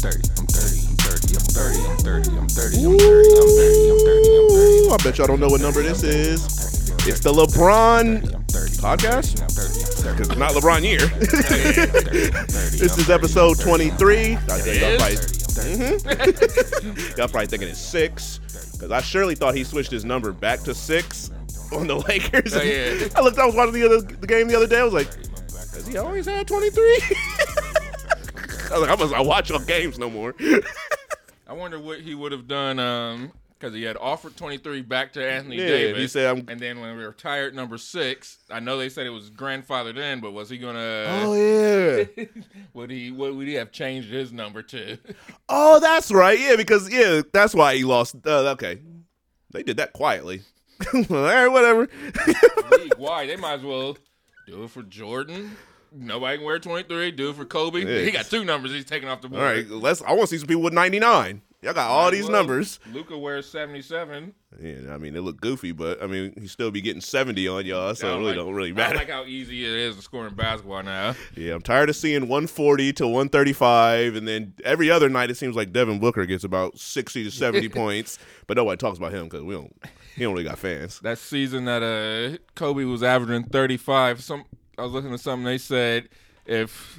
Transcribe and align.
30, 0.00 0.16
I'm 0.38 0.46
30, 0.46 0.88
I'm 0.88 0.96
30, 0.96 1.36
I'm 1.36 1.44
30, 1.44 1.78
I'm 1.84 1.96
30, 1.96 2.30
I'm 2.40 2.48
30, 2.48 2.80
I'm 2.80 2.88
30, 2.88 2.88
I'm 2.88 2.88
30, 2.88 2.90
I'm 2.90 3.48
30, 3.58 3.90
I'm 3.90 3.98
30, 3.98 4.30
I'm 4.30 4.48
30. 4.48 4.88
Ooh, 4.88 4.90
I 4.92 4.96
bet 5.04 5.18
y'all 5.18 5.26
don't 5.26 5.40
know 5.40 5.48
what 5.48 5.60
number 5.60 5.82
this 5.82 6.02
is. 6.02 6.44
It's 7.06 7.20
the 7.20 7.32
LeBron 7.32 8.22
podcast. 8.80 9.36
Because 10.02 10.28
it's 10.30 10.38
not 10.38 10.52
LeBron 10.52 10.82
year. 10.82 11.06
this 12.78 12.96
is 12.98 13.10
episode 13.10 13.58
23. 13.60 14.30
Y'all 14.32 14.38
probably, 14.46 15.16
Mhm. 15.60 17.16
y'all 17.18 17.28
probably 17.28 17.46
thinking 17.46 17.68
it's 17.68 17.78
six. 17.78 18.40
Because 18.72 18.90
I 18.90 19.00
surely 19.02 19.34
thought 19.34 19.54
he 19.54 19.64
switched 19.64 19.90
his 19.90 20.04
number 20.06 20.32
back 20.32 20.60
to 20.60 20.74
six 20.74 21.30
on 21.72 21.86
the 21.86 21.96
Lakers. 21.96 22.54
Oh. 22.54 22.60
I 23.16 23.20
looked. 23.22 23.38
I 23.38 23.44
was 23.46 23.54
watching 23.54 23.74
the 23.74 23.84
other 23.84 24.00
the 24.00 24.26
game 24.26 24.48
the 24.48 24.56
other 24.56 24.66
day. 24.66 24.78
I 24.80 24.84
was 24.84 24.94
like, 24.94 25.08
has 25.74 25.86
he 25.86 25.98
always 25.98 26.24
had 26.26 26.46
23? 26.48 26.98
I 28.72 28.94
was 28.94 29.10
like, 29.10 29.20
I 29.20 29.22
watch 29.22 29.50
on 29.50 29.64
games 29.64 29.98
no 29.98 30.08
more. 30.10 30.34
I 31.46 31.52
wonder 31.52 31.78
what 31.80 32.00
he 32.00 32.14
would 32.14 32.32
have 32.32 32.46
done 32.46 32.78
um 32.78 33.32
because 33.58 33.74
he 33.74 33.82
had 33.82 33.98
offered 33.98 34.34
23 34.38 34.80
back 34.82 35.12
to 35.12 35.30
Anthony 35.30 35.56
Yeah, 35.56 35.66
Davis. 35.66 36.00
he 36.00 36.08
said, 36.08 36.26
I'm- 36.28 36.46
and 36.48 36.58
then 36.58 36.80
when 36.80 36.96
we 36.96 37.04
retired 37.04 37.54
number 37.54 37.76
six, 37.76 38.38
I 38.50 38.58
know 38.58 38.78
they 38.78 38.88
said 38.88 39.06
it 39.06 39.10
was 39.10 39.28
grandfathered 39.30 39.98
in, 39.98 40.20
but 40.20 40.32
was 40.32 40.48
he 40.48 40.56
gonna? 40.56 41.04
oh 41.08 41.34
yeah. 41.34 42.24
Would 42.74 42.90
he? 42.90 43.10
What 43.10 43.34
would 43.34 43.46
he 43.46 43.54
have 43.54 43.70
changed 43.72 44.08
his 44.10 44.32
number 44.32 44.62
to? 44.62 44.96
Oh, 45.52 45.80
that's 45.80 46.10
right. 46.12 46.38
Yeah, 46.38 46.54
because 46.56 46.90
yeah, 46.92 47.22
that's 47.32 47.54
why 47.54 47.74
he 47.74 47.82
lost. 47.84 48.14
Uh, 48.24 48.50
okay, 48.52 48.78
they 49.50 49.62
did 49.64 49.76
that 49.78 49.92
quietly. 49.92 50.42
All 50.94 51.02
right, 51.10 51.48
whatever. 51.48 51.88
League 52.70 52.96
wide, 52.96 53.28
they 53.28 53.36
might 53.36 53.54
as 53.54 53.62
well 53.62 53.98
do 54.46 54.62
it 54.64 54.70
for 54.70 54.82
Jordan. 54.84 55.56
Nobody 55.92 56.36
can 56.38 56.46
wear 56.46 56.58
23. 56.58 57.10
Do 57.12 57.30
it 57.30 57.36
for 57.36 57.44
Kobe. 57.44 58.04
He 58.04 58.10
got 58.10 58.26
two 58.26 58.44
numbers 58.44 58.72
he's 58.72 58.84
taking 58.84 59.08
off 59.08 59.20
the 59.20 59.28
All 59.28 59.32
board. 59.32 59.42
right, 59.42 59.68
let's. 59.70 60.02
I 60.02 60.10
want 60.12 60.22
to 60.22 60.26
see 60.28 60.38
some 60.38 60.46
people 60.48 60.62
with 60.62 60.72
ninety 60.74 60.98
nine. 61.00 61.42
Y'all 61.62 61.74
got 61.74 61.90
all 61.90 62.10
these 62.10 62.26
numbers. 62.26 62.80
Luka 62.90 63.18
wears 63.18 63.44
77. 63.50 64.32
Yeah, 64.62 64.94
I 64.94 64.96
mean 64.96 65.12
they 65.12 65.20
look 65.20 65.42
goofy, 65.42 65.72
but 65.72 66.02
I 66.02 66.06
mean 66.06 66.32
he 66.40 66.46
still 66.46 66.70
be 66.70 66.80
getting 66.80 67.02
seventy 67.02 67.46
on 67.48 67.66
y'all, 67.66 67.94
so 67.94 68.08
I 68.08 68.12
it 68.12 68.14
really 68.16 68.26
like- 68.28 68.36
don't 68.36 68.54
really 68.54 68.72
matter. 68.72 68.94
I 68.94 68.98
like 69.00 69.10
how 69.10 69.24
easy 69.24 69.64
it 69.66 69.72
is 69.72 69.96
to 69.96 70.02
score 70.02 70.26
in 70.26 70.34
basketball 70.34 70.82
now. 70.82 71.14
yeah, 71.36 71.52
I'm 71.54 71.60
tired 71.60 71.90
of 71.90 71.96
seeing 71.96 72.28
one 72.28 72.46
forty 72.46 72.94
to 72.94 73.06
one 73.06 73.28
thirty 73.28 73.52
five, 73.52 74.16
and 74.16 74.26
then 74.26 74.54
every 74.64 74.90
other 74.90 75.10
night 75.10 75.30
it 75.30 75.36
seems 75.36 75.54
like 75.54 75.70
Devin 75.72 75.98
Booker 76.00 76.24
gets 76.24 76.44
about 76.44 76.78
sixty 76.78 77.24
to 77.24 77.30
seventy 77.30 77.68
points, 77.68 78.18
but 78.46 78.56
nobody 78.56 78.78
talks 78.78 78.96
about 78.96 79.12
him 79.12 79.24
because 79.24 79.42
we 79.42 79.52
don't. 79.54 79.74
He 80.16 80.22
don't 80.24 80.32
really 80.32 80.44
got 80.44 80.58
fans. 80.58 80.98
That 81.00 81.18
season 81.18 81.66
that 81.66 81.82
uh 81.82 82.38
Kobe 82.54 82.84
was 82.84 83.02
averaging 83.02 83.50
35. 83.50 84.22
Some 84.22 84.44
I 84.80 84.84
was 84.84 84.92
looking 84.92 85.12
at 85.12 85.20
something 85.20 85.44
they 85.44 85.58
said 85.58 86.08
if 86.46 86.98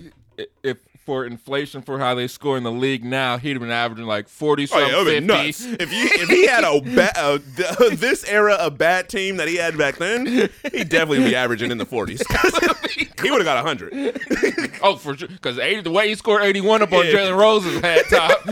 if 0.64 0.78
for 1.06 1.26
inflation 1.26 1.82
for 1.82 2.00
how 2.00 2.14
they 2.16 2.28
score 2.28 2.58
in 2.58 2.64
the 2.64 2.72
league 2.72 3.04
now, 3.04 3.38
he'd 3.38 3.52
have 3.52 3.60
been 3.62 3.72
averaging 3.72 4.06
like 4.06 4.28
40 4.30 4.64
Oh, 4.64 4.66
something, 4.68 4.90
yeah, 4.90 5.04
50. 5.04 5.20
nuts. 5.28 5.66
If 5.66 5.92
you 5.94 6.08
if 6.24 6.30
he 6.30 6.48
had 6.48 6.64
a 6.64 7.20
uh, 7.20 7.40
this 7.96 8.24
era 8.30 8.58
a 8.60 8.70
bad 8.72 9.10
team 9.10 9.38
that 9.38 9.48
he 9.48 9.56
had 9.56 9.78
back 9.78 9.98
then, 9.98 10.26
he'd 10.26 10.90
definitely 10.90 11.24
be 11.26 11.36
averaging 11.36 11.72
in 11.72 11.78
the 11.78 11.86
forties. 11.86 12.22
he 13.22 13.30
would 13.32 13.40
have 13.40 13.46
got 13.46 13.64
hundred. 13.66 13.94
Oh, 14.84 14.96
for 14.96 15.16
sure. 15.16 15.28
Because 15.28 15.58
the 15.58 15.92
way 15.92 16.08
he 16.10 16.16
scored 16.16 16.42
81 16.42 16.82
up 16.82 16.92
on 16.92 17.06
Yeah. 17.06 17.12
Jalen 17.14 17.38
Rose's 17.38 17.80
head 17.82 18.04
top, 18.10 18.44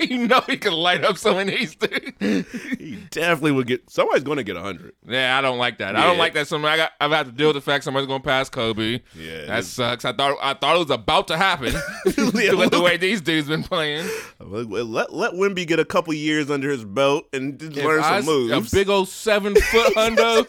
you 0.00 0.26
know 0.26 0.40
he 0.46 0.56
could 0.56 0.72
light 0.72 1.04
up 1.04 1.18
some 1.18 1.36
of 1.36 1.46
these 1.46 1.74
dudes. 1.74 2.50
He 2.78 2.96
definitely 3.10 3.52
would 3.52 3.66
get. 3.66 3.90
Somebody's 3.90 4.22
going 4.24 4.38
to 4.38 4.42
get 4.44 4.56
hundred. 4.56 4.94
Yeah, 5.06 5.36
I 5.36 5.42
don't 5.42 5.58
like 5.58 5.78
that. 5.78 5.96
I 5.96 6.04
don't 6.06 6.16
like 6.18 6.32
that. 6.34 6.46
Somebody, 6.48 6.72
I 6.72 6.76
got, 6.78 6.92
I've 7.00 7.10
had 7.10 7.26
to 7.26 7.32
deal 7.32 7.48
with 7.48 7.56
the 7.56 7.60
fact 7.60 7.84
somebody's 7.84 8.06
going 8.06 8.20
to 8.22 8.26
pass 8.26 8.48
Kobe. 8.48 9.00
Yeah, 9.14 9.44
that 9.46 9.64
sucks. 9.64 10.04
I 10.06 10.12
thought 10.12 10.38
I 10.42 10.54
thought 10.54 10.76
it 10.76 10.78
was 10.78 10.90
about 10.90 11.28
to 11.28 11.36
happen 11.38 11.74
with 12.04 12.16
the 12.16 12.80
way 12.82 12.96
these 12.96 13.20
dudes 13.20 13.48
been 13.48 13.62
playing. 13.62 14.06
Let 14.40 15.12
let 15.12 15.32
Wemby 15.32 15.66
get 15.66 15.78
a 15.78 15.84
couple 15.84 16.12
years 16.14 16.50
under 16.50 16.70
his 16.70 16.84
belt 16.84 17.26
and 17.32 17.58
just 17.58 17.76
learn 17.76 18.00
If 18.00 18.04
I 18.04 18.20
some 18.20 18.26
moves. 18.26 18.72
A 18.72 18.76
big 18.76 18.88
old 18.88 19.08
seven 19.08 19.54
foot 19.54 19.94
hundo, 19.94 20.46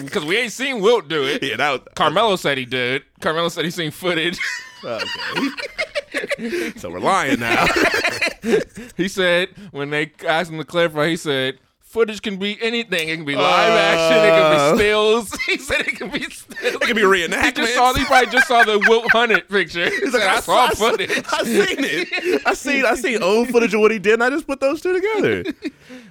because 0.04 0.24
we 0.24 0.38
ain't 0.38 0.52
seen 0.52 0.80
Wilt 0.80 1.08
do 1.08 1.24
it. 1.24 1.42
yeah, 1.42 1.56
that 1.56 1.70
was, 1.70 1.80
Carmelo 1.94 2.36
said 2.36 2.58
he 2.58 2.64
did. 2.64 3.02
Carmelo 3.20 3.48
said 3.48 3.64
he 3.64 3.70
seen 3.70 3.90
footage. 3.90 4.38
okay. 4.84 6.72
so 6.76 6.90
we're 6.90 7.00
lying 7.00 7.40
now. 7.40 7.66
He 8.96 9.08
said 9.08 9.48
when 9.72 9.90
they 9.90 10.12
asked 10.26 10.50
him 10.50 10.58
to 10.58 10.64
clarify, 10.64 11.08
he 11.08 11.16
said 11.16 11.58
footage 11.96 12.20
can 12.20 12.36
be 12.36 12.58
anything. 12.62 13.08
It 13.08 13.16
can 13.16 13.24
be 13.24 13.34
live 13.36 13.72
action. 13.72 14.18
It 14.18 14.30
can 14.30 14.42
Uh. 14.52 14.72
be 14.72 14.78
stills. 14.78 15.38
He 15.46 15.56
said 15.58 15.80
it 15.80 15.96
can 15.96 16.10
be 16.10 16.20
stills. 16.20 16.74
It 16.74 16.80
could 16.82 16.96
be 16.96 17.04
He 17.46 17.52
just 17.52 17.74
saw. 17.74 17.94
He 17.94 18.04
probably 18.04 18.30
just 18.30 18.48
saw 18.48 18.64
the 18.64 18.78
Wilt 18.88 19.06
Hunnit 19.12 19.48
picture. 19.48 19.88
He 19.88 20.10
said, 20.10 20.20
I 20.22 20.40
saw 20.40 20.68
footage. 20.70 21.10
I 21.32 21.42
seen 21.44 21.76
it. 21.80 22.42
I 22.46 22.52
seen 22.54 22.84
I 22.84 22.94
seen 22.96 23.22
old 23.22 23.48
footage 23.48 23.72
of 23.74 23.80
what 23.80 23.90
he 23.90 23.98
did, 23.98 24.14
and 24.14 24.24
I 24.24 24.30
just 24.30 24.46
put 24.46 24.60
those 24.60 24.80
two 24.82 24.92
together. 24.92 25.44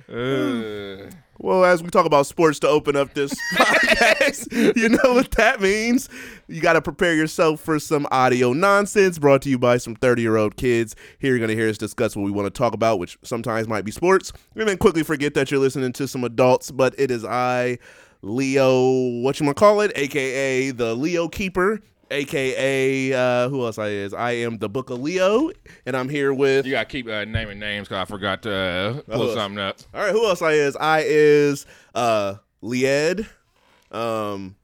Uh, 0.08 1.10
Well, 1.38 1.66
as 1.66 1.84
we 1.84 1.90
talk 1.90 2.06
about 2.06 2.28
sports 2.28 2.60
to 2.60 2.68
open 2.68 2.96
up 2.96 3.14
this 3.14 3.34
podcast, 3.54 4.76
you 4.76 4.90
know 4.90 5.14
what 5.14 5.32
that 5.32 5.60
means. 5.60 6.08
You 6.48 6.62
got 6.62 6.74
to 6.74 6.82
prepare 6.82 7.14
yourself 7.14 7.60
for 7.60 7.78
some 7.78 8.08
audio 8.10 8.54
nonsense 8.54 9.20
brought 9.20 9.42
to 9.42 9.50
you 9.50 9.60
by 9.60 9.78
some 9.78 9.96
30 9.96 10.22
year 10.22 10.38
old 10.38 10.56
kids. 10.56 10.96
Here 11.20 11.32
you're 11.32 11.40
going 11.40 11.50
to 11.50 11.56
hear 11.56 11.70
us 11.70 11.78
discuss 11.78 12.16
what 12.16 12.24
we 12.24 12.32
want 12.32 12.46
to 12.46 12.58
talk 12.58 12.74
about, 12.74 13.00
which 13.00 13.18
sometimes 13.24 13.68
might 13.68 13.84
be 13.84 13.92
sports, 13.92 14.32
and 14.56 14.68
then 14.68 14.78
quickly 14.78 15.04
forget 15.04 15.34
that 15.34 15.52
you're 15.52 15.60
listening 15.60 15.92
to 15.94 16.08
some 16.08 16.24
adults. 16.24 16.72
But 16.72 16.96
it 16.98 17.12
is 17.12 17.26
I, 17.26 17.80
Leo, 18.22 19.20
what 19.22 19.40
you 19.40 19.46
want 19.46 19.58
to 19.58 19.60
call 19.60 19.82
it, 19.82 19.92
aka 19.96 20.72
the 20.72 20.96
Leo 20.96 21.28
Keeper. 21.28 21.82
AKA, 22.12 23.14
uh, 23.14 23.50
who 23.50 23.66
else 23.66 23.78
I 23.80 23.88
is? 23.88 24.14
I 24.14 24.32
am 24.32 24.58
the 24.60 24.70
Book 24.70 24.90
of 24.90 25.00
Leo, 25.02 25.50
and 25.86 25.96
I'm 25.98 26.08
here 26.10 26.34
with. 26.34 26.66
you 26.66 26.72
gotta 26.74 26.86
keep 26.86 27.08
uh, 27.08 27.26
naming 27.26 27.60
names 27.60 27.88
because 27.88 28.02
I 28.02 28.06
forgot 28.06 28.42
to 28.44 29.04
uh, 29.08 29.16
pull 29.16 29.34
something 29.34 29.60
up. 29.60 29.80
All 29.94 30.02
right, 30.02 30.12
who 30.12 30.26
else 30.26 30.42
I 30.42 30.52
is? 30.52 30.76
I 30.76 31.04
is 31.06 31.66
uh 31.94 32.36
Lied. 32.62 33.28
Um 33.92 34.56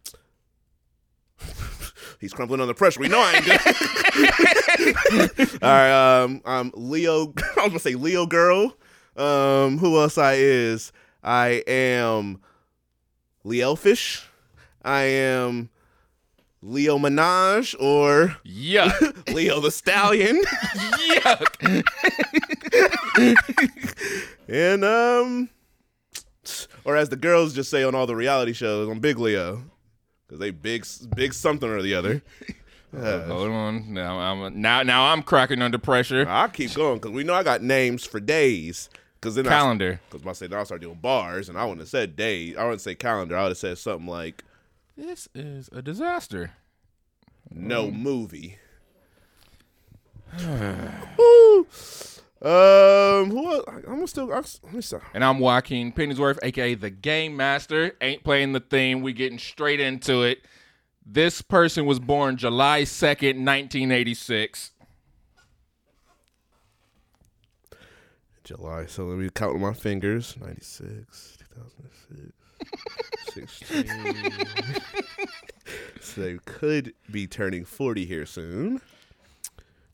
He's 2.20 2.34
crumpling 2.34 2.62
under 2.62 2.74
pressure. 2.76 3.00
We 3.00 3.08
know 3.08 3.20
I 3.20 3.34
ain't 3.34 3.46
good. 3.46 3.60
All 5.64 5.70
right, 5.70 6.22
um 6.24 6.42
I'm 6.46 6.72
Leo 6.76 7.34
I 7.58 7.62
was 7.62 7.68
gonna 7.70 7.80
say 7.80 7.96
Leo 7.96 8.26
girl. 8.26 8.76
Um 9.16 9.78
who 9.80 10.00
else 10.00 10.18
I 10.18 10.34
is? 10.36 10.92
I 11.24 11.64
am 11.68 12.42
Leo 13.44 13.76
Fish. 13.76 14.28
I 14.84 15.02
am 15.04 15.70
Leo 16.62 16.98
Minaj 16.98 17.76
or 17.80 18.38
Yuck! 18.46 19.34
Leo 19.34 19.60
the 19.60 19.72
Stallion. 19.72 20.42
Yuck! 21.10 21.84
And 24.52 24.84
um, 24.84 25.50
or 26.84 26.98
as 26.98 27.08
the 27.08 27.16
girls 27.16 27.54
just 27.54 27.72
say 27.72 27.84
on 27.84 27.96
all 27.96 28.06
the 28.06 28.18
reality 28.18 28.52
shows, 28.52 28.90
I'm 28.90 29.00
Big 29.00 29.18
Leo, 29.18 29.64
because 30.28 30.40
they 30.40 30.52
big, 30.52 30.86
big 31.16 31.34
something 31.34 31.70
or 31.70 31.82
the 31.82 31.96
other. 31.96 32.22
Hold 32.94 33.50
on. 33.50 33.94
Now 33.94 34.20
I'm 34.20 34.62
now 34.62 34.84
now 34.84 35.06
I'm 35.06 35.24
cracking 35.24 35.62
under 35.62 35.78
pressure. 35.78 36.28
I'll 36.28 36.50
keep 36.50 36.74
going 36.74 36.98
because 36.98 37.12
we 37.12 37.24
know 37.24 37.34
I 37.34 37.44
got 37.44 37.64
names 37.64 38.06
for 38.06 38.20
days. 38.20 38.90
Because 39.22 39.36
then 39.36 39.46
Calendar. 39.46 40.02
Because 40.10 40.28
I 40.28 40.34
say 40.34 40.48
then 40.48 40.60
I'll 40.60 40.66
start 40.66 40.82
doing 40.82 41.00
bars, 41.02 41.48
and 41.48 41.58
I 41.58 41.64
wouldn't 41.64 41.80
have 41.80 41.88
said 41.88 42.18
days. 42.18 42.58
I 42.58 42.64
wouldn't 42.64 42.82
say 42.82 42.94
calendar. 42.94 43.38
I 43.38 43.44
would 43.44 43.50
have 43.50 43.58
said 43.58 43.78
something 43.78 44.08
like 44.08 44.44
This 44.98 45.28
is 45.34 45.70
a 45.72 45.82
disaster. 45.82 46.52
no 47.50 47.90
movie. 47.92 48.58
Woo. 51.18 51.68
Um, 52.42 53.30
who 53.30 53.54
else? 53.54 53.66
I'm 53.88 54.08
still. 54.08 54.32
I'm, 54.34 54.44
let 54.64 54.74
me 54.74 54.82
stop. 54.82 55.02
And 55.14 55.24
I'm 55.24 55.40
Joaquin 55.40 55.92
Pennyworth, 55.92 56.40
aka 56.42 56.74
the 56.74 56.90
Game 56.90 57.36
Master. 57.38 57.96
Ain't 58.02 58.24
playing 58.24 58.54
the 58.54 58.60
theme. 58.60 59.02
We 59.02 59.14
getting 59.14 59.38
straight 59.38 59.80
into 59.80 60.24
it. 60.24 60.40
This 61.06 61.42
person 61.42 61.86
was 61.86 62.00
born 62.00 62.38
July 62.38 62.84
2nd, 62.84 63.44
1986. 63.46 64.72
July. 68.44 68.86
So 68.88 69.06
let 69.06 69.18
me 69.18 69.30
count 69.30 69.54
with 69.54 69.62
my 69.62 69.74
fingers. 69.74 70.36
96, 70.40 71.38
2006, 71.56 72.32
16. 73.34 73.88
so 76.02 76.22
they 76.22 76.38
could 76.46 76.94
be 77.10 77.28
turning 77.28 77.66
40 77.66 78.06
here 78.06 78.26
soon. 78.26 78.82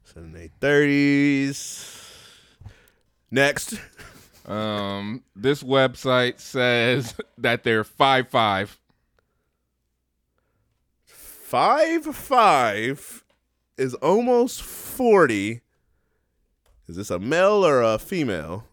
So 0.04 0.22
in 0.22 0.31
their 0.31 0.50
30s. 0.62 2.04
Next. 3.30 3.80
Um, 4.45 5.24
this 5.36 5.62
website 5.62 6.39
says 6.39 7.16
that 7.38 7.63
they're 7.63 7.84
five 7.84 8.30
five. 8.30 8.80
Five 11.06 12.04
five 12.16 13.24
is 13.78 13.94
almost 13.95 14.62
40. 14.62 15.62
Is 16.88 16.95
this 16.95 17.10
a 17.10 17.19
male 17.19 17.66
or 17.66 17.81
a 17.81 18.00
female? 18.00 18.66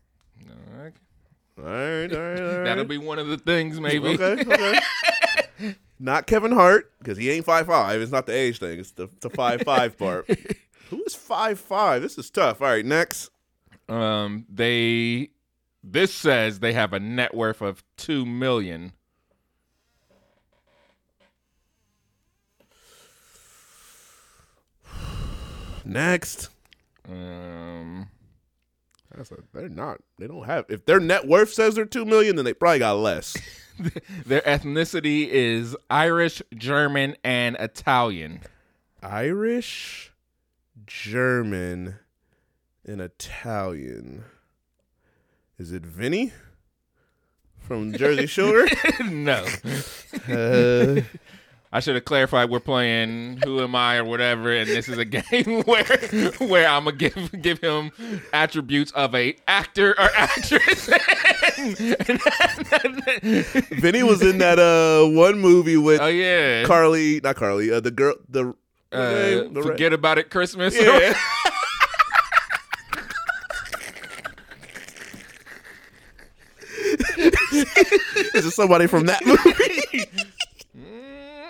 All 1.58 1.64
right. 1.64 2.12
All 2.12 2.18
right, 2.20 2.40
all 2.40 2.46
right. 2.46 2.64
That'll 2.64 2.84
be 2.84 2.98
one 2.98 3.18
of 3.18 3.28
the 3.28 3.38
things, 3.38 3.80
maybe. 3.80 4.18
Okay, 4.20 4.42
okay. 4.42 5.74
not 5.98 6.26
Kevin 6.26 6.52
Hart 6.52 6.92
because 6.98 7.16
he 7.18 7.30
ain't 7.30 7.44
five 7.44 7.66
five. 7.66 8.00
It's 8.00 8.12
not 8.12 8.26
the 8.26 8.32
age 8.34 8.58
thing. 8.58 8.80
It's 8.80 8.92
the 8.92 9.08
the 9.20 9.30
five 9.30 9.62
five 9.62 9.96
part. 9.98 10.28
Who 10.90 11.02
is 11.04 11.14
five 11.14 11.58
five? 11.60 12.02
This 12.02 12.18
is 12.18 12.30
tough. 12.30 12.60
All 12.60 12.68
right, 12.68 12.84
next. 12.84 13.30
Um, 13.88 14.46
they 14.52 15.30
this 15.82 16.12
says 16.12 16.60
they 16.60 16.72
have 16.72 16.92
a 16.92 17.00
net 17.00 17.34
worth 17.34 17.60
of 17.60 17.84
two 17.96 18.24
million. 18.26 18.92
Next. 25.84 26.48
Um, 27.06 28.08
That's 29.16 29.30
a, 29.30 29.36
they're 29.52 29.68
not. 29.68 30.00
They 30.18 30.26
don't 30.26 30.44
have. 30.44 30.66
If 30.68 30.86
their 30.86 31.00
net 31.00 31.26
worth 31.26 31.52
says 31.52 31.74
they're 31.74 31.84
two 31.84 32.04
million, 32.04 32.36
then 32.36 32.44
they 32.44 32.54
probably 32.54 32.80
got 32.80 32.98
less. 32.98 33.36
their 34.26 34.40
ethnicity 34.42 35.28
is 35.28 35.76
Irish, 35.90 36.42
German, 36.54 37.16
and 37.22 37.56
Italian. 37.58 38.40
Irish, 39.02 40.12
German, 40.86 41.96
and 42.84 43.00
Italian. 43.00 44.24
Is 45.58 45.72
it 45.72 45.86
Vinny 45.86 46.32
from 47.60 47.92
Jersey 47.92 48.26
Shore? 48.26 48.66
no, 49.04 49.46
uh, 50.28 51.00
I 51.74 51.80
should 51.80 51.96
have 51.96 52.04
clarified. 52.04 52.50
We're 52.50 52.60
playing 52.60 53.40
Who 53.42 53.60
Am 53.60 53.74
I 53.74 53.96
or 53.96 54.04
whatever, 54.04 54.52
and 54.52 54.68
this 54.68 54.88
is 54.88 54.96
a 54.96 55.04
game 55.04 55.62
where 55.62 55.82
where 56.38 56.68
I'm 56.68 56.84
gonna 56.84 56.96
give 56.96 57.42
give 57.42 57.58
him 57.58 57.90
attributes 58.32 58.92
of 58.92 59.12
a 59.12 59.36
actor 59.48 59.90
or 59.90 60.08
actress. 60.16 60.86
Vinny 63.72 64.04
was 64.04 64.22
in 64.22 64.38
that 64.38 64.60
uh 64.60 65.04
one 65.10 65.40
movie 65.40 65.76
with 65.76 66.00
oh 66.00 66.06
yeah, 66.06 66.62
Carly, 66.62 67.20
not 67.24 67.34
Carly, 67.34 67.72
uh, 67.72 67.80
the 67.80 67.90
girl, 67.90 68.14
the 68.28 68.54
uh, 68.92 69.48
the 69.50 69.60
forget 69.60 69.92
about 69.92 70.18
it, 70.18 70.30
Christmas. 70.30 70.80
yeah. 70.80 71.12
Is 78.34 78.46
it 78.46 78.50
somebody 78.52 78.86
from 78.86 79.06
that 79.06 79.24
movie? 79.26 80.04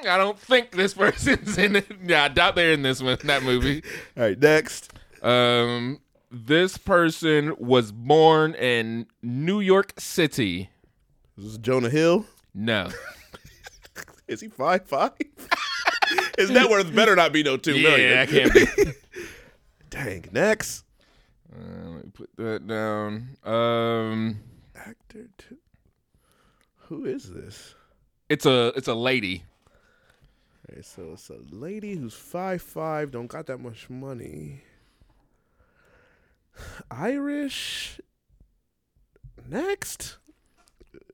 I 0.06 0.16
don't 0.16 0.38
think 0.38 0.72
this 0.72 0.94
person's 0.94 1.56
in 1.58 1.76
it. 1.76 1.86
Yeah, 2.04 2.24
I 2.24 2.28
doubt 2.28 2.54
they're 2.54 2.72
in 2.72 2.82
this 2.82 3.02
one, 3.02 3.18
that 3.24 3.42
movie. 3.42 3.82
All 4.16 4.22
right, 4.24 4.38
next. 4.38 4.92
Um, 5.22 6.00
this 6.30 6.76
person 6.78 7.54
was 7.58 7.92
born 7.92 8.54
in 8.54 9.06
New 9.22 9.60
York 9.60 9.94
City. 9.98 10.70
This 11.36 11.46
Is 11.46 11.58
Jonah 11.58 11.90
Hill? 11.90 12.26
No. 12.54 12.90
Is 14.28 14.40
he 14.40 14.48
five 14.48 14.86
five? 14.86 15.12
His 16.38 16.50
net 16.50 16.70
worth 16.70 16.94
better 16.94 17.14
not 17.14 17.32
be 17.32 17.42
no 17.42 17.56
two 17.56 17.74
million. 17.74 18.10
yeah, 18.10 18.22
I 18.22 18.26
can't 18.26 18.52
be. 18.54 18.92
Dang. 19.90 20.24
Next. 20.32 20.84
Uh, 21.54 21.88
let 21.90 22.04
me 22.04 22.10
put 22.12 22.30
that 22.36 22.66
down. 22.66 23.36
Um, 23.44 24.40
Actor 24.74 25.28
two. 25.38 25.56
Who 26.88 27.04
is 27.04 27.30
this? 27.30 27.74
it's 28.28 28.46
a 28.46 28.72
it's 28.76 28.88
a 28.88 28.94
lady. 28.94 29.44
So 30.82 31.12
it's 31.12 31.30
a 31.30 31.38
lady 31.50 31.94
who's 31.94 32.14
five 32.14 32.60
five, 32.62 33.10
don't 33.10 33.26
got 33.28 33.46
that 33.46 33.58
much 33.58 33.88
money. 33.88 34.62
Irish. 36.90 38.00
Next. 39.48 40.18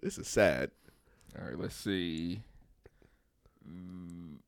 This 0.02 0.18
is 0.18 0.28
sad. 0.28 0.70
All 1.38 1.46
right, 1.46 1.58
let's 1.58 1.74
see. 1.74 2.42
Mm, 3.68 4.38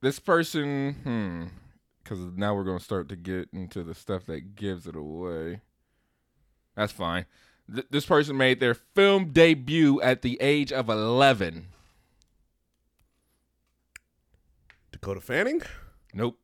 This 0.00 0.18
person, 0.18 0.94
hmm, 1.02 1.44
because 2.02 2.18
now 2.36 2.54
we're 2.54 2.64
gonna 2.64 2.80
start 2.80 3.08
to 3.10 3.16
get 3.16 3.48
into 3.52 3.82
the 3.84 3.94
stuff 3.94 4.26
that 4.26 4.54
gives 4.54 4.86
it 4.86 4.96
away. 4.96 5.60
That's 6.74 6.92
fine. 6.92 7.26
Th- 7.72 7.86
this 7.90 8.06
person 8.06 8.36
made 8.36 8.58
their 8.60 8.74
film 8.74 9.30
debut 9.32 10.00
at 10.02 10.22
the 10.22 10.38
age 10.40 10.72
of 10.72 10.88
eleven. 10.88 11.68
Dakota 15.02 15.20
Fanning. 15.20 15.60
Nope. 16.14 16.38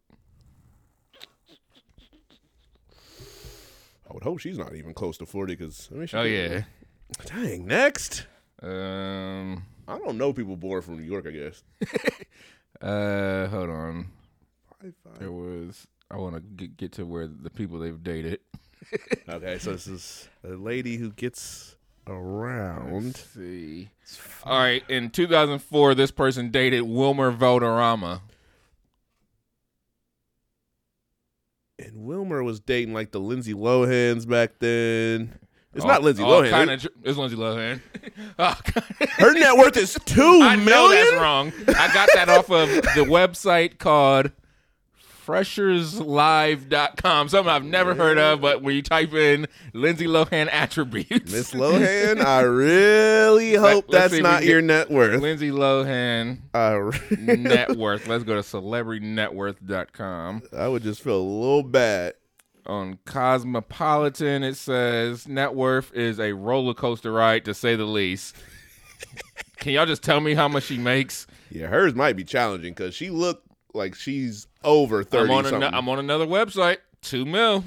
I 4.11 4.13
would 4.13 4.25
hope 4.25 4.41
she's 4.41 4.59
not 4.59 4.75
even 4.75 4.95
close 4.95 5.17
to 5.19 5.27
forty. 5.27 5.55
Because 5.55 5.89
I 5.93 5.95
mean, 5.95 6.07
she 6.09 6.17
Oh 6.17 6.25
yeah. 6.25 6.65
Dang. 7.27 7.67
Next. 7.67 8.27
Um. 8.61 9.65
I 9.87 9.97
don't 9.99 10.19
know 10.19 10.33
people 10.33 10.57
born 10.57 10.83
from 10.83 10.97
New 10.97 11.05
York. 11.05 11.27
I 11.27 11.31
guess. 11.31 11.63
Uh. 12.81 13.49
Hold 13.49 13.71
on. 13.71 14.07
Five 14.81 14.95
five. 15.03 15.19
There 15.19 15.33
was. 15.33 15.87
I 16.13 16.17
want 16.17 16.37
to 16.37 16.41
get, 16.41 16.77
get 16.77 16.93
to 16.93 17.05
where 17.05 17.27
the 17.27 17.51
people 17.51 17.79
they've 17.79 18.03
dated. 18.03 18.41
Okay, 19.29 19.59
so 19.59 19.73
this 19.73 19.87
is 19.87 20.29
a 20.45 20.51
lady 20.55 20.97
who 20.97 21.11
gets 21.11 21.77
around. 22.07 23.05
Let's 23.05 23.35
see. 23.35 23.91
All 24.45 24.59
right. 24.59 24.83
In 24.89 25.11
2004, 25.11 25.95
this 25.95 26.11
person 26.11 26.51
dated 26.51 26.85
Wilmer 26.85 27.31
Valderrama. 27.31 28.23
And 31.79 32.05
Wilmer 32.07 32.43
was 32.43 32.61
dating 32.61 32.93
like 32.95 33.13
the 33.13 33.21
Lindsay 33.21 33.55
Lohans 33.55 34.29
back 34.29 34.59
then. 34.59 35.39
It's 35.75 35.85
All- 35.85 35.91
not 35.91 36.03
Lindsay 36.03 36.23
Lohan. 36.25 36.51
Kinda, 36.51 36.91
it's 37.05 37.17
Lindsay 37.19 37.37
Lohan. 37.37 37.81
oh, 38.39 38.59
Her 39.19 39.33
net 39.35 39.57
worth 39.57 39.77
is 39.77 39.97
two 40.05 40.23
I 40.43 40.57
million. 40.57 40.65
know 40.67 40.89
that's 40.91 41.13
wrong. 41.21 41.53
I 41.69 41.93
got 41.95 42.09
that 42.15 42.29
off 42.29 42.51
of 42.51 42.69
the 42.69 43.05
website 43.07 43.79
called 43.79 44.33
fresherslive.com. 45.29 47.29
Something 47.29 47.53
I've 47.53 47.65
never 47.65 47.95
heard 47.95 48.17
of, 48.19 48.41
but 48.41 48.63
when 48.63 48.75
you 48.75 48.81
type 48.83 49.13
in 49.13 49.47
Lindsay 49.75 50.07
Lohan 50.07 50.49
attributes, 50.51 51.31
Miss 51.31 51.53
Lohan, 51.53 52.25
I 52.25 52.41
really 52.41 53.53
hope 53.55 53.85
let's 53.89 54.05
that's 54.05 54.15
see 54.15 54.21
if 54.21 54.25
we 54.25 54.31
not 54.31 54.45
your 54.45 54.63
net 54.63 54.91
worth. 54.91 55.21
Lindsay 55.21 55.51
Lohan 55.51 56.39
I, 56.55 56.73
re- 56.73 57.37
net 57.37 57.71
worth. 57.77 58.07
Let's 58.07 58.25
go 58.25 58.35
to 58.35 58.41
celebritynetworth.com. 58.41 60.43
I 60.57 60.69
would 60.69 60.83
just 60.83 61.03
feel 61.03 61.19
a 61.19 61.23
little 61.23 61.63
bad. 61.63 62.15
On 62.65 62.99
Cosmopolitan, 63.07 64.43
it 64.43 64.57
says 64.57 65.29
net 65.29 65.55
worth 65.55 65.93
is 65.95 66.19
a 66.21 66.35
roller 66.35 66.75
coaster 66.75 67.13
ride, 67.13 67.47
to 67.47 67.55
say 67.55 67.77
the 67.77 67.87
least. 67.87 68.37
Can 69.59 69.73
y'all 69.73 69.87
just 69.87 70.03
tell 70.03 70.21
me 70.21 70.35
how 70.35 70.49
much 70.49 70.65
she 70.65 70.77
makes? 70.77 71.27
Yeah, 71.51 71.69
hers 71.69 71.95
might 71.95 72.15
be 72.15 72.25
challenging 72.25 72.75
because 72.75 72.95
she 72.95 73.09
looked 73.09 73.47
like 73.73 73.95
she's 73.95 74.48
over 74.65 74.99
I'm 75.01 75.05
thirty 75.05 75.33
on, 75.33 75.47
an- 75.47 75.63
I'm 75.75 75.89
on 75.89 75.99
another 75.99 76.27
website. 76.27 76.79
Two 77.03 77.25
mil. 77.25 77.65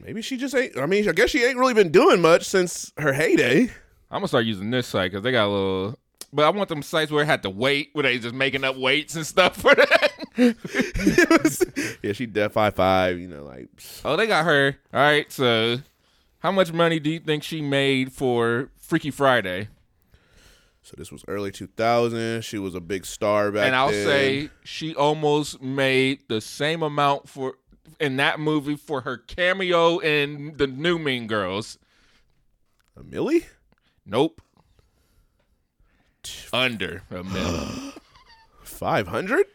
Maybe 0.00 0.22
she 0.22 0.36
just 0.36 0.54
ain't. 0.54 0.76
I 0.78 0.86
mean, 0.86 1.08
I 1.08 1.12
guess 1.12 1.30
she 1.30 1.44
ain't 1.44 1.58
really 1.58 1.74
been 1.74 1.90
doing 1.90 2.20
much 2.20 2.44
since 2.44 2.92
her 2.98 3.12
heyday. 3.12 3.62
I'm 4.10 4.18
gonna 4.18 4.28
start 4.28 4.44
using 4.44 4.70
this 4.70 4.86
site 4.86 5.10
because 5.10 5.24
they 5.24 5.32
got 5.32 5.46
a 5.46 5.50
little. 5.50 5.98
But 6.32 6.44
I 6.44 6.50
want 6.50 6.68
them 6.68 6.82
sites 6.82 7.10
where 7.10 7.22
it 7.22 7.26
had 7.26 7.42
to 7.44 7.50
wait, 7.50 7.90
where 7.92 8.02
they 8.02 8.18
just 8.18 8.34
making 8.34 8.62
up 8.62 8.76
weights 8.76 9.16
and 9.16 9.26
stuff 9.26 9.56
for 9.56 9.74
that. 9.74 10.12
yeah, 12.02 12.12
she 12.12 12.26
def 12.26 12.52
five 12.52 12.74
five. 12.74 13.18
You 13.18 13.28
know, 13.28 13.44
like 13.44 13.68
oh, 14.04 14.16
they 14.16 14.26
got 14.26 14.44
her. 14.44 14.76
All 14.92 15.00
right, 15.00 15.30
so 15.32 15.78
how 16.40 16.52
much 16.52 16.72
money 16.72 17.00
do 17.00 17.10
you 17.10 17.20
think 17.20 17.42
she 17.42 17.62
made 17.62 18.12
for 18.12 18.68
Freaky 18.78 19.10
Friday? 19.10 19.68
So. 20.86 20.94
This 20.96 21.10
was 21.10 21.24
early 21.26 21.50
two 21.50 21.66
thousand. 21.66 22.42
She 22.44 22.58
was 22.58 22.74
a 22.74 22.80
big 22.80 23.04
star 23.04 23.50
back 23.50 23.60
then. 23.60 23.66
and 23.68 23.76
I'll 23.76 23.90
then. 23.90 24.06
say 24.06 24.50
she 24.64 24.94
almost 24.94 25.60
made 25.60 26.20
the 26.28 26.40
same 26.40 26.82
amount 26.82 27.28
for 27.28 27.54
in 27.98 28.16
that 28.16 28.38
movie 28.38 28.76
for 28.76 29.00
her 29.02 29.16
cameo 29.16 29.98
in 29.98 30.56
the 30.56 30.66
New 30.66 30.98
Mean 30.98 31.26
Girls. 31.26 31.78
a 32.96 33.02
millie. 33.02 33.46
Nope. 34.04 34.40
Under 36.52 37.02
a 37.10 37.22
million. 37.24 37.92
Five 38.62 39.08
hundred. 39.08 39.46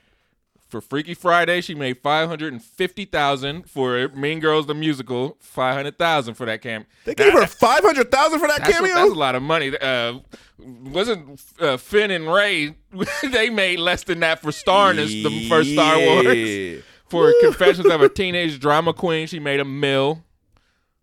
For 0.72 0.82
Freaky 0.82 1.14
Friday, 1.14 1.62
she 1.62 1.76
made 1.76 2.00
five 2.02 2.28
hundred 2.30 2.54
and 2.54 2.64
fifty 2.64 3.06
thousand. 3.06 3.70
For 3.70 4.08
Mean 4.10 4.40
Girls 4.40 4.66
the 4.68 4.74
musical, 4.74 5.38
five 5.40 5.76
hundred 5.76 6.00
thousand 6.00 6.34
for 6.36 6.46
that 6.46 6.62
cam. 6.62 6.86
They 7.06 7.14
gave 7.14 7.34
her 7.34 7.46
five 7.46 7.84
hundred 7.84 8.10
thousand 8.12 8.40
for 8.40 8.48
that 8.48 8.60
That's, 8.62 8.72
cameo. 8.72 8.96
that's 8.96 9.12
a 9.12 9.16
lot 9.16 9.36
of 9.36 9.44
money. 9.44 9.78
Uh, 9.78 10.20
wasn't 10.58 11.40
uh, 11.60 11.78
Finn 11.78 12.10
and 12.12 12.32
Ray? 12.32 12.76
they 13.24 13.50
made 13.50 13.80
less 13.80 14.04
than 14.06 14.22
that 14.22 14.42
for 14.42 14.52
starring 14.52 14.98
as 15.00 15.10
the 15.10 15.48
first 15.50 15.72
Star 15.72 15.98
Wars. 16.00 16.26
Yeah. 16.38 16.78
For 17.10 17.34
Confessions 17.42 17.88
of 17.88 18.02
a 18.02 18.08
Teenage 18.22 18.60
Drama 18.60 18.94
Queen, 18.94 19.28
she 19.28 19.40
made 19.40 19.60
a 19.60 19.66
mill. 19.66 20.24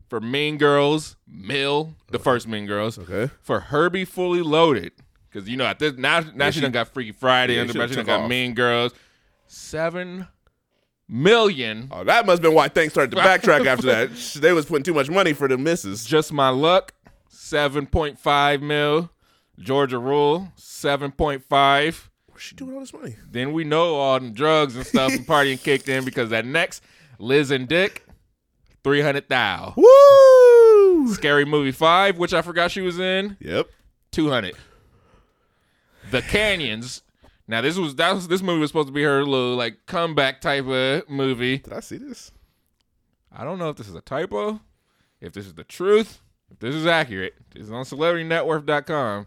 For 0.08 0.20
Mean 0.22 0.56
Girls, 0.56 1.16
mill. 1.26 1.92
The 2.10 2.18
first 2.18 2.48
Mean 2.48 2.64
Girls. 2.64 2.98
Okay. 2.98 3.30
For 3.42 3.60
Herbie 3.60 4.06
Fully 4.06 4.40
Loaded, 4.40 4.92
because 5.30 5.46
you 5.50 5.58
know 5.58 5.66
at 5.66 5.78
this 5.78 5.98
now 5.98 6.20
now 6.34 6.46
she, 6.48 6.54
she- 6.54 6.60
done 6.62 6.72
got 6.72 6.88
Freaky 6.88 7.12
Friday 7.12 7.56
Yeah, 7.56 7.60
under, 7.62 7.74
she 7.74 7.88
she 7.88 7.94
done 7.96 8.06
got 8.06 8.20
off. 8.22 8.30
Mean 8.30 8.54
Girls. 8.54 8.92
Seven 9.48 10.28
million. 11.08 11.88
Oh, 11.90 12.04
that 12.04 12.26
must 12.26 12.38
have 12.38 12.42
been 12.42 12.54
why 12.54 12.68
things 12.68 12.92
started 12.92 13.10
to 13.16 13.22
backtrack 13.22 13.66
after 13.66 13.86
that. 13.86 14.10
They 14.40 14.52
was 14.52 14.66
putting 14.66 14.84
too 14.84 14.94
much 14.94 15.10
money 15.10 15.32
for 15.32 15.48
the 15.48 15.58
misses. 15.58 16.04
Just 16.04 16.32
My 16.32 16.50
Luck, 16.50 16.92
seven 17.28 17.86
point 17.86 18.18
five 18.18 18.62
mil. 18.62 19.10
Georgia 19.58 19.98
Rule, 19.98 20.52
seven 20.56 21.10
point 21.10 21.42
five. 21.44 22.10
What's 22.26 22.42
she 22.44 22.54
doing 22.54 22.74
all 22.74 22.80
this 22.80 22.92
money? 22.92 23.16
Then 23.28 23.52
we 23.52 23.64
know 23.64 23.96
all 23.96 24.20
the 24.20 24.30
drugs 24.30 24.76
and 24.76 24.86
stuff 24.86 25.12
and 25.12 25.26
partying 25.26 25.60
kicked 25.60 25.88
in 25.88 26.04
because 26.04 26.30
that 26.30 26.46
next 26.46 26.84
Liz 27.18 27.50
and 27.50 27.66
Dick, 27.66 28.04
three 28.84 29.00
hundred 29.00 29.28
thou. 29.28 29.74
Woo! 29.76 31.12
Scary 31.14 31.44
Movie 31.44 31.72
five, 31.72 32.18
which 32.18 32.32
I 32.34 32.42
forgot 32.42 32.70
she 32.70 32.80
was 32.82 32.98
in, 33.00 33.36
Yep. 33.40 33.68
two 34.12 34.28
hundred. 34.30 34.54
The 36.10 36.22
Canyons. 36.22 37.02
Now 37.48 37.62
this 37.62 37.76
was 37.78 37.94
that 37.96 38.14
was 38.14 38.28
this 38.28 38.42
movie 38.42 38.60
was 38.60 38.68
supposed 38.70 38.88
to 38.88 38.92
be 38.92 39.02
her 39.02 39.24
little 39.24 39.56
like 39.56 39.86
comeback 39.86 40.40
type 40.42 40.66
of 40.66 41.08
movie. 41.08 41.58
Did 41.58 41.72
I 41.72 41.80
see 41.80 41.96
this? 41.96 42.30
I 43.32 43.42
don't 43.44 43.58
know 43.58 43.70
if 43.70 43.76
this 43.76 43.88
is 43.88 43.94
a 43.94 44.02
typo, 44.02 44.60
if 45.20 45.32
this 45.32 45.46
is 45.46 45.54
the 45.54 45.64
truth, 45.64 46.20
if 46.50 46.58
this 46.58 46.74
is 46.74 46.86
accurate. 46.86 47.34
This 47.54 47.64
is 47.64 47.72
on 47.72 47.84
CelebrityNetWorth.com. 47.84 49.26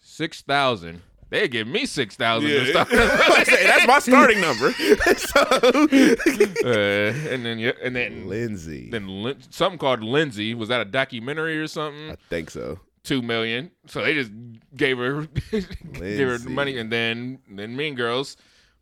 Six 0.00 0.42
thousand. 0.42 1.02
They 1.30 1.46
give 1.48 1.66
me 1.68 1.86
six 1.86 2.16
thousand. 2.16 2.50
Yeah. 2.50 2.84
Hey, 2.84 3.44
that's 3.66 3.86
my 3.86 4.00
starting 4.00 4.40
number. 4.40 4.72
so, 5.16 5.40
uh, 6.68 7.30
and 7.32 7.46
then 7.46 7.58
yeah, 7.58 7.72
and 7.82 7.94
then 7.96 8.28
Lindsay. 8.28 8.90
then 8.90 9.06
Lin- 9.22 9.40
something 9.50 9.78
called 9.78 10.02
Lindsay. 10.02 10.54
Was 10.54 10.68
that 10.68 10.80
a 10.80 10.84
documentary 10.84 11.58
or 11.58 11.68
something? 11.68 12.10
I 12.10 12.16
think 12.28 12.50
so. 12.50 12.80
Two 13.04 13.20
million. 13.22 13.70
So 13.86 14.02
they 14.02 14.14
just 14.14 14.30
gave 14.76 14.98
her 14.98 15.26
gave 15.50 16.28
her 16.28 16.38
money, 16.48 16.78
and 16.78 16.90
then 16.92 17.40
then 17.50 17.74
Mean 17.76 17.94
Girls, 17.94 18.36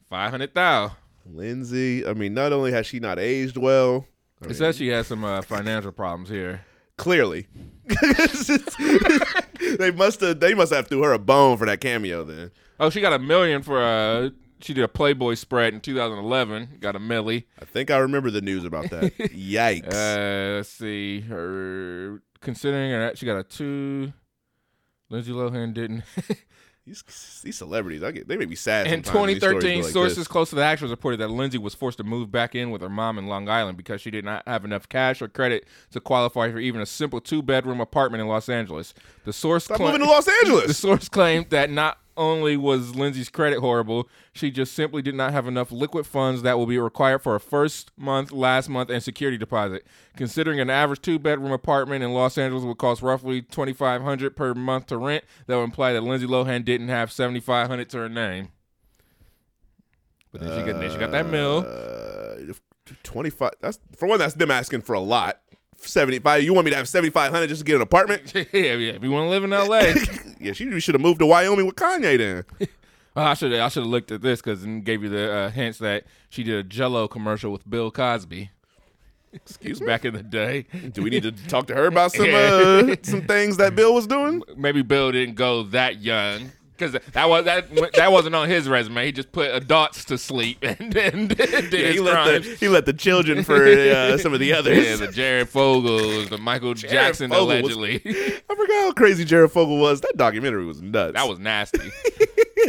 five 0.08 0.30
hundred 0.30 0.54
thousand. 0.54 0.96
thou. 1.26 1.32
Lindsay. 1.32 2.06
I 2.06 2.12
mean, 2.14 2.34
not 2.34 2.52
only 2.52 2.72
has 2.72 2.86
she 2.86 2.98
not 3.00 3.18
aged 3.18 3.56
well, 3.56 4.06
I 4.42 4.44
It 4.44 4.48
mean, 4.48 4.56
says 4.56 4.76
she 4.76 4.88
has 4.88 5.06
some 5.06 5.24
uh, 5.24 5.42
financial 5.42 5.92
problems 5.92 6.28
here. 6.28 6.62
clearly. 6.96 7.46
they 9.78 9.90
must 9.90 10.20
have 10.20 10.40
they 10.40 10.54
must 10.54 10.72
have 10.72 10.86
threw 10.88 11.02
her 11.02 11.12
a 11.12 11.18
bone 11.18 11.56
for 11.56 11.66
that 11.66 11.80
cameo 11.80 12.24
then. 12.24 12.50
Oh, 12.78 12.90
she 12.90 13.00
got 13.00 13.12
a 13.12 13.18
million 13.18 13.62
for 13.62 13.80
uh 13.82 14.30
she 14.60 14.74
did 14.74 14.84
a 14.84 14.88
Playboy 14.88 15.34
spread 15.34 15.72
in 15.72 15.80
2011. 15.80 16.76
Got 16.80 16.94
a 16.94 16.98
millie. 16.98 17.46
I 17.60 17.64
think 17.64 17.90
I 17.90 17.96
remember 17.98 18.30
the 18.30 18.42
news 18.42 18.64
about 18.64 18.90
that. 18.90 19.16
Yikes. 19.18 19.86
Uh, 19.94 20.56
let's 20.56 20.68
see 20.68 21.20
her 21.22 22.22
considering 22.40 22.90
that 22.92 23.18
she 23.18 23.26
got 23.26 23.38
a 23.38 23.42
two. 23.44 24.12
Lindsay 25.08 25.32
Lohan 25.32 25.74
didn't. 25.74 26.04
these, 26.86 27.02
these 27.42 27.56
celebrities, 27.56 28.02
I 28.02 28.10
get 28.10 28.28
they 28.28 28.36
make 28.36 28.48
me 28.48 28.54
sad. 28.54 28.86
In 28.86 29.04
sometimes 29.04 29.14
when 29.20 29.26
these 29.28 29.38
stories 29.38 29.62
2013, 29.62 29.82
like 29.82 29.92
sources 29.92 30.18
this. 30.18 30.28
close 30.28 30.50
to 30.50 30.56
the 30.56 30.64
actress 30.64 30.90
reported 30.90 31.18
that 31.18 31.28
Lindsay 31.28 31.58
was 31.58 31.74
forced 31.74 31.98
to 31.98 32.04
move 32.04 32.30
back 32.30 32.54
in 32.54 32.70
with 32.70 32.80
her 32.80 32.88
mom 32.88 33.18
in 33.18 33.26
Long 33.26 33.48
Island 33.48 33.76
because 33.76 34.00
she 34.00 34.10
did 34.10 34.24
not 34.24 34.46
have 34.46 34.64
enough 34.64 34.88
cash 34.88 35.20
or 35.20 35.28
credit 35.28 35.66
to 35.92 36.00
qualify 36.00 36.50
for 36.50 36.58
even 36.58 36.80
a 36.80 36.86
simple 36.86 37.20
two-bedroom 37.20 37.80
apartment 37.80 38.20
in 38.20 38.28
Los 38.28 38.48
Angeles. 38.48 38.94
The 39.24 39.32
source 39.32 39.64
Stop 39.64 39.78
cla- 39.78 39.86
moving 39.92 40.06
to 40.06 40.12
Los 40.12 40.28
Angeles. 40.42 40.66
The 40.66 40.74
source 40.74 41.08
claimed 41.08 41.50
that 41.50 41.70
not 41.70 41.98
only 42.16 42.56
was 42.56 42.94
Lindsay's 42.94 43.28
credit 43.28 43.60
horrible, 43.60 44.08
she 44.32 44.50
just 44.50 44.74
simply 44.74 45.02
did 45.02 45.14
not 45.14 45.32
have 45.32 45.46
enough 45.46 45.72
liquid 45.72 46.06
funds 46.06 46.42
that 46.42 46.58
will 46.58 46.66
be 46.66 46.78
required 46.78 47.22
for 47.22 47.34
a 47.34 47.40
first 47.40 47.90
month, 47.96 48.32
last 48.32 48.68
month, 48.68 48.90
and 48.90 49.02
security 49.02 49.38
deposit. 49.38 49.86
Considering 50.16 50.60
an 50.60 50.70
average 50.70 51.02
two 51.02 51.18
bedroom 51.18 51.52
apartment 51.52 52.02
in 52.04 52.12
Los 52.12 52.38
Angeles 52.38 52.64
would 52.64 52.78
cost 52.78 53.02
roughly 53.02 53.42
twenty 53.42 53.72
five 53.72 54.02
hundred 54.02 54.36
per 54.36 54.54
month 54.54 54.86
to 54.86 54.96
rent, 54.96 55.24
that 55.46 55.56
would 55.56 55.64
imply 55.64 55.92
that 55.92 56.02
Lindsay 56.02 56.26
Lohan 56.26 56.64
didn't 56.64 56.88
have 56.88 57.12
seventy 57.12 57.40
five 57.40 57.68
hundred 57.68 57.88
to 57.90 57.98
her 57.98 58.08
name. 58.08 58.48
But 60.32 60.42
then 60.42 60.50
she 60.58 60.70
got 60.72 60.80
then 60.80 60.90
she 60.90 60.98
got 60.98 61.10
that 61.12 61.26
mill. 61.26 61.66
Uh, 61.66 62.54
25 63.04 63.52
that's 63.60 63.78
for 63.96 64.08
one 64.08 64.18
that's 64.18 64.34
them 64.34 64.50
asking 64.50 64.80
for 64.80 64.94
a 64.94 65.00
lot 65.00 65.40
75 65.86 66.42
you 66.42 66.54
want 66.54 66.64
me 66.64 66.70
to 66.70 66.76
have 66.76 66.88
7500 66.88 67.48
just 67.48 67.60
to 67.60 67.64
get 67.64 67.76
an 67.76 67.82
apartment 67.82 68.32
yeah, 68.34 68.44
yeah. 68.52 68.92
If 68.92 69.02
you 69.02 69.10
want 69.10 69.26
to 69.26 69.30
live 69.30 69.44
in 69.44 69.52
L.A., 69.52 69.94
yeah 70.40 70.52
she 70.52 70.78
should 70.80 70.94
have 70.94 71.02
moved 71.02 71.20
to 71.20 71.26
wyoming 71.26 71.66
with 71.66 71.76
kanye 71.76 72.18
then 72.18 72.44
I 73.16 73.34
should 73.34 73.52
I 73.52 73.68
should 73.68 73.82
have 73.82 73.90
looked 73.90 74.12
at 74.12 74.22
this 74.22 74.40
because 74.40 74.64
it 74.64 74.84
gave 74.84 75.02
you 75.02 75.08
the 75.08 75.32
uh, 75.32 75.50
hints 75.50 75.78
that 75.78 76.04
she 76.28 76.42
did 76.42 76.56
a 76.56 76.62
Jello 76.62 77.08
commercial 77.08 77.50
with 77.50 77.68
Bill 77.68 77.90
Cosby 77.90 78.50
excuse 79.32 79.80
me 79.80 79.86
back 79.86 80.04
in 80.04 80.14
the 80.14 80.22
day. 80.22 80.66
do 80.92 81.02
we 81.02 81.10
need 81.10 81.22
to 81.22 81.32
talk 81.48 81.66
to 81.66 81.74
her 81.74 81.86
about 81.86 82.12
some 82.12 82.28
uh, 82.32 82.94
some 83.02 83.22
things 83.22 83.56
that 83.58 83.76
bill 83.76 83.94
was 83.94 84.06
doing 84.06 84.42
Maybe 84.56 84.82
Bill 84.82 85.12
didn't 85.12 85.36
go 85.36 85.62
that 85.64 86.00
young 86.00 86.50
because 86.80 87.00
that 87.12 87.28
was 87.28 87.44
that 87.44 87.68
that 87.94 88.10
wasn't 88.10 88.34
on 88.34 88.48
his 88.48 88.68
resume. 88.68 89.04
He 89.06 89.12
just 89.12 89.30
put 89.32 89.54
adults 89.54 90.04
to 90.06 90.16
sleep 90.18 90.58
and 90.62 90.92
then 90.92 91.28
did 91.28 91.38
Yeah, 91.72 91.78
his 91.78 91.94
he 91.94 92.00
let 92.00 92.12
crimes. 92.14 92.46
the 92.48 92.54
he 92.56 92.68
let 92.68 92.86
the 92.86 92.92
children 92.94 93.44
for 93.44 93.64
uh, 93.66 94.16
some 94.18 94.32
of 94.34 94.40
the 94.40 94.52
others 94.58 94.84
yeah, 94.86 94.96
the 94.96 95.12
Jared 95.12 95.48
Fogles, 95.48 96.28
the 96.30 96.38
Michael 96.38 96.74
Jackson 96.74 97.30
Fogle 97.30 97.46
was- 97.62 97.74
allegedly. 97.74 98.00
I 98.50 98.54
forgot 98.54 98.80
how 98.82 98.92
crazy 98.92 99.24
Jared 99.24 99.52
Fogle 99.52 99.78
was. 99.78 100.00
That 100.00 100.16
documentary 100.16 100.64
was 100.64 100.80
nuts. 100.80 101.14
that 101.14 101.28
was 101.28 101.38
nasty. 101.38 101.90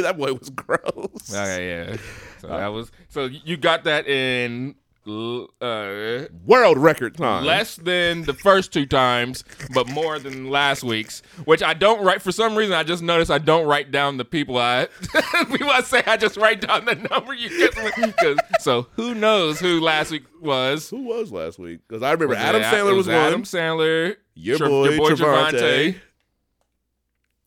that 0.02 0.18
boy 0.18 0.34
was 0.34 0.50
gross. 0.50 1.30
Okay, 1.34 1.70
yeah. 1.90 1.98
So 2.40 2.48
that 2.48 2.68
was 2.68 2.92
so 3.10 3.26
you 3.26 3.56
got 3.58 3.84
that 3.86 4.08
in 4.08 4.76
uh, 5.08 6.26
World 6.46 6.78
record 6.78 7.18
time. 7.18 7.44
less 7.44 7.76
than 7.76 8.24
the 8.24 8.34
first 8.34 8.72
two 8.72 8.86
times, 8.86 9.44
but 9.74 9.88
more 9.90 10.20
than 10.20 10.50
last 10.50 10.84
week's. 10.84 11.22
Which 11.46 11.64
I 11.64 11.74
don't 11.74 12.04
write 12.06 12.22
for 12.22 12.32
some 12.32 12.56
reason. 12.56 12.74
I 12.76 12.84
just 12.84 13.02
noticed 13.02 13.32
I 13.32 13.40
don't 13.40 13.66
write 13.68 13.92
down 13.92 14.18
the 14.18 14.26
people 14.26 14.58
I 14.58 14.88
people 15.48 15.70
I 15.70 15.82
say. 15.82 16.04
I 16.06 16.18
just 16.18 16.38
write 16.38 16.62
down 16.62 16.86
the 16.86 16.96
number 16.96 17.34
you 17.34 17.50
get. 17.50 18.38
So 18.62 18.88
who 18.96 19.16
knows 19.16 19.60
who 19.60 19.80
last 19.80 20.12
week 20.12 20.24
was? 20.40 20.90
Who 20.90 21.04
was 21.04 21.32
last 21.32 21.58
week? 21.58 21.80
Because 21.88 22.04
I 22.04 22.12
remember 22.12 22.36
Was 22.36 22.38
Adam 22.38 22.62
Sandler 22.62 22.92
it 22.92 22.96
was, 22.96 23.08
one. 23.08 23.16
Adam 23.16 23.44
Sandler. 23.44 24.16
Your 24.36 24.58
Tra- 24.58 24.68
boy, 24.70 24.88
Trevante. 24.98 25.16
Trevante. 25.52 25.96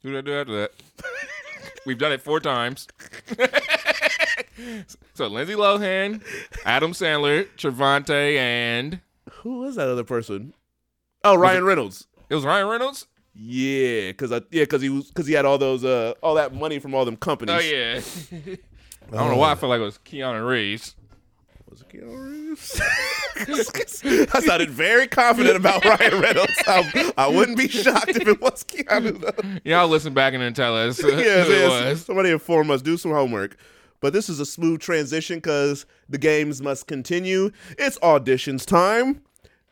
Who 0.03 0.11
did 0.13 0.19
I 0.19 0.21
do 0.23 0.35
after 0.41 0.61
that? 0.61 0.71
We've 1.87 1.99
done 1.99 2.13
it 2.13 2.21
four 2.21 2.41
times. 2.41 2.89
so 5.15 5.27
Lindsay 5.27 5.55
Lohan, 5.55 6.23
Adam 6.65 6.93
Sandler, 6.93 7.47
Trevante, 7.57 8.37
and 8.37 9.01
Who 9.43 9.61
was 9.61 9.77
that 9.77 9.89
other 9.89 10.05
person? 10.05 10.55
Oh, 11.23 11.37
Ryan 11.37 11.65
Reynolds. 11.65 12.07
it 12.29 12.35
was 12.35 12.45
Ryan 12.45 12.69
Reynolds. 12.69 13.07
Yeah, 13.35 14.09
because 14.09 14.31
I 14.31 14.37
yeah 14.51 14.63
because 14.63 14.81
he 14.81 14.89
was 14.89 15.09
because 15.09 15.27
he 15.27 15.35
had 15.35 15.45
all 15.45 15.59
those 15.59 15.85
uh 15.85 16.15
all 16.23 16.35
that 16.35 16.55
money 16.55 16.79
from 16.79 16.95
all 16.95 17.05
them 17.05 17.17
companies. 17.17 17.57
Oh 17.57 17.61
yeah. 17.61 18.01
I 19.13 19.17
don't 19.17 19.31
know 19.33 19.37
why 19.37 19.53
I 19.53 19.55
feel 19.57 19.69
like 19.69 19.81
it 19.81 19.85
was 19.85 19.99
Keanu 19.99 20.47
Reeves. 20.47 20.95
Was 21.69 21.83
it 21.83 21.89
Keanu 21.89 22.31
Reeves? 22.31 22.81
I 24.35 24.41
sounded 24.41 24.71
very 24.71 25.09
confident 25.09 25.57
about 25.57 25.85
Ryan 25.85 26.21
Reynolds. 26.21 26.53
I, 26.67 27.13
I 27.19 27.27
wouldn't 27.27 27.59
be 27.59 27.69
shocked 27.69 28.11
if 28.11 28.29
it 28.29 28.41
was 28.41 28.63
Keanu. 28.63 29.21
Though. 29.21 29.61
Y'all 29.69 29.89
listen 29.89 30.15
back 30.15 30.35
and 30.35 30.43
then 30.43 30.55
tell 30.55 30.77
us 30.77 31.03
yes, 31.03 31.13
who 31.13 31.19
it 31.19 31.27
yes. 31.27 31.69
was. 31.69 32.05
Somebody 32.05 32.31
inform 32.31 32.71
us. 32.71 32.81
Do 32.83 32.97
some 32.97 33.11
homework. 33.11 33.57
But 34.05 34.13
this 34.13 34.29
is 34.29 34.39
a 34.39 34.45
smooth 34.45 34.83
transition 34.83 35.39
because 35.39 35.87
the 36.11 36.19
games 36.19 36.61
must 36.61 36.87
continue. 36.87 37.51
It's 37.79 37.99
auditions 38.01 38.67
time. 38.67 39.23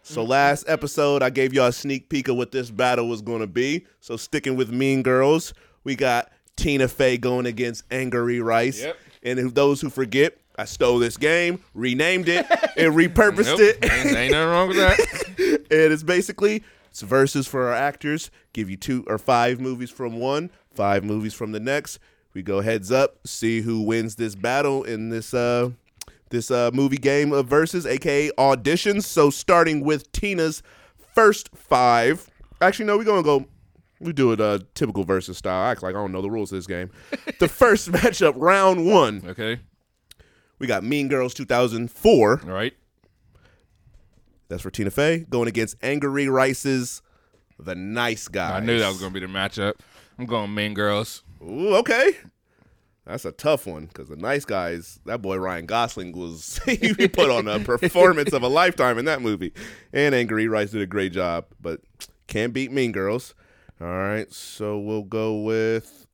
So 0.02 0.22
mm-hmm. 0.22 0.30
last 0.30 0.64
episode, 0.66 1.22
I 1.22 1.28
gave 1.28 1.52
y'all 1.52 1.66
a 1.66 1.72
sneak 1.72 2.08
peek 2.08 2.28
of 2.28 2.36
what 2.36 2.50
this 2.50 2.70
battle 2.70 3.10
was 3.10 3.20
going 3.20 3.40
to 3.40 3.46
be. 3.46 3.84
So 4.00 4.16
sticking 4.16 4.56
with 4.56 4.70
Mean 4.70 5.02
Girls, 5.02 5.52
we 5.84 5.96
got 5.96 6.32
Tina 6.56 6.88
Fey 6.88 7.18
going 7.18 7.44
against 7.44 7.84
Angry 7.90 8.40
Rice. 8.40 8.80
Yep. 8.80 8.96
And 9.22 9.38
if 9.38 9.52
those 9.52 9.82
who 9.82 9.90
forget, 9.90 10.38
I 10.56 10.64
stole 10.64 10.98
this 10.98 11.18
game, 11.18 11.62
renamed 11.74 12.30
it, 12.30 12.46
and 12.78 12.94
repurposed 12.96 13.58
Nope, 13.58 13.60
it. 13.60 13.84
ain't, 13.84 14.16
ain't 14.16 14.32
nothing 14.32 14.48
wrong 14.48 14.68
with 14.68 14.78
that. 14.78 14.98
and 15.70 15.92
it's 15.92 16.02
basically 16.02 16.64
it's 16.88 17.02
verses 17.02 17.46
for 17.46 17.68
our 17.68 17.74
actors. 17.74 18.30
Give 18.54 18.70
you 18.70 18.78
two 18.78 19.04
or 19.08 19.18
five 19.18 19.60
movies 19.60 19.90
from 19.90 20.18
one, 20.18 20.50
five 20.70 21.04
movies 21.04 21.34
from 21.34 21.52
the 21.52 21.60
next. 21.60 21.98
We 22.34 22.42
go 22.42 22.60
heads 22.60 22.90
up, 22.90 23.26
see 23.26 23.60
who 23.60 23.82
wins 23.82 24.16
this 24.16 24.34
battle 24.34 24.84
in 24.84 25.10
this 25.10 25.34
uh 25.34 25.70
this 26.30 26.50
uh 26.50 26.70
movie 26.72 26.96
game 26.96 27.32
of 27.32 27.46
verses, 27.46 27.86
aka 27.86 28.30
auditions. 28.38 29.04
So 29.04 29.30
starting 29.30 29.84
with 29.84 30.10
Tina's 30.12 30.62
first 31.14 31.50
five. 31.54 32.28
Actually, 32.60 32.86
no, 32.86 32.96
we're 32.96 33.04
gonna 33.04 33.22
go. 33.22 33.46
We 34.00 34.12
do 34.12 34.32
it 34.32 34.40
uh 34.40 34.60
typical 34.74 35.04
versus 35.04 35.38
style. 35.38 35.62
I 35.62 35.70
act 35.72 35.82
like 35.82 35.94
I 35.94 35.98
don't 35.98 36.12
know 36.12 36.22
the 36.22 36.30
rules 36.30 36.52
of 36.52 36.58
this 36.58 36.66
game. 36.66 36.90
the 37.38 37.48
first 37.48 37.92
matchup, 37.92 38.34
round 38.36 38.86
one. 38.86 39.22
Okay. 39.26 39.60
We 40.58 40.66
got 40.66 40.84
Mean 40.84 41.08
Girls 41.08 41.34
2004. 41.34 42.42
All 42.44 42.50
right. 42.50 42.72
That's 44.48 44.62
for 44.62 44.70
Tina 44.70 44.90
Fey 44.90 45.20
going 45.28 45.48
against 45.48 45.76
Angry 45.82 46.28
Rice's 46.28 47.02
The 47.58 47.74
Nice 47.74 48.28
Guy. 48.28 48.58
I 48.58 48.60
knew 48.60 48.78
that 48.78 48.88
was 48.88 49.00
gonna 49.00 49.12
be 49.12 49.20
the 49.20 49.26
matchup. 49.26 49.74
I'm 50.18 50.26
going 50.26 50.54
Mean 50.54 50.72
Girls. 50.72 51.24
Ooh, 51.42 51.74
okay. 51.76 52.12
That's 53.04 53.24
a 53.24 53.32
tough 53.32 53.66
one 53.66 53.86
because 53.86 54.08
the 54.08 54.16
nice 54.16 54.44
guys, 54.44 55.00
that 55.06 55.22
boy 55.22 55.36
Ryan 55.36 55.66
Gosling 55.66 56.12
was 56.16 56.60
he 56.66 57.08
put 57.08 57.30
on 57.30 57.48
a 57.48 57.58
performance 57.58 58.32
of 58.32 58.42
a 58.44 58.48
lifetime 58.48 58.96
in 58.98 59.06
that 59.06 59.20
movie. 59.20 59.52
And 59.92 60.14
Angry 60.14 60.46
Rice 60.46 60.70
did 60.70 60.82
a 60.82 60.86
great 60.86 61.12
job, 61.12 61.46
but 61.60 61.80
can't 62.28 62.52
beat 62.52 62.70
Mean 62.70 62.92
Girls. 62.92 63.34
All 63.80 63.88
right, 63.88 64.32
so 64.32 64.78
we'll 64.78 65.02
go 65.02 65.40
with 65.40 66.06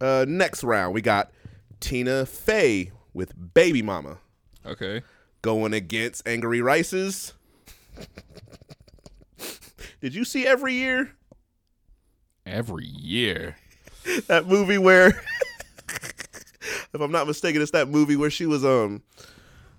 uh, 0.00 0.24
next 0.26 0.64
round. 0.64 0.94
We 0.94 1.02
got 1.02 1.30
Tina 1.80 2.24
Fey 2.24 2.90
with 3.12 3.34
Baby 3.54 3.82
Mama 3.82 4.18
Okay. 4.64 5.02
going 5.42 5.74
against 5.74 6.26
Angry 6.26 6.62
Rice's. 6.62 7.34
Did 10.00 10.14
you 10.14 10.24
see 10.24 10.46
every 10.46 10.72
year? 10.74 11.12
Every 12.46 12.86
year. 12.86 13.56
that 14.26 14.46
movie 14.46 14.78
where, 14.78 15.08
if 15.88 17.00
I'm 17.00 17.12
not 17.12 17.26
mistaken, 17.26 17.62
it's 17.62 17.70
that 17.72 17.88
movie 17.88 18.16
where 18.16 18.30
she 18.30 18.46
was 18.46 18.64
um. 18.64 19.02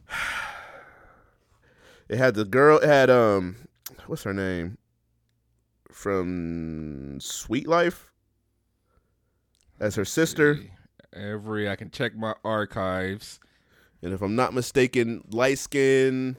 It 2.07 2.19
had 2.19 2.36
the 2.36 2.45
girl. 2.45 2.77
It 2.77 2.88
had 2.88 3.10
um, 3.10 3.55
what's 4.05 4.22
her 4.24 4.34
name? 4.34 4.77
From 5.91 7.19
Sweet 7.19 7.67
Life. 7.67 8.12
As 9.79 9.95
her 9.95 10.05
sister, 10.05 10.60
Every 11.15 11.69
I 11.69 11.75
can 11.75 11.89
check 11.89 12.15
my 12.15 12.36
archives. 12.43 13.39
and 14.01 14.13
if 14.13 14.22
I'm 14.22 14.36
not 14.36 14.53
mistaken, 14.53 15.24
light 15.31 15.57
skin 15.57 16.38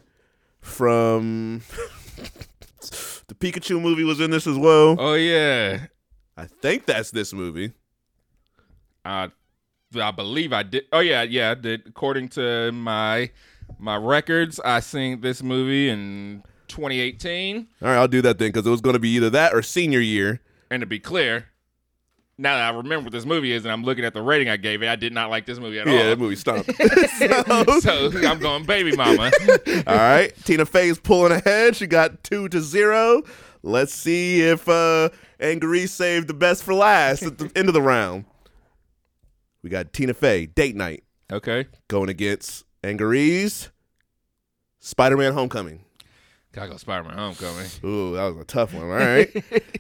from 0.61 1.63
the 3.27 3.35
Pikachu 3.35 3.81
movie 3.81 4.05
was 4.05 4.21
in 4.21 4.31
this 4.31 4.47
as 4.47 4.57
well. 4.57 4.97
Oh 4.99 5.15
yeah. 5.15 5.87
I 6.37 6.47
think 6.47 6.87
that's 6.87 7.11
this 7.11 7.33
movie. 7.33 7.73
I 9.05 9.31
I 9.95 10.11
believe 10.11 10.53
I 10.53 10.63
did. 10.63 10.85
Oh 10.93 11.01
yeah, 11.01 11.23
yeah, 11.23 11.53
I 11.53 11.55
did. 11.55 11.83
According 11.87 12.29
to 12.31 12.73
my 12.73 13.31
my 13.79 13.97
records, 13.97 14.61
I 14.61 14.81
seen 14.81 15.21
this 15.21 15.43
movie 15.43 15.89
in 15.89 16.43
2018. 16.69 17.67
All 17.83 17.89
right, 17.89 17.97
I'll 17.97 18.09
do 18.09 18.23
that 18.23 18.39
then 18.39 18.49
because 18.49 18.67
it 18.67 18.71
was 18.71 18.81
going 18.81 18.95
to 18.95 19.01
be 19.01 19.11
either 19.11 19.31
that 19.31 19.55
or 19.55 19.63
senior 19.63 20.01
year. 20.01 20.41
And 20.71 20.81
to 20.81 20.87
be 20.87 20.99
clear, 20.99 21.47
now 22.39 22.57
that 22.57 22.75
I 22.75 22.77
remember 22.77 23.05
what 23.05 23.13
this 23.13 23.25
movie 23.25 23.53
is, 23.53 23.65
and 23.65 23.73
I'm 23.73 23.85
looking 23.85 24.05
at 24.05 24.13
the 24.13 24.23
rating 24.23 24.49
I 24.49 24.57
gave 24.57 24.83
it, 24.83 24.89
I 24.89 24.97
did 24.97 25.13
not 25.13 25.31
like 25.31 25.47
this 25.47 25.59
movie 25.59 25.79
at 25.79 25.87
all. 25.87 25.95
Yeah, 25.95 26.09
that 26.11 26.19
movie 26.19 26.37
stopped. 26.37 26.67
so 27.83 28.11
I'm 28.29 28.39
going 28.39 28.65
baby 28.65 28.95
mama. 28.97 29.31
All 29.87 29.97
right, 29.97 30.33
Tina 30.45 30.67
Fey's 30.67 30.99
pulling 30.99 31.33
ahead. 31.33 31.77
She 31.77 31.87
got 31.87 32.23
two 32.25 32.49
to 32.51 32.61
zero. 32.61 33.23
Let's 33.67 33.93
see 33.93 34.43
if 34.43 34.69
uh, 34.69 35.09
Angry 35.41 35.89
saved 35.89 36.29
the 36.29 36.35
best 36.35 36.63
for 36.63 36.73
last 36.73 37.25
at 37.25 37.39
the 37.39 37.51
end 37.57 37.67
of 37.67 37.75
the 37.75 37.83
round. 37.83 38.25
We 39.61 39.71
got 39.71 39.93
Tina 39.93 40.15
Fey, 40.15 40.47
date 40.47 40.77
night, 40.77 41.03
okay, 41.33 41.67
going 41.89 42.09
against 42.09 42.65
Angourie's, 42.85 43.71
Spider-Man: 44.79 45.33
Homecoming. 45.33 45.85
gotta 46.53 46.71
go 46.71 46.77
Spider-Man 46.77 47.19
Homecoming. 47.19 47.67
Ooh, 47.85 48.15
that 48.15 48.23
was 48.27 48.37
a 48.37 48.45
tough 48.45 48.73
one. 48.73 48.85
All 48.85 48.91
right, 48.91 49.29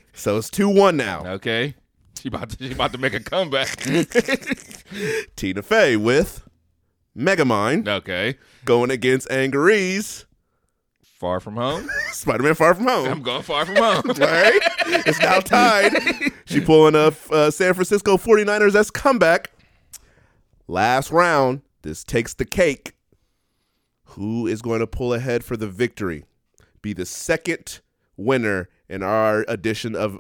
so 0.12 0.37
it's 0.37 0.50
two 0.50 0.69
one 0.69 0.97
now. 0.97 1.25
Okay, 1.25 1.76
she 2.21 2.26
about 2.26 2.50
to 2.50 2.66
she 2.66 2.73
about 2.73 2.90
to 2.90 2.99
make 2.99 3.14
a 3.14 3.21
comeback. 3.21 3.76
Tina 5.37 5.62
Fey 5.62 5.97
with 5.97 6.43
Megamind 7.16 7.87
okay, 7.87 8.37
going 8.64 8.90
against 8.90 9.28
Angourie's, 9.28 10.26
Far 11.19 11.41
From 11.41 11.57
Home. 11.57 11.89
Spider-Man: 12.13 12.55
Far 12.55 12.75
From 12.75 12.87
Home. 12.87 13.07
I'm 13.09 13.23
going 13.23 13.43
Far 13.43 13.65
From 13.67 13.77
Home. 13.77 14.03
All 14.09 14.15
right. 14.19 14.61
It's 14.87 15.21
now 15.21 15.41
tied. 15.41 15.93
She 16.45 16.61
pulling 16.61 16.95
a 16.95 17.13
uh, 17.31 17.51
San 17.51 17.75
Francisco 17.75 18.17
49ers 18.17 18.75
as 18.75 18.91
comeback. 18.91 19.51
Last 20.69 21.11
round. 21.11 21.63
This 21.83 22.05
takes 22.05 22.35
the 22.35 22.45
cake. 22.45 22.93
Who 24.11 24.47
is 24.47 24.61
going 24.63 24.81
to 24.81 24.87
pull 24.87 25.15
ahead 25.15 25.45
for 25.45 25.57
the 25.57 25.69
victory? 25.69 26.25
Be 26.83 26.93
the 26.93 27.07
second 27.07 27.81
winner 28.17 28.69
in 28.89 29.03
our 29.03 29.45
edition 29.49 29.95
of 29.95 30.19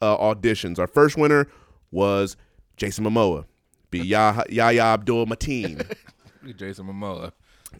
uh, 0.00 0.16
auditions. 0.16 0.78
Our 0.78 0.86
first 0.86 1.16
winner 1.16 1.46
was 1.90 2.36
Jason 2.76 3.04
Momoa. 3.04 3.44
Be 3.90 4.00
Yah- 4.00 4.44
Yahya 4.48 4.82
Abdul 4.82 5.26
Mateen. 5.26 5.84
Jason 6.56 6.86
Momoa. 6.86 7.32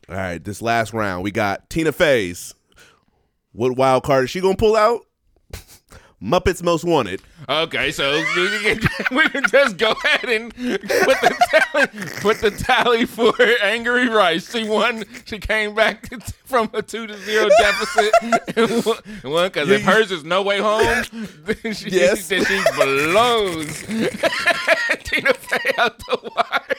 All 0.08 0.14
right, 0.16 0.42
this 0.42 0.60
last 0.62 0.92
round, 0.92 1.22
we 1.22 1.30
got 1.30 1.68
Tina 1.70 1.92
Fey's. 1.92 2.54
What 3.52 3.76
wild 3.76 4.04
card 4.04 4.24
is 4.24 4.30
she 4.30 4.40
gonna 4.40 4.56
pull 4.56 4.76
out? 4.76 5.02
Muppets 6.22 6.62
Most 6.64 6.84
Wanted. 6.84 7.22
Okay, 7.48 7.92
so 7.92 8.12
we 9.12 9.28
can, 9.28 9.44
just 9.48 9.76
go 9.76 9.92
ahead 10.04 10.28
and 10.28 10.52
put 10.54 10.80
the 10.82 11.36
tally, 11.48 11.86
put 12.20 12.40
the 12.40 12.50
tally 12.50 13.06
for 13.06 13.32
Angry 13.62 14.08
Rice. 14.08 14.50
She 14.50 14.68
won. 14.68 15.04
She 15.26 15.38
came 15.38 15.74
back 15.76 16.08
from 16.44 16.68
a 16.74 16.82
two 16.82 17.06
to 17.06 17.16
zero 17.18 17.48
deficit 17.60 18.12
and 18.56 18.84
won- 19.24 19.46
because 19.48 19.70
if 19.70 19.82
hers 19.82 20.10
is 20.10 20.24
no 20.24 20.42
way 20.42 20.58
home, 20.58 21.04
then 21.44 21.72
she, 21.72 21.90
Yes. 21.90 22.28
then 22.28 22.44
she 22.44 22.60
blows 22.74 23.82
Tina 25.04 25.34
Fey 25.34 25.70
out 25.78 25.98
the 25.98 26.32
wire. 26.34 26.76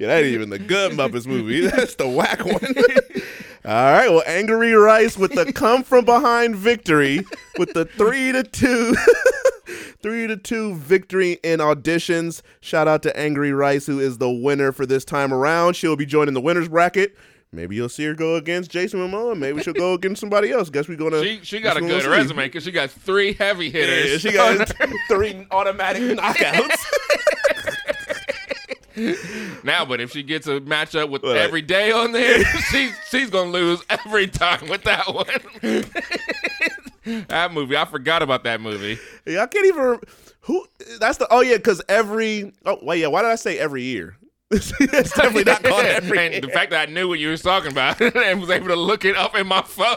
Yeah, 0.00 0.06
that 0.06 0.24
ain't 0.24 0.32
even 0.32 0.48
the 0.48 0.58
good 0.58 0.92
Muppets 0.92 1.26
movie. 1.26 1.60
That's 1.66 1.94
the 1.96 2.08
whack 2.08 2.42
one. 2.46 2.54
All 3.66 3.92
right, 3.92 4.08
well, 4.08 4.22
Angry 4.24 4.72
Rice 4.72 5.18
with 5.18 5.34
the 5.34 5.52
come 5.52 5.82
from 5.82 6.06
behind 6.06 6.56
victory 6.56 7.22
with 7.58 7.74
the 7.74 7.84
three 7.84 8.32
to 8.32 8.42
two, 8.42 8.94
three 10.02 10.26
to 10.26 10.38
two 10.38 10.74
victory 10.76 11.32
in 11.42 11.60
auditions. 11.60 12.40
Shout 12.62 12.88
out 12.88 13.02
to 13.02 13.14
Angry 13.14 13.52
Rice, 13.52 13.84
who 13.84 14.00
is 14.00 14.16
the 14.16 14.30
winner 14.30 14.72
for 14.72 14.86
this 14.86 15.04
time 15.04 15.34
around. 15.34 15.76
She'll 15.76 15.96
be 15.96 16.06
joining 16.06 16.32
the 16.32 16.40
winners 16.40 16.70
bracket. 16.70 17.14
Maybe 17.52 17.76
you'll 17.76 17.90
see 17.90 18.04
her 18.04 18.14
go 18.14 18.36
against 18.36 18.70
Jason 18.70 19.00
Momoa. 19.00 19.36
Maybe 19.36 19.62
she'll 19.62 19.74
go 19.74 19.92
against 19.92 20.20
somebody 20.20 20.50
else. 20.50 20.70
Guess 20.70 20.88
we're 20.88 20.96
gonna. 20.96 21.22
She 21.22 21.40
she 21.42 21.60
got 21.60 21.76
a 21.76 21.80
good 21.80 22.06
resume 22.06 22.46
because 22.46 22.64
she 22.64 22.72
got 22.72 22.90
three 22.90 23.34
heavy 23.34 23.66
Yeah, 23.66 23.72
hitters. 23.84 24.22
she 24.22 24.32
got 24.32 24.72
three 25.08 25.46
automatic 25.50 26.00
knockouts. 26.16 26.76
Now, 29.64 29.84
but 29.84 30.00
if 30.00 30.12
she 30.12 30.22
gets 30.22 30.46
a 30.46 30.60
matchup 30.60 31.10
with 31.10 31.24
every 31.24 31.62
day 31.62 31.92
on 31.92 32.12
there, 32.12 32.44
she's 32.70 32.94
she's 33.08 33.30
gonna 33.30 33.50
lose 33.50 33.82
every 33.88 34.26
time 34.26 34.68
with 34.68 34.82
that 34.84 35.06
one. 35.12 35.26
that 37.28 37.52
movie, 37.52 37.76
I 37.76 37.84
forgot 37.84 38.22
about 38.22 38.44
that 38.44 38.60
movie. 38.60 38.98
Yeah, 39.26 39.42
I 39.42 39.46
can't 39.46 39.66
even. 39.66 40.00
Who? 40.42 40.66
That's 40.98 41.18
the. 41.18 41.28
Oh 41.30 41.40
yeah, 41.40 41.56
because 41.56 41.82
every. 41.88 42.52
Oh 42.64 42.78
wait, 42.82 43.00
yeah. 43.00 43.08
Why 43.08 43.22
did 43.22 43.30
I 43.30 43.36
say 43.36 43.58
every 43.58 43.82
year? 43.82 44.16
it's 44.52 45.12
definitely 45.12 45.44
not 45.44 45.62
called 45.62 45.84
every. 45.84 46.18
and 46.18 46.32
year. 46.32 46.40
the 46.40 46.48
fact 46.48 46.72
that 46.72 46.88
I 46.88 46.92
knew 46.92 47.06
what 47.06 47.20
you 47.20 47.28
were 47.28 47.36
talking 47.36 47.70
about 47.70 48.00
and 48.00 48.40
was 48.40 48.50
able 48.50 48.66
to 48.68 48.76
look 48.76 49.04
it 49.04 49.16
up 49.16 49.36
in 49.36 49.46
my 49.46 49.62
phone. 49.62 49.96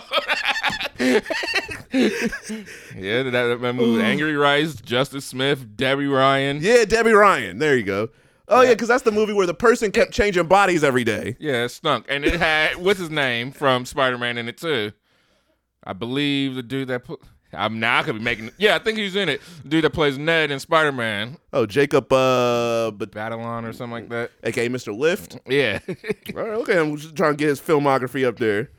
yeah, 2.96 3.24
that, 3.24 3.58
that 3.60 3.74
movie, 3.74 4.04
Angry 4.04 4.36
Rice, 4.36 4.76
Justice 4.76 5.26
Smith, 5.26 5.76
Debby 5.76 6.06
Ryan. 6.06 6.60
yeah, 6.62 6.86
Debby 6.86 7.14
Ryan. 7.14 7.58
There 7.58 7.76
you 7.76 7.84
go. 7.84 8.10
Oh 8.54 8.62
yeah, 8.62 8.70
because 8.70 8.88
that's 8.88 9.04
the 9.04 9.12
movie 9.12 9.34
where 9.34 9.48
the 9.48 9.54
person 9.54 9.92
kept 9.92 10.12
changing 10.12 10.48
bodies 10.48 10.84
every 10.84 11.04
day. 11.04 11.36
Yeah, 11.39 11.63
it 11.66 11.70
stunk. 11.70 12.06
And 12.10 12.24
it 12.24 12.39
had 12.39 12.76
what's 12.78 13.00
his 13.00 13.10
name 13.10 13.52
from 13.52 13.86
Spider 13.86 14.18
Man 14.18 14.38
in 14.38 14.48
it 14.48 14.58
too. 14.58 14.92
I 15.84 15.94
believe 15.94 16.56
the 16.56 16.63
dude 16.63 16.88
that 16.88 17.04
put 17.04 17.20
I'm 17.56 17.80
now 17.80 18.00
I 18.00 18.04
could 18.04 18.16
be 18.16 18.22
making 18.22 18.52
yeah, 18.58 18.76
I 18.76 18.80
think 18.80 18.98
he's 18.98 19.16
in 19.16 19.30
it. 19.30 19.42
The 19.63 19.70
dude 19.70 19.84
that 19.84 19.92
plays 19.92 20.18
Ned 20.18 20.52
in 20.52 20.60
Spider 20.60 20.92
Man. 20.92 21.38
Oh, 21.52 21.66
Jacob, 21.66 22.12
uh, 22.12 22.92
but 22.92 23.12
Babylon 23.12 23.66
or 23.66 23.74
something 23.74 23.92
like 23.92 24.10
that. 24.10 24.32
aka 24.44 24.70
Mr. 24.70 24.98
Lift. 24.98 25.38
Yeah. 25.48 25.80
All 26.36 26.44
right, 26.44 26.54
okay. 26.60 26.80
I'm 26.80 26.96
just 26.98 27.16
trying 27.16 27.34
to 27.34 27.38
get 27.38 27.50
his 27.50 27.60
filmography 27.62 28.26
up 28.26 28.38
there. 28.38 28.70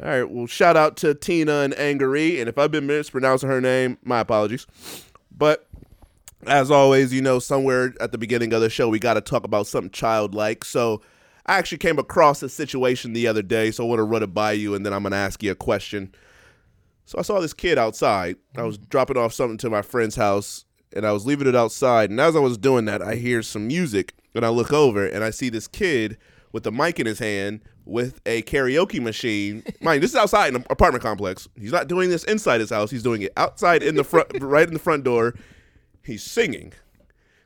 All 0.00 0.08
right. 0.08 0.28
Well, 0.28 0.46
shout 0.46 0.76
out 0.76 0.96
to 0.98 1.14
Tina 1.14 1.60
and 1.60 1.78
Angry, 1.78 2.40
and 2.40 2.48
if 2.48 2.58
I've 2.58 2.70
been 2.70 2.86
mispronouncing 2.86 3.48
her 3.48 3.60
name, 3.60 3.98
my 4.02 4.20
apologies. 4.20 4.66
But 5.36 5.65
as 6.48 6.70
always, 6.70 7.12
you 7.12 7.22
know, 7.22 7.38
somewhere 7.38 7.94
at 8.00 8.12
the 8.12 8.18
beginning 8.18 8.52
of 8.52 8.60
the 8.60 8.70
show, 8.70 8.88
we 8.88 8.98
got 8.98 9.14
to 9.14 9.20
talk 9.20 9.44
about 9.44 9.66
something 9.66 9.90
childlike. 9.90 10.64
So 10.64 11.02
I 11.46 11.58
actually 11.58 11.78
came 11.78 11.98
across 11.98 12.42
a 12.42 12.48
situation 12.48 13.12
the 13.12 13.26
other 13.26 13.42
day, 13.42 13.70
so 13.70 13.84
I 13.84 13.88
want 13.88 14.00
to 14.00 14.04
run 14.04 14.22
it 14.22 14.34
by 14.34 14.52
you, 14.52 14.74
and 14.74 14.84
then 14.84 14.92
I'm 14.92 15.02
going 15.02 15.12
to 15.12 15.18
ask 15.18 15.42
you 15.42 15.52
a 15.52 15.56
question. 15.56 16.14
So 17.04 17.18
I 17.18 17.22
saw 17.22 17.40
this 17.40 17.54
kid 17.54 17.78
outside. 17.78 18.36
I 18.56 18.62
was 18.62 18.78
mm-hmm. 18.78 18.88
dropping 18.88 19.16
off 19.16 19.32
something 19.32 19.58
to 19.58 19.70
my 19.70 19.82
friend's 19.82 20.16
house, 20.16 20.64
and 20.92 21.06
I 21.06 21.12
was 21.12 21.24
leaving 21.24 21.46
it 21.46 21.54
outside. 21.54 22.10
And 22.10 22.20
as 22.20 22.34
I 22.34 22.40
was 22.40 22.58
doing 22.58 22.84
that, 22.86 23.00
I 23.00 23.14
hear 23.14 23.42
some 23.42 23.68
music, 23.68 24.14
and 24.34 24.44
I 24.44 24.48
look 24.48 24.72
over, 24.72 25.06
and 25.06 25.22
I 25.22 25.30
see 25.30 25.48
this 25.48 25.68
kid 25.68 26.18
with 26.52 26.66
a 26.66 26.72
mic 26.72 26.98
in 26.98 27.06
his 27.06 27.18
hand 27.18 27.60
with 27.84 28.20
a 28.26 28.42
karaoke 28.42 29.00
machine. 29.00 29.62
Mind, 29.80 30.02
this 30.02 30.10
is 30.10 30.16
outside 30.16 30.48
in 30.48 30.56
an 30.56 30.64
apartment 30.68 31.02
complex. 31.02 31.48
He's 31.56 31.72
not 31.72 31.86
doing 31.86 32.10
this 32.10 32.24
inside 32.24 32.60
his 32.60 32.70
house. 32.70 32.90
He's 32.90 33.02
doing 33.02 33.22
it 33.22 33.32
outside 33.36 33.82
in 33.82 33.94
the 33.94 34.04
front, 34.04 34.28
right 34.40 34.66
in 34.66 34.74
the 34.74 34.80
front 34.80 35.04
door. 35.04 35.34
He's 36.06 36.22
singing. 36.22 36.72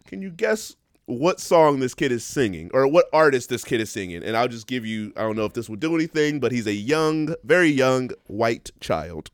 Can 0.06 0.20
you 0.20 0.30
guess 0.30 0.76
what 1.06 1.40
song 1.40 1.80
this 1.80 1.94
kid 1.94 2.12
is 2.12 2.24
singing 2.24 2.70
or 2.74 2.86
what 2.86 3.06
artist 3.10 3.48
this 3.48 3.64
kid 3.64 3.80
is 3.80 3.90
singing? 3.90 4.22
And 4.22 4.36
I'll 4.36 4.48
just 4.48 4.66
give 4.66 4.84
you, 4.84 5.14
I 5.16 5.22
don't 5.22 5.34
know 5.34 5.46
if 5.46 5.54
this 5.54 5.68
will 5.68 5.76
do 5.76 5.94
anything, 5.94 6.40
but 6.40 6.52
he's 6.52 6.66
a 6.66 6.74
young, 6.74 7.34
very 7.42 7.70
young 7.70 8.10
white 8.26 8.70
child. 8.80 9.30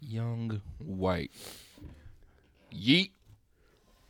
Young 0.00 0.62
white. 0.78 1.32
Yeet. 2.72 3.10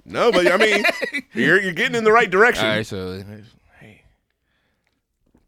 No, 0.04 0.30
but 0.30 0.50
I 0.50 0.56
mean, 0.56 0.84
you're 1.34 1.60
you're 1.60 1.72
getting 1.72 1.96
in 1.96 2.04
the 2.04 2.12
right 2.12 2.30
direction. 2.30 2.64
All 2.64 2.76
right, 2.76 2.86
so 2.86 3.24
hey. 3.80 4.02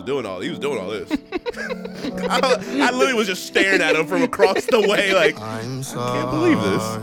doing 0.09 0.25
all 0.25 0.40
he 0.40 0.49
was 0.49 0.59
doing 0.59 0.79
all 0.79 0.88
this. 0.88 1.11
I, 2.31 2.40
I 2.88 2.90
literally 2.92 3.12
was 3.12 3.27
just 3.27 3.44
staring 3.47 3.83
at 3.83 3.94
him 3.94 4.07
from 4.07 4.23
across 4.23 4.64
the 4.64 4.81
way, 4.81 5.12
like 5.12 5.38
I 5.38 5.61
can't 5.61 6.31
believe 6.31 6.59
this. 6.62 6.99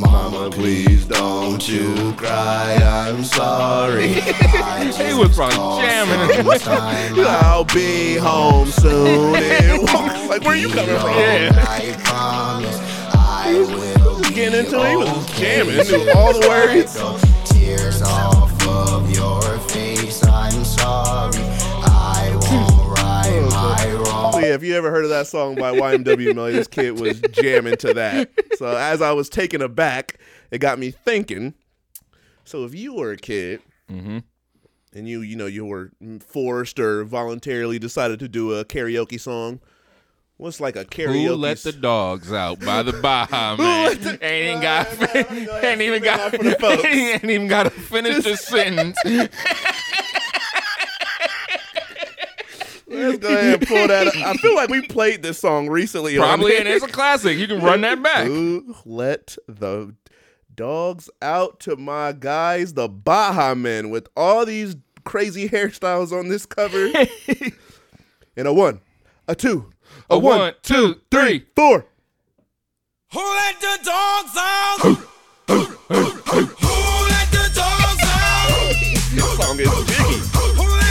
Mama, 0.00 0.50
please 0.52 1.06
don't 1.06 1.68
you 1.68 2.12
cry. 2.16 2.76
I'm 2.80 3.24
sorry. 3.24 4.22
He 4.78 5.12
was 5.12 5.34
probably 5.34 5.84
jamming. 5.84 6.46
I'll 7.26 7.64
be 7.64 8.16
home 8.16 8.68
soon. 8.68 9.32
Like, 9.32 10.42
where 10.42 10.52
are 10.52 10.56
you 10.56 10.68
coming 10.68 10.98
from? 10.98 11.10
Yeah. 11.10 11.80
He 13.44 13.58
was 13.58 14.30
getting 14.30 14.60
into 14.60 14.78
it. 14.80 14.90
He 14.90 14.96
was 14.96 15.26
jamming. 15.36 16.04
Knew 16.06 16.12
all 16.12 16.32
the 16.32 16.48
words. 16.48 16.94
Tears 17.50 18.02
off 18.02 18.47
sorry. 20.78 21.34
I 21.84 22.30
won't 22.50 22.98
right 22.98 23.48
my 23.50 23.92
wrong. 23.92 24.32
So 24.32 24.38
yeah, 24.40 24.54
if 24.54 24.62
you 24.62 24.74
ever 24.76 24.90
heard 24.90 25.04
of 25.04 25.10
that 25.10 25.26
song 25.26 25.54
by 25.56 25.72
YNW 25.76 26.34
Melly, 26.34 26.52
this 26.52 26.66
kid 26.68 26.98
was 27.00 27.20
jamming 27.32 27.76
to 27.78 27.94
that. 27.94 28.30
So 28.56 28.66
as 28.76 29.02
I 29.02 29.12
was 29.12 29.28
taken 29.28 29.62
aback, 29.62 30.18
it 30.50 30.58
got 30.58 30.78
me 30.78 30.90
thinking. 30.90 31.54
So 32.44 32.64
if 32.64 32.74
you 32.74 32.94
were 32.94 33.12
a 33.12 33.16
kid 33.16 33.60
Mm-hmm. 33.90 34.18
and 34.92 35.08
you, 35.08 35.22
you 35.22 35.34
know, 35.34 35.46
you 35.46 35.64
were 35.64 35.92
forced 36.20 36.78
or 36.78 37.04
voluntarily 37.04 37.78
decided 37.78 38.18
to 38.20 38.28
do 38.28 38.52
a 38.52 38.66
karaoke 38.66 39.18
song, 39.18 39.60
what's 40.36 40.60
like 40.60 40.76
a 40.76 40.84
karaoke? 40.84 41.26
Who 41.26 41.34
let 41.36 41.58
the 41.58 41.72
dogs 41.72 42.30
out 42.30 42.60
by 42.60 42.82
the 42.82 42.92
Baha 42.92 43.56
man? 43.56 44.18
ain't 44.20 44.50
even 44.50 44.60
got, 44.60 45.64
ain't 45.64 45.80
even 45.80 46.02
got, 46.02 46.32
for 46.32 46.42
the 46.42 46.56
folks. 46.60 46.84
ain't 46.84 47.24
even 47.24 47.48
got 47.48 47.62
to 47.62 47.70
finish 47.70 48.24
the 48.24 48.36
sentence. 48.36 48.98
Let's 52.98 53.18
go 53.18 53.28
ahead 53.28 53.58
and 53.60 53.68
pull 53.68 53.86
that. 53.88 54.06
Up. 54.08 54.16
I 54.16 54.34
feel 54.36 54.54
like 54.54 54.68
we 54.68 54.86
played 54.86 55.22
this 55.22 55.38
song 55.38 55.68
recently. 55.68 56.16
on 56.18 56.24
Probably, 56.26 56.52
here. 56.52 56.60
and 56.60 56.68
it's 56.68 56.84
a 56.84 56.88
classic. 56.92 57.38
You 57.38 57.46
can 57.46 57.60
run 57.60 57.80
that 57.82 58.02
back. 58.02 58.26
Who 58.26 58.74
let 58.84 59.36
the 59.46 59.94
dogs 60.54 61.08
out 61.22 61.60
to 61.60 61.76
my 61.76 62.12
guys, 62.12 62.74
the 62.74 62.88
Baha 62.88 63.54
Men, 63.54 63.90
with 63.90 64.08
all 64.16 64.44
these 64.44 64.76
crazy 65.04 65.48
hairstyles 65.48 66.12
on 66.12 66.28
this 66.28 66.44
cover? 66.46 66.86
and 68.36 68.48
a 68.48 68.52
one, 68.52 68.80
a 69.26 69.34
two, 69.34 69.70
a, 70.10 70.14
A 70.14 70.18
one, 70.18 70.38
one, 70.38 70.54
two, 70.62 71.00
three. 71.10 71.46
Who 71.56 73.20
let 73.20 73.60
the 73.60 73.78
dogs 73.84 74.36
out? 74.36 74.76
Who 74.80 74.88
let 75.48 77.30
the 77.30 77.50
dogs 77.54 78.02
out? 78.04 78.74
This 79.14 79.36
song 79.38 79.58
is 79.58 79.70
jiggy. 79.86 80.20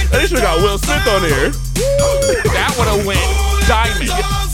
They 0.10 0.26
should 0.26 0.40
have 0.40 0.58
got 0.58 0.62
Will 0.64 0.78
Smith 0.78 1.08
on 1.08 1.22
here. 1.22 1.52
That 2.54 2.74
would 2.78 2.88
have 2.88 3.06
went 3.06 3.20
diamond. 3.68 4.12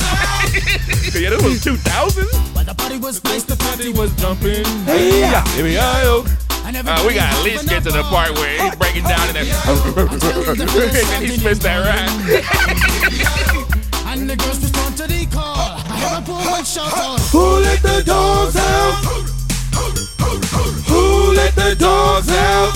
Yeah, 1.13 1.29
this 1.29 1.43
was 1.43 1.63
2000. 1.63 2.25
But 2.55 2.65
the 2.65 2.73
party 2.73 2.97
was 2.97 3.23
nice, 3.23 3.43
the 3.43 3.55
party 3.55 3.93
was 3.93 4.11
jumping. 4.15 4.65
Hey, 4.85 5.19
yeah. 5.21 5.45
Here 5.49 5.63
we 5.63 5.73
go. 5.73 6.25
Uh, 6.65 7.03
we 7.07 7.13
gotta 7.13 7.37
at 7.37 7.43
least 7.43 7.69
get 7.69 7.83
to 7.83 7.91
the 7.91 8.01
part 8.03 8.31
where 8.33 8.61
he's 8.63 8.75
breaking 8.75 9.03
down 9.03 9.27
in 9.29 9.35
that. 9.35 9.45
and 10.49 10.59
then 10.59 11.21
he 11.21 11.37
spits 11.37 11.59
that 11.59 11.85
rhyme. 11.85 12.09
And 14.07 14.27
the 14.29 14.35
girls 14.35 14.59
respond 14.59 14.97
to 14.97 15.07
the 15.07 15.27
call. 15.27 15.55
I 15.55 15.97
have 15.97 16.23
a 16.23 16.25
poor 16.25 16.41
one 16.49 16.65
shout 16.65 16.91
out. 16.93 17.19
Who 17.29 17.61
let 17.61 17.81
the 17.83 18.01
dogs 18.05 18.55
out? 18.55 18.93
Who 20.87 21.33
let 21.33 21.55
the 21.55 21.75
dogs 21.77 22.29
out? 22.29 22.71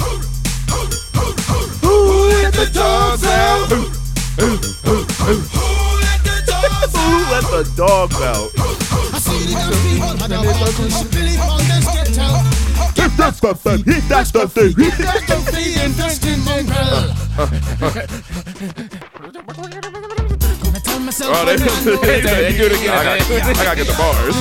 Who 1.81 2.27
let 2.29 2.53
the 2.53 2.69
dogs 2.71 3.23
out? 3.23 3.96
Who 4.37 4.45
let 4.45 6.21
the 6.23 6.35
dogs 6.45 6.93
out? 6.95 7.01
Who 7.01 7.17
let 7.31 7.45
the 7.51 7.63
dogs 7.75 8.15
out? 8.21 8.49
I 9.13 9.19
see 9.19 9.45
the 9.45 9.51
young 9.57 9.73
people 9.81 10.13
had 10.17 10.31
a 10.31 10.33
walk. 10.45 10.69
She 10.77 11.05
believe 11.09 11.41
all 11.41 11.57
this 11.57 11.85
get 11.85 12.17
out. 12.19 12.45
If 12.99 13.11
that's 13.17 13.39
the 13.39 13.53
thing, 13.55 13.83
if 13.87 14.07
that's 14.07 14.31
the 14.31 14.47
thing. 14.47 14.73
That's 14.77 15.25
the 15.25 15.37
fee 15.51 15.79
invest 15.83 16.25
in 16.25 16.39
mongrel. 16.45 17.13
Gonna 20.63 20.79
tell 20.81 20.99
myself 20.99 21.35
Oh, 21.35 21.45
they, 21.45 21.53
I'm 21.53 21.59
not 21.59 21.85
no 21.85 21.95
They- 22.01 22.21
they 22.21 22.57
do 22.57 22.65
it 22.65 22.71
again. 22.73 22.89
I 22.93 23.17
gotta, 23.17 23.33
I 23.43 23.63
gotta 23.63 23.77
get 23.77 23.87
the 23.87 23.93
bars. 23.97 24.35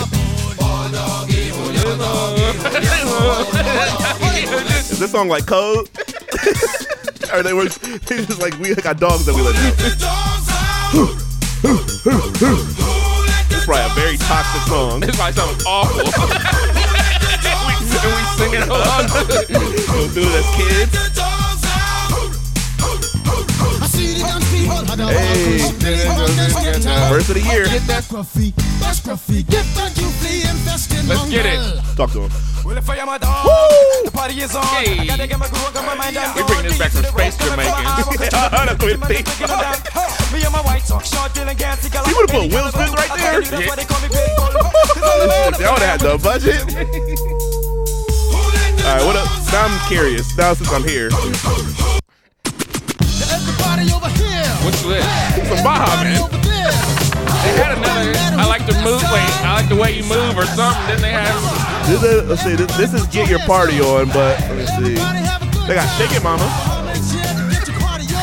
Is 4.90 4.98
this 4.98 5.10
song 5.10 5.28
like 5.28 5.46
code? 5.46 5.88
or 7.32 7.42
they 7.42 7.52
were 7.52 7.64
they 8.08 8.24
just 8.24 8.40
like 8.40 8.58
we 8.58 8.74
got 8.74 8.98
dogs 8.98 9.24
that 9.26 9.34
we 9.34 9.42
let 9.42 9.54
out. 9.56 9.76
The 9.76 9.96
dogs 9.98 10.48
out. 10.50 10.90
Who 10.92 11.02
let 11.66 13.48
the 13.48 13.56
It's 13.56 13.64
probably 13.64 13.84
a 13.84 13.94
very 13.94 14.16
toxic 14.18 14.62
song. 14.68 15.00
This 15.00 15.18
might 15.18 15.34
sound 15.34 15.56
awful. 15.66 16.00
and, 16.00 16.06
we, 16.76 17.74
and 17.96 18.12
we 18.14 18.22
singing 18.38 18.62
along. 18.68 19.06
Go 19.08 20.06
through 20.12 20.28
it 20.30 20.38
as 20.38 20.48
kids. 20.56 20.92
the 20.92 21.10
dogs 21.14 21.64
out? 21.66 22.12
I 23.82 23.86
see 23.88 24.06
the 24.14 24.18
young 24.20 24.42
people 24.52 24.84
had 24.86 25.00
a 25.00 25.06
Hey. 25.08 25.62
walk. 25.62 25.72
She 25.72 25.78
believe 25.78 26.10
all 26.10 26.26
this 26.28 26.54
get 26.54 26.86
out. 26.86 27.10
Verse 27.12 27.28
of 27.28 27.34
the 27.34 27.42
year. 27.42 27.64
Get 27.64 27.86
that 27.88 28.04
scruffy, 28.04 28.54
that 28.80 28.94
scruffy. 28.96 29.46
Get 29.48 29.64
that 29.74 29.96
you 29.98 30.08
flea 30.20 30.42
infested 30.48 31.04
Let's 31.08 31.28
get 31.30 31.46
it. 31.46 31.58
Talk 31.96 32.12
to 32.12 32.22
him. 32.28 32.30
Well, 32.66 32.76
if 32.76 32.90
I 32.90 32.96
am 32.96 33.08
a 33.08 33.16
dog, 33.16 33.46
the 34.02 34.10
party 34.10 34.40
is 34.42 34.50
on. 34.56 34.66
Hey. 34.82 34.98
I 34.98 35.06
gotta 35.06 35.28
get 35.28 35.38
my 35.38 35.46
groove 35.46 35.70
got 35.70 35.86
my 35.86 35.94
mind 35.94 36.16
down. 36.18 36.34
We 36.34 36.42
bring 36.50 36.66
this 36.66 36.76
back 36.76 36.90
from 36.90 37.04
space 37.04 37.38
Jamaican. 37.38 37.70
That's 37.70 38.10
what 38.10 38.90
it 38.90 38.98
thinks. 39.06 39.38
Me 40.34 40.42
and 40.42 40.50
my 40.50 40.58
white 40.66 40.82
sock, 40.82 41.04
short, 41.06 41.32
dealing, 41.32 41.56
gassy, 41.56 41.86
He 41.86 42.12
would've 42.12 42.26
put 42.26 42.50
Will 42.50 42.66
Smith 42.74 42.90
right 42.98 43.14
there. 43.22 43.38
That's 43.38 43.70
why 43.70 43.76
they 43.78 43.86
call 43.86 44.02
me 44.02 44.10
Pitbull. 44.10 44.50
Y'all 45.62 45.78
would 45.78 45.86
have 45.86 45.94
had 45.94 46.00
the 46.02 46.18
budget. 46.18 46.58
All 48.82 48.98
right, 48.98 49.06
what 49.06 49.14
up? 49.14 49.30
Now 49.54 49.70
I'm 49.70 49.78
curious. 49.86 50.36
Now 50.36 50.54
since 50.54 50.72
I'm 50.72 50.82
here, 50.82 51.06
Everybody 53.30 53.94
over 53.94 54.10
here. 54.18 54.42
What's 54.66 54.82
this? 54.82 55.06
some 55.46 55.62
Baha 55.62 56.02
Everybody 56.02 56.42
man. 56.42 57.05
They 57.46 57.54
had 57.62 57.78
another. 57.78 58.12
I 58.42 58.44
like 58.46 58.66
the 58.66 58.74
move. 58.82 59.02
Wait, 59.14 59.30
I 59.46 59.54
like 59.54 59.68
the 59.68 59.76
way 59.76 59.92
you 59.96 60.02
move 60.04 60.36
or 60.36 60.46
something. 60.58 60.86
Then 60.88 61.00
they 61.02 61.12
had. 61.14 61.30
This 61.86 62.02
is, 62.02 62.28
let's 62.28 62.42
see. 62.42 62.56
This, 62.56 62.76
this 62.76 62.92
is 62.94 63.06
get 63.06 63.28
your 63.30 63.38
party 63.40 63.80
on, 63.80 64.08
but 64.08 64.40
let 64.40 64.56
me 64.56 64.66
see. 64.66 64.98
Everybody 64.98 65.18
have 65.24 65.42
a 65.42 65.46
good 65.46 65.66
They 65.68 65.74
got 65.74 65.88
Shake 65.96 66.12
It 66.16 66.22
Mama. 66.22 66.42
time. 66.42 66.86
Let's 66.86 67.12
get 67.14 67.68
your 67.68 67.78
party 67.80 68.06
on. 68.14 68.16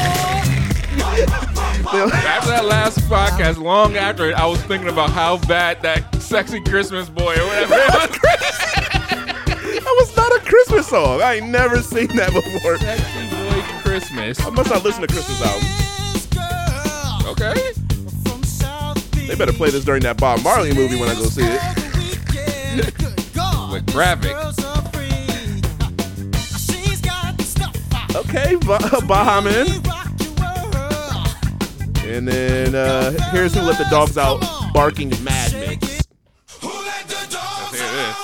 After 2.25 2.49
that 2.49 2.65
last 2.65 2.99
podcast, 3.01 3.57
long 3.61 3.95
after 3.97 4.29
it, 4.29 4.33
I 4.35 4.45
was 4.45 4.61
thinking 4.63 4.89
about 4.89 5.11
how 5.11 5.37
bad 5.47 5.81
that 5.83 6.21
sexy 6.21 6.59
Christmas 6.61 7.07
boy 7.09 7.35
or 7.35 7.45
whatever. 7.47 7.75
That 9.83 9.95
was 9.99 10.15
not 10.15 10.31
a 10.31 10.39
Christmas 10.39 10.87
song. 10.87 11.21
I 11.21 11.35
ain't 11.35 11.49
never 11.49 11.81
seen 11.81 12.07
that 12.15 12.31
before. 12.33 12.77
sexy 12.77 13.29
boy 13.29 13.61
Christmas. 13.83 14.39
I 14.39 14.49
must 14.49 14.69
not 14.69 14.83
listen 14.83 15.01
to 15.01 15.07
Christmas 15.07 15.41
albums. 15.41 17.27
Okay. 17.27 17.82
From 19.23 19.27
South 19.27 19.27
Beach. 19.27 19.27
They 19.29 19.35
better 19.35 19.53
play 19.57 19.69
this 19.69 19.83
during 19.85 20.03
that 20.03 20.17
Bob 20.17 20.41
Marley 20.43 20.73
movie 20.73 20.99
when 20.99 21.09
I 21.09 21.15
go 21.15 21.23
see 21.25 21.43
it. 21.43 21.61
Weekend. 21.97 22.97
Good 22.97 23.33
God. 23.33 23.71
With 23.73 23.85
graphic. 23.91 24.31
Girls 24.33 24.59
are 24.65 24.81
free. 24.91 25.09
She's 26.57 27.01
got 27.09 27.37
the 27.37 27.43
stuff. 27.43 27.75
Okay, 28.15 28.55
ba- 28.55 29.01
Baha 29.07 29.41
Man. 29.41 29.65
We 29.65 29.77
rock 29.89 30.11
your 30.19 30.33
world. 30.41 31.27
And 32.05 32.27
then 32.27 32.75
uh, 32.75 33.11
here's 33.31 33.53
who 33.53 33.61
let 33.61 33.77
the 33.77 33.85
dogs 33.89 34.17
out 34.17 34.41
barking 34.73 35.09
Mad 35.23 35.53
Mix. 35.53 36.01
Who 36.61 36.67
let 36.69 37.07
the 37.07 37.25
dogs 37.29 37.79
Here 37.79 37.87
out? 37.87 38.17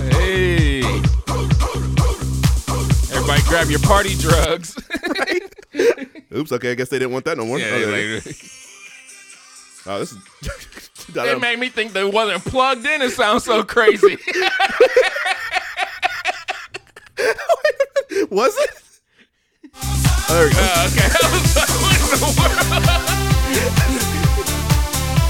it 0.00 0.12
is. 0.12 0.16
Hey. 0.16 0.82
Everybody 3.14 3.42
grab 3.48 3.68
your 3.70 3.80
party 3.80 4.16
drugs. 4.16 4.76
Oops, 6.34 6.50
okay, 6.52 6.70
I 6.72 6.74
guess 6.74 6.88
they 6.88 6.98
didn't 6.98 7.12
want 7.12 7.24
that 7.26 7.36
no 7.36 7.44
more. 7.44 7.58
yeah, 7.58 7.66
Okay. 7.76 8.20
Oh, 9.86 9.98
this 9.98 10.12
is. 10.12 10.18
it 11.16 11.40
made 11.40 11.58
me 11.58 11.68
think 11.68 11.92
they 11.92 12.04
wasn't 12.04 12.44
plugged 12.44 12.86
in. 12.86 13.02
It 13.02 13.10
sounds 13.10 13.44
so 13.44 13.62
crazy. 13.64 14.16
Was 18.30 18.56
it? 18.58 18.70
Oh, 19.74 20.34
there 20.34 20.46
we 20.48 20.52
go. 20.54 20.60
Uh, 20.60 20.88
okay. 20.88 21.08
I 21.12 21.24
was 21.32 21.56
like, 21.56 21.68
what 21.82 22.10
the 22.12 22.20
world? 22.40 23.08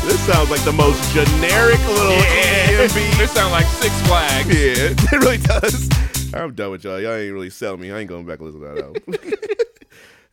This 0.05 0.21
sounds 0.27 0.51
like 0.51 0.63
the 0.65 0.73
most 0.73 1.01
generic 1.13 1.79
little 1.89 2.13
Yeah. 2.13 2.87
EMB. 2.87 3.19
This 3.19 3.31
sounds 3.33 3.53
like 3.53 3.67
Six 3.67 3.95
Flags. 4.03 4.49
Yeah, 4.49 4.91
it 4.91 5.13
really 5.13 5.39
does. 5.39 5.89
I'm 6.35 6.55
done 6.55 6.71
with 6.73 6.85
y'all. 6.85 7.01
Y'all 7.01 7.15
ain't 7.15 7.33
really 7.33 7.51
selling 7.51 7.81
me. 7.81 7.91
I 7.93 8.01
ain't 8.01 8.09
going 8.09 8.27
back 8.27 8.41
and 8.41 8.47
listen 8.49 8.61
to 8.63 8.67
that 8.75 8.85
album. 8.85 9.03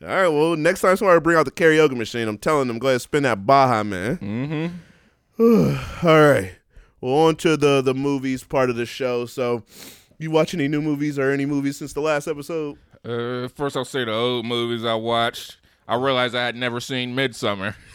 All 0.01 0.07
right, 0.07 0.27
well, 0.29 0.55
next 0.55 0.81
time 0.81 0.95
somebody 0.95 1.19
bring 1.19 1.38
out 1.38 1.43
the 1.45 1.51
karaoke 1.51 1.95
machine, 1.95 2.27
I'm 2.27 2.38
telling 2.38 2.67
them, 2.69 2.79
go 2.79 2.88
ahead 2.88 2.95
and 2.95 3.01
spin 3.01 3.23
that 3.23 3.45
Baha, 3.45 3.83
man. 3.83 4.17
Mm-hmm. 5.38 6.05
All 6.07 6.21
right. 6.21 6.53
Well, 7.01 7.13
on 7.15 7.35
to 7.38 7.57
the, 7.57 7.81
the 7.81 7.93
movies 7.93 8.43
part 8.43 8.69
of 8.69 8.75
the 8.77 8.85
show. 8.85 9.25
So, 9.25 9.63
you 10.17 10.31
watch 10.31 10.53
any 10.53 10.67
new 10.67 10.81
movies 10.81 11.17
or 11.19 11.31
any 11.31 11.45
movies 11.45 11.77
since 11.77 11.93
the 11.93 12.01
last 12.01 12.27
episode? 12.27 12.77
Uh, 13.05 13.47
first, 13.49 13.75
I'll 13.77 13.85
say 13.85 14.03
the 14.05 14.13
old 14.13 14.45
movies 14.45 14.83
I 14.85 14.95
watched. 14.95 15.57
I 15.88 15.95
realized 15.95 16.35
I 16.35 16.45
had 16.45 16.55
never 16.55 16.79
seen 16.79 17.15
Midsommar. 17.15 17.75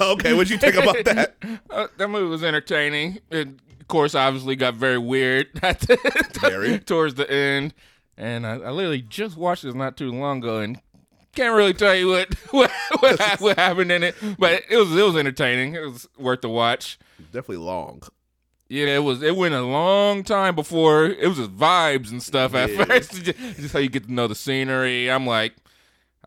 Okay, 0.00 0.32
what'd 0.32 0.48
you 0.48 0.56
think 0.56 0.76
about 0.76 0.96
that? 1.04 1.34
Uh, 1.68 1.86
that 1.98 2.08
movie 2.08 2.26
was 2.30 2.42
entertaining. 2.42 3.18
It, 3.30 3.48
of 3.48 3.86
course, 3.88 4.14
obviously 4.14 4.56
got 4.56 4.74
very 4.74 4.96
weird 4.96 5.48
Very. 6.40 6.78
towards 6.78 7.16
the 7.16 7.30
end. 7.30 7.74
And 8.16 8.46
I, 8.46 8.52
I 8.52 8.70
literally 8.70 9.02
just 9.02 9.36
watched 9.36 9.62
this 9.64 9.74
not 9.74 9.98
too 9.98 10.10
long 10.10 10.38
ago, 10.38 10.60
and 10.60 10.80
can't 11.34 11.54
really 11.54 11.74
tell 11.74 11.94
you 11.94 12.08
what 12.08 12.34
what 12.50 12.70
what, 13.00 13.20
what 13.40 13.58
happened 13.58 13.92
in 13.92 14.02
it. 14.02 14.14
But 14.38 14.62
it 14.70 14.76
was 14.76 14.94
it 14.96 15.02
was 15.02 15.16
entertaining. 15.16 15.74
It 15.74 15.80
was 15.80 16.08
worth 16.18 16.40
the 16.42 16.48
watch. 16.48 16.98
Definitely 17.32 17.58
long. 17.58 18.02
Yeah, 18.68 18.86
it 18.96 19.02
was. 19.02 19.20
It 19.20 19.34
went 19.36 19.52
a 19.54 19.62
long 19.62 20.22
time 20.22 20.54
before 20.54 21.06
it 21.06 21.26
was 21.26 21.38
just 21.38 21.56
vibes 21.56 22.10
and 22.12 22.22
stuff 22.22 22.54
at 22.54 22.70
Yeah. 22.70 22.84
first. 22.84 23.22
just, 23.24 23.72
how 23.72 23.80
you 23.80 23.88
get 23.88 24.04
to 24.04 24.12
know 24.12 24.28
the 24.28 24.36
scenery. 24.36 25.10
I'm 25.10 25.26
like, 25.26 25.54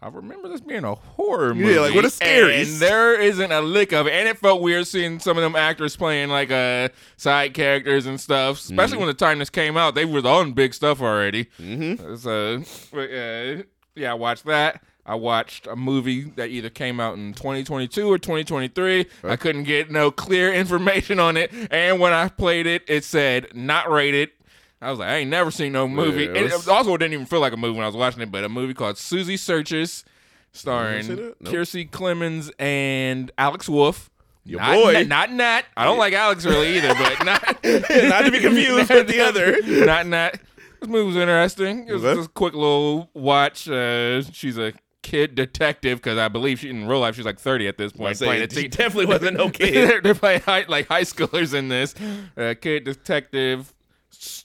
I 0.01 0.09
remember 0.09 0.49
this 0.49 0.59
being 0.59 0.83
a 0.83 0.93
horror 0.95 1.55
movie. 1.55 1.75
Yeah, 1.75 1.79
like, 1.79 1.95
what 1.95 2.03
a 2.03 2.09
scary- 2.09 2.61
And 2.63 2.67
there 2.81 3.17
isn't 3.17 3.49
a 3.53 3.61
lick 3.61 3.93
of 3.93 4.07
it, 4.07 4.11
and 4.11 4.27
it 4.27 4.37
felt 4.37 4.61
weird 4.61 4.85
seeing 4.87 5.19
some 5.19 5.37
of 5.37 5.41
them 5.43 5.55
actors 5.55 5.95
playing 5.95 6.27
like 6.29 6.51
uh 6.51 6.89
side 7.15 7.53
characters 7.53 8.05
and 8.07 8.19
stuff. 8.19 8.57
Especially 8.59 8.97
when 8.97 9.07
the 9.07 9.13
time 9.13 9.39
this 9.39 9.49
came 9.49 9.77
out, 9.77 9.95
they 9.95 10.03
were 10.03 10.19
on 10.27 10.51
big 10.51 10.73
stuff 10.73 11.01
already. 11.01 11.45
Mm-hmm. 11.57 12.15
So, 12.15 12.61
but, 12.91 13.09
uh, 13.09 13.63
yeah, 13.95 14.11
I 14.11 14.15
watched 14.15 14.43
that. 14.47 14.83
I 15.05 15.15
watched 15.15 15.67
a 15.67 15.75
movie 15.75 16.23
that 16.37 16.49
either 16.49 16.69
came 16.69 16.99
out 16.99 17.17
in 17.17 17.33
2022 17.33 18.07
or 18.09 18.17
2023. 18.17 19.05
I 19.23 19.35
couldn't 19.35 19.63
get 19.65 19.91
no 19.91 20.11
clear 20.11 20.53
information 20.53 21.19
on 21.19 21.35
it, 21.37 21.51
and 21.71 21.99
when 21.99 22.13
I 22.13 22.29
played 22.29 22.65
it, 22.67 22.83
it 22.87 23.03
said 23.03 23.47
not 23.53 23.89
rated. 23.91 24.29
I 24.81 24.89
was 24.89 24.99
like, 24.99 25.09
I 25.09 25.15
ain't 25.17 25.29
never 25.29 25.49
seen 25.51 25.71
no 25.73 25.87
movie. 25.87 26.23
Yeah, 26.23 26.29
And 26.29 26.37
it's- 26.37 26.67
it 26.67 26.69
also 26.69 26.95
didn't 26.97 27.13
even 27.13 27.25
feel 27.25 27.39
like 27.39 27.53
a 27.53 27.57
movie 27.57 27.75
when 27.75 27.83
I 27.83 27.87
was 27.87 27.95
watching 27.95 28.21
it, 28.21 28.31
but 28.31 28.43
a 28.43 28.49
movie 28.49 28.73
called 28.73 28.97
Susie 28.97 29.37
Searches, 29.37 30.03
starring 30.51 31.09
it? 31.09 31.17
Nope. 31.19 31.37
Kiersey 31.43 31.89
Clemons 31.89 32.51
and 32.59 33.31
Alex 33.37 33.67
Wolff. 33.69 34.09
Your 34.45 34.59
not, 34.59 34.73
boy. 34.75 34.91
Nat, 34.93 35.07
not 35.07 35.31
Nat. 35.31 35.61
I 35.77 35.85
don't 35.85 35.97
like 35.97 36.13
Alex 36.13 36.43
really 36.45 36.75
either, 36.77 36.93
but 36.95 37.25
not 37.25 37.41
Not 37.63 38.25
to 38.25 38.31
be 38.31 38.39
confused 38.41 38.89
with 38.89 39.07
the 39.07 39.21
other. 39.21 39.61
not 39.85 40.05
Nat. 40.05 40.39
This 40.81 40.89
movie 40.89 41.07
was 41.07 41.15
interesting. 41.15 41.87
It 41.87 41.93
was 41.93 42.03
Okay. 42.03 42.15
just 42.17 42.29
a 42.29 42.33
quick 42.33 42.53
little 42.53 43.09
watch. 43.13 43.69
Uh, 43.69 44.21
she's 44.21 44.57
a 44.57 44.73
kid 45.03 45.35
detective 45.35 45.99
because 45.99 46.17
I 46.17 46.27
believe 46.29 46.59
she 46.59 46.69
in 46.69 46.87
real 46.87 46.99
life 46.99 47.15
she's 47.15 47.25
like 47.25 47.39
30 47.39 47.67
at 47.67 47.77
this 47.77 47.91
point. 47.91 48.17
playing 48.17 48.49
she 48.49 48.67
definitely 48.67 49.05
wasn't 49.05 49.37
no 49.37 49.49
kid. 49.51 49.73
they're, 49.75 50.01
they're 50.01 50.15
playing 50.15 50.41
high, 50.41 50.65
like 50.67 50.87
high 50.87 51.03
schoolers 51.03 51.53
in 51.53 51.67
this. 51.67 51.93
Uh, 52.35 52.55
kid 52.59 52.85
detective 52.85 53.73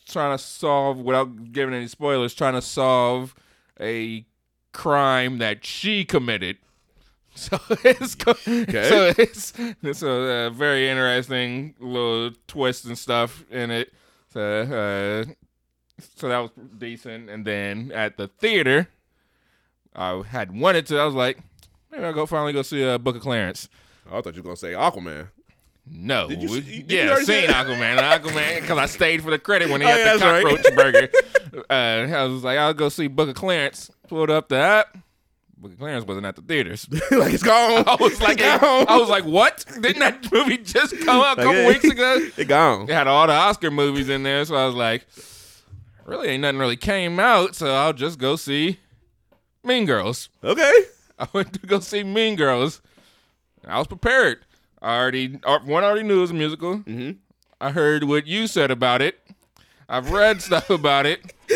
trying 0.07 0.37
to 0.37 0.43
solve, 0.43 0.99
without 0.99 1.53
giving 1.53 1.75
any 1.75 1.87
spoilers, 1.87 2.35
trying 2.35 2.55
to 2.55 2.63
solve 2.63 3.35
a 3.81 4.27
crime 4.73 5.39
that 5.39 5.65
she 5.65 6.05
committed. 6.05 6.59
So 7.39 7.57
it's 7.85 8.17
co- 8.17 8.33
so 8.33 9.13
it's 9.17 9.53
it's 9.81 10.03
a 10.03 10.11
uh, 10.11 10.51
very 10.51 10.89
interesting 10.89 11.77
little 11.79 12.33
twist 12.49 12.85
and 12.85 12.99
stuff 12.99 13.45
in 13.49 13.71
it. 13.71 13.93
So 14.33 14.41
uh, 15.31 15.33
so 16.17 16.29
that 16.29 16.39
was 16.39 16.51
decent. 16.79 17.31
And 17.31 17.45
then 17.45 17.93
at 17.95 18.17
the 18.17 18.27
theater, 18.27 18.89
I 19.99 20.23
had 20.23 20.57
wanted 20.59 20.87
to. 20.87 20.99
I 20.99 21.05
was 21.05 21.15
like, 21.15 21.39
maybe 21.91 22.05
I'll 22.05 22.13
go 22.13 22.25
finally 22.25 22.53
go 22.53 22.63
see 22.63 22.83
a 22.83 22.99
Book 22.99 23.17
of 23.17 23.23
Clarence. 23.23 23.69
I 24.11 24.21
thought 24.21 24.35
you 24.37 24.43
were 24.43 24.47
gonna 24.47 24.57
say 24.57 24.73
Aquaman. 24.73 25.29
No. 25.91 26.29
Did 26.29 26.43
you 26.43 26.51
We- 26.51 26.61
did 26.61 26.93
yeah, 26.93 27.09
already 27.11 27.25
seen? 27.25 27.49
Aquaman. 27.49 27.99
Aquaman, 27.99 28.61
because 28.61 28.79
I 28.79 28.87
stayed 28.87 29.23
for 29.23 29.31
the 29.31 29.39
credit 29.39 29.71
when 29.71 29.81
he 29.81 29.87
Oh, 29.87 29.91
had 29.91 29.99
yeah, 29.99 30.13
the 30.15 30.19
that's 30.19 30.45
right. 30.45 30.57
cockroach 30.57 30.77
burger. 30.77 31.09
Uh, 31.71 31.73
I 32.15 32.25
was 32.25 32.45
like, 32.45 32.59
I'll 32.59 32.75
go 32.75 32.89
see 32.91 33.07
Book 33.09 33.31
of 33.31 33.35
Clarence. 33.35 33.91
Pulled 34.07 34.31
up 34.31 34.49
the 34.49 34.57
app. 34.59 34.97
Book 35.57 35.73
of 35.73 35.79
Clarence 35.79 36.05
wasn't 36.05 36.27
at 36.27 36.37
the 36.37 36.43
theaters. 36.43 36.87
like 37.11 37.33
it's 37.33 37.43
gone. 37.43 37.85
I 37.87 37.97
was 37.99 38.21
like, 38.21 38.39
gone. 38.39 38.87
I 38.87 38.97
was 38.99 39.09
like, 39.09 39.25
what? 39.25 39.65
Didn't 39.81 39.99
that 40.01 40.31
movie 40.33 40.59
just 40.59 40.97
come 41.01 41.21
out 41.21 41.39
a 41.39 41.43
couple 41.43 41.65
Like, 41.65 41.83
weeks 41.83 41.85
ago? 41.93 42.29
It 42.37 42.47
gone. 42.49 42.83
It 42.83 42.91
had 42.93 43.07
all 43.09 43.27
the 43.27 43.33
Oscar 43.33 43.71
movies 43.71 44.09
in 44.11 44.23
there, 44.23 44.45
so 44.45 44.55
I 44.57 44.67
was 44.67 44.75
like, 44.75 45.07
really 46.05 46.29
ain't 46.29 46.43
nothing 46.43 46.59
really 46.59 46.77
came 46.77 47.19
out, 47.19 47.57
so 47.57 47.75
I'll 47.75 47.93
just 47.95 48.19
go 48.19 48.37
see 48.37 48.79
Mean 49.65 49.87
Girls. 49.87 50.29
Okay. 50.43 50.73
I 51.19 51.27
went 51.33 51.53
to 51.55 51.67
go 51.67 51.81
see 51.81 52.05
Mean 52.05 52.37
Girls. 52.37 52.81
I 53.67 53.79
was 53.79 53.87
prepared. 53.87 54.45
I 54.81 54.97
already 54.97 55.41
uh, 55.45 55.59
one 55.65 55.83
already 55.85 56.05
knew 56.05 56.19
it 56.19 56.21
was 56.23 56.31
a 56.31 56.35
musical. 56.35 56.79
Mm-hmm. 56.79 57.13
I 57.61 57.71
heard 57.73 58.05
what 58.05 58.27
you 58.27 58.47
said 58.47 58.71
about 58.71 59.03
it. 59.03 59.21
I've 59.89 60.11
read 60.11 60.41
stuff 60.49 60.71
about 60.71 61.07
it. 61.07 61.35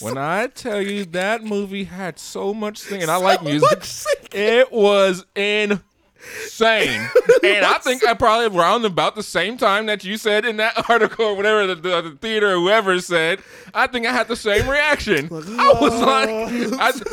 When 0.00 0.16
I 0.16 0.46
tell 0.46 0.80
you 0.80 1.04
that 1.06 1.42
movie 1.42 1.82
had 1.82 2.20
so 2.20 2.54
much 2.54 2.78
singing, 2.78 3.08
I 3.08 3.16
like 3.16 3.42
music. 3.42 3.68
much 3.68 3.84
singing. 3.84 4.28
It 4.30 4.70
was 4.70 5.26
insane, 6.44 7.08
and 7.42 7.64
I 7.64 7.78
think 7.78 8.06
I 8.06 8.14
probably 8.14 8.56
around 8.58 8.84
about 8.84 9.14
the 9.14 9.22
same 9.22 9.56
time 9.56 9.86
that 9.86 10.04
you 10.04 10.16
said 10.16 10.44
in 10.44 10.56
that 10.58 10.84
article 10.90 11.26
or 11.26 11.34
whatever 11.36 11.66
the, 11.66 11.74
the, 11.74 12.02
the 12.02 12.10
theater 12.20 12.52
or 12.52 12.56
whoever 12.56 13.00
said. 13.00 13.40
I 13.74 13.86
think 13.86 14.06
I 14.06 14.12
had 14.12 14.28
the 14.28 14.36
same 14.36 14.68
reaction. 14.68 15.28
I 15.30 15.74
was 15.80 16.00
like, 16.00 16.28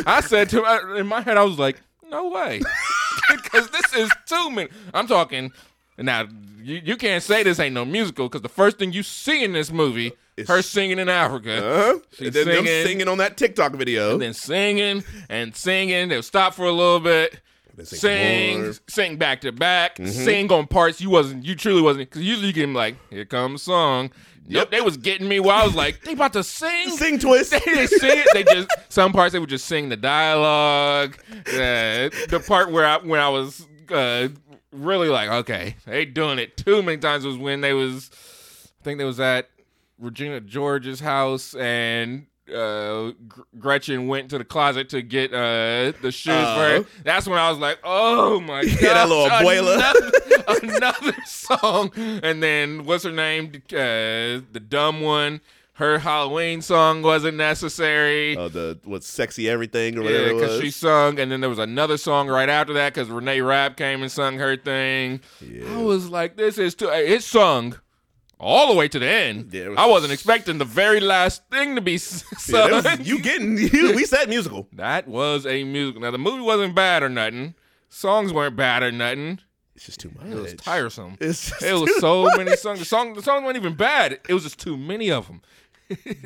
I, 0.08 0.18
I 0.18 0.22
said 0.22 0.50
to 0.50 0.64
I, 0.64 1.00
in 1.00 1.08
my 1.08 1.22
head, 1.22 1.38
I 1.38 1.44
was 1.44 1.60
like, 1.60 1.82
no 2.10 2.30
way, 2.30 2.62
because 3.32 3.70
this 3.70 3.94
is 3.94 4.12
too 4.26 4.50
many. 4.52 4.70
I'm 4.94 5.08
talking 5.08 5.52
now. 5.98 6.28
You, 6.64 6.82
you 6.84 6.98
can't 6.98 7.22
say 7.22 7.44
this 7.44 7.60
ain't 7.60 7.76
no 7.76 7.86
musical 7.86 8.28
because 8.28 8.42
the 8.42 8.50
first 8.50 8.80
thing 8.80 8.92
you 8.92 9.04
see 9.04 9.44
in 9.44 9.54
this 9.54 9.72
movie, 9.72 10.14
her 10.48 10.64
singing 10.64 10.98
in 10.98 11.10
Africa. 11.10 11.64
Uh-huh. 11.64 12.00
She's 12.14 12.26
And 12.26 12.34
then 12.36 12.48
them 12.48 12.66
singing. 12.66 12.86
singing 12.88 13.08
on 13.08 13.20
that 13.20 13.38
TikTok 13.38 13.74
video. 13.74 14.14
And 14.14 14.22
then 14.24 14.34
singing 14.34 15.04
and 15.30 15.56
singing. 15.56 16.10
They'll 16.10 16.24
stop 16.24 16.56
for 16.56 16.66
a 16.66 16.72
little 16.72 17.00
bit. 17.00 17.40
They 17.76 17.84
sing 17.84 18.00
Sing, 18.00 18.62
more. 18.64 18.74
sing 18.88 19.18
back 19.18 19.42
to 19.42 19.52
back, 19.52 19.98
Mm-hmm. 19.98 20.10
sing 20.12 20.52
on 20.52 20.68
parts 20.68 21.02
you 21.02 21.10
wasn't, 21.10 21.46
you 21.46 21.56
truly 21.56 21.82
wasn't, 21.82 22.10
because 22.10 22.22
usually 22.24 22.48
you 22.48 22.54
get 22.54 22.64
'em 22.64 22.74
like, 22.74 22.96
here 23.10 23.26
comes 23.26 23.62
a 23.62 23.64
song. 23.66 24.12
Yep, 24.48 24.70
they 24.70 24.82
was 24.82 24.96
getting 24.98 25.28
me 25.28 25.40
while 25.40 25.64
I 25.64 25.66
was 25.66 25.74
like, 25.76 26.04
they 26.04 26.14
about 26.14 26.34
to 26.34 26.44
sing. 26.44 26.90
Sing 26.98 27.18
twist. 27.18 27.50
They 27.52 27.60
didn't 27.60 27.88
sing 27.88 28.12
it. 28.20 28.28
They 28.34 28.44
just 28.44 28.70
some 28.90 29.12
parts 29.12 29.34
they 29.34 29.40
would 29.40 29.50
just 29.50 29.66
sing 29.66 29.90
the 29.90 29.98
dialogue. 29.98 31.18
Uh, 31.48 32.10
the 32.30 32.44
part 32.48 32.72
where 32.72 32.86
I 32.86 32.98
when 33.00 33.20
I 33.20 33.30
was 33.30 33.68
uh, 33.92 34.28
really 34.72 35.10
like, 35.10 35.30
okay, 35.30 35.76
they 35.88 36.06
doing 36.06 36.38
it 36.38 36.58
too 36.58 36.84
many 36.84 36.98
times 37.00 37.26
was 37.26 37.38
when 37.38 37.62
they 37.62 37.74
was, 37.74 38.12
I 38.80 38.84
think 38.84 39.00
they 39.00 39.04
was 39.06 39.20
at 39.20 39.50
Regina 40.00 40.40
George's 40.42 41.00
house 41.00 41.56
and. 41.56 42.28
Uh, 42.54 43.12
Gretchen 43.58 44.08
went 44.08 44.30
to 44.30 44.38
the 44.38 44.46
closet 44.46 44.90
to 44.90 45.02
get 45.02 45.34
uh 45.34 45.94
the 46.02 46.12
shoes 46.12 46.34
Uh-huh. 46.34 46.60
her. 46.82 46.86
That's 47.04 47.28
when 47.28 47.40
I 47.40 47.50
was 47.50 47.58
like, 47.60 47.80
"Oh 47.84 48.40
my 48.40 48.64
god!" 48.66 48.80
that 48.82 49.10
little 49.10 49.28
abuela. 49.30 49.76
another, 50.60 50.76
another 50.76 51.16
song. 51.26 51.92
And 51.96 52.44
then 52.44 52.86
what's 52.86 53.04
her 53.04 53.12
name? 53.12 53.52
Uh, 53.72 54.46
the 54.52 54.64
dumb 54.68 55.02
one. 55.02 55.42
Her 55.78 56.00
Halloween 56.00 56.62
song 56.62 57.02
wasn't 57.02 57.36
necessary. 57.36 58.38
Oh, 58.38 58.48
the 58.48 58.80
what's 58.86 59.08
sexy 59.08 59.50
everything 59.50 59.98
or 59.98 60.04
yeah, 60.04 60.08
whatever 60.12 60.30
it 60.30 60.34
because 60.36 60.62
she 60.62 60.72
sung, 60.72 61.20
and 61.20 61.30
then 61.30 61.42
there 61.42 61.50
was 61.50 61.60
another 61.60 61.98
song 61.98 62.30
right 62.30 62.48
after 62.48 62.72
that 62.76 62.94
because 62.94 63.10
Renee 63.10 63.42
Rapp 63.42 63.76
came 63.76 64.02
and 64.02 64.10
sung 64.10 64.38
her 64.38 64.56
thing. 64.56 65.20
I 65.68 65.82
was 65.82 66.08
like, 66.10 66.38
"This 66.38 66.58
is 66.58 66.76
too." 66.76 66.88
It 66.88 67.24
sung 67.24 67.78
all 68.46 68.68
the 68.72 68.78
way 68.78 68.88
to 68.88 69.00
the 69.00 69.08
end. 69.08 69.52
Yeah, 69.54 69.70
was- 69.70 69.78
I 69.80 69.86
wasn't 69.88 70.14
expecting 70.14 70.58
the 70.60 70.66
very 70.66 71.00
last 71.00 71.42
thing 71.50 71.76
to 71.76 71.82
be 71.82 71.94
Yeah, 72.48 72.72
was- 72.72 73.00
you 73.08 73.20
getting 73.20 73.58
you, 73.74 73.94
we 73.96 74.06
said 74.06 74.30
musical. 74.30 74.68
That 74.74 75.08
was 75.08 75.46
a 75.46 75.64
musical. 75.64 76.02
Now 76.02 76.12
the 76.12 76.18
movie 76.20 76.42
wasn't 76.42 76.76
bad 76.76 77.04
or 77.04 77.10
nothing. 77.10 77.56
songs 77.90 78.32
weren't 78.32 78.56
bad 78.56 78.84
or 78.84 78.92
nothing. 78.92 79.40
It's 79.76 79.86
just 79.86 80.00
too 80.00 80.12
much. 80.16 80.28
It 80.28 80.36
was 80.36 80.54
tiresome. 80.54 81.18
It's 81.20 81.50
just 81.50 81.62
It 81.64 81.74
was 81.74 81.94
so 82.00 82.24
much. 82.24 82.38
many 82.38 82.56
songs. 82.56 82.80
The 82.80 82.86
song, 82.86 83.14
the 83.14 83.22
songs 83.22 83.44
weren't 83.44 83.58
even 83.58 83.74
bad. 83.76 84.20
It 84.30 84.34
was 84.34 84.44
just 84.44 84.60
too 84.60 84.78
many 84.78 85.12
of 85.12 85.28
them. 85.28 85.42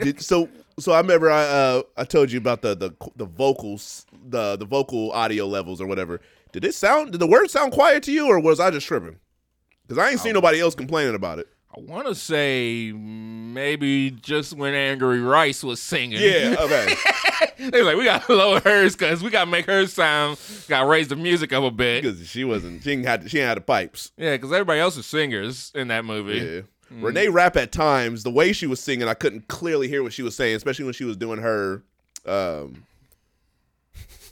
Did, 0.03 0.21
so 0.21 0.47
so 0.79 0.91
I 0.93 0.99
remember 1.01 1.29
I 1.31 1.41
uh, 1.43 1.81
I 1.97 2.03
told 2.05 2.31
you 2.31 2.37
about 2.37 2.61
the 2.61 2.75
the 2.75 2.91
the 3.15 3.25
vocals 3.25 4.05
the 4.29 4.55
the 4.55 4.65
vocal 4.65 5.11
audio 5.11 5.47
levels 5.47 5.81
or 5.81 5.87
whatever. 5.87 6.21
Did 6.53 6.63
it 6.63 6.73
sound? 6.75 7.11
Did 7.11 7.19
the 7.19 7.27
words 7.27 7.51
sound 7.53 7.73
quiet 7.73 8.03
to 8.03 8.11
you, 8.11 8.27
or 8.27 8.39
was 8.39 8.59
I 8.59 8.71
just 8.71 8.87
tripping? 8.87 9.17
Because 9.85 9.97
I 9.97 10.11
ain't 10.11 10.19
seen 10.19 10.33
nobody 10.33 10.59
else 10.61 10.75
complaining 10.75 11.13
about 11.15 11.39
it. 11.39 11.47
I 11.75 11.81
want 11.81 12.07
to 12.07 12.15
say 12.15 12.91
maybe 12.91 14.09
just 14.11 14.53
when 14.53 14.73
Angourie 14.73 15.21
Rice 15.21 15.63
was 15.63 15.79
singing. 15.81 16.19
Yeah. 16.19 16.55
Okay. 16.59 16.95
they 17.59 17.79
was 17.79 17.85
like, 17.85 17.97
we 17.97 18.05
got 18.05 18.25
to 18.25 18.35
lower 18.35 18.59
hers 18.59 18.95
because 18.95 19.21
we 19.21 19.29
got 19.29 19.45
to 19.45 19.51
make 19.51 19.67
her 19.67 19.85
sound, 19.85 20.39
got 20.67 20.81
to 20.81 20.87
raise 20.87 21.09
the 21.09 21.15
music 21.15 21.53
up 21.53 21.63
a 21.63 21.71
bit. 21.71 22.03
Because 22.03 22.27
she 22.27 22.43
wasn't. 22.43 22.81
She 22.81 22.91
ain't 22.91 23.05
had. 23.05 23.29
She 23.29 23.39
ain't 23.39 23.47
had 23.47 23.57
the 23.57 23.61
pipes. 23.61 24.11
Yeah, 24.17 24.35
because 24.35 24.51
everybody 24.51 24.79
else 24.79 24.97
is 24.97 25.05
singers 25.05 25.71
in 25.75 25.89
that 25.89 26.05
movie. 26.05 26.39
Yeah. 26.39 26.61
Renee 26.91 27.27
Rapp 27.27 27.55
at 27.55 27.71
times, 27.71 28.23
the 28.23 28.31
way 28.31 28.51
she 28.51 28.65
was 28.65 28.79
singing, 28.79 29.07
I 29.07 29.13
couldn't 29.13 29.47
clearly 29.47 29.87
hear 29.87 30.01
what 30.01 30.11
she 30.11 30.23
was 30.23 30.35
saying, 30.35 30.55
especially 30.55 30.85
when 30.85 30.95
she 30.95 31.03
was 31.03 31.17
doing 31.17 31.39
her. 31.39 31.83
Um, 32.25 32.85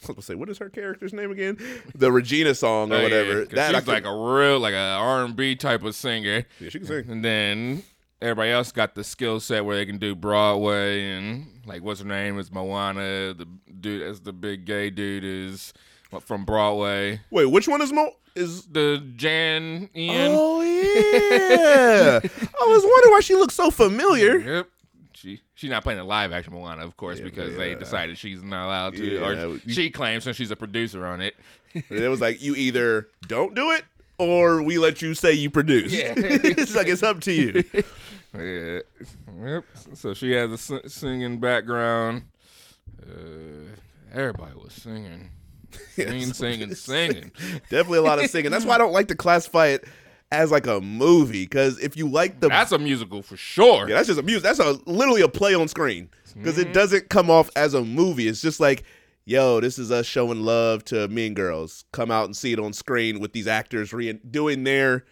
I 0.03 0.07
was 0.07 0.15
gonna 0.15 0.21
say, 0.21 0.35
what 0.35 0.49
is 0.49 0.57
her 0.59 0.69
character's 0.69 1.13
name 1.13 1.31
again? 1.31 1.57
The 1.95 2.11
Regina 2.11 2.53
song 2.55 2.91
or 2.91 2.95
Oh, 2.95 3.07
yeah, 3.07 3.43
that 3.51 3.75
she's 3.75 3.87
like 3.87 4.05
a 4.05 4.11
real, 4.15 4.59
like 4.59 4.73
a 4.73 4.77
R&B 4.99 5.55
type 5.55 5.83
of 5.83 5.95
singer. 5.95 6.45
yeah, 6.59 6.69
she 6.69 6.79
can 6.79 6.87
sing. 6.87 7.09
And 7.09 7.23
then 7.25 7.83
everybody 8.21 8.51
else 8.51 8.71
got 8.71 8.95
the 8.95 9.03
skill 9.03 9.39
set 9.39 9.63
where 9.65 9.75
they 9.75 9.85
can 9.85 9.97
do 9.97 10.15
Broadway 10.15 11.11
and 11.11 11.47
like 11.65 11.83
what's 11.83 11.99
her 12.01 12.07
name 12.07 12.39
is 12.39 12.51
Moana. 12.51 13.33
The 13.33 13.47
dude 13.79 14.07
that's 14.07 14.21
the 14.21 14.33
big 14.33 14.65
gay 14.65 14.89
dude 14.89 15.23
is 15.23 15.73
from 16.21 16.45
Broadway. 16.45 17.19
Wait, 17.31 17.45
which 17.45 17.67
one 17.67 17.81
is 17.81 17.91
Mo? 17.91 18.11
Is 18.35 18.63
The 18.67 19.03
Jan 19.15 19.89
Ian. 19.95 20.31
oh 20.35 20.61
yeah. 20.61 22.19
I 22.23 22.65
was 22.67 22.83
wondering 22.85 23.11
why 23.11 23.19
she 23.21 23.35
looked 23.35 23.53
so 23.53 23.71
familiar. 23.71 24.37
Yep. 24.37 24.69
She 25.19 25.41
she's 25.55 25.71
not 25.71 25.81
playing 25.83 25.99
a 25.99 26.03
live 26.03 26.31
action 26.31 26.53
Moana, 26.53 26.85
of 26.85 26.95
course, 26.95 27.17
Yeah, 27.17 27.25
because 27.25 27.53
yeah. 27.53 27.57
they 27.57 27.75
decided 27.75 28.17
she's 28.19 28.43
not 28.43 28.67
allowed 28.67 28.95
to, 28.97 29.03
Yeah, 29.03 29.45
or 29.45 29.59
she 29.67 29.89
claims 29.89 30.25
since 30.25 30.37
she's 30.37 30.51
a 30.51 30.55
producer 30.55 31.07
on 31.07 31.21
it. 31.21 31.35
It 31.73 32.09
was 32.09 32.21
like 32.21 32.41
you 32.41 32.55
either 32.55 33.07
don't 33.27 33.55
do 33.55 33.71
it 33.71 33.83
or 34.19 34.61
we 34.61 34.77
let 34.77 35.01
you 35.01 35.15
say 35.15 35.33
you 35.33 35.49
produce. 35.49 35.91
Yeah. 35.91 36.13
it's 36.17 36.75
like 36.75 36.87
it's 36.87 37.03
up 37.03 37.21
to 37.21 37.33
you. 37.33 37.63
Yeah. 38.37 38.81
Yep. 39.41 39.63
So 39.95 40.13
she 40.13 40.31
has 40.33 40.69
a 40.69 40.89
singing 40.89 41.39
background. 41.39 42.23
Uh, 43.01 43.71
everybody 44.13 44.53
was 44.53 44.73
singing. 44.73 45.31
Singing, 45.95 46.33
singing, 46.33 46.75
singing. 46.75 47.31
Definitely 47.69 47.99
a 47.99 48.01
lot 48.03 48.23
of 48.23 48.29
singing. 48.29 48.51
That's 48.51 48.65
why 48.65 48.75
I 48.75 48.77
don't 48.77 48.93
like 48.93 49.07
to 49.07 49.15
classify 49.15 49.67
it 49.67 49.85
as 50.31 50.51
like 50.51 50.67
a 50.67 50.81
movie 50.81 51.43
because 51.43 51.79
if 51.79 51.95
you 51.95 52.09
like 52.09 52.39
the 52.41 52.49
That's 52.49 52.71
a 52.73 52.77
musical 52.77 53.21
for 53.21 53.37
sure. 53.37 53.87
Yeah, 53.87 53.95
that's 53.95 54.07
just 54.07 54.19
a 54.19 54.23
music. 54.23 54.43
That's 54.43 54.59
a 54.59 54.77
literally 54.85 55.21
a 55.21 55.29
play 55.29 55.55
on 55.55 55.67
screen 55.67 56.09
because 56.35 56.57
Mm-hmm. 56.57 56.69
it 56.69 56.73
doesn't 56.73 57.09
come 57.09 57.29
off 57.29 57.49
as 57.55 57.73
a 57.73 57.83
movie. 57.83 58.27
It's 58.27 58.41
just 58.41 58.59
like, 58.59 58.83
yo, 59.25 59.59
this 59.61 59.79
is 59.79 59.89
us 59.91 60.05
showing 60.05 60.41
love 60.41 60.83
to 60.85 61.07
Mean 61.07 61.33
Girls. 61.33 61.85
Come 61.93 62.11
out 62.11 62.25
and 62.25 62.35
see 62.35 62.51
it 62.53 62.59
on 62.59 62.73
screen 62.73 63.19
with 63.19 63.31
these 63.33 63.47
actors 63.47 63.93
re- 63.93 64.13
doing 64.13 64.63
their 64.63 65.05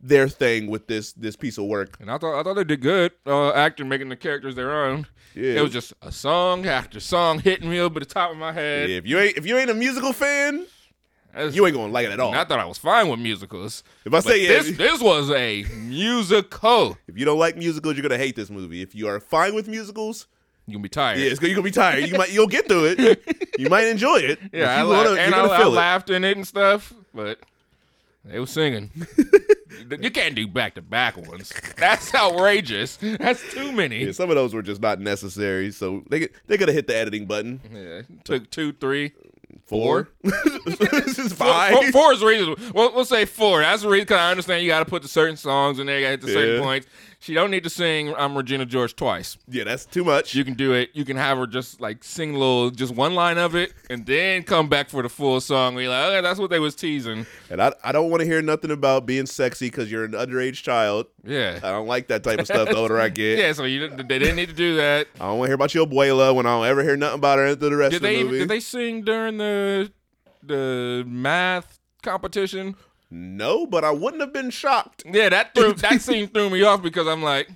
their 0.00 0.28
thing 0.28 0.66
with 0.66 0.86
this 0.86 1.12
this 1.14 1.34
piece 1.34 1.56
of 1.58 1.64
work. 1.64 1.96
And 2.00 2.10
I 2.10 2.18
thought 2.18 2.38
I 2.38 2.42
thought 2.42 2.54
they 2.54 2.64
did 2.64 2.82
good. 2.82 3.12
Uh, 3.26 3.52
acting 3.52 3.88
making 3.88 4.10
the 4.10 4.16
characters 4.16 4.54
their 4.54 4.84
own. 4.84 5.06
Yeah. 5.34 5.54
It 5.54 5.62
was 5.62 5.72
just 5.72 5.92
a 6.02 6.12
song 6.12 6.66
after 6.66 7.00
song 7.00 7.38
hitting 7.40 7.68
me 7.70 7.80
over 7.80 7.98
the 7.98 8.06
top 8.06 8.30
of 8.30 8.36
my 8.36 8.52
head. 8.52 8.88
Yeah, 8.90 8.96
if 8.98 9.06
you 9.06 9.18
ain't 9.18 9.36
if 9.36 9.46
you 9.46 9.56
ain't 9.58 9.70
a 9.70 9.74
musical 9.74 10.12
fan, 10.12 10.66
That's- 11.34 11.54
you 11.54 11.66
ain't 11.66 11.74
gonna 11.76 11.92
like 11.92 12.06
it 12.06 12.12
at 12.12 12.20
all. 12.20 12.34
I 12.34 12.44
thought 12.44 12.58
I 12.60 12.64
was 12.64 12.78
fine 12.78 13.08
with 13.08 13.18
musicals. 13.20 13.82
If 14.04 14.14
I 14.14 14.20
say 14.20 14.46
this, 14.46 14.76
this 14.76 15.00
was 15.00 15.30
a 15.30 15.64
musical. 15.80 16.96
if 17.08 17.18
you 17.18 17.24
don't 17.24 17.38
like 17.38 17.56
musicals, 17.56 17.96
you're 17.96 18.02
gonna 18.02 18.18
hate 18.18 18.36
this 18.36 18.50
movie. 18.50 18.82
If 18.82 18.94
you 18.94 19.08
are 19.08 19.20
fine 19.20 19.54
with 19.54 19.68
musicals, 19.68 20.26
you're 20.66 20.74
gonna 20.74 20.82
be 20.82 20.88
tired. 20.88 21.18
yeah, 21.18 21.26
it's, 21.26 21.40
you're 21.42 21.50
gonna 21.50 21.62
be 21.62 21.70
tired. 21.70 22.08
You 22.08 22.16
might 22.16 22.32
you'll 22.32 22.46
get 22.46 22.68
through 22.68 22.94
it. 22.98 23.22
You 23.56 23.68
might 23.68 23.86
enjoy 23.86 24.16
it. 24.16 24.40
Yeah, 24.52 24.64
I 24.64 24.82
laughed, 24.82 25.08
wanna- 25.10 25.20
and 25.20 25.32
I, 25.32 25.46
I 25.46 25.64
laughed 25.66 26.10
in 26.10 26.24
it 26.24 26.36
and 26.36 26.44
stuff, 26.44 26.92
but 27.14 27.38
they 28.24 28.40
were 28.40 28.46
singing. 28.48 28.90
you 30.00 30.10
can't 30.10 30.34
do 30.34 30.48
back 30.48 30.74
to 30.74 30.82
back 30.82 31.16
ones. 31.16 31.52
That's 31.76 32.12
outrageous. 32.12 32.96
That's 33.00 33.40
too 33.52 33.70
many. 33.70 34.06
Yeah, 34.06 34.10
some 34.12 34.28
of 34.28 34.34
those 34.34 34.54
were 34.54 34.62
just 34.62 34.80
not 34.80 34.98
necessary, 34.98 35.70
so 35.70 36.02
they 36.10 36.26
they 36.48 36.58
could 36.58 36.66
have 36.66 36.74
hit 36.74 36.88
the 36.88 36.96
editing 36.96 37.26
button. 37.26 37.60
Yeah, 37.72 38.02
took 38.24 38.50
two, 38.50 38.72
three, 38.72 39.12
Four, 39.66 40.10
this 40.22 41.18
is 41.18 41.32
five. 41.32 41.72
fine. 41.74 41.90
Four, 41.90 42.02
four 42.02 42.12
is 42.14 42.22
reasonable. 42.22 42.62
We'll, 42.74 42.94
we'll 42.94 43.04
say 43.06 43.24
four. 43.24 43.60
That's 43.62 43.82
the 43.82 43.88
reason 43.88 44.04
because 44.04 44.18
I 44.20 44.30
understand 44.30 44.62
you 44.62 44.68
got 44.68 44.80
to 44.80 44.84
put 44.84 45.00
the 45.02 45.08
certain 45.08 45.36
songs 45.36 45.78
in 45.78 45.86
there. 45.86 45.98
You 45.98 46.04
got 46.04 46.08
to 46.08 46.10
hit 46.12 46.20
the 46.20 46.32
certain 46.32 46.56
Yeah. 46.56 46.62
points. 46.62 46.86
She 47.24 47.32
don't 47.32 47.50
need 47.50 47.64
to 47.64 47.70
sing 47.70 48.14
"I'm 48.18 48.36
Regina 48.36 48.66
George" 48.66 48.94
twice. 48.96 49.38
Yeah, 49.48 49.64
that's 49.64 49.86
too 49.86 50.04
much. 50.04 50.34
You 50.34 50.44
can 50.44 50.52
do 50.52 50.74
it. 50.74 50.90
You 50.92 51.06
can 51.06 51.16
have 51.16 51.38
her 51.38 51.46
just 51.46 51.80
like 51.80 52.04
sing 52.04 52.34
a 52.34 52.38
little, 52.38 52.70
just 52.70 52.94
one 52.94 53.14
line 53.14 53.38
of 53.38 53.54
it, 53.54 53.72
and 53.88 54.04
then 54.04 54.42
come 54.42 54.68
back 54.68 54.90
for 54.90 55.02
the 55.02 55.08
full 55.08 55.40
song. 55.40 55.78
You're 55.78 55.88
like, 55.88 56.04
okay, 56.08 56.20
that's 56.20 56.38
what 56.38 56.50
they 56.50 56.58
was 56.58 56.74
teasing. 56.74 57.24
and 57.48 57.62
I, 57.62 57.72
I 57.82 57.92
don't 57.92 58.10
want 58.10 58.20
to 58.20 58.26
hear 58.26 58.42
nothing 58.42 58.70
about 58.70 59.06
being 59.06 59.24
sexy 59.24 59.68
because 59.68 59.90
you're 59.90 60.04
an 60.04 60.12
underage 60.12 60.62
child. 60.62 61.06
Yeah. 61.24 61.60
I 61.62 61.70
don't 61.70 61.86
like 61.86 62.08
that 62.08 62.24
type 62.24 62.40
of 62.40 62.46
stuff. 62.46 62.68
The 62.68 62.76
older 62.76 63.00
I 63.00 63.08
get, 63.08 63.38
Yeah, 63.38 63.54
so 63.54 63.64
you 63.64 63.88
they 63.88 64.18
didn't 64.18 64.36
need 64.36 64.50
to 64.50 64.54
do 64.54 64.76
that. 64.76 65.06
I 65.18 65.24
don't 65.24 65.38
want 65.38 65.46
to 65.46 65.48
hear 65.48 65.54
about 65.54 65.74
your 65.74 65.86
abuela 65.86 66.34
when 66.34 66.44
I 66.44 66.50
don't 66.50 66.66
ever 66.66 66.82
hear 66.82 66.94
nothing 66.98 67.20
about 67.20 67.38
her 67.38 67.46
into 67.46 67.70
the 67.70 67.74
rest 67.74 67.92
Did 67.92 67.96
of 67.96 68.02
the 68.02 68.08
they 68.08 68.22
movie. 68.24 68.38
did 68.40 68.48
they 68.48 68.60
sing 68.60 69.00
during 69.02 69.38
the 69.38 69.90
the 70.42 71.04
math 71.06 71.80
competition? 72.02 72.76
No, 73.10 73.66
but 73.66 73.84
I 73.84 73.90
wouldn't 73.90 74.20
have 74.22 74.32
been 74.32 74.50
shocked. 74.50 75.04
Yeah, 75.06 75.28
that 75.28 75.54
threw 75.54 75.72
that 75.74 76.00
scene 76.00 76.28
threw 76.28 76.50
me 76.50 76.62
off 76.62 76.82
because 76.82 77.06
I'm 77.06 77.22
like, 77.22 77.48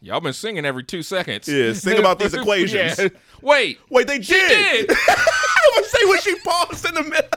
y'all 0.00 0.20
been 0.20 0.32
singing 0.32 0.64
every 0.64 0.84
two 0.84 1.02
seconds. 1.02 1.46
Yeah, 1.48 1.72
sing 1.74 1.98
about 1.98 2.18
these 2.18 2.34
equations. 2.40 2.98
Yeah. 2.98 3.08
Wait, 3.42 3.78
Wait, 3.90 4.06
they 4.06 4.18
did. 4.18 4.86
did. 4.88 4.90
I 5.08 5.70
was 5.76 5.90
say 5.90 6.04
when 6.06 6.20
she 6.20 6.34
paused 6.40 6.86
in 6.86 6.94
the 6.94 7.02
middle. 7.02 7.28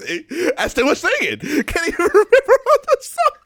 See, 0.00 0.50
I 0.56 0.66
still 0.68 0.86
was 0.86 0.98
singing. 1.00 1.38
Can't 1.38 1.88
even 1.88 1.98
remember 1.98 2.52
all 2.66 2.78
the 2.84 2.96
songs. 3.00 3.39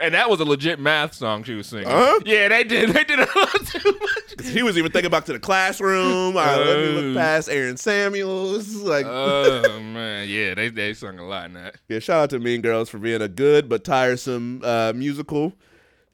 And 0.00 0.14
that 0.14 0.28
was 0.30 0.40
a 0.40 0.44
legit 0.44 0.78
math 0.80 1.14
song 1.14 1.42
she 1.42 1.54
was 1.54 1.66
singing. 1.66 1.86
Uh-huh. 1.88 2.20
Yeah, 2.24 2.48
they 2.48 2.64
did. 2.64 2.90
They 2.90 3.04
did 3.04 3.18
a 3.18 3.22
little 3.34 3.64
too 3.64 3.98
much. 4.00 4.46
He 4.46 4.62
was 4.62 4.76
even 4.78 4.90
thinking 4.92 5.10
back 5.10 5.24
to 5.26 5.32
the 5.32 5.38
classroom. 5.38 6.36
I 6.36 6.56
let 6.56 6.78
me 6.78 6.86
look 6.92 7.16
Oh. 7.16 7.18
past 7.18 7.48
Aaron 7.48 7.76
Samuels. 7.76 8.74
Like, 8.74 9.06
Oh 9.06 9.62
man, 9.80 10.28
yeah, 10.28 10.54
they 10.54 10.68
they 10.70 10.94
sung 10.94 11.18
a 11.18 11.26
lot 11.26 11.46
in 11.46 11.54
that. 11.54 11.76
yeah, 11.88 11.98
shout 11.98 12.22
out 12.24 12.30
to 12.30 12.38
Mean 12.38 12.60
Girls 12.62 12.88
for 12.88 12.98
being 12.98 13.22
a 13.22 13.28
good 13.28 13.68
but 13.68 13.84
tiresome 13.84 14.62
uh, 14.64 14.92
musical. 14.94 15.52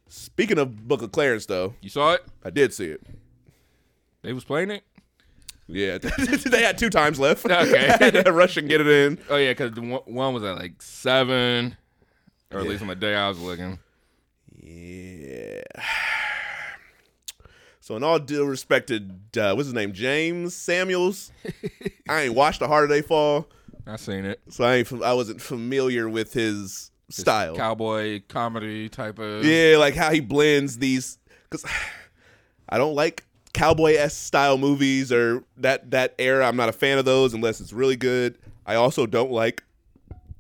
Speaking 0.09 0.59
of 0.59 0.87
Book 0.87 1.03
of 1.03 1.11
Clarence, 1.13 1.47
though, 1.47 1.75
You 1.81 1.91
saw 1.91 2.13
it? 2.13 2.25
I 2.45 2.51
did 2.51 2.73
see 2.73 2.87
it. 2.87 3.03
They 4.23 4.33
was 4.33 4.45
playing 4.45 4.71
it. 4.71 4.83
Yeah, 5.69 5.99
they 5.99 6.63
had 6.63 6.79
two 6.79 6.91
times 6.91 7.19
left. 7.19 7.45
Okay. 7.45 7.89
I 7.89 8.05
had 8.05 8.25
to 8.25 8.33
rush 8.33 8.57
and 8.57 8.69
get 8.69 8.81
it 8.81 8.87
in. 8.87 9.19
Oh 9.29 9.37
yeah, 9.37 9.51
because 9.51 9.73
one, 9.75 10.01
one 10.05 10.33
was 10.33 10.45
at 10.45 10.57
like 10.57 10.81
seven, 10.81 11.77
or 12.53 12.61
at 12.61 12.67
least 12.67 12.83
on 12.83 12.89
the 12.89 12.95
day 12.95 13.15
I 13.15 13.29
was 13.29 13.41
looking. 13.41 13.79
Yeah. 14.61 15.63
So, 17.81 17.95
in 17.95 18.03
all 18.03 18.19
due 18.19 18.45
respect 18.45 18.89
to 18.89 18.97
uh, 19.41 19.55
what's 19.55 19.69
his 19.69 19.73
name, 19.73 19.93
Jeymes 19.93 20.51
Samuels, 20.51 21.31
I 22.09 22.23
ain't 22.23 22.35
watched 22.35 22.59
The 22.59 22.67
Harder 22.67 22.89
They 22.89 23.01
Fall, 23.01 23.47
I 23.87 23.95
seen 23.95 24.25
it. 24.25 24.41
so 24.49 24.65
I 24.65 24.75
ain't. 24.75 24.93
I 25.05 25.13
wasn't 25.15 25.41
familiar 25.41 26.09
with 26.09 26.33
his 26.33 26.91
style. 27.11 27.55
cowboy 27.55 28.23
comedy 28.27 28.89
type 28.89 29.21
of. 29.21 29.45
Yeah, 29.45 29.77
like 29.79 29.95
how 29.95 30.11
he 30.11 30.19
blends 30.19 30.79
these. 30.79 31.19
Because 31.49 31.65
I 32.69 32.77
don't 32.77 32.97
like 32.97 33.25
cowboy 33.53 33.95
s 33.95 34.17
style 34.17 34.59
movies 34.59 35.13
or 35.13 35.45
that 35.59 35.93
that 35.93 36.17
era. 36.19 36.45
I'm 36.49 36.57
not 36.57 36.69
a 36.69 36.73
fan 36.73 36.99
of 36.99 37.05
those 37.05 37.35
unless 37.35 37.61
it's 37.61 37.73
really 37.73 37.95
good. 37.95 38.37
I 38.67 38.75
also 38.75 39.07
don't 39.07 39.31
like 39.31 39.63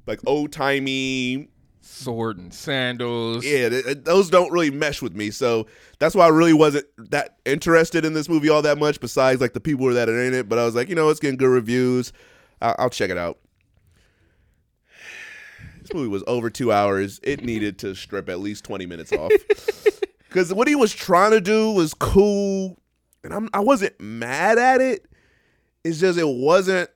like 0.09 0.19
old 0.27 0.51
timey. 0.51 1.49
Sword 1.87 2.39
and 2.39 2.53
sandals. 2.53 3.45
Yeah, 3.45 3.69
th- 3.69 3.85
th- 3.85 3.99
those 4.05 4.29
don't 4.31 4.53
really 4.53 4.71
mesh 4.71 5.01
with 5.01 5.15
me. 5.15 5.31
So 5.31 5.67
that's 5.99 6.15
why 6.15 6.27
I 6.27 6.29
really 6.29 6.53
wasn't 6.53 6.87
that 7.11 7.37
interested 7.45 8.05
in 8.05 8.13
this 8.13 8.29
movie 8.29 8.49
all 8.49 8.63
that 8.63 8.79
much. 8.79 9.01
Besides 9.01 9.41
like 9.41 9.53
the 9.53 9.61
people 9.61 9.93
that 9.93 10.09
are 10.09 10.23
in 10.23 10.35
it, 10.35 10.49
but 10.49 10.59
I 10.59 10.65
was 10.65 10.75
like, 10.75 10.89
you 10.89 10.95
know, 10.95 11.09
it's 11.09 11.21
getting 11.21 11.37
good 11.37 11.49
reviews. 11.49 12.13
I'll, 12.61 12.75
I'll 12.79 12.91
check 12.91 13.11
it 13.11 13.19
out. 13.19 13.39
This 15.81 15.95
movie 15.95 16.09
was 16.09 16.25
over 16.27 16.51
two 16.51 16.73
hours. 16.73 17.21
It 17.23 17.45
needed 17.45 17.79
to 17.81 17.95
strip 17.95 18.29
at 18.29 18.41
least 18.41 18.65
twenty 18.65 18.87
minutes 18.87 19.13
off. 19.13 19.33
Because 20.29 20.53
what 20.53 20.69
he 20.69 20.75
was 20.75 20.93
trying 20.93 21.31
to 21.31 21.41
do 21.41 21.73
was 21.73 21.95
cool, 21.95 22.77
and 23.25 23.33
I'm 23.33 23.49
I 23.55 23.61
wasn't 23.61 23.99
mad 23.99 24.59
at 24.59 24.83
it. 24.83 25.07
It's 25.83 25.99
just 25.99 26.19
it 26.19 26.29
wasn't 26.29 26.91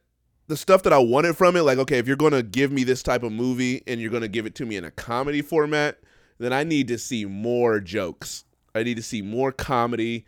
the 0.51 0.57
stuff 0.57 0.83
that 0.83 0.93
I 0.93 0.99
wanted 0.99 1.37
from 1.37 1.57
it. 1.57 1.63
Like, 1.63 1.79
okay, 1.79 1.99
if 1.99 2.07
you're 2.07 2.17
gonna 2.17 2.43
give 2.43 2.73
me 2.73 2.85
this 2.85 3.03
type 3.03 3.23
of 3.23 3.33
movie 3.33 3.83
and 3.87 4.01
you're 4.01 4.11
gonna 4.11 4.29
give 4.29 4.47
it 4.47 4.55
to 4.57 4.67
me 4.67 4.77
in 4.77 4.85
a 4.85 4.91
comedy 4.91 5.43
format, 5.43 5.99
then 6.39 6.53
I 6.53 6.65
need 6.65 6.89
to 6.89 6.99
see 6.99 7.25
more 7.25 7.79
jokes. 7.81 8.45
I 8.75 8.83
need 8.83 8.97
to 8.97 9.03
see 9.03 9.23
more 9.23 9.53
comedy. 9.53 10.27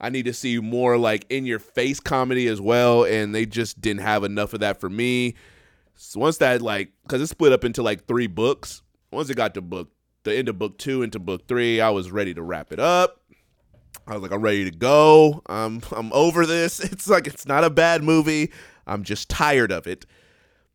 I 0.00 0.08
need 0.08 0.24
to 0.24 0.32
see 0.32 0.58
more 0.58 0.96
like 0.96 1.26
in 1.28 1.44
your 1.44 1.58
face 1.58 2.00
comedy 2.00 2.48
as 2.48 2.60
well, 2.60 3.04
and 3.04 3.34
they 3.34 3.44
just 3.44 3.80
didn't 3.80 4.00
have 4.00 4.24
enough 4.24 4.54
of 4.54 4.60
that 4.60 4.80
for 4.80 4.88
me. 4.88 5.34
So 5.96 6.20
once 6.20 6.38
that 6.38 6.62
like, 6.62 6.92
cause 7.06 7.20
it 7.20 7.26
split 7.26 7.52
up 7.52 7.64
into 7.64 7.82
like 7.82 8.06
three 8.06 8.26
books. 8.26 8.82
Once 9.10 9.28
it 9.28 9.36
got 9.36 9.54
to 9.54 9.60
book 9.60 9.90
the 10.22 10.34
end 10.34 10.48
of 10.48 10.58
book 10.58 10.78
two 10.78 11.02
into 11.02 11.18
book 11.18 11.46
three, 11.46 11.80
I 11.80 11.90
was 11.90 12.10
ready 12.10 12.32
to 12.34 12.42
wrap 12.42 12.72
it 12.72 12.80
up. 12.80 13.20
I 14.06 14.14
was 14.14 14.22
like, 14.22 14.32
I'm 14.32 14.40
ready 14.40 14.64
to 14.64 14.70
go. 14.70 15.42
I'm 15.46 15.82
I'm 15.94 16.10
over 16.14 16.46
this. 16.46 16.80
It's 16.92 17.08
like 17.08 17.26
it's 17.26 17.46
not 17.46 17.64
a 17.64 17.70
bad 17.70 18.02
movie. 18.02 18.50
I'm 18.88 19.02
just 19.02 19.28
tired 19.28 19.72
of 19.72 19.86
it. 19.86 20.06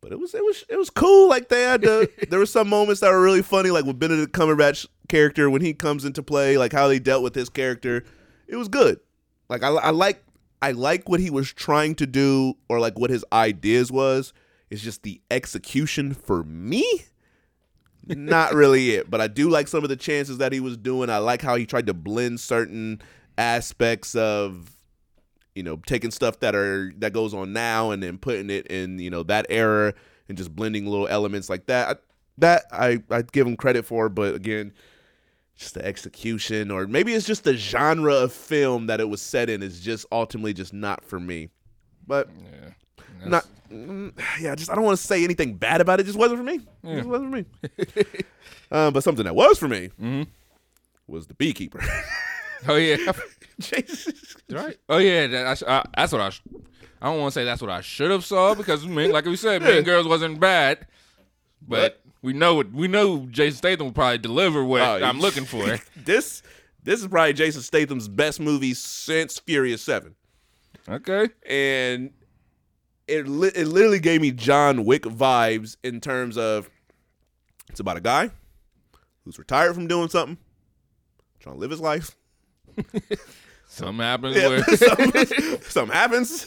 But 0.00 0.12
it 0.12 0.18
was 0.18 0.34
it 0.34 0.44
was 0.44 0.64
it 0.68 0.76
was 0.76 0.90
cool. 0.90 1.28
Like 1.28 1.48
they 1.48 1.62
had 1.62 1.82
to, 1.82 2.10
there 2.28 2.38
were 2.38 2.46
some 2.46 2.68
moments 2.68 3.00
that 3.00 3.10
were 3.10 3.22
really 3.22 3.42
funny, 3.42 3.70
like 3.70 3.84
with 3.84 3.98
Benedict 3.98 4.32
Cumberbatch 4.32 4.86
character 5.08 5.48
when 5.48 5.62
he 5.62 5.74
comes 5.74 6.04
into 6.04 6.22
play, 6.22 6.58
like 6.58 6.72
how 6.72 6.88
they 6.88 6.98
dealt 6.98 7.22
with 7.22 7.34
his 7.34 7.48
character. 7.48 8.04
It 8.46 8.56
was 8.56 8.68
good. 8.68 9.00
Like 9.48 9.62
I, 9.62 9.68
I 9.68 9.90
like 9.90 10.22
I 10.60 10.72
like 10.72 11.08
what 11.08 11.20
he 11.20 11.30
was 11.30 11.52
trying 11.52 11.94
to 11.96 12.06
do 12.06 12.54
or 12.68 12.80
like 12.80 12.98
what 12.98 13.10
his 13.10 13.24
ideas 13.32 13.90
was. 13.90 14.32
It's 14.70 14.82
just 14.82 15.02
the 15.02 15.20
execution 15.30 16.14
for 16.14 16.42
me 16.44 16.84
not 18.06 18.54
really 18.54 18.92
it, 18.92 19.10
but 19.10 19.20
I 19.20 19.28
do 19.28 19.48
like 19.48 19.68
some 19.68 19.82
of 19.82 19.88
the 19.88 19.96
chances 19.96 20.38
that 20.38 20.52
he 20.52 20.60
was 20.60 20.76
doing. 20.76 21.10
I 21.10 21.18
like 21.18 21.42
how 21.42 21.56
he 21.56 21.66
tried 21.66 21.86
to 21.86 21.94
blend 21.94 22.40
certain 22.40 23.00
aspects 23.38 24.14
of 24.14 24.73
you 25.54 25.62
know 25.62 25.76
taking 25.86 26.10
stuff 26.10 26.40
that 26.40 26.54
are 26.54 26.92
that 26.98 27.12
goes 27.12 27.32
on 27.34 27.52
now 27.52 27.90
and 27.90 28.02
then 28.02 28.18
putting 28.18 28.50
it 28.50 28.66
in 28.68 28.98
you 28.98 29.10
know 29.10 29.22
that 29.24 29.46
era 29.48 29.94
and 30.28 30.36
just 30.38 30.54
blending 30.54 30.86
little 30.86 31.08
elements 31.08 31.48
like 31.50 31.66
that. 31.66 31.88
I, 31.88 32.00
that 32.38 32.64
I 32.72 33.02
I 33.10 33.22
give 33.22 33.46
him 33.46 33.56
credit 33.56 33.84
for, 33.84 34.08
but 34.08 34.34
again, 34.34 34.72
just 35.56 35.74
the 35.74 35.84
execution 35.84 36.70
or 36.70 36.86
maybe 36.86 37.12
it's 37.14 37.26
just 37.26 37.44
the 37.44 37.54
genre 37.56 38.14
of 38.14 38.32
film 38.32 38.86
that 38.88 39.00
it 39.00 39.08
was 39.08 39.22
set 39.22 39.48
in 39.48 39.62
is 39.62 39.80
just 39.80 40.06
ultimately 40.10 40.52
just 40.52 40.72
not 40.72 41.04
for 41.04 41.20
me. 41.20 41.48
But 42.06 42.28
Yeah. 43.22 43.28
not 43.28 43.46
mm, 43.72 44.12
yeah 44.40 44.54
just 44.54 44.70
i 44.70 44.74
don't 44.74 44.84
want 44.84 44.98
to 44.98 45.02
say 45.02 45.24
anything 45.24 45.54
bad 45.54 45.80
about 45.80 45.98
it 45.98 46.02
it 46.02 46.06
just 46.06 46.18
wasn't 46.18 46.38
for 46.38 46.44
me 46.44 46.60
it 46.82 46.96
just 46.96 47.08
wasn't 47.08 47.30
for 47.30 47.36
me 47.36 47.44
um, 48.70 48.92
but 48.92 49.02
something 49.02 49.24
that 49.24 49.34
was 49.34 49.58
for 49.58 49.68
me 49.68 49.88
was 51.06 51.26
the 51.28 51.34
beekeeper 51.34 51.80
Oh 52.68 52.76
yeah. 52.76 52.96
Jesus. 53.60 54.36
right. 54.50 54.76
Oh 54.88 54.98
yeah. 54.98 55.26
That, 55.26 55.62
I, 55.66 55.78
I, 55.78 55.84
that's 55.96 56.12
what 56.12 56.20
I. 56.20 56.30
I 57.02 57.08
don't 57.08 57.20
want 57.20 57.34
to 57.34 57.40
say 57.40 57.44
that's 57.44 57.60
what 57.60 57.70
I 57.70 57.80
should 57.82 58.10
have 58.10 58.24
saw 58.24 58.54
because 58.54 58.86
mean, 58.86 59.12
like 59.12 59.26
we 59.26 59.36
said, 59.36 59.62
Mean 59.62 59.82
Girls 59.82 60.06
wasn't 60.08 60.40
bad, 60.40 60.86
but 61.66 62.00
we 62.22 62.32
know 62.32 62.54
what 62.54 62.72
we 62.72 62.88
know. 62.88 63.26
Jason 63.30 63.58
Statham 63.58 63.86
will 63.86 63.92
probably 63.92 64.18
deliver 64.18 64.64
what 64.64 64.80
Oh, 64.80 65.04
I'm 65.04 65.20
looking 65.20 65.44
for. 65.44 65.78
this 65.96 66.42
this 66.82 67.00
is 67.00 67.06
probably 67.08 67.32
jason 67.32 67.62
statham's 67.62 68.08
best 68.08 68.38
movie 68.40 68.74
since 68.74 69.38
furious 69.38 69.80
7 69.80 70.14
Okay. 70.86 71.30
and 71.48 72.10
it, 73.08 73.26
li- 73.26 73.52
it 73.54 73.66
literally 73.68 73.98
gave 74.00 74.20
me 74.20 74.30
john 74.32 74.84
wick 74.84 75.04
vibes 75.04 75.78
in 75.82 75.98
terms 76.02 76.36
of 76.36 76.68
it's 77.70 77.80
about 77.80 77.96
a 77.96 78.02
guy 78.02 78.28
who's 79.24 79.38
retired 79.38 79.74
from 79.74 79.86
doing 79.86 80.10
something 80.10 80.36
trying 81.40 81.54
to 81.54 81.58
live 81.58 81.70
his 81.70 81.80
life 81.80 82.16
Something 83.74 83.98
happens 83.98 84.36
Yeah, 84.36 84.48
where 84.48 84.62
something, 84.64 85.60
something 85.68 85.94
happens 85.94 86.46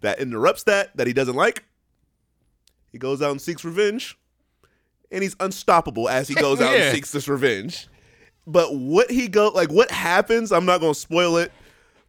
that 0.00 0.18
interrupts 0.18 0.64
that 0.64 0.96
that 0.96 1.06
he 1.06 1.12
doesn't 1.12 1.36
like. 1.36 1.64
He 2.90 2.98
goes 2.98 3.22
out 3.22 3.30
and 3.32 3.40
seeks 3.40 3.64
revenge, 3.64 4.16
and 5.10 5.22
he's 5.22 5.36
unstoppable 5.40 6.08
as 6.08 6.28
he 6.28 6.34
goes 6.34 6.60
out 6.60 6.72
Yeah. 6.76 6.84
and 6.86 6.94
seeks 6.94 7.12
this 7.12 7.28
revenge. 7.28 7.88
But 8.46 8.74
what 8.74 9.10
he 9.10 9.28
go 9.28 9.48
like, 9.48 9.70
what 9.70 9.90
happens? 9.90 10.52
I'm 10.52 10.66
not 10.66 10.80
gonna 10.80 10.94
spoil 10.94 11.36
it, 11.38 11.52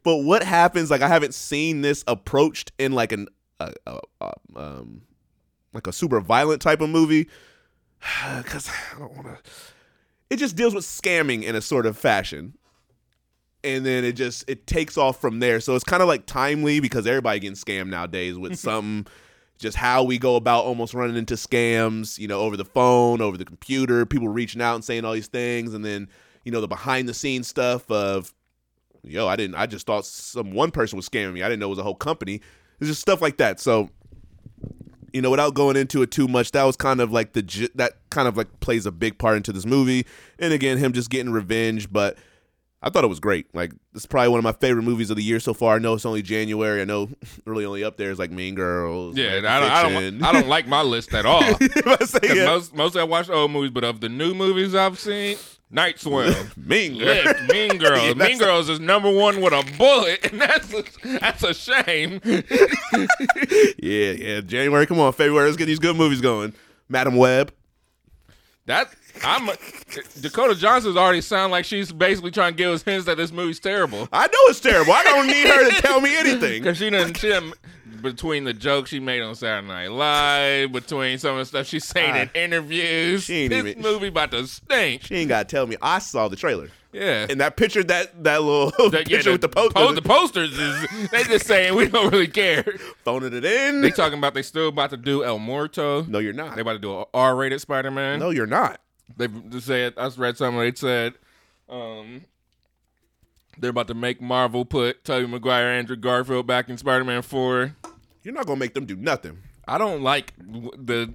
but 0.03 0.17
what 0.17 0.43
happens? 0.43 0.91
Like, 0.91 1.01
I 1.01 1.07
haven't 1.07 1.33
seen 1.33 1.81
this 1.81 2.03
approached 2.07 2.71
in 2.77 2.91
like 2.91 3.11
an 3.11 3.27
uh, 3.59 3.71
uh, 3.87 3.99
uh, 4.21 4.31
um 4.55 5.01
like 5.73 5.87
a 5.87 5.93
super 5.93 6.19
violent 6.21 6.61
type 6.61 6.81
of 6.81 6.89
movie 6.89 7.29
because 8.37 8.69
I 8.95 8.99
don't 8.99 9.13
want 9.15 9.27
to. 9.27 9.51
It 10.29 10.37
just 10.37 10.55
deals 10.55 10.73
with 10.73 10.85
scamming 10.85 11.43
in 11.43 11.55
a 11.55 11.61
sort 11.61 11.85
of 11.85 11.97
fashion 11.97 12.57
and 13.65 13.85
then 13.85 14.03
it 14.05 14.13
just 14.13 14.47
it 14.47 14.67
takes 14.67 14.97
off 14.97 15.19
from 15.19 15.39
there. 15.39 15.59
So 15.59 15.75
it's 15.75 15.83
kind 15.83 16.01
of 16.01 16.07
like 16.07 16.25
timely 16.25 16.79
because 16.79 17.07
everybody 17.07 17.39
getting 17.39 17.55
scammed 17.55 17.89
nowadays 17.89 18.37
with 18.37 18.57
some 18.59 19.05
just 19.57 19.77
how 19.77 20.03
we 20.03 20.17
go 20.17 20.35
about 20.35 20.65
almost 20.65 20.93
running 20.93 21.15
into 21.15 21.35
scams, 21.35 22.19
you 22.19 22.27
know, 22.27 22.41
over 22.41 22.57
the 22.57 22.65
phone, 22.65 23.21
over 23.21 23.37
the 23.37 23.45
computer, 23.45 24.05
people 24.05 24.27
reaching 24.27 24.61
out 24.61 24.75
and 24.75 24.83
saying 24.83 25.05
all 25.05 25.13
these 25.13 25.27
things 25.27 25.73
and 25.73 25.83
then, 25.83 26.09
you 26.43 26.51
know, 26.51 26.61
the 26.61 26.67
behind 26.67 27.09
the 27.09 27.13
scenes 27.13 27.47
stuff 27.47 27.89
of 27.89 28.33
yo, 29.03 29.27
I 29.27 29.35
didn't 29.35 29.55
I 29.55 29.65
just 29.65 29.87
thought 29.87 30.05
some 30.05 30.51
one 30.51 30.71
person 30.71 30.97
was 30.97 31.09
scamming 31.09 31.33
me. 31.33 31.43
I 31.43 31.49
didn't 31.49 31.59
know 31.59 31.67
it 31.67 31.71
was 31.71 31.79
a 31.79 31.83
whole 31.83 31.95
company. 31.95 32.41
It's 32.79 32.89
just 32.89 33.01
stuff 33.01 33.21
like 33.21 33.37
that. 33.37 33.59
So 33.59 33.89
you 35.13 35.21
know, 35.21 35.31
without 35.31 35.53
going 35.53 35.77
into 35.77 36.01
it 36.01 36.11
too 36.11 36.27
much, 36.27 36.51
that 36.51 36.65
was 36.65 36.75
kind 36.75 36.99
of 36.99 37.09
like 37.13 37.31
the 37.31 37.69
that 37.75 37.93
kind 38.09 38.27
of 38.27 38.35
like 38.35 38.59
plays 38.59 38.85
a 38.85 38.91
big 38.91 39.17
part 39.17 39.37
into 39.37 39.53
this 39.53 39.65
movie. 39.65 40.05
And 40.39 40.51
again, 40.51 40.77
him 40.77 40.91
just 40.91 41.09
getting 41.09 41.31
revenge, 41.31 41.89
but 41.89 42.17
I 42.85 42.91
thought 42.91 43.03
it 43.03 43.07
was 43.07 43.19
great. 43.19 43.47
Like 43.55 43.73
it's 43.95 44.05
probably 44.05 44.29
one 44.29 44.37
of 44.37 44.43
my 44.43 44.51
favorite 44.51 44.83
movies 44.83 45.09
of 45.09 45.17
the 45.17 45.23
year 45.23 45.39
so 45.39 45.55
far. 45.55 45.75
I 45.75 45.79
know 45.79 45.95
it's 45.95 46.05
only 46.05 46.21
January. 46.21 46.81
I 46.81 46.85
know 46.85 47.09
really 47.45 47.65
only 47.65 47.83
up 47.83 47.97
there 47.97 48.11
is 48.11 48.19
like 48.19 48.29
Mean 48.29 48.53
Girls. 48.53 49.17
yeah, 49.17 49.37
I 49.37 49.41
don't, 49.41 49.71
I 49.71 49.89
don't, 49.89 50.23
I 50.23 50.31
don't 50.31 50.47
like 50.47 50.67
my 50.67 50.83
list 50.83 51.13
at 51.13 51.25
all. 51.25 51.43
Yeah. 52.23 52.45
most, 52.45 52.73
mostly 52.75 53.01
I 53.01 53.03
watch 53.03 53.29
old 53.29 53.51
movies, 53.51 53.71
but 53.71 53.83
of 53.83 53.99
the 54.01 54.09
new 54.09 54.33
movies 54.33 54.75
I've 54.75 54.99
seen, 54.99 55.37
Night 55.71 55.99
Swim, 55.99 56.33
Mean 56.55 56.97
Girls. 56.99 57.35
Mean 57.49 57.77
Girls. 57.77 58.03
Yeah, 58.03 58.13
mean 58.13 58.37
Girls 58.37 58.69
is 58.69 58.79
number 58.79 59.11
one 59.11 59.41
with 59.41 59.53
a 59.53 59.63
bullet, 59.77 60.31
and 60.31 60.39
that's 60.41 60.73
a, 60.73 60.83
that's 61.19 61.43
a 61.43 61.53
shame. 61.53 62.21
yeah, 63.79 64.11
yeah. 64.11 64.41
January, 64.41 64.85
come 64.85 64.99
on, 64.99 65.11
February. 65.13 65.47
Let's 65.47 65.57
get 65.57 65.65
these 65.65 65.79
good 65.79 65.95
movies 65.95 66.21
going. 66.21 66.53
Madame 66.87 67.15
Web. 67.15 67.51
That 68.67 68.89
I'm 69.23 69.49
Dakota 70.21 70.55
Johnson's 70.55 70.97
already 70.97 71.21
sound 71.21 71.51
like 71.51 71.65
she's 71.65 71.91
basically 71.91 72.31
trying 72.31 72.53
to 72.53 72.57
give 72.57 72.71
us 72.71 72.83
hints 72.83 73.05
that 73.05 73.17
this 73.17 73.31
movie's 73.31 73.59
terrible. 73.59 74.07
I 74.11 74.27
know 74.27 74.33
it's 74.49 74.59
terrible. 74.59 74.91
I 74.93 75.03
don't 75.03 75.27
need 75.27 75.47
her 75.47 75.69
to 75.69 75.81
tell 75.81 76.01
me 76.01 76.15
anything. 76.17 76.63
Because 76.63 76.77
she 76.77 76.89
done, 76.89 77.13
she 77.13 77.29
done, 77.29 77.53
between 78.01 78.43
the 78.43 78.53
jokes 78.53 78.89
she 78.89 78.99
made 78.99 79.21
on 79.21 79.35
Saturday 79.35 79.67
Night 79.67 79.91
Live, 79.91 80.71
between 80.71 81.17
some 81.17 81.31
of 81.33 81.37
the 81.39 81.45
stuff 81.45 81.67
she's 81.67 81.85
saying 81.85 82.15
in 82.15 82.29
Ah, 82.33 82.37
interviews, 82.37 83.27
this 83.27 83.51
even- 83.51 83.81
movie 83.81 84.07
about 84.07 84.31
to 84.31 84.45
stink. 84.47 85.03
She 85.03 85.15
ain't 85.15 85.29
got 85.29 85.47
to 85.49 85.55
tell 85.55 85.65
me. 85.67 85.75
I 85.81 85.99
saw 85.99 86.27
the 86.27 86.35
trailer. 86.35 86.69
Yeah. 86.93 87.27
And 87.29 87.41
that 87.41 87.57
picture, 87.57 87.83
that 87.83 88.23
that 88.23 88.41
little 88.41 88.71
The- 88.89 89.03
picture 89.05 89.31
with 89.33 89.41
the 89.41 89.49
poster, 89.49 89.73
po- 89.73 89.91
the 89.93 90.01
posters 90.01 90.57
is 90.57 91.09
they 91.09 91.23
just 91.23 91.45
saying 91.45 91.75
we 91.75 91.87
don't 91.89 92.11
really 92.11 92.27
care. 92.27 92.63
phoning 93.03 93.33
it 93.33 93.43
in. 93.43 93.81
They 93.81 93.91
talking 93.91 94.17
about 94.17 94.33
they 94.33 94.41
still 94.43 94.69
about 94.69 94.91
to 94.91 94.97
do 94.97 95.23
El 95.23 95.39
Muerto. 95.39 96.03
no, 96.03 96.19
you're 96.19 96.31
not. 96.33 96.55
They 96.55 96.61
about 96.61 96.73
to 96.73 96.79
do 96.79 96.93
a 96.93 97.05
R-rated 97.13 97.59
Spider-Man. 97.59 98.19
no, 98.19 98.29
you're 98.29 98.45
not. 98.47 98.79
They 99.17 99.27
said 99.59 99.93
I 99.97 100.09
read 100.17 100.37
something. 100.37 100.59
They 100.59 100.73
said 100.73 101.13
um, 101.69 102.25
they're 103.57 103.69
about 103.69 103.87
to 103.87 103.93
make 103.93 104.21
Marvel 104.21 104.65
put 104.65 105.03
Tobey 105.03 105.27
Maguire, 105.27 105.67
Andrew 105.67 105.95
Garfield 105.95 106.47
back 106.47 106.69
in 106.69 106.77
Spider-Man 106.77 107.21
Four. 107.21 107.75
You're 108.23 108.33
not 108.33 108.45
gonna 108.45 108.59
make 108.59 108.73
them 108.73 108.85
do 108.85 108.95
nothing. 108.95 109.39
I 109.67 109.77
don't 109.77 110.01
like 110.01 110.33
the. 110.37 111.13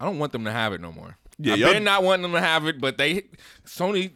I 0.00 0.04
don't 0.04 0.18
want 0.18 0.32
them 0.32 0.44
to 0.44 0.52
have 0.52 0.72
it 0.72 0.80
no 0.80 0.92
more. 0.92 1.16
Yeah, 1.38 1.54
I've 1.54 1.74
been 1.74 1.84
not 1.84 2.02
wanting 2.02 2.22
them 2.22 2.32
to 2.32 2.40
have 2.40 2.66
it, 2.66 2.80
but 2.80 2.98
they 2.98 3.24
Sony 3.64 4.12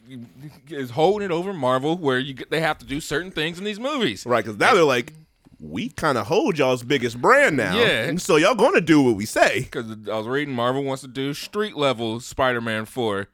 is 0.69 0.91
holding 0.91 1.25
it 1.25 1.31
over 1.31 1.53
Marvel, 1.53 1.97
where 1.97 2.19
you 2.19 2.35
they 2.49 2.61
have 2.61 2.77
to 2.79 2.85
do 2.85 3.01
certain 3.01 3.31
things 3.31 3.57
in 3.57 3.65
these 3.65 3.79
movies. 3.79 4.25
Right, 4.25 4.43
because 4.43 4.57
now 4.57 4.73
they're 4.73 4.83
like, 4.83 5.13
we 5.59 5.89
kind 5.89 6.17
of 6.17 6.27
hold 6.27 6.57
y'all's 6.57 6.83
biggest 6.83 7.19
brand 7.21 7.57
now. 7.57 7.75
Yeah. 7.77 8.03
And 8.05 8.21
so 8.21 8.35
y'all 8.35 8.55
gonna 8.55 8.81
do 8.81 9.01
what 9.01 9.15
we 9.15 9.25
say. 9.25 9.61
Because 9.61 9.85
I 10.07 10.17
was 10.17 10.27
reading 10.27 10.53
Marvel 10.53 10.83
wants 10.83 11.01
to 11.01 11.07
do 11.07 11.33
street 11.33 11.75
level 11.75 12.19
Spider-Man 12.19 12.85
Four, 12.85 13.27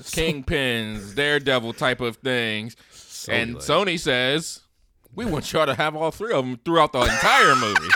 Kingpins, 0.00 1.14
Daredevil 1.16 1.74
type 1.74 2.00
of 2.00 2.16
things, 2.16 2.76
and 3.28 3.54
like- 3.54 3.62
Sony 3.62 3.98
says 3.98 4.60
we 5.14 5.24
want 5.26 5.52
y'all 5.52 5.66
to 5.66 5.74
have 5.74 5.94
all 5.94 6.10
three 6.10 6.32
of 6.32 6.44
them 6.44 6.58
throughout 6.64 6.92
the 6.92 7.00
entire 7.00 7.54
movie. 7.56 7.88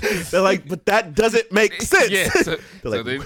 They're 0.30 0.40
like, 0.40 0.66
but 0.66 0.86
that 0.86 1.14
doesn't 1.14 1.52
make 1.52 1.80
sense. 1.82 2.10
yeah, 2.10 2.30
so, 2.30 2.56
They're 2.56 2.58
so 2.82 2.88
like, 2.90 3.04
they, 3.04 3.18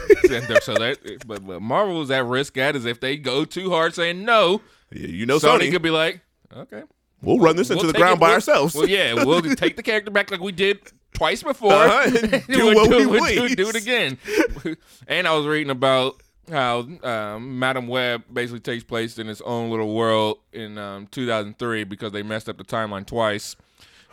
so 0.60 0.74
that, 0.74 1.22
but 1.26 1.40
what 1.42 1.62
Marvel 1.62 2.02
is 2.02 2.10
at 2.10 2.24
risk 2.26 2.58
at 2.58 2.74
is 2.76 2.84
if 2.84 3.00
they 3.00 3.16
go 3.16 3.44
too 3.44 3.70
hard 3.70 3.94
saying 3.94 4.24
no, 4.24 4.60
Yeah, 4.92 5.06
you 5.06 5.26
know, 5.26 5.38
Sony, 5.38 5.60
Sony, 5.60 5.70
could 5.72 5.82
be 5.82 5.90
like, 5.90 6.20
okay, 6.54 6.82
we'll 7.22 7.38
run 7.38 7.56
this 7.56 7.70
into 7.70 7.84
we'll 7.84 7.92
the 7.92 7.98
ground 7.98 8.16
it- 8.16 8.20
by 8.20 8.26
we'll- 8.28 8.34
ourselves. 8.34 8.74
Well, 8.74 8.88
yeah, 8.88 9.14
we'll 9.24 9.42
take 9.42 9.76
the 9.76 9.82
character 9.82 10.10
back 10.10 10.30
like 10.30 10.40
we 10.40 10.52
did 10.52 10.80
twice 11.14 11.42
before. 11.42 11.72
Uh-huh, 11.72 12.10
do 12.48 12.74
what 12.74 12.90
we 12.90 13.06
we'll 13.06 13.48
do, 13.48 13.54
do 13.54 13.68
it 13.68 13.76
again. 13.76 14.18
and 15.08 15.26
I 15.26 15.34
was 15.36 15.46
reading 15.46 15.70
about 15.70 16.20
how 16.50 16.86
um, 17.02 17.58
Madame 17.58 17.88
Web 17.88 18.22
basically 18.32 18.60
takes 18.60 18.84
place 18.84 19.18
in 19.18 19.28
its 19.28 19.40
own 19.40 19.70
little 19.70 19.94
world 19.94 20.38
in 20.52 20.78
um, 20.78 21.06
2003 21.08 21.84
because 21.84 22.12
they 22.12 22.22
messed 22.22 22.48
up 22.48 22.56
the 22.58 22.64
timeline 22.64 23.04
twice. 23.06 23.56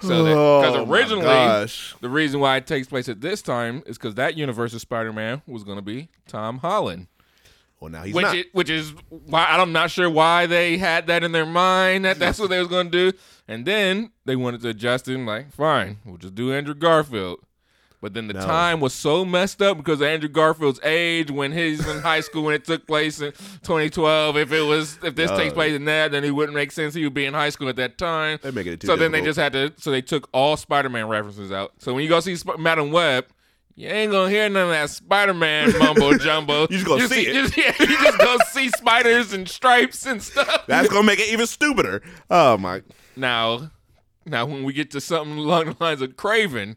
So 0.02 0.26
because 0.26 0.76
Oh, 0.76 0.92
originally 0.92 1.68
the 2.02 2.10
reason 2.10 2.40
why 2.40 2.58
it 2.58 2.68
takes 2.68 2.88
place 2.88 3.08
at 3.08 3.22
this 3.22 3.42
time 3.42 3.84
is 3.86 3.98
because 3.98 4.16
that 4.16 4.36
universe 4.36 4.74
of 4.74 4.82
Spider-Man 4.82 5.44
was 5.48 5.64
going 5.64 5.78
to 5.78 5.84
be 5.84 6.10
Tom 6.28 6.58
Holland. 6.58 7.08
Well, 7.84 7.92
now 7.92 8.04
he's 8.04 8.16
which 8.16 8.24
not. 8.24 8.36
Is, 8.38 8.46
which 8.54 8.70
is 8.70 8.94
why 9.10 9.44
I'm 9.50 9.74
not 9.74 9.92
sure 9.92 10.10
why 10.10 10.46
they 10.46 10.78
had 10.78 11.08
that 11.08 11.22
in 11.22 11.34
their 11.34 11.46
mind 11.46 12.06
that 12.06 12.18
that's 12.18 12.40
what 12.40 12.50
they 12.50 12.58
was 12.58 12.70
going 12.70 12.90
to 12.90 13.12
do. 13.12 13.18
And 13.46 13.66
then 13.66 14.12
they 14.24 14.38
wanted 14.38 14.62
to 14.62 14.70
adjust 14.70 15.10
it. 15.10 15.16
and 15.16 15.26
Like, 15.26 15.52
fine, 15.52 15.98
we'll 16.06 16.16
just 16.16 16.34
do 16.34 16.54
Andrew 16.54 16.76
Garfield. 16.76 17.40
But 18.00 18.14
then 18.14 18.28
the 18.28 18.36
No. 18.36 18.42
time 18.46 18.80
was 18.80 18.94
so 18.94 19.26
messed 19.26 19.62
up 19.62 19.76
because 19.76 20.00
of 20.00 20.08
Andrew 20.08 20.30
Garfield's 20.30 20.80
age 20.84 21.30
when 21.30 21.52
he's 21.52 21.86
in 21.86 22.00
high 22.00 22.22
school 22.22 22.44
when 22.44 22.54
it 22.56 22.64
took 22.64 22.88
place 22.88 23.20
in 23.20 23.34
2012. 23.64 24.38
If 24.38 24.54
it 24.54 24.62
was 24.62 24.98
if 25.04 25.16
this 25.16 25.30
takes 25.32 25.54
place 25.54 25.74
in 25.74 25.84
that, 25.86 26.12
then 26.14 26.24
it 26.24 26.32
wouldn't 26.32 26.56
make 26.56 26.72
sense. 26.72 26.94
He 26.94 27.04
would 27.04 27.14
be 27.14 27.26
in 27.26 27.34
high 27.34 27.50
school 27.50 27.68
at 27.68 27.76
that 27.76 27.98
time. 27.98 28.40
They're 28.42 28.54
making 28.54 28.74
it 28.74 28.80
too 28.80 28.88
so 28.88 28.96
then 28.96 29.12
they 29.12 29.22
just 29.22 29.38
had 29.40 29.52
to. 29.54 29.74
So 29.78 29.92
they 29.92 30.02
took 30.02 30.30
all 30.34 30.56
Spider-Man 30.56 31.10
references 31.10 31.52
out. 31.52 31.74
So 31.80 31.94
when 31.94 32.04
you 32.04 32.10
go 32.10 32.22
see 32.22 32.38
Sp- 32.40 32.56
Madame 32.60 32.92
Web. 32.92 33.26
You 33.76 33.88
ain't 33.90 34.12
gonna 34.12 34.30
hear 34.30 34.48
none 34.50 34.66
of 34.66 34.70
that 34.70 34.90
Spider-Man 34.92 35.78
mumbo 35.80 36.18
jumbo. 36.20 36.62
You 36.64 36.68
just 36.68 36.86
gonna 36.86 37.08
see 37.08 37.28
it. 37.28 37.34
you 37.36 37.42
just- 37.48 37.58
yeah, 37.58 37.74
you 37.80 37.88
just 37.98 38.18
go 38.20 38.38
see 38.52 38.70
spiders 38.70 39.34
and 39.34 39.50
stripes 39.50 40.06
and 40.06 40.22
stuff. 40.22 40.66
That's 40.68 40.90
gonna 40.90 41.08
make 41.08 41.20
it 41.20 41.30
even 41.34 41.48
stupider. 41.48 42.04
Oh 42.30 42.58
my! 42.58 42.84
Now, 43.16 43.72
now 44.26 44.46
when 44.46 44.64
we 44.64 44.74
get 44.74 44.92
to 44.92 45.02
something 45.02 45.38
along 45.38 45.66
the 45.66 45.76
lines 45.80 46.02
of 46.04 46.10
Kraven, 46.16 46.76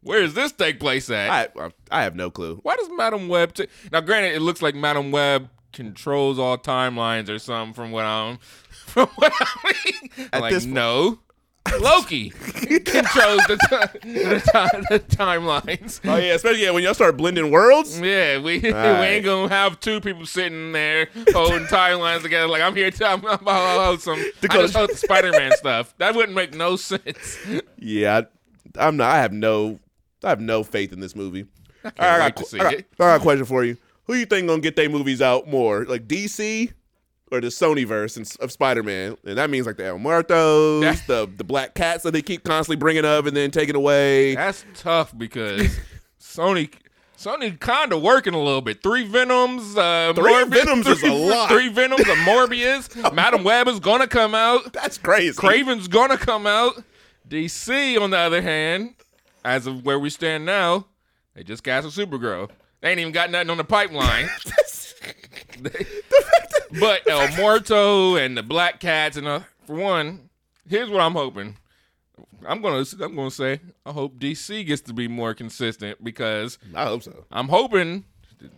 where 0.00 0.20
does 0.20 0.34
this 0.34 0.52
take 0.52 0.78
place 0.78 1.10
at? 1.10 1.50
I 1.58 1.70
I- 1.90 2.02
have 2.04 2.14
no 2.14 2.30
clue. 2.30 2.60
Why 2.62 2.76
does 2.76 2.88
Madame 2.96 3.28
Web? 3.28 3.54
T- 3.54 3.66
now, 3.90 4.00
granted, 4.00 4.34
it 4.34 4.40
looks 4.40 4.62
like 4.62 4.76
Madame 4.76 5.10
Web 5.10 5.48
controls 5.72 6.38
all 6.38 6.56
timelines 6.56 7.28
or 7.28 7.40
something. 7.40 7.74
From 7.74 7.90
what 7.90 8.04
I'm, 8.04 8.38
from 8.86 9.08
what 9.16 9.32
I 9.40 9.72
mean, 10.16 10.28
At 10.32 10.40
like 10.40 10.52
this 10.54 10.64
point- 10.64 10.74
no, 10.74 11.18
Loki 11.80 12.30
controls 12.30 13.42
the, 13.46 13.58
ti- 14.02 14.12
the, 14.12 14.40
ti- 14.40 14.86
the 14.90 15.00
timelines. 15.16 16.00
Oh 16.04 16.16
yeah, 16.16 16.34
especially 16.34 16.62
yeah, 16.64 16.70
when 16.70 16.82
y'all 16.82 16.94
start 16.94 17.16
blending 17.16 17.50
worlds. 17.50 18.00
Yeah, 18.00 18.40
we 18.40 18.58
we 18.60 18.72
right. 18.72 19.04
ain't 19.04 19.24
gonna 19.24 19.48
have 19.48 19.80
two 19.80 20.00
people 20.00 20.26
sitting 20.26 20.72
there 20.72 21.08
holding 21.32 21.64
timelines 21.66 22.22
together. 22.22 22.46
Like 22.48 22.62
I'm 22.62 22.74
here 22.74 22.90
to 22.90 23.06
I'm, 23.08 23.24
I'm 23.26 23.38
hold 23.44 24.00
some. 24.00 24.18
I 24.42 24.46
just 24.48 24.74
the 24.74 24.88
Spider-Man 24.94 25.52
stuff. 25.56 25.94
That 25.98 26.14
wouldn't 26.14 26.34
make 26.34 26.54
no 26.54 26.76
sense. 26.76 27.38
Yeah, 27.78 28.22
I, 28.76 28.86
I'm 28.86 28.96
not. 28.96 29.10
I 29.10 29.18
have 29.18 29.32
no. 29.32 29.78
I 30.24 30.30
have 30.30 30.40
no 30.40 30.64
faith 30.64 30.92
in 30.92 31.00
this 31.00 31.14
movie. 31.14 31.46
All 31.84 31.90
right, 31.98 32.14
I 32.16 32.18
got, 32.30 32.36
to 32.38 32.44
see 32.44 32.58
I 32.58 32.62
got- 32.64 32.74
it. 32.74 32.86
I 32.94 33.04
got 33.04 33.20
a 33.20 33.22
question 33.22 33.44
for 33.44 33.64
you. 33.64 33.76
Who 34.04 34.14
you 34.14 34.24
think 34.26 34.48
gonna 34.48 34.60
get 34.60 34.74
their 34.74 34.88
movies 34.88 35.20
out 35.22 35.46
more, 35.48 35.84
like 35.84 36.08
DC 36.08 36.72
or 37.30 37.40
the 37.40 37.48
Sony 37.48 37.86
verse 37.86 38.16
and- 38.16 38.30
of 38.40 38.50
Spider 38.52 38.82
Man? 38.82 39.16
And 39.24 39.38
that 39.38 39.50
means 39.50 39.66
like 39.66 39.76
the 39.76 39.86
El 39.86 39.98
Muertos, 39.98 41.00
the 41.06 41.28
the 41.36 41.44
black 41.44 41.74
cats 41.74 42.02
that 42.04 42.12
they 42.12 42.22
keep 42.22 42.44
constantly 42.44 42.76
bringing 42.76 43.04
up 43.04 43.26
and 43.26 43.36
then 43.36 43.50
taking 43.50 43.76
away. 43.76 44.34
That's 44.34 44.64
tough 44.74 45.16
because 45.16 45.78
Sony. 46.20 46.72
Sony 47.16 47.58
kind 47.58 47.92
of 47.92 48.00
working 48.00 48.32
a 48.32 48.38
little 48.40 48.60
bit. 48.60 48.80
Three 48.80 49.04
Venoms, 49.04 49.76
uh, 49.76 50.12
Three 50.14 50.22
Morbius, 50.32 50.50
Venoms 50.50 50.86
is 50.86 51.02
a 51.02 51.12
lot. 51.12 51.48
Three 51.50 51.68
Venoms, 51.68 52.02
a 52.02 52.14
Morbius. 52.14 53.12
Madame 53.12 53.42
Web 53.42 53.66
is 53.66 53.80
gonna 53.80 54.06
come 54.06 54.36
out. 54.36 54.72
That's 54.72 54.98
crazy. 54.98 55.36
Kraven's 55.36 55.88
gonna 55.88 56.16
come 56.16 56.46
out. 56.46 56.80
DC, 57.28 58.00
on 58.00 58.10
the 58.10 58.18
other 58.18 58.40
hand, 58.40 58.94
as 59.44 59.66
of 59.66 59.84
where 59.84 59.98
we 59.98 60.10
stand 60.10 60.46
now, 60.46 60.86
they 61.34 61.42
just 61.42 61.64
cast 61.64 61.88
a 61.88 61.90
Supergirl. 61.90 62.50
They 62.82 62.90
ain't 62.90 63.00
even 63.00 63.12
got 63.12 63.32
nothing 63.32 63.50
on 63.50 63.56
the 63.56 63.64
pipeline. 63.64 64.28
but 66.78 67.08
El 67.08 67.28
Muerto 67.36 68.16
and 68.16 68.36
the 68.36 68.42
Black 68.42 68.80
Cats 68.80 69.16
and 69.16 69.26
uh, 69.26 69.40
for 69.66 69.76
one, 69.76 70.28
here's 70.68 70.90
what 70.90 71.00
I'm 71.00 71.12
hoping. 71.12 71.56
I'm 72.46 72.62
gonna 72.62 72.84
I'm 73.00 73.14
gonna 73.16 73.30
say 73.30 73.60
I 73.84 73.92
hope 73.92 74.18
DC 74.18 74.66
gets 74.66 74.82
to 74.82 74.92
be 74.92 75.08
more 75.08 75.34
consistent 75.34 76.02
because 76.02 76.58
I 76.74 76.84
hope 76.84 77.02
so. 77.02 77.24
I'm 77.30 77.48
hoping. 77.48 78.04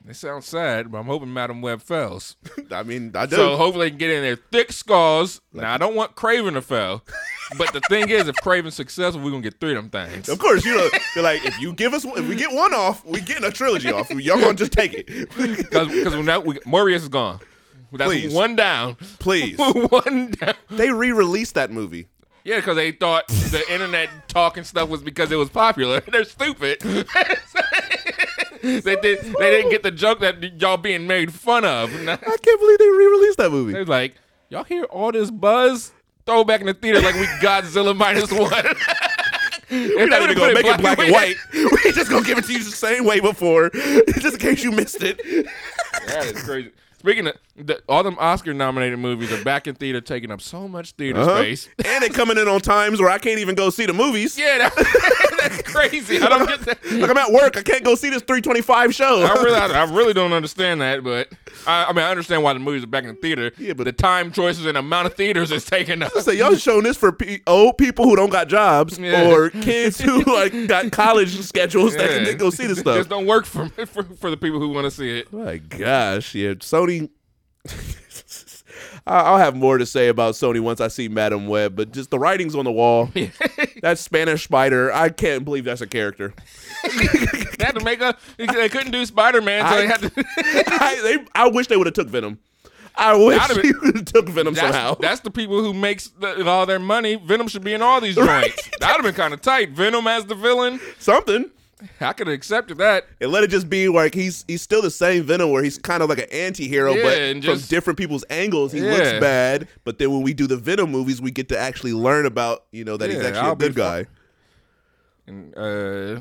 It 0.07 0.15
sounds 0.17 0.45
sad, 0.45 0.93
but 0.93 0.99
I'm 0.99 1.07
hoping 1.07 1.33
Madame 1.33 1.63
Web 1.63 1.81
fails. 1.81 2.37
I 2.71 2.83
mean, 2.83 3.13
I 3.15 3.25
do. 3.25 3.37
So 3.37 3.57
hopefully 3.57 3.87
they 3.87 3.91
can 3.91 3.99
get 3.99 4.11
in 4.11 4.23
there 4.23 4.37
thick 4.37 4.73
skulls. 4.73 5.41
Now 5.55 5.73
I 5.73 5.79
don't 5.79 5.95
want 5.97 6.17
Kraven 6.17 6.53
to 6.53 6.61
fail, 6.61 7.03
but 7.59 7.73
the 7.73 7.81
thing 7.89 8.11
is, 8.11 8.29
if 8.29 8.37
Kraven's 8.37 8.75
successful, 8.75 9.23
we're 9.23 9.31
gonna 9.31 9.43
get 9.43 9.59
three 9.59 9.75
of 9.75 9.91
them 9.91 10.09
things. 10.09 10.29
of 10.29 10.39
course, 10.39 10.67
you 10.67 10.77
know, 10.77 10.89
they're 11.15 11.23
like, 11.25 11.45
if 11.47 11.59
you 11.59 11.73
give 11.73 11.95
us, 11.95 12.05
if 12.05 12.29
we 12.29 12.37
get 12.37 12.53
one 12.53 12.75
off, 12.75 13.03
we 13.07 13.21
getting 13.23 13.45
a 13.45 13.51
trilogy 13.51 13.91
off. 13.91 14.11
Y'all 14.11 14.39
gonna 14.39 14.55
just 14.55 14.73
take 14.73 14.93
it, 14.93 15.07
Because 15.37 15.89
because 15.89 16.15
when 16.15 16.27
we, 16.45 16.59
Morbius 16.61 16.97
is 16.97 17.09
gone, 17.09 17.41
that's 17.93 18.11
Please. 18.11 18.33
one 18.33 18.57
down. 18.57 18.97
please. 19.19 19.59
one 19.59 20.31
down. 20.33 20.55
They 20.71 20.91
re-released 20.91 21.55
that 21.55 21.71
movie. 21.71 22.07
Yeah, 22.45 22.57
because 22.57 22.77
they 22.77 22.93
thought 22.93 23.29
the 23.29 23.63
internet 23.73 24.09
talking 24.29 24.65
stuff 24.65 24.89
was 24.89 25.03
because 25.03 25.31
it 25.31 25.37
was 25.37 25.51
popular. 25.51 26.01
They're 26.11 26.25
stupid. 26.25 26.81
they 26.81 27.03
did. 28.97 29.21
They 29.21 29.51
didn't 29.51 29.71
get 29.71 29.83
the 29.83 29.91
joke 29.91 30.21
that 30.21 30.61
y'all 30.61 30.77
being 30.77 31.07
made 31.07 31.33
fun 31.33 31.65
of. 31.65 31.93
I 31.95 32.17
can't 32.17 32.61
believe 32.61 32.79
they 32.79 32.89
re-released 32.89 33.39
that 33.39 33.51
movie. 33.51 33.73
They're 33.73 33.85
like, 33.85 34.15
y'all 34.49 34.65
hear 34.65 34.85
all 34.85 35.13
this 35.13 35.31
buzz? 35.31 35.93
Throw 36.27 36.45
back 36.45 36.61
in 36.61 36.67
the 36.67 36.75
theater 36.75 37.01
like 37.01 37.15
we 37.15 37.25
Godzilla 37.43 37.97
minus 37.97 38.31
one. 38.31 38.51
We're 39.71 40.07
not 40.09 40.23
even 40.23 40.37
gonna 40.37 40.55
make 40.55 40.67
it 40.67 40.81
black 40.81 40.99
and 40.99 41.13
white. 41.13 41.37
We 41.53 41.93
just 41.93 42.11
gonna 42.11 42.25
give 42.27 42.39
it 42.39 42.45
to 42.45 42.53
you 42.53 42.59
the 42.59 42.71
same 42.71 43.05
way 43.05 43.21
before, 43.21 43.71
just 43.71 44.35
in 44.35 44.39
case 44.39 44.63
you 44.65 44.73
missed 44.73 45.03
it. 45.03 45.19
That 46.07 46.27
is 46.27 46.43
crazy. 46.43 46.71
Speaking 47.01 47.29
of 47.29 47.35
the, 47.57 47.81
all 47.89 48.03
them 48.03 48.17
Oscar 48.19 48.53
nominated 48.53 48.99
movies 48.99 49.33
are 49.33 49.43
back 49.43 49.67
in 49.67 49.75
theater, 49.75 50.03
taking 50.03 50.31
up 50.31 50.43
so 50.43 50.69
much 50.69 50.93
theater 50.93 51.21
Uh-huh. 51.21 51.39
space. 51.39 51.67
And 51.83 52.05
they 52.05 52.11
coming 52.11 52.37
in 52.37 52.47
on 52.47 52.61
times 52.61 53.01
where 53.01 53.09
I 53.09 53.17
can't 53.17 53.39
even 53.39 53.55
go 53.55 53.71
see 53.71 53.87
the 53.87 53.95
movies. 53.95 54.39
Yeah, 54.39 54.59
that, 54.59 54.75
that's 55.41 55.63
crazy. 55.63 56.19
I 56.21 56.29
don't 56.29 56.47
get 56.47 56.61
that. 56.61 56.85
Like 56.93 57.11
I'm 57.11 57.17
at 57.19 57.33
work, 57.33 57.57
I 57.57 57.63
can't 57.63 57.85
go 57.85 57.95
see 57.95 58.11
this 58.11 58.23
325 58.23 58.95
show. 58.95 59.23
I 59.23 59.43
really, 59.43 59.57
I, 59.57 59.67
I 59.85 59.91
really 59.93 60.13
don't 60.13 60.33
understand 60.33 60.81
that, 60.81 61.03
but 61.05 61.29
I, 61.67 61.87
I 61.87 61.93
mean, 61.93 62.05
I 62.05 62.11
understand 62.11 62.43
why 62.43 62.53
the 62.53 62.59
movies 62.59 62.85
are 62.85 62.87
back 62.89 63.05
in 63.05 63.15
the 63.15 63.21
theater. 63.21 63.53
Yeah, 63.59 63.73
but- 63.75 63.85
the 63.85 63.93
time 63.93 64.31
choices 64.33 64.67
and 64.67 64.77
amount 64.77 65.07
of 65.07 65.15
theaters 65.15 65.51
is 65.51 65.65
taking 65.65 66.03
up. 66.03 66.13
So 66.21 66.31
y'all 66.31 66.55
showing 66.55 66.85
this 66.85 66.97
for 66.97 67.13
pe- 67.13 67.41
old 67.47 67.79
people 67.79 68.05
who 68.05 68.15
don't 68.17 68.31
got 68.31 68.49
jobs 68.49 68.99
Yeah. 68.99 69.31
or 69.31 69.51
kids 69.51 70.01
who 70.01 70.23
like 70.25 70.53
got 70.69 70.93
college 70.93 71.39
schedules 71.41 71.95
that 71.97 72.11
Yeah. 72.11 72.25
can 72.31 72.37
go 72.39 72.51
see 72.51 72.67
this 72.67 72.79
stuff. 72.79 72.79
It 72.79 72.83
stuff. 72.83 72.97
just 72.99 73.09
don't 73.11 73.27
work 73.27 73.47
for, 73.47 73.69
for 73.87 74.03
for 74.05 74.31
the 74.31 74.37
people 74.37 74.59
who 74.61 74.69
want 74.69 74.85
to 74.85 74.91
see 74.91 75.19
it. 75.21 75.33
My 75.33 75.57
gosh, 75.59 76.35
yeah, 76.35 76.55
Sony. 76.55 77.11
I- 79.07 79.21
I'll 79.21 79.39
have 79.39 79.57
more 79.57 79.79
to 79.79 79.87
say 79.87 80.09
about 80.09 80.35
Sony 80.35 80.61
once 80.61 80.81
I 80.81 80.89
see 80.89 81.09
Madame 81.09 81.47
Web, 81.49 81.75
but 81.77 81.93
just 81.93 82.11
the 82.11 82.19
writings 82.19 82.55
on 82.55 82.65
the 82.65 82.73
wall. 82.73 83.11
that 83.83 83.99
Spanish 83.99 84.45
spider, 84.45 84.93
I 84.93 85.09
can't 85.09 85.45
believe 85.45 85.65
that's 85.65 85.81
a 85.81 85.87
character. 85.87 86.35
They 87.61 87.67
had 87.67 87.75
to 87.79 87.85
make 87.85 88.01
a. 88.01 88.17
They 88.39 88.71
couldn't 88.71 88.91
do 88.93 89.05
Spider 89.05 89.43
Man, 89.43 89.67
so 89.67 89.75
I- 89.75 89.81
they 89.81 89.87
had 89.87 90.01
to. 90.01 90.11
I, 90.37 91.01
they, 91.03 91.27
I 91.35 91.49
wish 91.49 91.67
they 91.67 91.77
would 91.77 91.87
have 91.87 91.93
took 91.95 92.09
Venom. 92.09 92.39
I 92.97 93.15
wish 93.15 93.37
That'd 93.39 93.57
they 93.59 93.63
been- 93.71 93.81
would 93.83 93.97
have 93.97 94.05
took 94.07 94.29
Venom 94.31 94.55
That's, 94.55 94.75
somehow. 94.75 94.95
that's 94.95 95.21
the 95.21 95.31
people 95.31 95.61
who 95.63 95.75
makes 95.75 96.09
the, 96.09 96.47
all 96.49 96.65
their 96.65 96.79
money. 96.79 97.17
Venom 97.17 97.49
should 97.49 97.63
be 97.63 97.75
in 97.75 97.83
all 97.83 98.01
these 98.01 98.15
joints. 98.15 98.71
That'd 98.81 98.97
have 98.97 99.03
been 99.05 99.15
kind 99.15 99.35
of 99.35 99.43
tight. 99.43 99.71
Venom 99.73 100.07
as 100.07 100.25
the 100.25 100.35
villain. 100.35 100.81
Something. 100.99 101.51
I 102.01 102.13
could 102.13 102.27
have 102.27 102.35
accepted 102.35 102.79
that. 102.79 103.07
And 103.21 103.31
let 103.31 103.45
it 103.45 103.51
just 103.51 103.69
be 103.69 103.89
like 103.89 104.15
he's 104.15 104.45
he's 104.49 104.63
still 104.63 104.83
the 104.83 104.91
same 104.91 105.25
Venom 105.25 105.51
where 105.51 105.63
he's 105.63 105.79
kind 105.79 106.03
of 106.03 106.09
like 106.09 106.19
an 106.19 106.29
anti-hero, 106.33 106.95
Yeah, 106.95 107.03
but 107.03 107.19
and 107.19 107.45
from 107.45 107.59
different 107.61 107.99
people's 107.99 108.25
angles 108.31 108.73
he 108.73 108.81
looks 108.81 109.13
bad. 109.21 109.69
But 109.85 109.99
then 109.99 110.11
when 110.13 110.23
we 110.23 110.35
do 110.35 110.47
the 110.47 110.57
Venom 110.57 110.91
movies, 110.91 111.21
we 111.21 111.31
get 111.31 111.49
to 111.51 111.59
actually 111.59 111.93
learn 111.93 112.27
about 112.27 112.65
you 112.73 112.85
know 112.85 112.97
that 112.97 113.11
he's 113.11 113.21
actually 113.21 113.41
I'll 113.41 113.53
a 113.53 113.57
good 113.57 113.75
guy. 113.75 114.07
And 115.27 115.57
uh, 115.57 116.21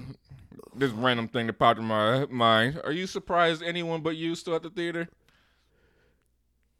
this 0.76 0.92
random 0.92 1.28
thing 1.28 1.48
that 1.48 1.54
popped 1.54 1.80
in 1.80 1.86
my 1.86 2.26
mind. 2.26 2.80
Are 2.84 2.92
you 2.92 3.08
surprised 3.08 3.64
anyone 3.64 4.02
but 4.02 4.16
you 4.16 4.36
still 4.36 4.56
at 4.56 4.64
the 4.64 4.70
theater? 4.70 5.10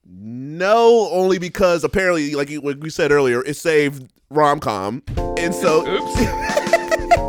No, 0.06 1.10
only 1.12 1.38
because 1.38 1.84
apparently, 1.84 2.34
like 2.34 2.50
you, 2.50 2.62
like 2.62 2.78
we 2.82 2.90
said 2.90 3.12
earlier, 3.12 3.44
it 3.44 3.56
saved 3.56 4.12
rom 4.32 4.60
com, 4.60 5.04
and 5.38 5.54
so 5.54 5.86
Oops. 5.88 6.20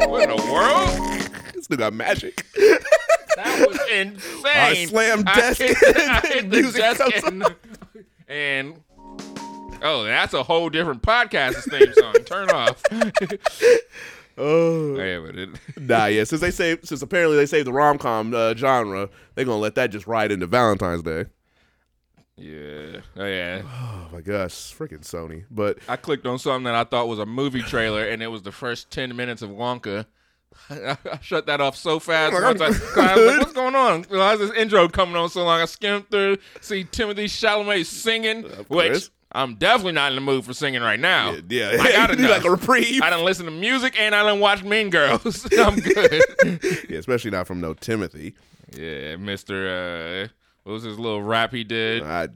what 0.07 0.23
in 0.23 0.37
the 0.37 0.51
world? 0.51 1.10
Dude 1.71 1.79
got 1.79 1.95
magic. 1.95 2.47
That 3.37 3.67
was 3.69 3.79
insane. 3.91 4.45
I 4.45 4.85
slammed 4.87 5.25
desk 5.25 5.61
hit, 5.63 5.77
I 5.83 6.17
and 6.17 6.25
hit 6.27 6.51
the 6.51 6.57
music 6.61 6.81
desk 6.83 7.25
and, 7.27 7.45
and 8.29 8.83
oh, 9.83 10.05
that's 10.05 10.35
a 10.35 10.43
whole 10.43 10.69
different 10.69 11.03
podcast 11.03 11.71
theme 11.71 11.93
song. 11.95 12.15
Turn 12.25 12.51
off. 12.51 12.83
Oh, 14.39 14.97
yeah, 14.97 15.19
but 15.19 15.37
it, 15.39 15.49
nah, 15.79 16.07
yeah. 16.07 16.25
Since 16.25 16.41
they 16.41 16.51
saved, 16.51 16.89
since 16.89 17.03
apparently 17.03 17.37
they 17.37 17.47
saved 17.47 17.67
the 17.67 17.73
rom 17.73 17.99
com 17.99 18.33
uh, 18.35 18.55
genre, 18.55 19.09
they're 19.35 19.45
gonna 19.45 19.59
let 19.59 19.75
that 19.75 19.91
just 19.91 20.07
ride 20.07 20.33
into 20.33 20.47
Valentine's 20.47 21.03
Day. 21.03 21.27
yeah, 22.37 23.01
oh 23.17 23.27
yeah. 23.27 23.63
Oh 23.67 24.09
my 24.13 24.21
gosh, 24.23 24.75
freaking 24.75 25.03
Sony! 25.05 25.45
But 25.51 25.79
I 25.89 25.97
clicked 25.97 26.27
on 26.27 26.39
something 26.39 26.65
that 26.65 26.75
I 26.75 26.85
thought 26.85 27.07
was 27.07 27.19
a 27.21 27.27
movie 27.27 27.63
trailer, 27.63 28.05
and 28.05 28.23
it 28.23 28.27
was 28.29 28.43
the 28.43 28.51
first 28.53 28.91
ten 28.91 29.15
minutes 29.15 29.43
of 29.43 29.51
Wonka. 29.51 30.07
I, 30.71 30.97
shut 31.23 31.47
that 31.47 31.61
off 31.61 31.77
so 31.77 31.99
fast. 31.99 32.33
Once 32.33 32.61
I, 32.61 32.67
I'm 32.67 32.73
'cause 32.75 32.97
I 32.99 33.15
was 33.17 33.27
like, 33.27 33.39
What's 33.41 33.53
going 33.53 33.75
on? 33.75 34.05
Why 34.05 34.35
is 34.35 34.41
this 34.41 34.53
intro 34.53 34.89
coming 34.89 35.17
on 35.17 35.29
so 35.31 35.45
long? 35.45 35.61
I 35.61 35.65
skimmed 35.67 36.11
through, 36.11 36.39
see 36.61 36.85
Timothée 36.85 37.25
Chalamet 37.25 37.87
singing, 37.87 38.43
which. 38.69 39.11
I'm 39.33 39.55
definitely 39.55 39.93
not 39.93 40.11
in 40.11 40.17
the 40.17 40.21
mood 40.23 40.45
for 40.45 40.53
singing 40.53 40.83
right 40.83 40.99
now. 40.99 41.37
yeah, 41.49 41.77
I 41.81 41.93
got 42.09 42.19
need 42.19 42.29
like 42.29 42.45
a 42.45 42.51
reprieve. 42.51 43.01
I 43.01 43.11
don't 43.11 43.25
listen 43.25 43.45
to 43.45 43.53
music 43.53 43.95
and 43.97 44.13
I 44.13 44.25
don't 44.27 44.41
watch 44.41 44.65
Mean 44.65 44.91
Girls. 44.91 45.47
I'm 45.57 45.77
good. 45.77 46.21
Yeah, 46.89 46.99
especially 46.99 47.31
not 47.31 47.47
from 47.47 47.61
no 47.61 47.73
Timothy. 47.75 48.35
yeah, 48.73 49.15
Mr. 49.15 50.25
Uh, 50.25 50.29
What 50.65 50.73
was 50.73 50.83
his 50.83 50.99
little 50.99 51.23
rap 51.23 51.53
he 51.53 51.63
did? 51.63 52.03
I, 52.03 52.27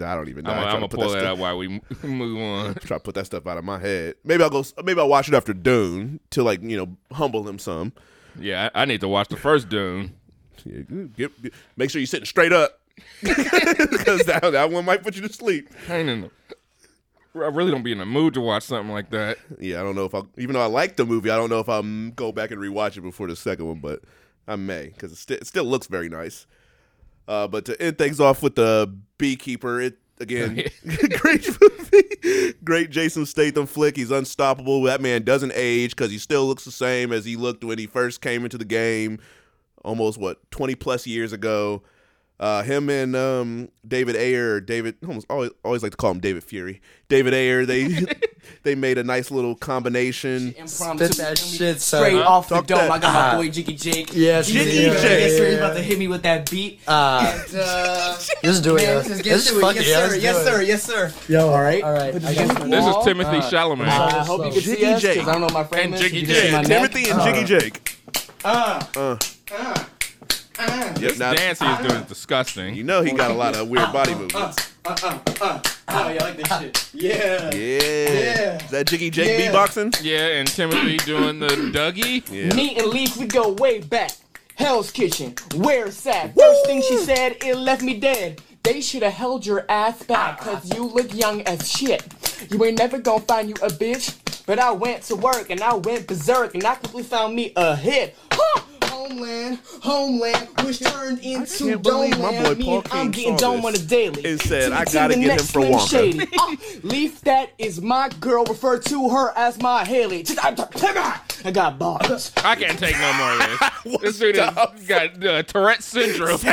I 0.00 0.14
don't 0.14 0.28
even 0.28 0.44
know. 0.44 0.50
I'm, 0.52 0.58
I 0.58 0.62
try 0.62 0.70
I'm 0.70 0.76
gonna 0.76 0.88
put 0.88 1.00
pull 1.00 1.08
that 1.10 1.20
that 1.20 1.32
up 1.32 1.38
while 1.38 1.58
we 1.58 1.68
move 2.02 2.38
on. 2.40 2.74
Try 2.80 2.96
to 2.96 3.02
put 3.02 3.14
that 3.16 3.26
stuff 3.26 3.46
out 3.46 3.58
of 3.58 3.64
my 3.64 3.78
head. 3.78 4.14
Maybe 4.24 4.42
I'll 4.42 4.50
go. 4.50 4.64
Maybe 4.84 5.00
I'll 5.00 5.08
watch 5.08 5.28
it 5.28 5.34
after 5.34 5.52
Dune 5.52 6.20
to 6.30 6.42
like 6.42 6.62
you 6.62 6.76
know 6.76 6.96
humble 7.12 7.48
him 7.48 7.58
some. 7.58 7.92
Yeah, 8.38 8.70
I, 8.74 8.82
I 8.82 8.84
need 8.84 9.00
to 9.00 9.08
watch 9.08 9.28
the 9.28 9.36
first 9.36 9.68
Dune. 9.68 10.14
Yeah, 10.64 10.82
get- 11.16 11.42
get- 11.42 11.52
make 11.76 11.90
sure 11.90 12.00
you're 12.00 12.06
sitting 12.06 12.26
straight 12.26 12.52
up 12.52 12.80
because 13.22 14.24
that, 14.24 14.40
that 14.52 14.70
one 14.70 14.84
might 14.84 15.02
put 15.02 15.16
you 15.16 15.22
to 15.22 15.32
sleep. 15.32 15.68
I 15.88 16.02
the, 16.02 16.30
I 17.34 17.48
really 17.48 17.70
don't 17.70 17.82
be 17.82 17.92
in 17.92 17.98
the 17.98 18.06
mood 18.06 18.34
to 18.34 18.40
watch 18.40 18.64
something 18.64 18.92
like 18.92 19.10
that. 19.10 19.38
Yeah, 19.60 19.80
I 19.80 19.82
don't 19.82 19.94
know 19.94 20.06
if 20.06 20.14
I, 20.14 20.22
even 20.38 20.54
though 20.54 20.62
I 20.62 20.66
like 20.66 20.96
the 20.96 21.04
movie, 21.04 21.30
I 21.30 21.36
don't 21.36 21.50
know 21.50 21.60
if 21.60 21.68
I'll 21.68 21.82
go 22.10 22.32
back 22.32 22.50
and 22.50 22.60
rewatch 22.60 22.96
it 22.96 23.02
before 23.02 23.26
the 23.28 23.36
second 23.36 23.66
one, 23.66 23.80
but 23.80 24.00
I 24.48 24.56
may 24.56 24.86
because 24.88 25.12
it, 25.12 25.16
sti- 25.18 25.34
it 25.34 25.46
still 25.46 25.64
looks 25.64 25.86
very 25.86 26.08
nice. 26.08 26.46
Uh, 27.28 27.48
but 27.48 27.64
to 27.66 27.80
end 27.82 27.98
things 27.98 28.20
off 28.20 28.42
with 28.42 28.54
the 28.54 28.92
Beekeeper, 29.18 29.80
it 29.80 29.98
again, 30.20 30.62
great 31.18 31.48
movie, 31.60 32.54
great 32.64 32.90
Jason 32.90 33.26
Statham 33.26 33.66
flick. 33.66 33.96
He's 33.96 34.10
unstoppable. 34.10 34.82
That 34.82 35.00
man 35.00 35.22
doesn't 35.22 35.52
age 35.54 35.90
because 35.90 36.10
he 36.10 36.18
still 36.18 36.46
looks 36.46 36.64
the 36.64 36.70
same 36.70 37.12
as 37.12 37.24
he 37.24 37.36
looked 37.36 37.64
when 37.64 37.78
he 37.78 37.86
first 37.86 38.20
came 38.20 38.44
into 38.44 38.58
the 38.58 38.64
game, 38.64 39.18
almost 39.84 40.18
what 40.18 40.48
twenty 40.50 40.74
plus 40.74 41.06
years 41.06 41.32
ago. 41.32 41.82
Uh, 42.38 42.62
him 42.62 42.90
and 42.90 43.16
um, 43.16 43.70
David 43.88 44.14
Ayer, 44.14 44.60
David 44.60 44.96
almost 45.08 45.26
always, 45.30 45.50
always 45.64 45.82
like 45.82 45.92
to 45.92 45.96
call 45.96 46.10
him 46.10 46.20
David 46.20 46.44
Fury. 46.44 46.82
David 47.08 47.32
Ayer, 47.32 47.64
they 47.64 47.88
they 48.62 48.74
made 48.74 48.98
a 48.98 49.04
nice 49.04 49.30
little 49.30 49.54
combation. 49.54 50.54
Impromptu. 50.58 51.06
Spit 51.06 51.16
that 51.16 51.38
shit, 51.38 51.80
son. 51.80 52.02
Straight 52.04 52.20
off 52.20 52.50
the 52.50 52.56
Talk 52.56 52.66
dome. 52.66 52.78
that- 52.80 52.90
I 52.90 52.98
got 52.98 53.14
my 53.14 53.20
Ah. 53.32 53.36
boy 53.38 53.48
Jiggy 53.48 53.72
Jake. 53.74 54.10
Yes, 54.14 54.48
Jiggy 54.48 54.70
yeah, 54.82 54.92
Jake. 55.00 55.02
Yes, 55.20 55.36
sir. 55.38 55.46
He's 55.48 55.56
about 55.56 55.76
to 55.76 55.82
hit 55.82 55.98
me 55.98 56.08
with 56.08 56.22
that 56.24 56.50
beat. 56.50 56.80
Uh, 56.88 57.42
And, 57.48 57.54
uh, 57.56 58.18
let's 58.42 58.60
do 58.60 58.76
it. 58.76 58.82
man, 58.82 58.88
yo. 58.88 58.96
let's 58.96 59.22
get 59.22 59.32
Let's 59.32 59.50
to 59.50 59.58
it. 59.58 59.76
Yes, 59.76 59.86
yo, 59.88 59.94
sir. 59.94 60.08
let's 60.10 60.22
Yes, 60.22 60.44
sir. 60.44 60.62
Yes, 60.62 60.82
sir. 60.82 61.12
Yo, 61.32 61.48
All 61.48 61.62
right. 61.62 61.82
all 61.82 61.92
right. 61.92 62.14
I 62.22 62.30
your 62.32 62.46
got 62.48 62.58
shoes 62.60 62.70
This 62.70 62.86
is. 62.86 63.04
Timothy 63.04 63.36
Uh, 63.38 63.50
Chalamet. 63.50 63.88
I 63.88 64.24
hope 64.24 64.44
you 64.44 64.52
can 64.52 64.60
Jiggy 64.60 64.76
see 64.76 64.84
us, 64.84 64.92
'cause 64.92 65.02
Jake. 65.14 65.26
I 65.26 65.32
don't 65.32 65.40
know 65.40 65.48
my 65.54 65.64
friend 65.64 65.94
And. 65.94 66.02
Jiggy 66.02 66.18
You 66.20 66.26
can 66.26 66.34
see 66.34 66.50
Jake. 66.50 66.66
Timothy 66.66 67.10
and 67.10 67.20
Jiggy 67.22 67.44
Jake. 67.44 67.98
Uh, 68.44 68.84
Uh, 68.94 69.00
uh, 69.00 69.18
uh. 69.54 69.84
Yep, 70.58 71.18
now, 71.18 71.34
dance 71.34 71.58
he 71.60 71.66
is 71.66 71.78
doing 71.78 72.02
is 72.02 72.08
disgusting. 72.08 72.74
you 72.74 72.82
know 72.84 73.02
he 73.02 73.12
got 73.12 73.30
a 73.30 73.34
lot 73.34 73.56
of 73.56 73.68
weird 73.68 73.92
body 73.92 74.14
movements. 74.14 74.72
Uh, 74.84 74.96
uh, 75.02 75.18
uh. 75.40 75.60
Oh, 75.88 76.08
yeah, 76.08 76.22
I 76.24 76.28
like 76.28 76.36
this 76.36 76.58
shit. 76.58 76.90
Yeah. 76.94 77.50
Yeah. 77.54 78.64
Is 78.64 78.70
that 78.70 78.86
Jiggy 78.86 79.10
Jake 79.10 79.38
Yeah. 79.38 79.52
beatboxing? 79.52 79.98
Yeah, 80.02 80.38
and 80.38 80.48
Timothy 80.48 80.96
doing 80.98 81.38
the 81.40 81.48
Dougie. 81.48 82.22
Yeah. 82.30 82.54
Me 82.54 82.76
and 82.76 82.88
Leaf, 82.88 83.16
we 83.16 83.26
go 83.26 83.52
way 83.52 83.80
back. 83.80 84.12
Hell's 84.56 84.90
Kitchen, 84.90 85.34
where's 85.56 86.02
that? 86.04 86.34
First 86.34 86.66
thing 86.66 86.82
she 86.82 86.96
said, 86.98 87.36
it 87.44 87.56
left 87.56 87.82
me 87.82 87.98
dead. 88.00 88.40
They 88.62 88.80
should 88.80 89.02
have 89.02 89.12
held 89.12 89.44
your 89.46 89.64
ass 89.68 90.02
back, 90.02 90.40
cause 90.40 90.74
you 90.74 90.84
look 90.84 91.14
young 91.14 91.42
as 91.42 91.70
shit. 91.70 92.02
You 92.50 92.64
ain't 92.64 92.78
never 92.78 92.98
gonna 92.98 93.20
find 93.20 93.48
you 93.48 93.54
a 93.62 93.68
bitch. 93.68 94.16
But 94.46 94.58
I 94.58 94.70
went 94.70 95.02
to 95.04 95.16
work 95.16 95.50
and 95.50 95.60
I 95.60 95.74
went 95.74 96.06
berserk 96.06 96.54
and 96.54 96.64
I 96.64 96.76
quickly 96.76 97.02
found 97.02 97.34
me 97.34 97.52
a 97.56 97.76
hit. 97.76 98.16
Huh! 98.32 98.62
Homeland, 98.90 99.58
homeland, 99.82 100.48
which 100.64 100.80
turned 100.80 101.18
into 101.20 101.66
can't 101.68 101.82
believe 101.82 102.18
my 102.18 102.42
boy 102.42 102.54
Me 102.54 102.64
Paul 102.64 102.78
and 102.78 102.88
I'm 102.92 103.10
getting 103.10 103.38
saw 103.38 103.52
dome 103.52 103.64
on 103.66 103.72
this 103.72 103.82
a 103.82 103.86
daily. 103.86 104.24
and 104.24 104.40
said, 104.40 104.70
To- 104.70 104.76
"I 104.76 104.84
gotta 104.84 105.14
the 105.14 105.20
get 105.20 105.22
him 105.22 105.28
next 105.28 105.50
for 105.50 105.60
Slim 105.62 105.72
Wonka." 105.72 105.88
Shady. 105.88 106.28
Uh, 106.38 106.56
Leaf, 106.82 107.20
that 107.22 107.50
is 107.58 107.80
my 107.80 108.08
girl. 108.20 108.44
Refer 108.44 108.78
to 108.80 109.08
her 109.10 109.32
as 109.36 109.60
my 109.60 109.84
Haley. 109.84 110.24
I 110.42 111.50
got 111.52 111.78
bars. 111.78 112.32
I 112.38 112.56
can't 112.56 112.78
take 112.78 112.98
no 112.98 113.12
more 113.14 113.32
of 113.32 113.38
this. 113.84 114.00
this 114.02 114.18
dude 114.18 114.36
has 114.36 114.86
got 114.86 115.24
uh, 115.24 115.42
Tourette 115.44 115.82
syndrome. 115.82 116.40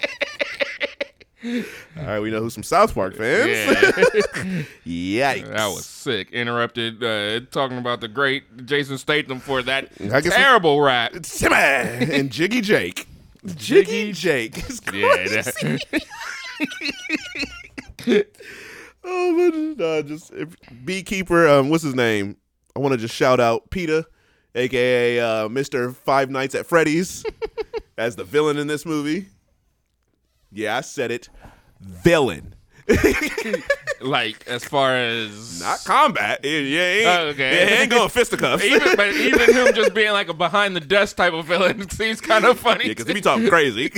All 1.42 2.04
right, 2.04 2.20
we 2.20 2.30
know 2.30 2.40
who's 2.40 2.52
some 2.54 2.62
South 2.62 2.94
Park 2.94 3.16
fans. 3.16 3.48
yeah, 4.84 5.34
Yikes. 5.36 5.48
that 5.48 5.66
was 5.68 5.86
sick. 5.86 6.30
Interrupted 6.32 7.02
uh, 7.02 7.40
talking 7.50 7.78
about 7.78 8.00
the 8.02 8.08
great 8.08 8.66
Jason 8.66 8.98
Statham 8.98 9.40
for 9.40 9.62
that 9.62 9.88
terrible 9.96 10.80
rap. 10.82 11.12
Timmy 11.22 11.54
and 11.56 12.30
Jiggy 12.30 12.60
Jake. 12.60 13.06
Jiggy 13.56 14.12
Jake. 14.12 14.58
It's 14.58 14.80
Yeah, 14.92 15.14
crazy. 15.16 15.78
that- 18.04 18.26
Oh, 19.02 19.76
but 19.76 19.82
uh, 19.82 20.02
just 20.02 20.30
if, 20.34 20.54
beekeeper. 20.84 21.48
Um, 21.48 21.70
what's 21.70 21.82
his 21.82 21.94
name? 21.94 22.36
I 22.76 22.80
want 22.80 22.92
to 22.92 22.98
just 22.98 23.14
shout 23.14 23.40
out 23.40 23.70
Peter, 23.70 24.04
aka 24.54 25.18
uh, 25.20 25.48
Mister 25.48 25.92
Five 25.92 26.28
Nights 26.28 26.54
at 26.54 26.66
Freddy's, 26.66 27.24
as 27.96 28.16
the 28.16 28.24
villain 28.24 28.58
in 28.58 28.66
this 28.66 28.84
movie. 28.84 29.26
Yeah, 30.52 30.76
I 30.76 30.80
said 30.82 31.10
it. 31.10 31.28
Villain, 31.80 32.54
like 34.00 34.46
as 34.46 34.64
far 34.64 34.96
as 34.96 35.60
not 35.60 35.82
combat. 35.84 36.40
Yeah, 36.44 36.58
yeah, 36.58 36.80
ain't, 36.82 37.06
Oh, 37.08 37.26
okay. 37.28 37.54
yeah, 37.74 37.80
ain't 37.80 37.90
going 37.90 38.08
fisticuffs. 38.08 38.64
even, 38.64 38.96
but 38.96 39.08
even 39.14 39.54
him 39.54 39.74
just 39.74 39.94
being 39.94 40.12
like 40.12 40.28
a 40.28 40.34
behind 40.34 40.76
the 40.76 40.80
desk 40.80 41.16
type 41.16 41.32
of 41.32 41.46
villain 41.46 41.88
seems 41.90 42.20
kind 42.20 42.44
of 42.44 42.58
funny. 42.58 42.84
Yeah, 42.84 42.90
because 42.90 43.08
if 43.08 43.16
you 43.16 43.22
talk 43.22 43.40
crazy, 43.48 43.90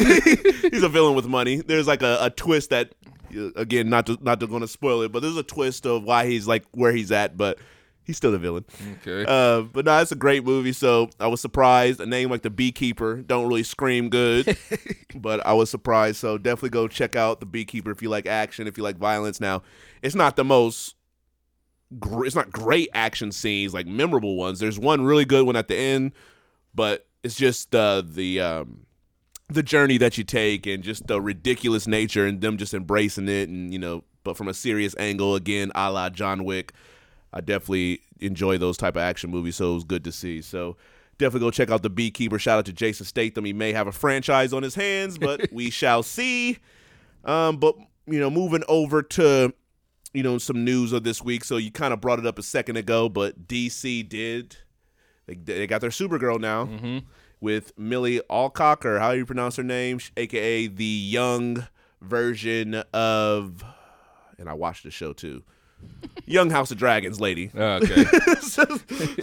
he's 0.70 0.82
a 0.82 0.88
villain 0.88 1.14
with 1.14 1.26
money. 1.26 1.60
There's 1.60 1.86
like 1.88 2.02
a, 2.02 2.18
a 2.20 2.30
twist 2.30 2.70
that, 2.70 2.90
uh, 3.36 3.50
again, 3.56 3.88
not 3.88 4.06
to 4.06 4.18
not 4.20 4.40
to 4.40 4.46
going 4.46 4.62
to 4.62 4.68
spoil 4.68 5.02
it, 5.02 5.12
but 5.12 5.22
there's 5.22 5.36
a 5.36 5.42
twist 5.42 5.86
of 5.86 6.04
why 6.04 6.26
he's 6.26 6.46
like 6.46 6.64
where 6.72 6.92
he's 6.92 7.10
at, 7.12 7.36
but 7.36 7.58
he's 8.04 8.16
still 8.16 8.32
the 8.32 8.38
villain. 8.38 8.64
okay. 9.06 9.24
Uh, 9.26 9.62
but 9.62 9.84
no, 9.84 9.98
it's 10.00 10.12
a 10.12 10.16
great 10.16 10.44
movie. 10.44 10.72
So 10.72 11.10
I 11.20 11.26
was 11.26 11.40
surprised. 11.40 12.00
A 12.00 12.06
name 12.06 12.30
like 12.30 12.42
The 12.42 12.50
Beekeeper 12.50 13.16
don't 13.16 13.46
really 13.48 13.62
scream 13.62 14.08
good, 14.08 14.56
but 15.14 15.44
I 15.46 15.52
was 15.52 15.70
surprised. 15.70 16.16
So 16.16 16.38
definitely 16.38 16.70
go 16.70 16.88
check 16.88 17.16
out 17.16 17.40
The 17.40 17.46
Beekeeper 17.46 17.90
if 17.90 18.02
you 18.02 18.08
like 18.08 18.26
action, 18.26 18.66
if 18.66 18.76
you 18.76 18.82
like 18.82 18.96
violence. 18.96 19.40
Now, 19.40 19.62
it's 20.02 20.14
not 20.14 20.36
the 20.36 20.44
most. 20.44 20.96
Gr- 21.98 22.24
it's 22.24 22.34
not 22.34 22.50
great 22.50 22.88
action 22.94 23.32
scenes 23.32 23.74
like 23.74 23.86
memorable 23.86 24.36
ones. 24.36 24.58
There's 24.60 24.78
one 24.78 25.02
really 25.04 25.26
good 25.26 25.44
one 25.44 25.56
at 25.56 25.68
the 25.68 25.76
end, 25.76 26.12
but 26.74 27.06
it's 27.22 27.34
just 27.36 27.74
uh, 27.74 28.02
the 28.04 28.40
um, 28.40 28.86
the 29.48 29.62
journey 29.62 29.98
that 29.98 30.16
you 30.16 30.24
take 30.24 30.66
and 30.66 30.82
just 30.82 31.06
the 31.06 31.20
ridiculous 31.20 31.86
nature 31.86 32.26
and 32.26 32.40
them 32.40 32.56
just 32.56 32.72
embracing 32.72 33.28
it 33.28 33.48
and 33.48 33.72
you 33.72 33.78
know, 33.78 34.04
but 34.24 34.36
from 34.38 34.48
a 34.48 34.54
serious 34.54 34.94
angle 34.98 35.34
again, 35.34 35.70
a 35.74 35.90
la 35.90 36.08
John 36.08 36.44
Wick. 36.44 36.72
I 37.32 37.40
definitely 37.40 38.00
enjoy 38.20 38.58
those 38.58 38.76
type 38.76 38.96
of 38.96 39.02
action 39.02 39.30
movies, 39.30 39.56
so 39.56 39.72
it 39.72 39.74
was 39.74 39.84
good 39.84 40.04
to 40.04 40.12
see. 40.12 40.42
So 40.42 40.76
definitely 41.18 41.46
go 41.46 41.50
check 41.50 41.70
out 41.70 41.82
the 41.82 41.90
Beekeeper. 41.90 42.38
Shout 42.38 42.58
out 42.58 42.66
to 42.66 42.72
Jason 42.72 43.06
Statham. 43.06 43.44
He 43.44 43.52
may 43.52 43.72
have 43.72 43.86
a 43.86 43.92
franchise 43.92 44.52
on 44.52 44.62
his 44.62 44.74
hands, 44.74 45.18
but 45.18 45.48
we 45.52 45.70
shall 45.70 46.02
see. 46.02 46.58
Um, 47.24 47.56
but 47.56 47.76
you 48.06 48.18
know, 48.20 48.30
moving 48.30 48.64
over 48.68 49.02
to 49.02 49.52
you 50.12 50.22
know 50.22 50.38
some 50.38 50.64
news 50.64 50.92
of 50.92 51.04
this 51.04 51.22
week. 51.22 51.44
So 51.44 51.56
you 51.56 51.70
kind 51.70 51.92
of 51.94 52.00
brought 52.00 52.18
it 52.18 52.26
up 52.26 52.38
a 52.38 52.42
second 52.42 52.76
ago, 52.76 53.08
but 53.08 53.46
DC 53.48 54.08
did. 54.08 54.56
They, 55.26 55.34
they 55.34 55.66
got 55.66 55.80
their 55.80 55.90
Supergirl 55.90 56.40
now 56.40 56.64
with 57.40 57.76
Milly 57.78 58.20
Alcock, 58.28 58.84
or 58.84 58.98
how 58.98 59.12
you 59.12 59.24
pronounce 59.24 59.56
her 59.56 59.62
name, 59.62 60.00
aka 60.16 60.66
the 60.66 60.84
young 60.84 61.66
version 62.00 62.74
of. 62.92 63.64
And 64.38 64.48
I 64.48 64.54
watched 64.54 64.82
the 64.82 64.90
show 64.90 65.12
too. 65.12 65.44
Young 66.26 66.50
House 66.50 66.70
of 66.70 66.78
Dragons 66.78 67.20
lady. 67.20 67.50
okay. 67.54 68.04
so, 68.40 68.64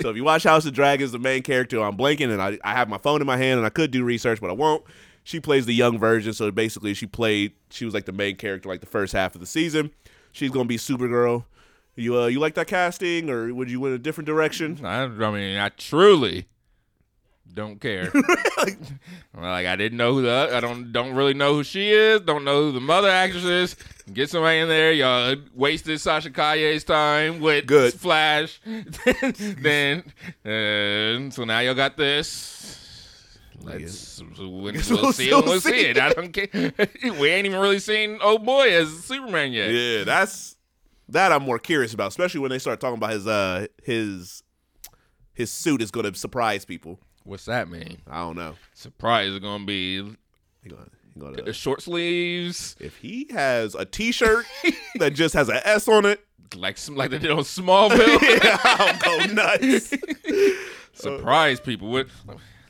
so 0.01 0.09
if 0.09 0.15
you 0.15 0.23
watch 0.23 0.43
House 0.43 0.65
of 0.65 0.73
Dragons, 0.73 1.11
the 1.11 1.19
main 1.19 1.43
character, 1.43 1.81
I'm 1.81 1.97
blanking, 1.97 2.31
and 2.31 2.41
I, 2.41 2.57
I 2.63 2.73
have 2.73 2.89
my 2.89 2.97
phone 2.97 3.21
in 3.21 3.27
my 3.27 3.37
hand, 3.37 3.57
and 3.57 3.65
I 3.65 3.69
could 3.69 3.91
do 3.91 4.03
research, 4.03 4.41
but 4.41 4.49
I 4.49 4.53
won't. 4.53 4.83
She 5.23 5.39
plays 5.39 5.65
the 5.65 5.73
young 5.73 5.99
version, 5.99 6.33
so 6.33 6.49
basically 6.51 6.93
she 6.93 7.05
played. 7.05 7.53
She 7.69 7.85
was 7.85 7.93
like 7.93 8.05
the 8.05 8.11
main 8.11 8.35
character, 8.35 8.69
like 8.69 8.79
the 8.79 8.87
first 8.87 9.13
half 9.13 9.35
of 9.35 9.41
the 9.41 9.47
season. 9.47 9.91
She's 10.31 10.49
gonna 10.49 10.65
be 10.65 10.77
Supergirl. 10.77 11.45
You 11.95 12.17
uh, 12.17 12.27
you 12.27 12.39
like 12.39 12.55
that 12.55 12.67
casting, 12.67 13.29
or 13.29 13.53
would 13.53 13.69
you 13.69 13.79
win 13.79 13.93
a 13.93 13.99
different 13.99 14.25
direction? 14.25 14.83
I, 14.83 15.03
I 15.03 15.07
mean, 15.07 15.57
I 15.57 15.69
truly 15.69 16.47
don't 17.53 17.79
care. 17.79 18.11
like, 19.33 19.65
I 19.67 19.75
didn't 19.75 19.97
know 19.97 20.13
who 20.13 20.21
the 20.21 20.49
I 20.53 20.59
don't 20.59 20.91
don't 20.91 21.13
really 21.13 21.33
know 21.33 21.53
who 21.53 21.63
she 21.63 21.91
is. 21.91 22.21
Don't 22.21 22.43
know 22.43 22.63
who 22.63 22.71
the 22.71 22.79
mother 22.79 23.09
actress 23.09 23.43
is. 23.43 23.75
Get 24.13 24.29
somebody 24.29 24.59
in 24.59 24.69
there. 24.69 24.91
Y'all 24.91 25.35
wasted 25.53 25.99
Sasha 26.01 26.29
Calle's 26.31 26.83
time 26.83 27.39
with 27.39 27.65
Good. 27.65 27.93
Flash. 27.93 28.61
then 28.65 30.03
uh, 30.45 31.31
so 31.31 31.43
now 31.45 31.59
y'all 31.59 31.75
got 31.75 31.97
this. 31.97 32.59
Let's 33.61 34.21
we'll, 34.37 34.51
we'll 34.51 34.73
we'll 34.73 35.13
see 35.13 35.29
it. 35.29 35.45
We'll 35.45 35.59
see 35.59 35.69
see 35.71 35.85
it. 35.87 35.99
I 35.99 36.13
don't 36.13 36.31
care. 36.31 36.49
we 37.19 37.29
ain't 37.29 37.45
even 37.45 37.59
really 37.59 37.79
seen 37.79 38.19
old 38.21 38.45
boy 38.45 38.71
as 38.73 38.89
Superman 39.03 39.51
yet. 39.51 39.69
Yeah, 39.71 40.03
that's 40.03 40.55
that 41.09 41.31
I'm 41.31 41.43
more 41.43 41.59
curious 41.59 41.93
about, 41.93 42.09
especially 42.09 42.39
when 42.39 42.51
they 42.51 42.59
start 42.59 42.79
talking 42.79 42.97
about 42.97 43.11
his 43.11 43.27
uh 43.27 43.67
his 43.83 44.43
his 45.33 45.51
suit 45.51 45.81
is 45.81 45.91
gonna 45.91 46.13
surprise 46.15 46.65
people. 46.65 46.99
What's 47.23 47.45
that 47.45 47.69
mean? 47.69 47.97
I 48.09 48.19
don't 48.19 48.35
know. 48.35 48.55
Surprise 48.73 49.31
is 49.31 49.39
gonna 49.39 49.65
be 49.65 49.97
He 50.63 50.69
gonna, 50.69 50.87
he 51.13 51.19
gonna, 51.19 51.53
short 51.53 51.81
sleeves. 51.81 52.75
if 52.79 52.97
he 52.97 53.27
has 53.31 53.75
a 53.75 53.85
T-shirt 53.85 54.45
that 54.95 55.13
just 55.13 55.33
has 55.33 55.49
an 55.49 55.59
S 55.63 55.87
on 55.87 56.05
it, 56.05 56.25
like 56.55 56.77
some 56.77 56.95
like 56.95 57.11
they 57.11 57.19
did 57.19 57.31
on 57.31 57.39
Smallville. 57.39 58.21
yeah, 58.43 58.57
I'll 58.63 58.97
go 58.99 59.25
nuts. 59.33 59.93
Surprise 60.93 61.59
people. 61.59 61.89
What? 61.91 62.07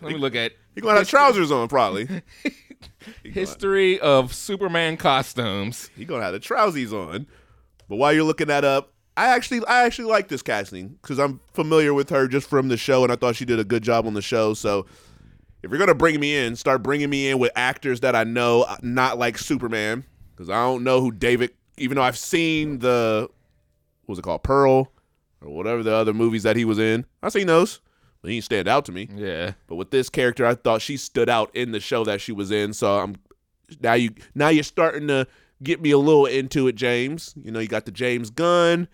Let 0.02 0.12
me 0.12 0.18
look 0.18 0.36
at. 0.36 0.54
He 0.76 0.82
gonna 0.82 1.00
have 1.00 1.08
trousers 1.10 1.52
on 1.52 1.68
probably. 1.68 2.08
History 3.24 4.00
of 4.00 4.34
Superman 4.34 4.98
costumes. 4.98 5.90
he 5.96 6.06
gonna 6.06 6.24
have 6.24 6.34
the 6.34 6.40
trousies 6.40 6.92
on. 6.92 7.28
But 7.88 7.96
while 7.98 8.14
you're 8.14 8.24
looking 8.24 8.48
that 8.48 8.64
up, 8.66 8.94
I 9.20 9.36
actually 9.36 9.66
I 9.66 9.84
actually 9.84 10.06
like 10.06 10.30
this 10.30 10.42
casting 10.42 10.98
because 11.02 11.20
I'm 11.20 11.42
familiar 11.54 11.94
with 11.94 12.10
her 12.10 12.26
just 12.30 12.50
from 12.50 12.70
the 12.70 12.78
show, 12.78 13.04
and 13.04 13.12
I 13.12 13.18
thought 13.18 13.36
she 13.36 13.44
did 13.44 13.60
a 13.60 13.66
good 13.66 13.84
job 13.84 14.08
on 14.08 14.14
the 14.14 14.22
show. 14.22 14.54
So 14.54 14.86
if 15.62 15.70
you're 15.70 15.78
gonna 15.78 15.94
bring 15.94 16.22
me 16.22 16.38
in, 16.38 16.56
start 16.56 16.82
bringing 16.82 17.10
me 17.10 17.30
in 17.30 17.38
with 17.38 17.52
actors 17.54 18.00
that 18.00 18.16
I 18.16 18.24
know, 18.24 18.62
uh, 18.62 18.78
not 18.82 19.18
like 19.18 19.38
Superman, 19.38 20.06
because 20.32 20.50
I 20.50 20.64
don't 20.64 20.86
know 20.86 21.02
who 21.02 21.12
David. 21.12 21.52
Even 21.78 21.98
though 21.98 22.02
I've 22.02 22.18
seen 22.18 22.80
the 22.80 23.28
what 24.06 24.14
was 24.14 24.20
it 24.20 24.22
called 24.22 24.44
Pearl 24.44 24.90
or 25.42 25.50
whatever 25.50 25.84
the 25.84 25.94
other 25.94 26.14
movies 26.14 26.44
that 26.44 26.56
he 26.56 26.64
was 26.64 26.80
in, 26.80 27.06
I 27.22 27.28
seen 27.28 27.48
those. 27.48 27.82
But 28.22 28.32
he 28.32 28.38
didn't 28.38 28.46
stand 28.46 28.70
out 28.70 28.86
to 28.86 28.94
me. 28.94 29.10
Yeah. 29.14 29.52
But 29.68 29.76
with 29.76 29.92
this 29.92 30.10
character, 30.10 30.46
I 30.46 30.56
thought 30.56 30.82
she 30.82 30.96
stood 30.96 31.28
out 31.28 31.54
in 31.54 31.74
the 31.74 31.82
show 31.82 32.06
that 32.06 32.22
she 32.22 32.32
was 32.32 32.52
in. 32.52 32.72
So 32.72 32.98
I'm 32.98 33.18
now 33.82 33.96
you 33.96 34.12
now 34.34 34.48
you're 34.48 34.64
starting 34.64 35.10
to 35.10 35.28
get 35.62 35.82
me 35.82 35.92
a 35.92 35.98
little 35.98 36.26
into 36.26 36.70
it, 36.70 36.76
James. 36.76 37.34
You 37.44 37.52
know, 37.52 37.60
you 37.60 37.68
got 37.68 37.84
the 37.84 37.92
James 37.92 38.30
Gunn, 38.30 38.88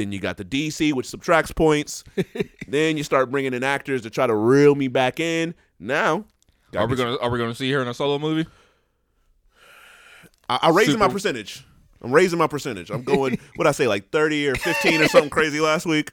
then 0.00 0.12
you 0.12 0.18
got 0.18 0.38
the 0.38 0.44
DC, 0.44 0.94
which 0.94 1.06
subtracts 1.06 1.52
points. 1.52 2.04
then 2.68 2.96
you 2.96 3.04
start 3.04 3.30
bringing 3.30 3.52
in 3.52 3.62
actors 3.62 4.02
to 4.02 4.10
try 4.10 4.26
to 4.26 4.34
reel 4.34 4.74
me 4.74 4.88
back 4.88 5.20
in. 5.20 5.54
Now, 5.78 6.24
Are 6.74 6.86
we 6.86 6.96
gonna 6.96 7.16
Are 7.18 7.28
we 7.28 7.38
gonna 7.38 7.54
see 7.54 7.70
her 7.72 7.82
in 7.82 7.88
a 7.88 7.94
solo 7.94 8.18
movie? 8.18 8.48
I, 10.48 10.58
I'm 10.62 10.74
raising 10.76 10.98
my 10.98 11.08
percentage. 11.08 11.66
I'm 12.02 12.12
raising 12.12 12.38
my 12.38 12.46
percentage. 12.46 12.90
I'm 12.90 13.04
going 13.04 13.38
what 13.56 13.66
I 13.66 13.72
say 13.72 13.86
like 13.86 14.10
30 14.10 14.48
or 14.48 14.54
15 14.54 15.02
or 15.02 15.08
something 15.08 15.30
crazy 15.30 15.60
last 15.60 15.84
week. 15.84 16.12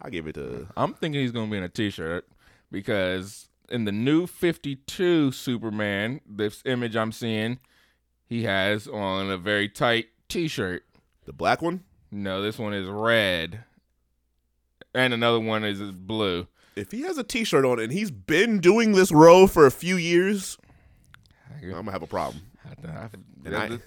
I 0.00 0.08
give 0.08 0.28
it 0.28 0.34
to 0.34 0.68
I'm 0.76 0.94
thinking 0.94 1.20
he's 1.20 1.32
gonna 1.32 1.50
be 1.50 1.56
in 1.56 1.64
a 1.64 1.68
T-shirt 1.68 2.28
because 2.70 3.48
in 3.68 3.84
the 3.84 3.92
new 3.92 4.26
52 4.26 5.32
Superman, 5.32 6.20
this 6.26 6.62
image 6.64 6.96
I'm 6.96 7.12
seeing, 7.12 7.58
he 8.24 8.44
has 8.44 8.86
on 8.86 9.30
a 9.30 9.36
very 9.36 9.68
tight 9.68 10.06
T-shirt. 10.28 10.84
the 11.26 11.32
black 11.32 11.60
one. 11.60 11.82
No, 12.10 12.42
this 12.42 12.58
one 12.58 12.74
is 12.74 12.88
red, 12.88 13.64
and 14.94 15.14
another 15.14 15.38
one 15.40 15.64
is 15.64 15.80
blue. 15.80 16.46
If 16.76 16.90
he 16.92 17.02
has 17.02 17.18
a 17.18 17.24
T-shirt 17.24 17.64
on 17.64 17.78
and 17.78 17.92
he's 17.92 18.10
been 18.10 18.58
doing 18.60 18.92
this 18.92 19.12
row 19.12 19.46
for 19.46 19.66
a 19.66 19.70
few 19.70 19.96
years, 19.96 20.56
I'm 21.62 21.70
gonna 21.70 21.90
have 21.92 22.02
a 22.02 22.06
problem. 22.06 22.42
And, 23.44 23.56
I- 23.56 23.78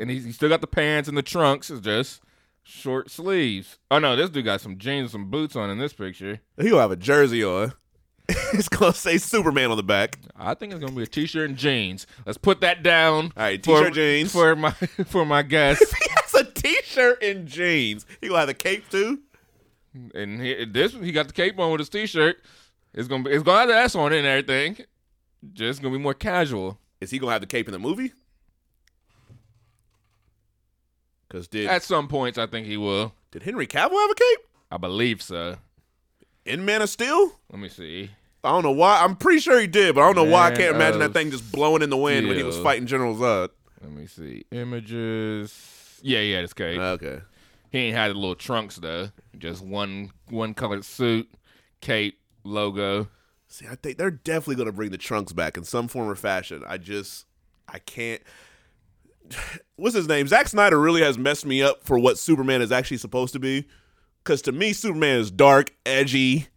and 0.00 0.10
he's, 0.10 0.24
he's 0.24 0.34
still 0.36 0.48
got 0.48 0.60
the 0.60 0.66
pants 0.66 1.08
and 1.08 1.16
the 1.16 1.22
trunks. 1.22 1.70
It's 1.70 1.80
just 1.80 2.20
short 2.62 3.10
sleeves. 3.10 3.78
Oh 3.90 3.98
no, 3.98 4.16
this 4.16 4.30
dude 4.30 4.44
got 4.44 4.60
some 4.60 4.78
jeans 4.78 5.02
and 5.04 5.10
some 5.10 5.30
boots 5.30 5.54
on 5.56 5.70
in 5.70 5.78
this 5.78 5.92
picture. 5.92 6.40
He 6.58 6.70
gonna 6.70 6.80
have 6.82 6.90
a 6.90 6.96
jersey 6.96 7.44
on. 7.44 7.72
it's 8.28 8.68
gonna 8.68 8.92
say 8.92 9.16
Superman 9.18 9.70
on 9.70 9.76
the 9.76 9.82
back. 9.82 10.18
I 10.36 10.54
think 10.54 10.72
it's 10.72 10.80
gonna 10.80 10.92
be 10.96 11.02
a 11.02 11.06
t-shirt 11.06 11.48
and 11.48 11.58
jeans. 11.58 12.06
Let's 12.26 12.38
put 12.38 12.60
that 12.62 12.82
down. 12.82 13.32
All 13.36 13.42
right, 13.44 13.62
t-shirt, 13.62 13.94
jeans. 13.94 14.32
for 14.32 14.54
my 14.56 14.70
for 15.06 15.24
my 15.24 15.42
guest. 15.42 15.82
He 16.98 17.02
has 17.04 17.12
a 17.12 17.16
T-shirt 17.16 17.22
and 17.22 17.48
jeans. 17.48 18.06
He 18.20 18.28
gonna 18.28 18.40
have 18.40 18.48
the 18.48 18.54
cape 18.54 18.88
too. 18.90 19.20
and 20.14 20.40
he, 20.40 20.64
this 20.64 20.92
he 20.92 21.12
got 21.12 21.26
the 21.28 21.32
cape 21.32 21.58
on 21.58 21.70
with 21.72 21.80
his 21.80 21.88
t-shirt. 21.88 22.42
It's 22.94 23.08
gonna 23.08 23.24
be 23.24 23.30
it's 23.30 23.42
gonna 23.42 23.60
have 23.60 23.68
the 23.68 23.76
S 23.76 23.94
on 23.94 24.12
it 24.12 24.18
and 24.18 24.26
everything. 24.26 24.78
Just 25.52 25.82
gonna 25.82 25.96
be 25.96 26.02
more 26.02 26.14
casual. 26.14 26.78
Is 27.00 27.10
he 27.10 27.18
gonna 27.18 27.32
have 27.32 27.40
the 27.40 27.46
cape 27.46 27.68
in 27.68 27.72
the 27.72 27.78
movie? 27.78 28.12
Cause 31.30 31.46
did 31.46 31.68
At 31.68 31.82
some 31.82 32.08
points, 32.08 32.38
I 32.38 32.46
think 32.46 32.66
he 32.66 32.76
will. 32.76 33.12
did 33.30 33.42
Henry 33.42 33.66
Cavill 33.66 34.00
have 34.00 34.10
a 34.10 34.14
cape 34.14 34.38
I 34.70 34.78
believe 34.78 35.22
so. 35.22 35.56
in 36.44 36.64
Man 36.64 36.80
of 36.82 36.88
Steel? 36.88 37.32
Let 37.50 37.60
me 37.60 37.68
see. 37.68 38.10
I 38.42 38.50
don't 38.50 38.62
know 38.62 38.70
why. 38.72 39.02
I'm 39.02 39.16
pretty 39.16 39.40
sure 39.40 39.60
he 39.60 39.66
did, 39.66 39.94
but 39.94 40.02
I 40.02 40.06
don't 40.12 40.16
know 40.26 40.32
why. 40.32 40.46
I 40.46 40.50
can't 40.56 40.74
imagine 40.74 41.00
that 41.00 41.12
thing 41.12 41.30
just 41.30 41.50
blowing 41.52 41.82
in 41.82 41.90
the 41.90 41.96
wind 41.96 42.28
when 42.28 42.36
he 42.36 42.42
was 42.42 42.58
fighting 42.58 42.86
General 42.86 43.14
Zod. 43.14 43.50
Let 43.82 43.92
me 43.92 44.06
see 44.06 44.44
images. 44.52 45.77
Yeah, 46.02 46.20
yeah, 46.20 46.40
this 46.42 46.52
cape. 46.52 46.78
Oh, 46.80 46.92
okay. 46.92 47.20
he 47.70 47.78
ain't 47.78 47.96
had 47.96 48.10
the 48.10 48.14
little 48.14 48.34
trunks 48.34 48.76
though. 48.76 49.10
Just 49.38 49.64
one 49.64 50.10
one 50.28 50.54
colored 50.54 50.84
suit, 50.84 51.28
cape, 51.80 52.18
logo. 52.44 53.08
See, 53.48 53.66
I 53.66 53.76
think 53.76 53.96
they're 53.98 54.10
definitely 54.10 54.56
gonna 54.56 54.72
bring 54.72 54.90
the 54.90 54.98
trunks 54.98 55.32
back 55.32 55.56
in 55.56 55.64
some 55.64 55.88
form 55.88 56.08
or 56.08 56.14
fashion. 56.16 56.62
I 56.66 56.76
just, 56.78 57.24
I 57.66 57.78
can't. 57.78 58.22
What's 59.76 59.94
his 59.94 60.08
name? 60.08 60.26
Zack 60.26 60.48
Snyder 60.48 60.78
really 60.78 61.02
has 61.02 61.18
messed 61.18 61.46
me 61.46 61.62
up 61.62 61.84
for 61.84 61.98
what 61.98 62.18
Superman 62.18 62.62
is 62.62 62.72
actually 62.72 62.96
supposed 62.98 63.32
to 63.34 63.38
be. 63.38 63.66
Because 64.24 64.42
to 64.42 64.52
me, 64.52 64.72
Superman 64.72 65.20
is 65.20 65.30
dark, 65.30 65.72
edgy, 65.86 66.48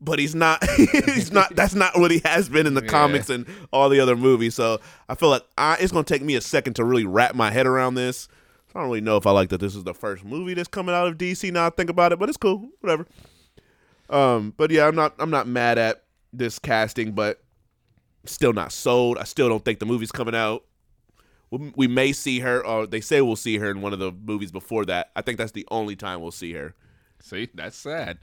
but 0.00 0.18
he's 0.18 0.34
not. 0.34 0.64
he's 0.76 1.30
not. 1.30 1.54
That's 1.54 1.74
not 1.74 1.96
what 1.98 2.10
he 2.10 2.20
has 2.24 2.48
been 2.48 2.66
in 2.66 2.74
the 2.74 2.82
Yeah. 2.84 2.88
comics 2.88 3.30
and 3.30 3.46
all 3.72 3.88
the 3.88 4.00
other 4.00 4.16
movies. 4.16 4.54
So 4.56 4.80
I 5.08 5.14
feel 5.14 5.28
like 5.28 5.44
I, 5.56 5.76
it's 5.78 5.92
gonna 5.92 6.04
take 6.04 6.22
me 6.22 6.34
a 6.34 6.40
second 6.40 6.74
to 6.74 6.84
really 6.84 7.04
wrap 7.06 7.34
my 7.34 7.50
head 7.52 7.66
around 7.66 7.94
this. 7.94 8.26
I 8.74 8.80
don't 8.80 8.88
really 8.88 9.00
know 9.00 9.16
if 9.16 9.26
I 9.26 9.30
like 9.32 9.50
that 9.50 9.60
this 9.60 9.74
is 9.74 9.84
the 9.84 9.94
first 9.94 10.24
movie 10.24 10.54
that's 10.54 10.68
coming 10.68 10.94
out 10.94 11.06
of 11.06 11.18
DC. 11.18 11.52
Now 11.52 11.66
I 11.66 11.70
think 11.70 11.90
about 11.90 12.12
it, 12.12 12.18
but 12.18 12.28
it's 12.28 12.38
cool. 12.38 12.68
Whatever. 12.80 13.06
Um, 14.08 14.54
but 14.56 14.70
yeah, 14.70 14.86
I'm 14.86 14.94
not 14.94 15.14
I'm 15.18 15.30
not 15.30 15.46
mad 15.46 15.78
at 15.78 16.04
this 16.32 16.58
casting, 16.58 17.12
but 17.12 17.42
still 18.24 18.52
not 18.52 18.72
sold. 18.72 19.18
I 19.18 19.24
still 19.24 19.48
don't 19.48 19.64
think 19.64 19.78
the 19.78 19.86
movie's 19.86 20.12
coming 20.12 20.34
out. 20.34 20.64
We, 21.50 21.72
we 21.76 21.86
may 21.86 22.12
see 22.12 22.40
her, 22.40 22.64
or 22.64 22.86
they 22.86 23.00
say 23.00 23.20
we'll 23.20 23.36
see 23.36 23.58
her 23.58 23.70
in 23.70 23.82
one 23.82 23.92
of 23.92 23.98
the 23.98 24.12
movies 24.12 24.50
before 24.50 24.86
that. 24.86 25.10
I 25.14 25.22
think 25.22 25.38
that's 25.38 25.52
the 25.52 25.66
only 25.70 25.96
time 25.96 26.20
we'll 26.22 26.30
see 26.30 26.52
her. 26.54 26.74
See, 27.24 27.48
that's 27.54 27.76
sad. 27.76 28.18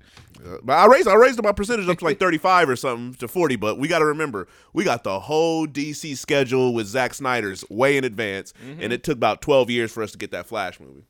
Uh, 0.46 0.58
but 0.62 0.74
I 0.74 0.86
raised 0.86 1.08
I 1.08 1.16
raised 1.16 1.42
my 1.42 1.54
percentage 1.54 1.88
up 1.88 1.98
to 2.00 2.06
like 2.06 2.20
35 2.20 2.70
or 2.70 2.76
something 2.76 3.14
to 3.16 3.28
40. 3.30 3.56
But 3.56 3.80
we 3.80 3.88
got 3.88 4.00
to 4.00 4.06
remember 4.06 4.48
we 4.74 4.84
got 4.84 5.04
the 5.04 5.22
whole 5.22 5.66
DC 5.66 6.18
schedule 6.18 6.74
with 6.74 6.86
Zack 6.86 7.14
Snyder's 7.14 7.64
way 7.70 7.96
in 7.98 8.04
advance, 8.04 8.54
and 8.62 8.92
it 8.94 9.04
took 9.04 9.16
about 9.16 9.42
12 9.42 9.70
years 9.70 9.92
for 9.92 10.04
us 10.04 10.12
to 10.12 10.18
get 10.18 10.32
that 10.32 10.48
Flash 10.48 10.80
movie. 10.80 11.06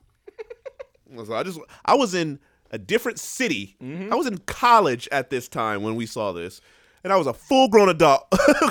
so 1.26 1.34
I 1.34 1.42
just 1.44 1.60
I 1.84 1.96
was 1.96 2.14
in 2.14 2.40
a 2.72 2.78
different 2.78 3.20
city. 3.20 3.76
I 3.82 4.16
was 4.16 4.28
in 4.28 4.38
college 4.40 5.08
at 5.12 5.32
this 5.32 5.48
time 5.48 5.82
when 5.82 5.96
we 5.96 6.06
saw 6.06 6.32
this, 6.32 6.62
and 7.04 7.12
I 7.12 7.16
was 7.18 7.26
a 7.26 7.34
full 7.34 7.70
grown 7.70 7.90
adult, 7.90 8.28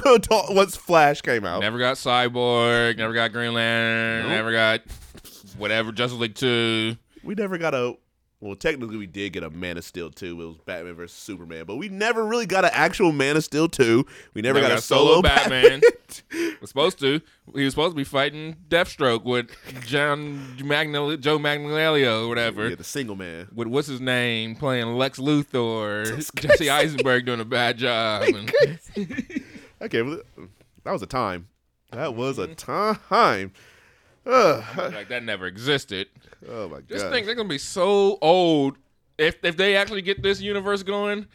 adult 0.06 0.46
once 0.54 0.76
Flash 0.76 1.22
came 1.22 1.44
out. 1.44 1.60
Never 1.60 1.78
got 1.80 1.96
Cyborg. 1.96 2.96
Never 2.98 3.12
got 3.12 3.32
Green 3.32 3.52
Lantern. 3.52 4.30
Never 4.30 4.52
got 4.52 4.82
whatever 5.56 5.90
Justice 5.90 6.20
League 6.20 6.36
two. 6.36 6.96
We 7.24 7.34
never 7.34 7.58
got 7.58 7.74
a. 7.74 7.96
Well, 8.40 8.54
technically, 8.54 8.96
we 8.96 9.06
did 9.06 9.32
get 9.32 9.42
a 9.42 9.50
Man 9.50 9.76
of 9.76 9.84
Steel 9.84 10.10
2. 10.10 10.40
It 10.40 10.44
was 10.46 10.58
Batman 10.58 10.94
versus 10.94 11.16
Superman, 11.18 11.64
but 11.66 11.74
we 11.76 11.88
never 11.88 12.24
really 12.24 12.46
got 12.46 12.64
an 12.64 12.70
actual 12.72 13.10
Man 13.10 13.36
of 13.36 13.42
Steel 13.42 13.68
2. 13.68 14.06
We 14.34 14.42
never, 14.42 14.60
got, 14.60 14.70
a 14.70 14.80
solo, 14.80 15.20
Batman. 15.22 15.80
was 16.60 16.70
supposed 16.70 17.00
to. 17.00 17.20
He 17.54 17.64
was 17.64 17.72
supposed 17.72 17.92
to 17.92 17.96
be 17.96 18.04
fighting 18.04 18.56
Deathstroke 18.68 19.24
with 19.24 19.50
John 19.86 20.56
Magnol- 20.62 21.16
Joe 21.16 21.38
Magnolia 21.38 22.12
or 22.12 22.28
whatever. 22.28 22.68
yeah, 22.68 22.76
the 22.76 22.84
single 22.84 23.16
man. 23.16 23.48
with 23.52 23.66
what's 23.68 23.88
his 23.88 24.00
name 24.00 24.54
playing 24.54 24.86
Lex 24.94 25.18
Luthor, 25.18 26.32
Jesse 26.40 26.70
Eisenberg 26.70 27.26
doing 27.26 27.40
a 27.40 27.44
bad 27.44 27.78
job. 27.78 28.22
And, 28.28 28.52
Okay, 29.80 30.02
well, 30.02 30.20
that 30.84 30.92
was 30.92 31.02
a 31.02 31.06
time. 31.06 31.48
That 31.92 32.14
was 32.14 32.38
a 32.38 32.48
time. 32.54 33.52
Ugh. 34.28 34.92
like 34.92 35.08
that 35.08 35.24
never 35.24 35.46
existed. 35.46 36.06
Oh 36.48 36.68
my 36.68 36.80
Just 36.82 37.04
god. 37.04 37.12
think 37.12 37.26
they're 37.26 37.34
gonna 37.34 37.48
be 37.48 37.58
so 37.58 38.18
old 38.22 38.76
if 39.16 39.36
if 39.42 39.56
they 39.56 39.74
actually 39.76 40.02
get 40.02 40.22
this 40.22 40.40
universe 40.40 40.82
going. 40.82 41.26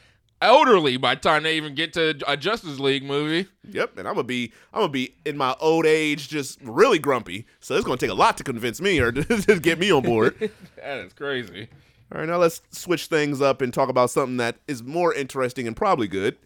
Elderly 0.42 0.98
by 0.98 1.16
the 1.16 1.22
time 1.22 1.44
they 1.44 1.56
even 1.56 1.74
get 1.74 1.94
to 1.94 2.20
a 2.28 2.36
Justice 2.36 2.78
League 2.78 3.04
movie. 3.06 3.48
Yep, 3.70 3.98
and 3.98 4.08
I'm 4.08 4.16
gonna 4.16 4.26
be 4.26 4.52
I'm 4.74 4.82
gonna 4.82 4.92
be 4.92 5.16
in 5.26 5.38
my 5.38 5.56
old 5.62 5.86
age, 5.86 6.28
just 6.28 6.60
really 6.62 7.00
grumpy. 7.00 7.46
So 7.62 7.76
it's 7.76 7.86
gonna 7.86 7.98
take 7.98 8.10
a 8.10 8.14
lot 8.16 8.36
to 8.38 8.44
convince 8.44 8.82
me 8.82 9.00
or 9.00 9.12
to 9.14 9.60
get 9.60 9.80
me 9.80 9.92
on 9.92 10.04
board. 10.04 10.52
That 10.76 10.98
is 10.98 11.14
crazy. 11.14 11.70
All 12.12 12.20
right, 12.20 12.28
now 12.28 12.38
let's 12.38 12.62
switch 12.72 13.06
things 13.08 13.42
up 13.42 13.62
and 13.62 13.74
talk 13.74 13.88
about 13.88 14.10
something 14.10 14.36
that 14.38 14.58
is 14.68 14.84
more 14.84 15.14
interesting 15.14 15.66
and 15.66 15.76
probably 15.78 16.10
good. 16.10 16.38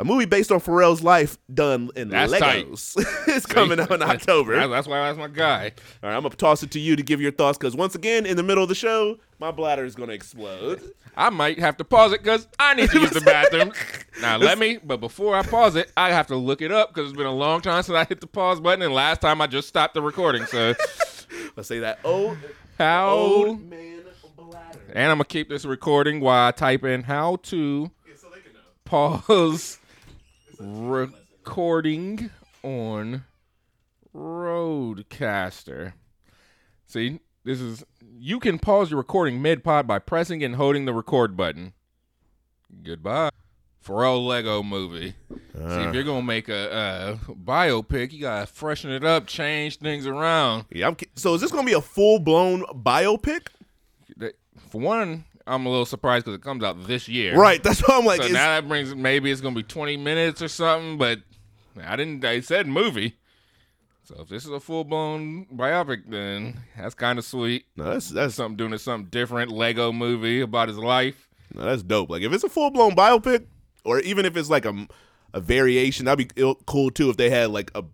A 0.00 0.04
movie 0.04 0.26
based 0.26 0.52
on 0.52 0.60
Pharrell's 0.60 1.02
life 1.02 1.38
done 1.52 1.90
in 1.96 2.10
That's. 2.10 2.32
Legos. 2.32 2.94
it's 3.28 3.46
coming 3.46 3.80
out 3.80 3.90
in 3.90 4.02
October. 4.02 4.54
That's, 4.54 4.70
that's 4.70 4.86
why 4.86 5.00
that's 5.00 5.18
my 5.18 5.26
guy. 5.26 5.72
All 6.02 6.08
right, 6.08 6.16
I'm 6.16 6.22
gonna 6.22 6.36
toss 6.36 6.62
it 6.62 6.70
to 6.72 6.80
you 6.80 6.94
to 6.94 7.02
give 7.02 7.20
your 7.20 7.32
thoughts 7.32 7.58
because 7.58 7.74
once 7.74 7.94
again, 7.94 8.24
in 8.24 8.36
the 8.36 8.44
middle 8.44 8.62
of 8.62 8.68
the 8.68 8.76
show, 8.76 9.18
my 9.40 9.50
bladder 9.50 9.84
is 9.84 9.96
gonna 9.96 10.12
explode. 10.12 10.80
I 11.16 11.30
might 11.30 11.58
have 11.58 11.76
to 11.78 11.84
pause 11.84 12.12
it 12.12 12.22
because 12.22 12.46
I 12.60 12.74
need 12.74 12.90
to 12.90 13.00
use 13.00 13.10
the 13.10 13.20
bathroom. 13.24 13.72
now 14.20 14.36
let 14.36 14.56
me, 14.58 14.78
but 14.82 15.00
before 15.00 15.34
I 15.34 15.42
pause 15.42 15.74
it, 15.74 15.90
I 15.96 16.12
have 16.12 16.28
to 16.28 16.36
look 16.36 16.62
it 16.62 16.70
up 16.70 16.94
because 16.94 17.10
it's 17.10 17.16
been 17.16 17.26
a 17.26 17.34
long 17.34 17.60
time 17.60 17.82
since 17.82 17.96
I 17.96 18.04
hit 18.04 18.20
the 18.20 18.28
pause 18.28 18.60
button, 18.60 18.82
and 18.82 18.94
last 18.94 19.20
time 19.20 19.40
I 19.40 19.48
just 19.48 19.66
stopped 19.66 19.94
the 19.94 20.02
recording. 20.02 20.46
So 20.46 20.74
Let's 21.56 21.68
say 21.68 21.80
that 21.80 21.98
old 22.04 22.38
how? 22.78 23.10
old 23.10 23.68
man 23.68 24.02
bladder. 24.36 24.78
And 24.92 25.10
I'm 25.10 25.16
gonna 25.16 25.24
keep 25.24 25.48
this 25.48 25.64
recording 25.64 26.20
while 26.20 26.48
I 26.48 26.52
type 26.52 26.84
in 26.84 27.02
how 27.02 27.36
to 27.44 27.90
pause 28.84 29.78
recording 30.58 32.30
on 32.62 33.24
RODECaster. 34.14 35.92
See, 36.86 37.20
this 37.44 37.60
is 37.60 37.84
you 38.18 38.40
can 38.40 38.58
pause 38.58 38.90
your 38.90 38.98
recording 38.98 39.40
mid 39.42 39.62
pod 39.62 39.86
by 39.86 39.98
pressing 39.98 40.42
and 40.42 40.56
holding 40.56 40.84
the 40.84 40.92
record 40.94 41.36
button. 41.36 41.72
Goodbye. 42.82 43.30
for 43.80 43.96
Pharrell 44.02 44.26
Lego 44.26 44.62
movie. 44.62 45.14
See, 45.54 45.60
Uh. 45.62 45.88
if 45.88 45.94
you're 45.94 46.04
gonna 46.04 46.22
make 46.22 46.48
a, 46.48 47.18
a 47.28 47.32
biopic, 47.34 48.12
you 48.12 48.20
gotta 48.20 48.46
freshen 48.46 48.90
it 48.90 49.04
up, 49.04 49.26
change 49.26 49.78
things 49.78 50.06
around. 50.06 50.66
Yeah, 50.70 50.88
I'm, 50.88 50.96
so 51.14 51.34
is 51.34 51.40
this 51.40 51.50
gonna 51.50 51.64
be 51.66 51.72
a 51.74 51.80
full 51.80 52.18
blown 52.18 52.64
biopic? 52.74 53.48
For 54.70 54.80
one, 54.80 55.24
I'm 55.48 55.66
a 55.66 55.68
little 55.68 55.86
surprised 55.86 56.24
because 56.26 56.36
it 56.38 56.42
comes 56.42 56.62
out 56.62 56.86
this 56.86 57.08
year. 57.08 57.36
Right. 57.36 57.62
That's 57.62 57.80
why 57.80 57.96
I'm 57.96 58.04
like. 58.04 58.22
So 58.22 58.28
now 58.28 58.54
that 58.60 58.68
brings 58.68 58.94
maybe 58.94 59.30
it's 59.30 59.40
gonna 59.40 59.56
be 59.56 59.62
20 59.62 59.96
minutes 59.96 60.42
or 60.42 60.48
something, 60.48 60.98
but 60.98 61.20
I 61.82 61.96
didn't. 61.96 62.24
I 62.24 62.40
said 62.40 62.66
movie. 62.66 63.16
So 64.04 64.16
if 64.20 64.28
this 64.28 64.44
is 64.44 64.50
a 64.50 64.60
full 64.60 64.84
blown 64.84 65.46
biopic, 65.54 66.08
then 66.08 66.60
that's 66.76 66.94
kind 66.94 67.18
of 67.18 67.24
sweet. 67.26 67.66
no, 67.76 67.84
that's 67.84 68.08
that's 68.08 68.34
Something 68.34 68.56
doing 68.56 68.72
it 68.72 68.78
something 68.78 69.10
different. 69.10 69.50
Lego 69.52 69.92
movie 69.92 70.40
about 70.40 70.68
his 70.68 70.78
life. 70.78 71.28
no, 71.52 71.62
that's 71.62 71.82
dope. 71.82 72.08
Like 72.10 72.22
if 72.22 72.32
it's 72.32 72.44
a 72.44 72.48
full 72.48 72.70
blown 72.70 72.92
biopic, 72.94 73.44
or 73.84 74.00
even 74.00 74.24
if 74.24 74.36
it's 74.36 74.48
like 74.48 74.64
a 74.64 74.88
a 75.34 75.40
variation, 75.40 76.06
that'd 76.06 76.34
be 76.34 76.54
cool 76.66 76.90
too. 76.90 77.10
If 77.10 77.18
they 77.18 77.28
had 77.28 77.50
like 77.50 77.70
a 77.74 77.84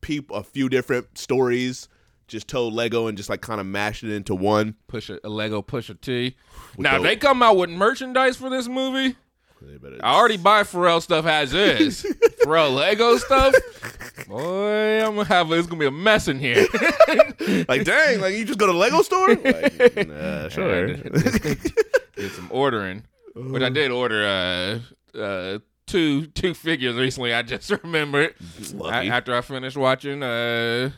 peep, 0.00 0.28
a 0.32 0.42
few 0.42 0.68
different 0.68 1.16
stories, 1.16 1.88
just 2.26 2.48
told 2.48 2.74
Lego 2.74 3.06
and 3.06 3.16
just 3.16 3.28
like 3.28 3.40
kind 3.40 3.60
of 3.60 3.66
mashed 3.66 4.02
it 4.04 4.12
into 4.12 4.34
one. 4.34 4.76
Push 4.88 5.10
a, 5.10 5.18
a 5.24 5.28
Lego 5.28 5.62
push 5.62 5.90
a 5.90 5.94
T. 5.94 6.36
With 6.76 6.84
Now 6.84 6.96
if 6.96 7.02
they 7.02 7.16
come 7.16 7.42
out 7.42 7.56
with 7.56 7.70
merchandise 7.70 8.36
for 8.36 8.50
this 8.50 8.68
movie. 8.68 9.16
I 10.02 10.14
already 10.14 10.36
buy 10.36 10.62
Pharrell 10.62 11.00
stuff 11.00 11.24
as 11.26 11.54
is. 11.54 12.02
Pharrell 12.44 12.74
Lego 12.74 13.16
stuff. 13.16 13.54
Boy, 14.28 15.02
I'm 15.02 15.14
gonna 15.14 15.24
have 15.24 15.50
it's 15.52 15.66
gonna 15.66 15.80
be 15.80 15.86
a 15.86 15.90
mess 15.90 16.28
in 16.28 16.38
here. 16.38 16.66
like 17.68 17.84
dang, 17.84 18.20
like 18.20 18.34
you 18.34 18.44
just 18.44 18.58
go 18.58 18.66
to 18.66 18.72
the 18.72 18.78
Lego 18.78 19.02
store. 19.02 19.28
Like, 19.34 20.08
nah, 20.08 20.48
sure. 20.48 20.88
did 20.88 22.32
some 22.32 22.48
ordering, 22.50 23.04
which 23.34 23.62
I 23.62 23.70
did 23.70 23.90
order 23.90 24.82
uh, 25.14 25.18
uh, 25.18 25.58
two 25.86 26.26
two 26.26 26.54
figures 26.54 26.96
recently. 26.96 27.32
I 27.32 27.42
just 27.42 27.70
remembered 27.82 28.34
after 28.82 29.34
I 29.34 29.40
finished 29.40 29.76
watching 29.76 30.22
uh, 30.22 30.90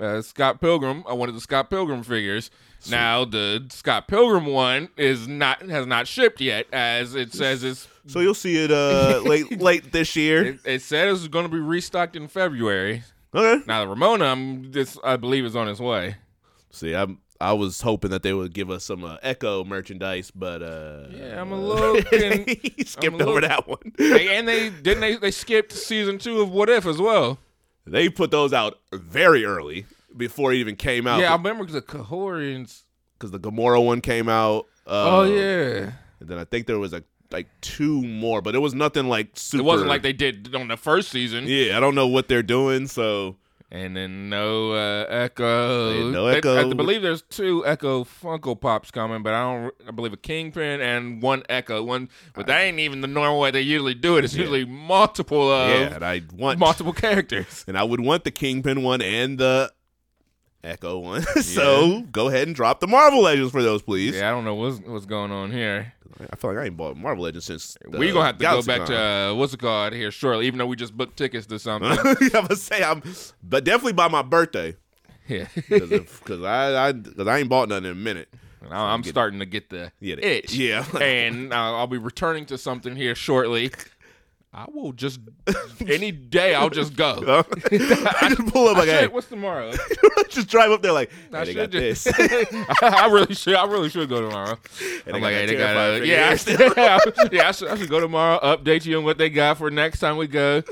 uh, 0.00 0.22
Scott 0.22 0.60
Pilgrim. 0.60 1.04
I 1.08 1.12
wanted 1.14 1.34
the 1.34 1.40
Scott 1.40 1.70
Pilgrim 1.70 2.02
figures. 2.02 2.50
Now 2.90 3.24
the 3.24 3.66
Scott 3.70 4.06
Pilgrim 4.06 4.46
one 4.46 4.90
is 4.96 5.26
not 5.26 5.62
has 5.62 5.86
not 5.86 6.06
shipped 6.06 6.40
yet, 6.40 6.66
as 6.72 7.14
it 7.14 7.32
says 7.32 7.64
it's. 7.64 7.88
so 8.06 8.20
you'll 8.20 8.34
see 8.34 8.56
it 8.62 8.70
uh 8.70 9.20
late 9.26 9.60
late 9.60 9.90
this 9.92 10.14
year. 10.14 10.44
It, 10.44 10.60
it 10.64 10.82
says 10.82 11.20
it's 11.20 11.28
going 11.28 11.46
to 11.46 11.52
be 11.52 11.58
restocked 11.58 12.14
in 12.16 12.28
February. 12.28 13.02
Okay. 13.34 13.64
Now 13.66 13.80
the 13.80 13.88
Ramona, 13.88 14.26
I'm, 14.26 14.70
this 14.72 14.96
I 15.02 15.16
believe 15.16 15.44
is 15.44 15.56
on 15.56 15.68
its 15.68 15.80
way. 15.80 16.16
See, 16.70 16.94
I'm 16.94 17.18
I 17.40 17.52
was 17.54 17.80
hoping 17.82 18.10
that 18.12 18.22
they 18.22 18.32
would 18.32 18.54
give 18.54 18.70
us 18.70 18.84
some 18.84 19.04
uh, 19.04 19.16
Echo 19.22 19.64
merchandise, 19.64 20.30
but 20.30 20.62
uh 20.62 21.06
Yeah, 21.10 21.40
I'm 21.40 21.50
a 21.52 21.60
little 21.60 21.96
skipped 22.86 23.20
a 23.20 23.24
over 23.24 23.40
little- 23.40 23.40
that 23.40 23.66
one. 23.66 23.92
They- 23.98 24.36
and 24.36 24.46
they 24.46 24.70
didn't 24.70 25.00
they 25.00 25.16
they 25.16 25.30
skipped 25.32 25.72
season 25.72 26.18
two 26.18 26.40
of 26.40 26.50
What 26.50 26.68
If 26.70 26.86
as 26.86 26.98
well. 26.98 27.38
They 27.86 28.08
put 28.08 28.30
those 28.30 28.52
out 28.52 28.78
very 28.92 29.44
early 29.44 29.86
before 30.16 30.52
it 30.52 30.56
even 30.56 30.76
came 30.76 31.06
out. 31.06 31.20
Yeah, 31.20 31.32
I 31.32 31.36
remember 31.36 31.66
the 31.66 31.82
Kahorians. 31.82 32.82
because 33.18 33.30
the 33.30 33.38
Gamora 33.40 33.84
one 33.84 34.00
came 34.00 34.28
out. 34.28 34.66
Uh, 34.86 35.18
oh 35.18 35.22
yeah, 35.24 35.92
and 36.20 36.28
then 36.28 36.38
I 36.38 36.44
think 36.44 36.66
there 36.66 36.78
was 36.78 36.92
a 36.92 37.02
like 37.30 37.48
two 37.60 38.02
more, 38.02 38.40
but 38.40 38.54
it 38.54 38.58
was 38.60 38.74
nothing 38.74 39.08
like 39.08 39.30
super. 39.34 39.60
it 39.62 39.64
wasn't 39.64 39.88
like 39.88 40.02
they 40.02 40.12
did 40.12 40.54
on 40.54 40.68
the 40.68 40.76
first 40.76 41.10
season. 41.10 41.44
Yeah, 41.46 41.76
I 41.76 41.80
don't 41.80 41.94
know 41.94 42.06
what 42.06 42.28
they're 42.28 42.42
doing. 42.42 42.86
So 42.86 43.36
And 43.68 43.96
then 43.96 44.30
no 44.30 44.72
uh, 44.72 45.06
Echo. 45.08 45.90
Yeah, 45.90 46.10
no 46.10 46.26
They- 46.26 46.36
Echo. 46.36 46.70
I 46.70 46.72
believe 46.72 47.02
there's 47.02 47.22
two 47.22 47.66
Echo 47.66 48.04
Funko 48.04 48.58
Pops 48.60 48.92
coming, 48.92 49.24
but 49.24 49.32
I 49.34 49.42
don't. 49.42 49.74
I 49.88 49.90
believe 49.90 50.12
a 50.12 50.16
Kingpin 50.16 50.80
and 50.80 51.20
one 51.20 51.42
Echo. 51.48 51.82
One, 51.82 52.08
but 52.34 52.46
that 52.46 52.60
ain't 52.60 52.78
even 52.78 53.00
the 53.00 53.08
normal 53.08 53.40
way 53.40 53.50
they 53.50 53.62
usually 53.62 53.94
do 53.94 54.18
it. 54.18 54.24
It's 54.24 54.34
usually 54.34 54.64
multiple 54.64 55.50
of 55.50 55.68
yeah, 55.70 55.94
and 55.96 56.04
I 56.04 56.22
want 56.32 56.60
multiple 56.60 56.92
characters. 56.92 57.64
and 57.66 57.76
I 57.76 57.82
would 57.82 58.00
want 58.00 58.22
the 58.22 58.30
Kingpin 58.30 58.84
one 58.84 59.02
and 59.02 59.36
the 59.36 59.72
Echo 60.62 61.00
one. 61.00 61.22
so 61.42 62.02
go 62.12 62.28
ahead 62.28 62.46
and 62.46 62.54
drop 62.54 62.78
the 62.78 62.86
Marvel 62.86 63.22
Legends 63.22 63.50
for 63.50 63.64
those, 63.64 63.82
please. 63.82 64.14
Yeah, 64.14 64.28
I 64.28 64.30
don't 64.30 64.44
know 64.44 64.54
what's 64.54 64.78
what's 64.78 65.06
going 65.06 65.32
on 65.32 65.50
here. 65.50 65.92
I 66.32 66.36
feel 66.36 66.50
like 66.52 66.58
I 66.62 66.66
ain't 66.66 66.76
bought 66.76 66.96
Marvel 66.96 67.24
Legends 67.24 67.44
since. 67.46 67.76
the 67.90 67.98
we 67.98 68.10
gonna 68.12 68.24
have 68.26 68.38
to 68.38 68.42
go 68.44 68.58
GalaxyCon. 68.60 68.66
back 68.66 68.86
to 68.86 68.98
uh, 68.98 69.34
what's 69.34 69.52
it 69.54 69.60
called 69.60 69.92
here 69.92 70.10
shortly, 70.10 70.46
even 70.46 70.58
though 70.58 70.66
we 70.66 70.76
just 70.76 70.96
booked 70.96 71.16
tickets 71.16 71.46
to 71.48 71.58
something. 71.58 71.90
I'm 71.90 72.30
gonna 72.30 72.56
say 72.56 72.82
I'm, 72.82 73.02
but 73.42 73.64
definitely 73.64 73.92
by 73.94 74.08
my 74.08 74.22
birthday 74.22 74.76
yeah, 75.28 75.48
because 75.68 76.42
I 76.42 76.88
I 76.88 76.92
because 76.92 77.26
I 77.26 77.38
ain't 77.38 77.48
bought 77.48 77.68
nothing 77.68 77.86
in 77.86 77.90
a 77.92 77.94
minute. 77.94 78.28
I- 78.70 78.92
I'm 78.94 79.04
starting 79.04 79.38
to 79.40 79.46
get 79.46 79.70
the 79.70 79.92
Yeah, 80.00 80.16
the- 80.16 80.26
itch. 80.38 80.54
yeah. 80.54 80.84
and 81.00 81.52
uh, 81.52 81.56
I'll 81.76 81.86
be 81.86 81.98
returning 81.98 82.46
to 82.46 82.58
something 82.58 82.96
here 82.96 83.14
shortly. 83.14 83.70
I 84.58 84.64
will 84.72 84.92
just 84.92 85.20
any 85.86 86.10
day. 86.12 86.54
I'll 86.54 86.70
just 86.70 86.96
go. 86.96 87.18
I 87.70 88.28
just 88.30 88.46
pull 88.52 88.68
up 88.68 88.76
I 88.76 88.80
like, 88.80 88.88
should- 88.88 89.00
hey, 89.00 89.06
what's 89.08 89.26
tomorrow? 89.28 89.72
just 90.30 90.48
drive 90.48 90.70
up 90.70 90.80
there 90.80 90.92
like, 90.92 91.10
I 91.30 91.40
hey, 91.40 91.44
they 91.44 91.54
got 91.54 91.62
should 91.64 91.72
this. 91.72 92.04
just. 92.04 92.82
I 92.82 93.06
really 93.10 93.34
should. 93.34 93.54
I 93.54 93.66
really 93.66 93.90
should 93.90 94.08
go 94.08 94.22
tomorrow. 94.22 94.58
they 95.04 95.12
I'm 95.12 95.20
like, 95.20 95.34
hey, 95.34 95.44
they 95.46 95.56
got. 95.56 95.76
Uh, 95.76 96.02
yeah, 96.02 96.30
I 96.30 96.36
should, 96.36 97.32
yeah, 97.32 97.48
I 97.48 97.52
should, 97.52 97.68
I 97.68 97.76
should 97.76 97.90
go 97.90 98.00
tomorrow. 98.00 98.38
Update 98.42 98.86
you 98.86 98.96
on 98.96 99.04
what 99.04 99.18
they 99.18 99.28
got 99.28 99.58
for 99.58 99.70
next 99.70 100.00
time 100.00 100.16
we 100.16 100.26
go. 100.26 100.62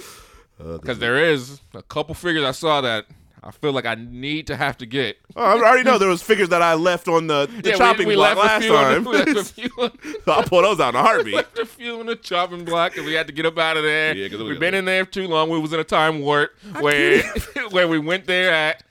Uh, 0.58 0.78
Because 0.78 0.98
there 0.98 1.18
is 1.22 1.60
a 1.74 1.82
couple 1.82 2.14
figures 2.14 2.44
I 2.44 2.52
saw 2.52 2.80
that 2.80 3.04
I 3.46 3.50
feel 3.50 3.72
like 3.72 3.84
I 3.84 3.94
need 3.94 4.46
to 4.46 4.56
have 4.56 4.78
to 4.78 4.86
get. 4.86 5.18
Oh, 5.36 5.42
I 5.42 5.52
already 5.52 5.82
know 5.82 5.98
there 5.98 6.08
was 6.08 6.22
figures 6.22 6.48
that 6.48 6.62
I 6.62 6.72
left 6.74 7.08
on 7.08 7.26
the, 7.26 7.46
the 7.62 7.70
Yeah, 7.70 7.76
chopping 7.76 8.08
we, 8.08 8.14
block 8.14 8.38
left 8.38 8.48
last 8.48 8.58
a 8.58 8.62
few 8.62 8.72
time. 8.72 9.04
the- 9.04 9.10
we 9.10 9.16
left 9.18 9.28
a 9.36 9.44
few 9.52 9.70
on- 9.76 9.98
so 10.24 10.32
I'll 10.32 10.42
pull 10.44 10.62
those 10.62 10.80
out 10.80 10.94
in 10.94 11.00
a 11.00 11.02
heartbeat. 11.06 11.34
left 11.34 11.58
a 11.58 11.66
few 11.66 12.00
on 12.00 12.06
the 12.06 12.16
chopping 12.16 12.64
block 12.64 12.92
because 12.92 13.04
we 13.06 13.12
had 13.12 13.26
to 13.26 13.34
get 13.34 13.44
up 13.44 13.58
out 13.58 13.76
of 13.76 13.82
there. 13.82 14.16
Yeah, 14.16 14.28
'cause 14.30 14.40
it 14.40 14.44
We've 14.44 14.58
been 14.58 14.72
in 14.72 14.86
there 14.86 15.04
too 15.04 15.28
long. 15.28 15.50
We 15.50 15.58
was 15.58 15.74
in 15.74 15.80
a 15.80 15.84
time 15.84 16.20
warp 16.20 16.52
where 16.80 17.22
where 17.70 17.86
we 17.86 17.98
went 17.98 18.24
there 18.26 18.50
at 18.50 18.82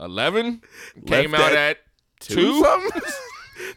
eleven, 0.00 0.62
came 1.06 1.32
out 1.34 1.52
at 1.52 1.58
at 1.58 1.78
two. 2.18 2.60
something? 2.64 3.02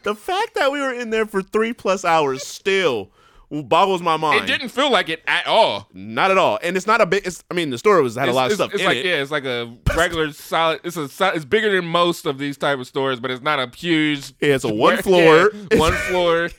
the 0.02 0.14
fact 0.16 0.54
that 0.54 0.72
we 0.72 0.80
were 0.80 0.92
in 0.92 1.10
there 1.10 1.26
for 1.26 1.40
three 1.42 1.72
plus 1.72 2.04
hours 2.04 2.44
still 2.44 3.12
boggles 3.50 4.02
my 4.02 4.16
mind. 4.16 4.44
It 4.44 4.46
didn't 4.46 4.70
feel 4.70 4.90
like 4.90 5.08
it 5.08 5.22
at 5.26 5.46
all. 5.46 5.88
Not 5.92 6.30
at 6.30 6.38
all. 6.38 6.58
And 6.62 6.76
it's 6.76 6.86
not 6.86 7.00
a 7.00 7.06
big. 7.06 7.26
It's, 7.26 7.44
I 7.50 7.54
mean, 7.54 7.70
the 7.70 7.78
story 7.78 8.02
was 8.02 8.16
had 8.16 8.28
a 8.28 8.32
lot 8.32 8.46
of 8.46 8.52
it's- 8.52 8.56
stuff 8.68 8.74
It's 8.74 8.84
like 8.84 8.98
it. 8.98 9.06
yeah, 9.06 9.22
it's 9.22 9.30
like 9.30 9.44
a 9.44 9.72
regular 9.96 10.32
solid. 10.32 10.80
It's 10.84 10.96
a 10.96 11.08
it's 11.34 11.44
bigger 11.44 11.70
than 11.74 11.86
most 11.86 12.26
of 12.26 12.38
these 12.38 12.56
type 12.56 12.78
of 12.78 12.86
stores, 12.86 13.20
but 13.20 13.30
it's 13.30 13.42
not 13.42 13.58
a 13.58 13.70
huge. 13.76 14.32
Yeah, 14.40 14.54
it's 14.54 14.64
a 14.64 14.72
one 14.74 14.96
Yeah, 14.96 15.02
floor. 15.02 15.50
one 15.74 15.92
floor. 15.92 16.50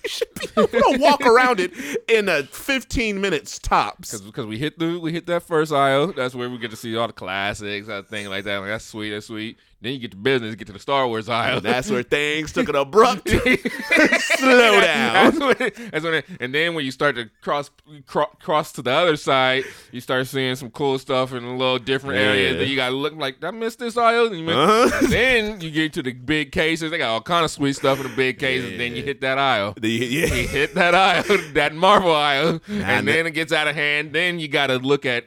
We're 0.55 0.67
gonna 0.67 0.97
walk 0.99 1.21
around 1.25 1.59
it 1.59 1.71
in 2.09 2.29
a 2.29 2.43
15 2.43 3.19
minutes 3.19 3.59
tops. 3.59 4.19
Because 4.21 4.45
we 4.45 4.57
hit 4.57 4.79
the 4.79 4.99
we 4.99 5.11
hit 5.11 5.25
that 5.27 5.43
first 5.43 5.71
aisle. 5.71 6.13
That's 6.13 6.35
where 6.35 6.49
we 6.49 6.57
get 6.57 6.71
to 6.71 6.77
see 6.77 6.95
all 6.95 7.07
the 7.07 7.13
classics, 7.13 7.87
that 7.87 8.07
thing 8.07 8.27
like 8.27 8.45
that. 8.45 8.59
Like 8.59 8.69
that's 8.69 8.85
sweet, 8.85 9.11
that's 9.11 9.27
sweet. 9.27 9.57
Then 9.79 9.93
you 9.93 9.99
get 9.99 10.09
to 10.11 10.17
business, 10.17 10.55
get 10.55 10.65
to 10.67 10.73
the 10.73 10.79
Star 10.79 11.07
Wars 11.07 11.29
aisle. 11.29 11.57
And 11.57 11.65
that's 11.65 11.91
where 11.91 12.01
things 12.01 12.51
took 12.51 12.67
an 12.67 12.75
abrupt 12.75 13.29
slow 13.29 13.37
That's 14.81 15.37
down. 15.37 15.39
when, 15.39 15.57
that's 15.91 16.03
when 16.03 16.13
it- 16.15 16.25
and 16.39 16.53
then 16.53 16.73
when 16.73 16.83
you 16.85 16.91
start 16.91 17.15
to 17.15 17.29
cross 17.41 17.69
cro- 18.07 18.31
cross 18.41 18.71
to 18.73 18.81
the 18.81 18.91
other 18.91 19.15
side, 19.15 19.65
you 19.91 20.01
start 20.01 20.25
seeing 20.27 20.55
some 20.55 20.71
cool 20.71 20.97
stuff 20.97 21.31
in 21.33 21.43
a 21.43 21.55
little 21.55 21.77
different 21.79 22.17
areas. 22.19 22.53
Yeah. 22.53 22.59
Then 22.59 22.67
you 22.69 22.75
gotta 22.75 22.95
look 22.95 23.15
like 23.15 23.43
I 23.43 23.51
missed 23.51 23.79
this 23.79 23.97
aisle. 23.97 24.27
And 24.27 24.37
you 24.37 24.43
miss- 24.45 24.55
Uh-huh. 24.55 25.07
then 25.09 25.61
you 25.61 25.69
get 25.71 25.93
to 25.93 26.03
the 26.03 26.13
big 26.13 26.51
cases. 26.51 26.91
They 26.91 26.97
got 26.97 27.09
all 27.09 27.21
kind 27.21 27.45
of 27.45 27.51
sweet 27.51 27.73
stuff 27.75 27.99
in 27.99 28.09
the 28.09 28.15
big 28.15 28.39
cases. 28.39 28.77
Then 28.77 28.95
you 28.95 29.03
hit 29.03 29.21
that 29.21 29.37
aisle. 29.37 29.75
The- 29.79 29.89
You 29.89 30.27
hit 30.27 30.73
that 30.75 30.95
aisle, 30.95 31.23
that 31.53 31.75
Marvel 31.75 32.15
aisle, 32.15 32.61
and 32.67 32.83
and 32.83 33.07
then 33.07 33.27
it 33.27 33.31
gets 33.31 33.53
out 33.53 33.67
of 33.67 33.75
hand. 33.75 34.11
Then 34.13 34.39
you 34.39 34.47
gotta 34.47 34.77
look 34.77 35.05
at. 35.05 35.25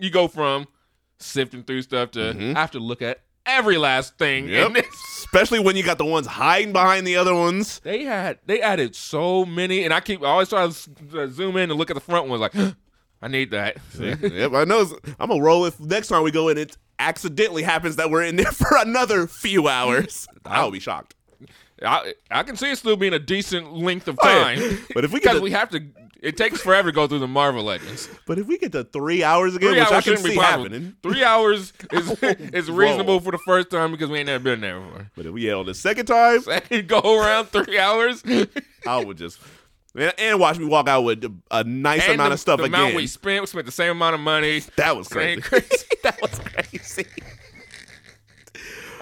You 0.00 0.10
go 0.10 0.26
from 0.26 0.66
sifting 1.20 1.62
through 1.62 1.82
stuff 1.82 2.10
to 2.12 2.32
have 2.56 2.72
to 2.72 2.80
look 2.80 3.00
at 3.00 3.20
every 3.46 3.78
last 3.78 4.18
thing. 4.18 4.48
Yep. 4.48 4.76
Especially 5.18 5.58
when 5.58 5.76
you 5.76 5.82
got 5.82 5.98
the 5.98 6.04
ones 6.04 6.26
hiding 6.26 6.72
behind 6.72 7.06
the 7.06 7.16
other 7.16 7.34
ones. 7.34 7.80
they 7.80 8.04
had 8.04 8.38
they 8.46 8.60
added 8.60 8.94
so 8.94 9.44
many, 9.44 9.84
and 9.84 9.92
I 9.92 10.00
keep 10.00 10.22
I 10.22 10.26
always 10.26 10.48
try 10.48 10.66
to 10.66 11.22
uh, 11.22 11.26
zoom 11.28 11.56
in 11.56 11.70
and 11.70 11.78
look 11.78 11.90
at 11.90 11.94
the 11.94 12.00
front 12.00 12.28
ones 12.28 12.40
like 12.40 12.54
I 13.22 13.28
need 13.28 13.50
that. 13.52 13.78
yep, 13.98 14.52
I 14.52 14.64
know. 14.64 14.86
I'm 15.18 15.30
gonna 15.30 15.42
roll 15.42 15.64
if 15.64 15.80
next 15.80 16.08
time 16.08 16.22
we 16.22 16.30
go 16.30 16.48
in, 16.48 16.58
it 16.58 16.76
accidentally 16.98 17.62
happens 17.62 17.96
that 17.96 18.10
we're 18.10 18.22
in 18.24 18.36
there 18.36 18.52
for 18.52 18.76
another 18.76 19.26
few 19.26 19.68
hours. 19.68 20.26
I'll 20.44 20.70
be 20.70 20.80
shocked. 20.80 21.14
I 21.84 22.14
I 22.30 22.42
can 22.42 22.56
see 22.56 22.70
it 22.70 22.76
still 22.78 22.96
being 22.96 23.12
a 23.14 23.18
decent 23.18 23.72
length 23.74 24.08
of 24.08 24.18
Oh, 24.22 24.28
yeah. 24.28 24.54
time, 24.56 24.78
But 24.94 25.04
if 25.04 25.12
we 25.12 25.20
get 25.20 25.24
because 25.24 25.38
to- 25.38 25.42
we 25.44 25.50
have 25.52 25.70
to. 25.70 25.82
It 26.22 26.38
takes 26.38 26.58
forever 26.62 26.90
to 26.90 26.94
go 26.94 27.06
through 27.06 27.18
the 27.18 27.28
Marvel 27.28 27.64
Legends. 27.64 28.08
But 28.26 28.38
if 28.38 28.46
we 28.46 28.56
get 28.56 28.72
to 28.72 28.82
three 28.84 29.22
hours 29.22 29.54
again, 29.56 29.72
Three 29.72 29.80
which 29.80 29.88
I 29.90 29.94
hours 29.96 30.04
can 30.04 30.12
shouldn't 30.16 30.24
be 30.24 30.30
see 30.30 30.40
happening, 30.40 30.96
Three 31.02 31.22
hours 31.22 31.74
is 31.92 32.10
oh, 32.22 32.26
is 32.54 32.70
Whoa. 32.70 32.76
reasonable 32.76 33.20
for 33.20 33.30
the 33.30 33.38
first 33.46 33.68
time 33.70 33.90
because 33.90 34.08
we 34.08 34.20
ain't 34.20 34.28
never 34.28 34.42
been 34.42 34.62
there 34.62 34.80
before. 34.80 35.10
but 35.16 35.26
if 35.26 35.32
we 35.34 35.42
yell 35.42 35.64
the 35.64 35.74
second 35.74 36.06
time, 36.06 36.40
Second 36.42 36.88
go 36.88 37.00
around 37.20 37.48
three 37.48 37.78
hours. 37.78 38.22
I 38.86 39.04
would 39.04 39.18
just 39.18 39.38
and, 39.94 40.14
and 40.16 40.40
watch 40.40 40.58
me 40.58 40.64
walk 40.64 40.88
out 40.88 41.02
with 41.02 41.24
a 41.50 41.62
nice 41.64 42.04
And 42.04 42.14
amount 42.14 42.30
the, 42.30 42.34
of 42.34 42.40
stuff 42.40 42.58
again. 42.60 42.70
the 42.70 42.76
again. 42.78 42.84
amount 42.86 42.96
we 42.96 43.06
spent, 43.06 43.42
we 43.42 43.46
spent 43.46 43.66
the 43.66 43.72
same 43.72 43.90
amount 43.90 44.14
of 44.14 44.20
money. 44.22 44.60
that 44.76 44.96
was 44.96 45.08
crazy. 45.08 45.42
Crazy. 45.42 45.66
that 46.04 46.18
was 46.22 46.38
crazy. 46.38 47.04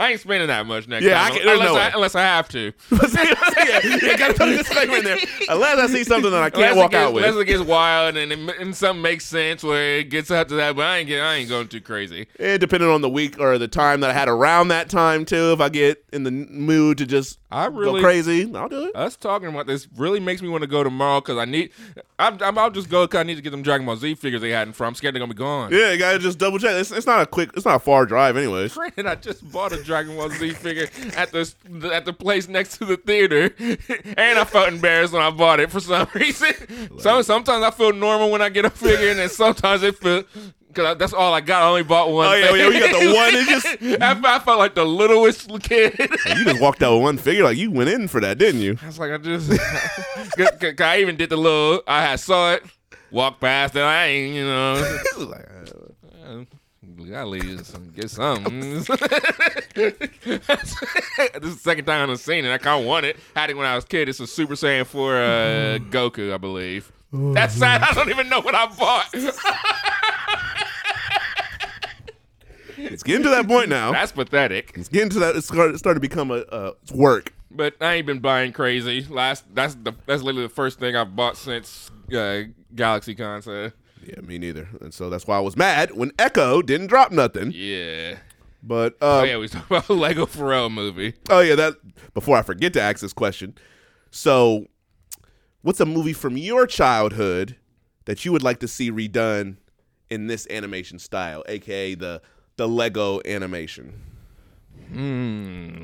I 0.03 0.11
ain't 0.11 0.21
spending 0.21 0.49
that 0.49 0.67
much 0.67 0.89
next 0.89 1.05
Yeah, 1.05 1.23
I 1.23 1.29
time. 1.29 1.37
can- 1.39 1.47
there's 1.47 1.61
unless, 1.61 1.75
no 1.75 1.81
I, 1.81 1.87
way. 1.87 1.93
unless 1.95 2.15
I 2.17 2.23
have 2.23 2.49
to. 2.49 2.73
yeah, 2.91 3.81
yeah, 4.03 4.17
gotta 4.17 4.35
put 4.35 4.49
a 4.49 4.57
disclaimer 4.57 4.97
in 4.97 5.05
there. 5.05 5.19
Unless 5.49 5.79
I 5.79 5.87
see 5.87 6.03
something 6.03 6.31
that 6.33 6.43
I 6.43 6.51
can't 6.51 6.63
unless 6.71 6.77
walk 6.77 6.91
gets, 6.91 7.01
out 7.07 7.13
with. 7.13 7.25
Unless 7.25 7.41
it 7.43 7.45
gets 7.45 7.63
wild 7.63 8.17
and, 8.17 8.33
it, 8.33 8.61
and 8.61 8.75
something 8.75 9.01
makes 9.01 9.25
sense 9.27 9.63
where 9.63 9.99
it 9.99 10.11
gets 10.11 10.31
up 10.33 10.49
to 10.49 10.55
that, 10.57 10.75
but 10.75 10.85
I 10.87 10.99
ain't 10.99 11.07
get, 11.09 11.23
I 11.23 11.35
ain't 11.35 11.49
going 11.49 11.69
too 11.69 11.81
crazy. 11.81 12.27
And 12.41 12.59
depending 12.61 12.89
on 12.89 13.01
the 13.01 13.09
week 13.09 13.39
or 13.39 13.59
the 13.59 13.69
time 13.69 14.01
that 14.01 14.11
I 14.11 14.13
had 14.13 14.29
around 14.29 14.69
that 14.69 14.89
time 14.89 15.25
too, 15.25 15.53
if 15.53 15.61
I 15.61 15.69
get 15.69 16.05
in 16.13 16.25
the 16.25 16.33
mood 16.33 16.99
to 16.99 17.07
just 17.07 17.39
I 17.53 17.67
really 17.67 18.01
go 18.01 18.07
crazy, 18.07 18.55
I'll 18.55 18.69
do 18.69 18.87
it. 18.87 18.97
Us 18.97 19.17
talking 19.17 19.49
about 19.49 19.67
this 19.67 19.87
really 19.97 20.21
makes 20.21 20.41
me 20.41 20.49
want 20.49 20.63
to 20.63 20.67
go 20.67 20.83
tomorrow 20.83 21.21
because 21.21 21.39
I 21.39 21.45
need. 21.45 21.71
I'm, 22.19 22.43
I'm, 22.43 22.57
I'll 22.59 22.71
just 22.71 22.89
go 22.89 23.05
because 23.05 23.21
I 23.21 23.23
need 23.25 23.35
to 23.35 23.43
get 23.43 23.51
them 23.51 23.63
Dragon 23.63 23.85
Ball 23.87 23.97
Z 23.97 24.15
figures 24.15 24.41
they 24.41 24.51
had 24.51 24.69
in 24.69 24.73
front. 24.73 24.93
I'm 24.93 24.95
scared 24.95 25.15
they're 25.15 25.21
gonna 25.21 25.35
be 25.35 25.39
gone. 25.39 25.73
Yeah, 25.73 25.93
you 25.93 25.99
gotta 25.99 26.19
just 26.19 26.39
double 26.39 26.59
check. 26.59 26.73
It's, 26.73 26.91
it's 26.91 27.07
not 27.07 27.21
a 27.21 27.27
quick, 27.27 27.51
it's 27.55 27.65
not 27.65 27.77
a 27.77 27.79
far 27.79 28.07
drive, 28.07 28.37
anyways. 28.37 28.75
Granted, 28.75 29.07
I 29.07 29.15
just 29.17 29.51
bought 29.53 29.73
a 29.73 29.83
Dragon 29.83 30.17
Ball 30.17 30.31
Z 30.31 30.51
figure 30.55 30.89
at 31.17 31.33
the 31.33 31.55
at 31.93 32.05
the 32.05 32.13
place 32.13 32.49
next 32.49 32.79
to 32.79 32.85
the 32.85 32.97
theater, 32.97 33.55
and 33.59 34.39
I 34.39 34.45
felt 34.45 34.69
embarrassed 34.69 35.13
when 35.13 35.23
I 35.23 35.31
bought 35.31 35.61
it 35.61 35.71
for 35.71 35.81
some 35.81 36.09
reason. 36.15 36.53
So 36.99 37.23
sometimes 37.23 37.65
I 37.65 37.71
feel 37.71 37.93
normal 37.93 38.31
when 38.31 38.43
I 38.43 38.49
get 38.49 38.65
a 38.65 38.71
figure, 38.71 39.11
and 39.11 39.19
then 39.19 39.29
sometimes 39.29 39.83
it 39.83 40.01
because 40.73 40.97
that's 40.99 41.13
all 41.13 41.33
I 41.35 41.41
got. 41.41 41.63
I 41.63 41.69
only 41.69 41.83
bought 41.83 42.11
one. 42.11 42.27
Oh, 42.29 42.35
yeah, 42.35 42.47
thing. 42.49 42.57
yeah, 42.57 42.69
you 42.69 42.81
got 42.81 43.01
the 43.01 43.15
one, 43.15 43.35
it 43.35 43.47
just- 43.49 44.01
I, 44.27 44.37
I 44.37 44.39
felt 44.39 44.59
like 44.59 44.75
the 44.75 44.85
littlest 44.85 45.49
kid. 45.63 45.95
You 46.37 46.45
just 46.45 46.61
walked 46.61 46.83
out 46.83 46.95
with 46.95 47.03
one 47.03 47.19
figure, 47.19 47.45
like 47.45 47.57
you 47.57 47.71
went 47.71 47.91
in 47.91 48.09
for 48.09 48.21
that, 48.21 48.39
didn't 48.39 48.61
you? 48.63 48.79
I 48.83 48.87
was 48.87 48.99
like, 48.99 49.13
I 49.13 49.19
just. 49.19 49.51
'cause 50.61 50.81
I 50.81 50.99
even 50.99 51.17
did 51.17 51.31
the 51.31 51.37
little. 51.37 51.83
I 51.87 52.03
had 52.03 52.21
saw 52.21 52.53
it, 52.55 52.63
walked 53.11 53.41
past 53.41 53.77
it. 53.77 53.81
I 53.83 54.07
ain't, 54.07 54.35
you 54.35 54.45
know. 54.47 54.99
Like, 55.19 55.49
uh, 56.27 56.45
gotta 57.11 57.27
leave 57.29 57.67
some, 57.67 57.91
get 57.91 58.11
something. 58.11 58.61
this 58.61 58.89
is 58.89 58.89
the 61.41 61.59
second 61.61 61.85
time 61.85 62.11
I've 62.11 62.21
seen 62.21 62.45
it. 62.45 62.53
I 62.53 62.59
kind 62.59 62.81
of 62.81 62.87
want 62.87 63.05
it. 63.07 63.17
Had 63.35 63.51
it 63.51 63.57
when 63.57 63.67
I 63.67 63.75
was 63.75 63.85
a 63.85 63.89
kid. 63.89 64.09
It's 64.09 64.21
a 64.21 64.27
Super 64.27 64.55
Saiyan 64.55 64.87
for 64.87 65.17
uh, 65.17 65.79
Goku, 65.91 66.33
I 66.33 66.39
believe. 66.39 66.91
That's 67.13 67.55
sad. 67.55 67.83
I 67.83 67.93
don't 67.93 68.09
even 68.09 68.29
know 68.31 68.41
what 68.41 68.55
I 68.55 68.67
bought. 68.67 69.15
It's 72.85 73.03
getting 73.03 73.23
to 73.25 73.31
that 73.31 73.47
point 73.47 73.69
now. 73.69 73.93
That's 73.93 74.13
pathetic. 74.13 74.73
It's 74.77 74.89
getting 74.89 75.11
to 75.11 75.19
that. 75.21 75.37
It's 75.37 75.47
starting, 75.47 75.79
to 75.79 76.01
become 76.01 76.31
a 76.31 76.41
uh, 76.41 76.73
it's 76.83 76.93
work. 76.93 77.33
But 77.51 77.75
I 77.81 77.95
ain't 77.95 78.07
been 78.07 78.21
buying 78.21 78.53
crazy. 78.53 79.07
Last 79.09 79.45
that's 79.55 79.75
the 79.75 79.93
that's 80.07 80.23
literally 80.23 80.47
the 80.47 80.55
first 80.55 80.79
thing 80.79 80.97
I've 80.97 81.15
bought 81.15 81.37
since 81.37 81.91
uh, 82.17 82.43
Galaxy 82.75 83.15
Con. 83.15 83.43
So 83.43 83.71
Yeah, 84.05 84.21
me 84.23 84.39
neither. 84.39 84.69
And 84.81 84.93
so 84.95 85.11
that's 85.11 85.27
why 85.27 85.37
I 85.37 85.41
was 85.41 85.57
mad 85.57 85.91
when 85.95 86.13
Echo 86.19 86.63
didn't 86.63 86.87
drop 86.87 87.13
nothing. 87.13 87.53
yeah. 87.55 88.17
But 88.63 88.95
uh, 89.03 89.21
Oh 89.21 89.23
yeah, 89.25 89.39
we 89.39 89.49
talking 89.49 89.67
about 89.69 89.89
the 89.89 89.95
Lego 89.95 90.25
Pharrell 90.25 90.73
movie. 90.73 91.15
Oh 91.29 91.41
yeah, 91.41 91.57
that 91.57 91.75
before 92.15 92.37
I 92.39 92.43
forget 92.43 92.73
to 92.75 92.81
ask 92.81 93.01
this 93.01 93.13
question. 93.13 93.55
So, 94.11 94.67
what's 95.63 95.81
a 95.81 95.87
movie 95.87 96.13
from 96.13 96.37
your 96.37 96.67
childhood 96.67 97.57
that 98.05 98.25
you 98.25 98.31
would 98.33 98.43
like 98.43 98.61
to 98.61 98.69
see 98.69 98.91
redone 98.93 99.57
in 100.11 100.27
this 100.27 100.47
animation 100.49 100.99
style, 100.99 101.43
aka 101.49 101.95
the 101.95 102.23
the 102.63 102.69
Lego 102.69 103.21
animation? 103.27 103.93
Hmm. 104.93 105.83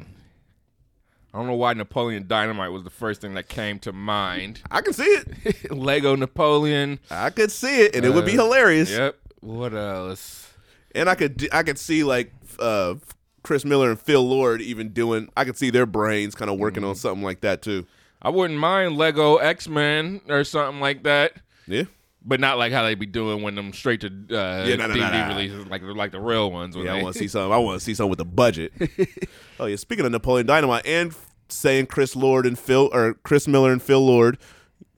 I 1.34 1.38
don't 1.38 1.46
know 1.48 1.54
why 1.54 1.72
Napoleon 1.74 2.26
Dynamite 2.28 2.70
was 2.70 2.84
the 2.84 2.90
first 2.90 3.20
thing 3.20 3.34
that 3.34 3.48
came 3.48 3.80
to 3.80 3.92
mind. 3.92 4.60
I 4.70 4.80
can 4.80 4.92
see 4.92 5.02
it. 5.02 5.70
Lego 5.72 6.14
Napoleon. 6.14 7.00
I 7.10 7.30
could 7.30 7.50
see 7.50 7.80
it, 7.82 7.96
and 7.96 8.04
it 8.04 8.10
would 8.14 8.24
be 8.24 8.38
Uh, 8.38 8.44
hilarious. 8.44 8.90
Yep. 8.92 9.16
What 9.40 9.74
else? 9.74 10.52
And 10.94 11.08
I 11.10 11.16
could 11.16 11.48
I 11.52 11.64
could 11.64 11.78
see 11.80 12.04
like 12.04 12.32
uh, 12.60 12.94
Chris 13.42 13.64
Miller 13.64 13.90
and 13.90 14.00
Phil 14.00 14.22
Lord 14.26 14.60
even 14.62 14.90
doing. 14.90 15.28
I 15.36 15.44
could 15.44 15.56
see 15.58 15.70
their 15.70 15.84
brains 15.86 16.34
kind 16.36 16.48
of 16.50 16.58
working 16.58 16.84
on 16.84 16.92
Mm-hmm. 16.92 16.98
something 16.98 17.22
like 17.24 17.40
that 17.40 17.60
too. 17.60 17.86
I 18.22 18.30
wouldn't 18.30 18.58
mind 18.58 18.96
Lego 18.96 19.36
X 19.36 19.68
Men 19.68 20.20
or 20.28 20.44
something 20.44 20.80
like 20.80 21.02
that, 21.02 21.32
Yeah. 21.66 21.84
But 22.28 22.40
not 22.40 22.58
like 22.58 22.72
how 22.72 22.82
they 22.82 22.94
be 22.94 23.06
doing 23.06 23.42
when 23.42 23.54
them 23.54 23.72
straight 23.72 24.02
to 24.02 24.08
uh, 24.08 24.64
Yeah, 24.66 24.76
no, 24.76 24.86
no, 24.86 24.94
no, 24.94 25.00
DVD 25.00 25.28
no. 25.28 25.34
releases, 25.34 25.66
like 25.66 25.82
like 25.82 26.12
the 26.12 26.20
real 26.20 26.52
ones. 26.52 26.76
Yeah, 26.76 26.94
I 26.94 27.02
want 27.02 27.14
to 27.14 27.18
see 27.18 27.26
something. 27.28 27.50
I 27.50 27.56
want 27.56 27.80
to 27.80 27.84
see 27.84 27.94
something 27.94 28.10
with 28.10 28.20
a 28.20 28.26
budget. 28.26 28.72
oh 29.60 29.64
yeah, 29.64 29.76
speaking 29.76 30.04
of 30.04 30.12
Napoleon 30.12 30.46
Dynamite 30.46 30.86
and 30.86 31.14
saying 31.48 31.86
Chris 31.86 32.14
Lord 32.14 32.44
and 32.44 32.58
Phil 32.58 32.90
or 32.92 33.14
Chris 33.14 33.48
Miller 33.48 33.72
and 33.72 33.82
Phil 33.82 34.04
Lord, 34.04 34.36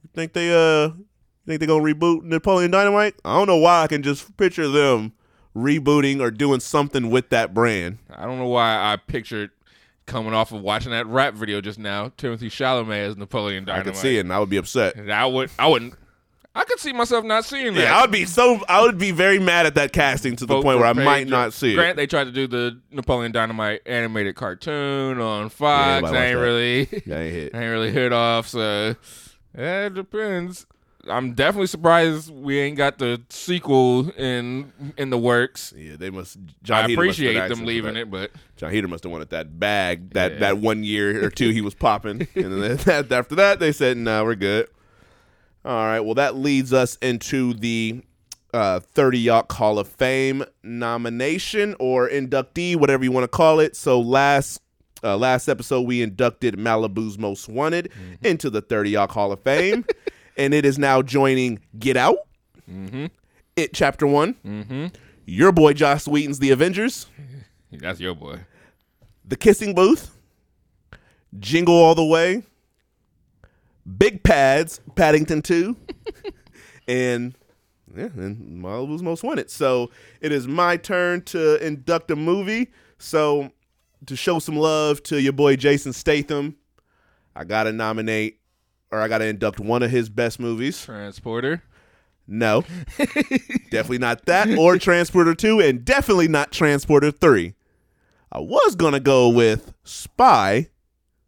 you 0.03 0.09
think 0.13 0.33
they 0.33 0.51
uh 0.51 0.89
think 1.47 1.61
they 1.61 1.65
gonna 1.65 1.83
reboot 1.83 2.23
Napoleon 2.23 2.69
Dynamite? 2.69 3.15
I 3.23 3.37
don't 3.37 3.47
know 3.47 3.57
why 3.57 3.83
I 3.83 3.87
can 3.87 4.03
just 4.03 4.35
picture 4.35 4.67
them 4.67 5.13
rebooting 5.55 6.19
or 6.19 6.31
doing 6.31 6.59
something 6.59 7.09
with 7.09 7.29
that 7.29 7.53
brand. 7.53 7.99
I 8.13 8.25
don't 8.25 8.39
know 8.39 8.47
why 8.47 8.75
I 8.75 8.97
pictured 8.97 9.51
coming 10.05 10.33
off 10.33 10.51
of 10.51 10.61
watching 10.61 10.91
that 10.91 11.07
rap 11.07 11.33
video 11.35 11.61
just 11.61 11.79
now, 11.79 12.09
Timothée 12.17 12.49
Chalamet 12.49 13.09
as 13.09 13.17
Napoleon 13.17 13.65
Dynamite. 13.65 13.87
I 13.87 13.89
could 13.89 13.97
see 13.97 14.17
it 14.17 14.21
and 14.21 14.33
I 14.33 14.39
would 14.39 14.49
be 14.49 14.57
upset. 14.57 14.95
And 14.95 15.11
I 15.11 15.25
would, 15.25 15.49
I 15.57 15.67
wouldn't. 15.67 15.93
I 16.53 16.65
could 16.65 16.79
see 16.79 16.91
myself 16.91 17.23
not 17.23 17.45
seeing 17.45 17.73
that. 17.75 17.81
Yeah, 17.81 17.97
I 17.97 18.01
would 18.01 18.11
be 18.11 18.25
so 18.25 18.61
I 18.67 18.81
would 18.81 18.97
be 18.97 19.11
very 19.11 19.39
mad 19.39 19.65
at 19.65 19.75
that 19.75 19.93
casting 19.93 20.35
to 20.35 20.45
the 20.45 20.55
Vote 20.55 20.63
point 20.63 20.79
where 20.79 20.87
I 20.87 20.93
Paige. 20.93 21.05
might 21.05 21.27
not 21.27 21.53
see 21.53 21.71
it. 21.71 21.75
Grant, 21.75 21.95
they 21.95 22.07
tried 22.07 22.25
to 22.25 22.31
do 22.31 22.45
the 22.45 22.77
Napoleon 22.91 23.31
Dynamite 23.31 23.81
animated 23.85 24.35
cartoon 24.35 25.21
on 25.21 25.47
Fox. 25.49 26.01
nobody 26.01 26.17
I 26.17 26.25
ain't 26.25 26.37
that. 26.37 26.43
really, 26.43 27.03
Yeah, 27.05 27.15
I 27.15 27.19
ain't 27.21 27.33
hit. 27.33 27.55
I 27.55 27.57
ain't 27.63 27.71
really 27.71 27.91
hit 27.91 28.11
off. 28.11 28.47
So 28.47 28.95
yeah, 29.57 29.85
it 29.85 29.93
depends. 29.93 30.65
I'm 31.07 31.33
definitely 31.33 31.65
surprised 31.67 32.29
we 32.29 32.59
ain't 32.59 32.77
got 32.77 32.99
the 32.99 33.21
sequel 33.29 34.09
in 34.11 34.71
in 34.97 35.09
the 35.09 35.17
works. 35.17 35.73
Yeah, 35.75 35.95
they 35.97 36.09
must. 36.09 36.37
John 36.63 36.83
I 36.83 36.87
Heater 36.89 37.01
appreciate 37.01 37.47
them 37.49 37.65
leaving 37.65 37.95
it, 37.95 38.11
but 38.11 38.29
Jon 38.57 38.71
Heder 38.71 38.87
must 38.89 39.03
have 39.05 39.11
wanted 39.11 39.29
that 39.31 39.57
bag 39.59 40.11
that 40.15 40.33
Yeah. 40.33 40.39
that 40.39 40.57
one 40.57 40.83
year 40.83 41.25
or 41.25 41.29
two 41.31 41.49
he 41.51 41.61
was 41.61 41.73
popping, 41.73 42.27
and 42.35 42.61
then 42.61 42.75
that, 42.85 43.11
after 43.11 43.35
that 43.35 43.59
they 43.59 43.71
said, 43.71 43.95
"No, 43.97 44.23
we're 44.25 44.35
good." 44.35 44.67
All 45.63 45.85
right, 45.85 45.99
well 45.99 46.15
that 46.15 46.35
leads 46.35 46.73
us 46.73 46.97
into 47.01 47.53
the 47.53 48.01
uh, 48.53 48.79
30 48.79 49.19
Yacht 49.19 49.51
Hall 49.51 49.79
of 49.79 49.87
Fame 49.87 50.43
nomination 50.63 51.75
or 51.79 52.09
inductee, 52.09 52.75
whatever 52.75 53.03
you 53.03 53.11
want 53.11 53.23
to 53.23 53.27
call 53.29 53.59
it. 53.59 53.75
So 53.75 53.99
last 53.99 54.61
uh, 55.03 55.17
last 55.17 55.47
episode 55.47 55.81
we 55.81 56.01
inducted 56.01 56.55
Malibu's 56.57 57.17
Most 57.17 57.47
Wanted 57.49 57.91
into 58.23 58.49
the 58.49 58.61
30 58.61 58.91
Yacht 58.91 59.11
Hall 59.11 59.31
of 59.31 59.39
Fame, 59.41 59.85
and 60.37 60.53
it 60.53 60.65
is 60.65 60.77
now 60.77 61.01
joining 61.01 61.59
Get 61.79 61.97
Out, 61.97 62.17
It 63.55 63.73
Chapter 63.73 64.05
One, 64.07 64.91
your 65.25 65.51
boy 65.51 65.73
Joss 65.73 66.07
Whedon's 66.07 66.39
The 66.39 66.51
Avengers. 66.51 67.07
that's 67.71 67.99
your 67.99 68.15
boy. 68.15 68.39
The 69.25 69.35
Kissing 69.37 69.73
Booth, 69.75 70.11
Jingle 71.39 71.75
All 71.75 71.95
the 71.95 72.05
Way, 72.05 72.43
Big 73.97 74.23
Pads, 74.23 74.79
Paddington 74.95 75.41
2, 75.41 75.75
and 76.87 77.35
yeah, 77.95 78.05
and 78.15 78.63
Malibu's 78.63 79.03
Most 79.03 79.23
Wanted. 79.23 79.49
So 79.49 79.91
it 80.21 80.31
is 80.31 80.47
my 80.47 80.77
turn 80.77 81.21
to 81.23 81.63
induct 81.65 82.11
a 82.11 82.15
movie. 82.15 82.71
So 82.97 83.51
to 84.05 84.15
show 84.15 84.39
some 84.39 84.55
love 84.55 85.03
to 85.03 85.21
your 85.21 85.33
boy 85.33 85.55
Jason 85.55 85.93
Statham, 85.93 86.55
I 87.35 87.43
gotta 87.43 87.71
nominate 87.71 88.39
or 88.91 88.99
I 88.99 89.07
gotta 89.07 89.25
induct 89.25 89.59
one 89.59 89.83
of 89.83 89.91
his 89.91 90.09
best 90.09 90.39
movies. 90.39 90.83
Transporter. 90.85 91.63
No, 92.27 92.63
definitely 93.71 93.97
not 93.97 94.25
that 94.25 94.57
or 94.57 94.77
Transporter 94.77 95.33
2, 95.33 95.59
and 95.59 95.83
definitely 95.83 96.27
not 96.27 96.51
Transporter 96.51 97.11
3. 97.11 97.55
I 98.31 98.39
was 98.39 98.75
gonna 98.75 98.99
go 98.99 99.27
with 99.27 99.73
Spy 99.83 100.69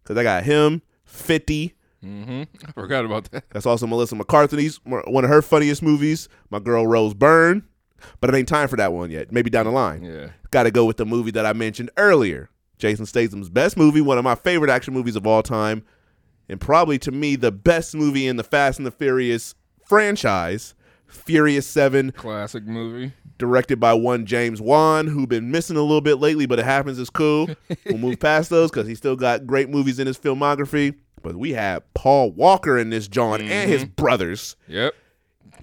because 0.02 0.18
I 0.18 0.24
got 0.24 0.44
him, 0.44 0.82
50. 1.04 1.74
Mm-hmm. 2.04 2.44
I 2.68 2.72
forgot 2.74 3.06
about 3.06 3.32
that. 3.32 3.46
That's 3.52 3.66
also 3.66 3.88
Melissa 3.88 4.16
McCarthy's 4.16 4.78
one 4.84 5.24
of 5.24 5.30
her 5.30 5.42
funniest 5.42 5.82
movies. 5.82 6.28
My 6.50 6.60
girl 6.60 6.86
Rose 6.86 7.14
Byrne, 7.14 7.64
but 8.20 8.30
it 8.30 8.38
ain't 8.38 8.48
time 8.50 8.68
for 8.68 8.76
that 8.78 8.92
one 8.94 9.10
yet. 9.12 9.32
Maybe 9.32 9.50
down 9.50 9.66
the 9.66 9.72
line. 9.72 10.04
Yeah. 10.04 10.30
Got 10.52 10.64
to 10.64 10.72
go 10.72 10.86
with 10.86 10.98
the 10.98 11.06
movie 11.06 11.32
that 11.32 11.46
I 11.46 11.54
mentioned 11.54 11.90
earlier. 11.98 12.50
Jason 12.78 13.06
Statham's 13.06 13.50
best 13.50 13.78
movie, 13.78 14.02
one 14.02 14.18
of 14.18 14.24
my 14.24 14.36
favorite 14.36 14.70
action 14.70 14.94
movies 14.94 15.16
of 15.16 15.26
all 15.26 15.42
time, 15.42 15.86
and 16.50 16.60
probably 16.60 17.00
to 17.00 17.12
me 17.12 17.36
the 17.38 17.52
best 17.52 17.96
movie 17.96 18.28
in 18.28 18.36
the 18.36 18.44
Fast 18.44 18.78
and 18.80 18.86
the 18.86 18.92
Furious 18.92 19.56
franchise, 19.86 20.74
Furious 21.08 21.66
7, 21.68 22.12
Classic 22.12 22.66
movie. 22.66 23.14
directed 23.38 23.80
by 23.80 23.94
one 23.94 24.26
James 24.26 24.60
Wan, 24.60 25.08
who 25.08 25.26
been 25.28 25.52
missing 25.52 25.78
a 25.78 25.82
little 25.82 26.02
bit 26.02 26.16
lately, 26.16 26.46
but 26.46 26.60
it 26.60 26.66
happens. 26.66 27.00
It's 27.00 27.10
cool. 27.10 27.50
we'll 27.86 27.98
move 28.00 28.20
past 28.20 28.50
those 28.50 28.70
because 28.72 28.88
he 28.88 28.96
still 28.96 29.16
got 29.16 29.46
great 29.48 29.70
movies 29.70 30.00
in 30.00 30.08
his 30.08 30.18
filmography. 30.18 30.96
But 31.24 31.36
we 31.36 31.52
have 31.54 31.82
Paul 31.94 32.32
Walker 32.32 32.78
in 32.78 32.90
this 32.90 33.08
John 33.08 33.42
and 33.42 33.70
his 33.70 33.86
brothers. 33.86 34.56
Yep. 34.68 34.94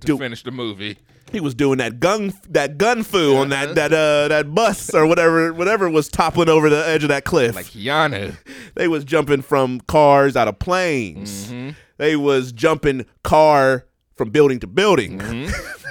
To 0.01 0.07
Dude. 0.07 0.19
finish 0.19 0.43
the 0.43 0.51
movie. 0.51 0.99
He 1.31 1.39
was 1.39 1.55
doing 1.55 1.79
that 1.79 2.01
gun 2.01 2.33
that 2.49 2.77
gun 2.77 3.05
foo 3.05 3.37
on 3.37 3.51
that 3.51 3.77
that 3.77 3.93
uh 3.93 4.27
that 4.29 4.53
bus 4.53 4.93
or 4.93 5.07
whatever 5.07 5.53
whatever 5.53 5.89
was 5.89 6.09
toppling 6.09 6.49
over 6.49 6.69
the 6.69 6.85
edge 6.89 7.05
of 7.05 7.09
that 7.11 7.25
cliff. 7.25 7.55
Like 7.55 7.67
Keanu. 7.67 8.37
they 8.75 8.89
was 8.89 9.05
jumping 9.05 9.43
from 9.43 9.79
cars 9.83 10.35
out 10.37 10.49
of 10.49 10.59
planes. 10.59 11.53
They 11.99 12.17
was 12.17 12.51
jumping 12.51 13.05
car 13.23 13.87
from 14.17 14.31
building 14.31 14.59
to 14.61 14.67
building. 14.67 15.19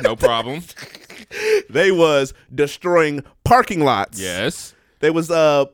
No 0.01 0.15
problem. 0.15 0.63
They 1.69 1.91
was 1.91 2.33
destroying 2.53 3.23
parking 3.43 3.81
lots. 3.81 4.19
yes. 4.19 4.73
They 4.99 5.11
was 5.11 5.29
uh 5.29 5.65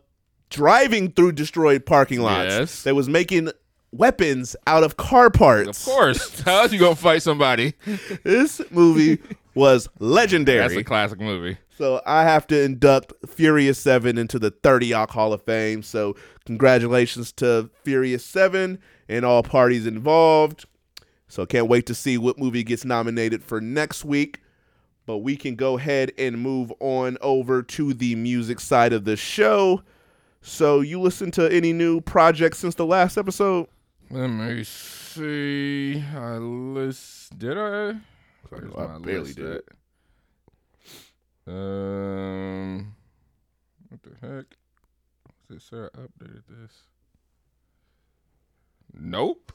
driving 0.49 1.11
through 1.11 1.31
destroyed 1.31 1.85
parking 1.85 2.19
lots. 2.21 2.49
Yes. 2.49 2.83
That 2.83 2.93
was 2.93 3.07
making 3.07 3.49
weapons 3.97 4.55
out 4.67 4.83
of 4.83 4.97
car 4.97 5.29
parts. 5.29 5.85
Of 5.87 5.93
course. 5.93 6.39
How 6.45 6.61
else 6.61 6.71
you 6.71 6.79
gonna 6.79 6.95
fight 6.95 7.21
somebody? 7.21 7.73
This 8.23 8.61
movie 8.71 9.21
was 9.53 9.87
legendary. 9.99 10.59
That's 10.59 10.75
a 10.75 10.83
classic 10.83 11.19
movie. 11.19 11.57
So 11.77 12.01
I 12.05 12.23
have 12.23 12.47
to 12.47 12.61
induct 12.61 13.13
Furious 13.27 13.77
7 13.79 14.17
into 14.17 14.39
the 14.39 14.51
30 14.51 14.93
Ock 14.93 15.11
Hall 15.11 15.33
of 15.33 15.41
Fame. 15.43 15.83
So 15.83 16.15
congratulations 16.45 17.31
to 17.33 17.69
Furious 17.83 18.23
7 18.23 18.79
and 19.09 19.25
all 19.25 19.43
parties 19.43 19.85
involved. 19.85 20.65
So 21.27 21.45
can't 21.45 21.67
wait 21.67 21.85
to 21.87 21.95
see 21.95 22.17
what 22.17 22.39
movie 22.39 22.63
gets 22.63 22.85
nominated 22.85 23.43
for 23.43 23.59
next 23.59 24.05
week. 24.05 24.39
But 25.05 25.17
we 25.17 25.35
can 25.35 25.55
go 25.55 25.77
ahead 25.77 26.11
and 26.17 26.39
move 26.39 26.71
on 26.79 27.17
over 27.21 27.61
to 27.61 27.93
the 27.93 28.15
music 28.15 28.59
side 28.59 28.93
of 28.93 29.05
the 29.05 29.17
show. 29.17 29.83
So 30.41 30.81
you 30.81 31.01
listen 31.01 31.29
to 31.31 31.51
any 31.51 31.73
new 31.73 32.01
projects 32.01 32.59
since 32.59 32.75
the 32.75 32.85
last 32.85 33.17
episode? 33.17 33.67
Let 34.11 34.27
me 34.27 34.63
see. 34.63 36.03
I 36.15 36.37
list. 36.37 37.37
Did 37.37 37.57
I? 37.57 37.89
I 37.89 38.97
barely 38.99 39.19
list 39.19 39.35
did. 39.37 39.55
at? 39.57 39.63
Um, 41.47 42.95
what 43.89 44.01
the 44.03 44.27
heck? 44.27 44.45
Is 45.49 45.57
it 45.57 45.61
Sarah 45.61 45.89
updated 45.91 46.43
this? 46.49 46.71
Nope. 48.93 49.51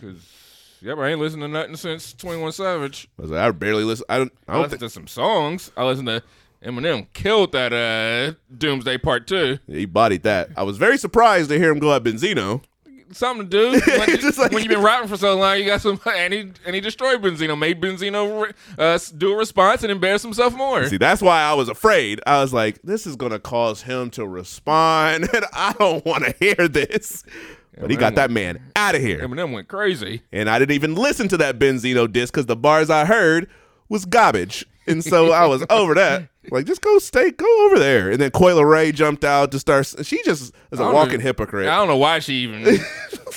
Cause 0.00 0.78
yep, 0.80 0.98
I 0.98 1.08
ain't 1.08 1.20
listened 1.20 1.42
to 1.42 1.48
nothing 1.48 1.76
since 1.76 2.12
Twenty 2.12 2.40
One 2.40 2.52
Savage. 2.52 3.08
I 3.18 3.22
was 3.22 3.30
like, 3.30 3.40
I 3.40 3.50
barely 3.50 3.84
listen. 3.84 4.04
I 4.08 4.18
don't. 4.18 4.32
I 4.46 4.52
I 4.52 4.54
don't 4.54 4.62
listened 4.64 4.80
think 4.80 4.90
to 4.90 4.94
some 4.94 5.06
songs. 5.06 5.72
I 5.76 5.84
listened 5.84 6.08
to 6.08 6.22
Eminem 6.62 7.06
killed 7.12 7.52
that 7.52 7.72
uh 7.72 8.34
Doomsday 8.56 8.98
Part 8.98 9.26
Two. 9.26 9.58
he 9.66 9.86
bodied 9.86 10.22
that. 10.24 10.50
I 10.56 10.62
was 10.64 10.76
very 10.76 10.98
surprised 10.98 11.48
to 11.50 11.58
hear 11.58 11.70
him 11.70 11.78
go 11.78 11.94
at 11.94 12.02
Benzino. 12.02 12.62
Something 13.12 13.48
to 13.48 13.72
do. 13.80 13.80
When, 13.98 14.08
Just 14.20 14.38
like- 14.38 14.52
when 14.52 14.62
you've 14.62 14.72
been 14.72 14.82
rapping 14.82 15.08
for 15.08 15.16
so 15.16 15.36
long, 15.36 15.58
you 15.58 15.66
got 15.66 15.80
some 15.80 16.00
and 16.06 16.32
he 16.32 16.52
and 16.64 16.74
he 16.74 16.80
destroyed 16.80 17.22
Benzino, 17.22 17.58
made 17.58 17.80
Benzino 17.80 18.52
uh, 18.78 18.98
do 19.16 19.32
a 19.32 19.36
response 19.36 19.82
and 19.82 19.92
embarrass 19.92 20.22
himself 20.22 20.54
more. 20.54 20.86
See, 20.86 20.96
that's 20.96 21.22
why 21.22 21.40
I 21.42 21.54
was 21.54 21.68
afraid. 21.68 22.20
I 22.26 22.40
was 22.40 22.52
like, 22.52 22.80
this 22.82 23.06
is 23.06 23.16
going 23.16 23.32
to 23.32 23.38
cause 23.38 23.82
him 23.82 24.10
to 24.10 24.26
respond, 24.26 25.28
and 25.34 25.44
I 25.52 25.74
don't 25.78 26.04
want 26.04 26.24
to 26.24 26.34
hear 26.38 26.68
this. 26.68 27.24
But 27.78 27.90
he 27.90 27.96
got 27.96 28.16
that 28.16 28.30
man 28.30 28.60
out 28.76 28.94
of 28.94 29.00
here. 29.00 29.20
Eminem 29.20 29.52
went 29.52 29.66
crazy. 29.66 30.22
And 30.30 30.50
I 30.50 30.58
didn't 30.58 30.74
even 30.74 30.94
listen 30.94 31.28
to 31.28 31.38
that 31.38 31.58
Benzino 31.58 32.10
disc 32.10 32.34
because 32.34 32.44
the 32.46 32.56
bars 32.56 32.90
I 32.90 33.06
heard 33.06 33.48
was 33.88 34.04
garbage. 34.04 34.66
And 34.86 35.02
so 35.02 35.32
I 35.32 35.46
was 35.46 35.64
over 35.70 35.94
that. 35.94 36.28
Like, 36.50 36.66
just 36.66 36.80
go 36.80 36.98
stay, 36.98 37.30
go 37.30 37.66
over 37.66 37.78
there. 37.78 38.10
And 38.10 38.20
then 38.20 38.30
Coi 38.30 38.52
Leray 38.52 38.92
jumped 38.92 39.24
out 39.24 39.52
to 39.52 39.58
start. 39.58 39.86
She 40.02 40.22
just 40.24 40.52
is 40.72 40.80
a 40.80 40.90
walking 40.90 41.20
hypocrite. 41.20 41.68
I 41.68 41.76
don't 41.76 41.88
know 41.88 41.96
why 41.96 42.18
she 42.18 42.34
even. 42.34 42.78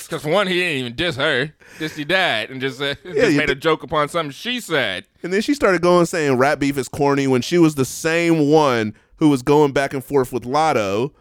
Because 0.08 0.24
one, 0.24 0.46
he 0.46 0.54
didn't 0.54 0.78
even 0.78 0.94
diss 0.94 1.16
her. 1.16 1.52
Just 1.78 1.96
he 1.96 2.04
died 2.04 2.50
and 2.50 2.60
just, 2.60 2.80
uh, 2.80 2.94
just 3.02 3.32
you 3.32 3.38
made 3.38 3.50
a 3.50 3.56
joke 3.56 3.82
upon 3.82 4.08
something 4.08 4.30
she 4.30 4.60
said. 4.60 5.04
And 5.24 5.32
then 5.32 5.42
she 5.42 5.52
started 5.52 5.82
going 5.82 6.06
saying 6.06 6.36
rap 6.36 6.60
beef 6.60 6.78
is 6.78 6.86
corny 6.88 7.26
when 7.26 7.42
she 7.42 7.58
was 7.58 7.74
the 7.74 7.84
same 7.84 8.50
one 8.50 8.94
who 9.16 9.28
was 9.30 9.42
going 9.42 9.72
back 9.72 9.92
and 9.94 10.04
forth 10.04 10.32
with 10.32 10.44
Latto 10.44 11.12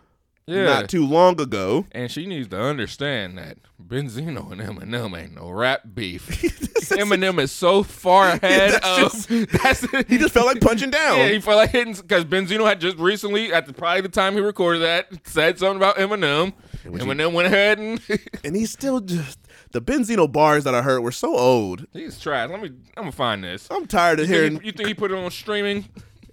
Yeah. 0.48 0.66
not 0.66 0.90
too 0.90 1.06
long 1.08 1.40
ago. 1.42 1.86
And 1.92 2.12
she 2.12 2.26
needs 2.26 2.48
to 2.50 2.62
understand 2.62 3.38
that 3.38 3.58
Benzino 3.84 4.52
and 4.52 4.62
Eminem 4.62 5.20
ain't 5.20 5.36
no 5.36 5.50
rap 5.50 5.82
beef. 5.94 6.28
Eminem 6.86 7.40
is 7.40 7.52
so 7.52 7.82
far 7.82 8.28
ahead 8.42 8.80
That's 8.82 9.26
of 9.26 9.52
that's 9.52 10.08
He 10.08 10.18
just 10.20 10.34
felt 10.34 10.46
like 10.46 10.62
punching 10.62 10.92
down. 10.92 11.18
Yeah, 11.18 11.30
he 11.30 11.40
felt 11.42 11.58
like 11.58 11.72
hitting 11.72 11.94
because 11.94 12.26
Benzino 12.26 12.66
had 12.68 12.80
just 12.80 12.98
recently, 12.98 13.52
at 13.52 13.66
the 13.66 13.74
probably 13.74 14.02
the 14.02 14.10
time 14.10 14.34
he 14.34 14.40
recorded 14.40 14.84
that, 14.84 15.08
said 15.28 15.58
something 15.58 15.78
about 15.78 15.96
Eminem. 15.98 16.54
Eminem 16.86 17.34
went 17.34 17.48
ahead 17.48 17.80
and 17.80 18.00
and 18.44 18.56
he's 18.56 18.72
still 18.72 19.00
just 19.02 19.40
the 19.72 19.82
Benzino 19.82 20.32
bars 20.32 20.64
that 20.66 20.76
I 20.76 20.84
heard 20.84 21.02
were 21.02 21.12
so 21.12 21.36
old. 21.36 21.88
he's 21.92 22.20
trash. 22.20 22.50
Let 22.52 22.62
me, 22.62 22.70
I'm 22.96 23.04
gonna 23.04 23.12
find 23.12 23.44
this. 23.44 23.68
I'm 23.72 23.88
tired 23.88 24.20
of 24.20 24.30
You 24.30 24.36
hearing. 24.36 24.52
think, 24.54 24.66
you 24.66 24.72
think 24.74 24.88
he 24.90 24.94
put 24.94 25.10
it 25.12 25.18
on 25.18 25.30
streaming? 25.32 25.86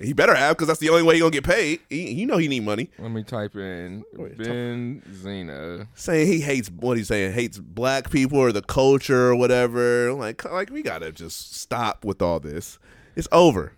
He 0.02 0.12
better 0.12 0.34
have 0.34 0.56
because 0.56 0.68
that's 0.68 0.80
the 0.80 0.88
only 0.88 1.02
way 1.02 1.14
he 1.14 1.20
gonna 1.20 1.30
get 1.30 1.44
paid. 1.44 1.80
He, 1.88 2.12
you 2.12 2.26
know 2.26 2.38
he 2.38 2.48
need 2.48 2.64
money. 2.64 2.90
Let 2.98 3.10
me 3.10 3.22
type 3.22 3.54
in 3.56 4.04
Benzino. 4.14 5.86
Saying 5.94 6.26
he 6.26 6.40
hates 6.40 6.70
what 6.70 6.96
he's 6.96 7.08
saying 7.08 7.32
hates 7.32 7.58
black 7.58 8.10
people 8.10 8.38
or 8.38 8.52
the 8.52 8.62
culture 8.62 9.28
or 9.28 9.36
whatever. 9.36 10.12
Like 10.12 10.44
like 10.50 10.70
we 10.70 10.82
gotta 10.82 11.12
just 11.12 11.54
stop 11.54 12.04
with 12.04 12.22
all 12.22 12.40
this. 12.40 12.78
It's 13.16 13.28
over. 13.32 13.72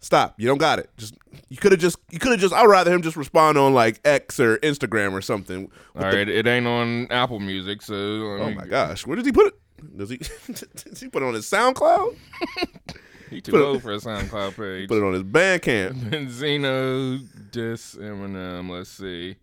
Stop. 0.00 0.34
You 0.38 0.46
don't 0.46 0.58
got 0.58 0.78
it. 0.78 0.90
Just 0.98 1.14
you 1.48 1.56
could 1.56 1.72
have 1.72 1.80
just 1.80 1.96
you 2.10 2.18
could 2.18 2.32
have 2.32 2.40
just. 2.40 2.52
I'd 2.52 2.66
rather 2.66 2.92
him 2.92 3.00
just 3.00 3.16
respond 3.16 3.56
on 3.56 3.72
like 3.72 4.00
X 4.04 4.38
or 4.38 4.58
Instagram 4.58 5.12
or 5.12 5.22
something. 5.22 5.70
All 5.96 6.02
right, 6.02 6.28
it 6.28 6.46
ain't 6.46 6.66
on 6.66 7.06
Apple 7.10 7.40
Music, 7.40 7.80
so 7.80 7.94
Oh 7.94 8.50
my 8.50 8.66
gosh, 8.66 9.06
where 9.06 9.16
does 9.16 9.24
he 9.24 9.32
put 9.32 9.46
it? 9.46 9.96
Does 9.96 10.10
he 10.10 10.18
does 10.52 11.00
he 11.00 11.08
put 11.08 11.22
it 11.22 11.26
on 11.26 11.34
his 11.34 11.46
SoundCloud? 11.50 12.16
he 13.30 13.40
too 13.40 13.62
old 13.62 13.82
for 13.82 13.92
a 13.92 13.96
SoundCloud 13.96 14.56
page. 14.56 14.88
Put 14.88 14.98
it 14.98 15.04
on 15.04 15.12
his 15.14 15.22
Bandcamp. 15.22 15.94
Benzino 16.10 17.20
diss 17.50 17.94
Eminem. 17.94 18.70
Let's 18.70 18.90
see. 18.90 19.36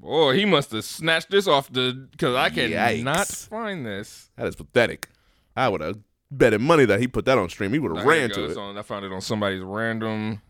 Boy, 0.00 0.36
he 0.36 0.44
must 0.44 0.70
have 0.70 0.84
snatched 0.84 1.30
this 1.30 1.48
off 1.48 1.72
the 1.72 2.08
because 2.10 2.34
I 2.34 2.50
cannot 2.50 3.26
find 3.26 3.84
this. 3.84 4.30
That 4.36 4.46
is 4.46 4.54
pathetic. 4.54 5.08
I 5.56 5.68
would 5.68 5.80
have 5.80 5.98
betted 6.30 6.60
money 6.60 6.84
that 6.84 7.00
he 7.00 7.08
put 7.08 7.24
that 7.24 7.36
on 7.36 7.48
stream. 7.48 7.72
He 7.72 7.78
would 7.78 7.96
have 7.96 8.04
here 8.04 8.12
ran 8.12 8.30
it 8.30 8.34
to 8.34 8.40
goes 8.42 8.52
it. 8.52 8.58
On, 8.58 8.78
I 8.78 8.82
found 8.82 9.04
it 9.04 9.12
on 9.12 9.20
somebody's 9.20 9.62
random 9.62 10.40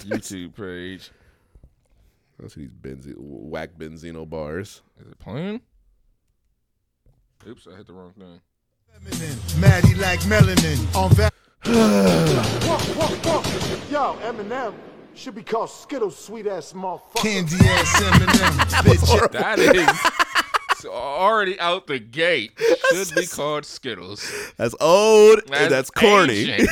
YouTube 0.00 0.54
page. 0.54 1.10
Let's 2.38 2.54
see 2.54 2.60
these 2.66 2.70
Benzi- 2.70 3.14
whack 3.16 3.70
Benzino 3.78 4.28
bars. 4.28 4.82
Is 5.00 5.08
it 5.08 5.18
playing? 5.18 5.60
Oops, 7.46 7.66
I 7.72 7.76
hit 7.76 7.86
the 7.86 7.94
wrong 7.94 8.12
thing. 8.12 8.40
Maddie 9.60 9.94
like 9.96 10.20
melanin 10.20 10.78
on 10.94 11.10
va- 11.10 11.30
Yo, 13.90 14.16
Eminem 14.22 14.74
should 15.14 15.34
be 15.34 15.42
called 15.42 15.70
Skittles, 15.70 16.16
sweet 16.16 16.46
ass 16.46 16.72
motherfucker. 16.72 17.22
candy 17.22 17.56
ass 17.60 18.00
Eminem, 18.00 18.58
bitch. 18.84 19.32
That 19.32 19.58
is 19.58 20.78
so 20.80 20.92
already 20.92 21.58
out 21.60 21.86
the 21.86 21.98
gate. 21.98 22.52
Should 22.92 23.14
be 23.14 23.26
called 23.26 23.64
Skittles. 23.64 24.30
That's 24.56 24.74
old 24.80 25.40
and 25.52 25.72
that's 25.72 25.90
corny. 25.90 26.56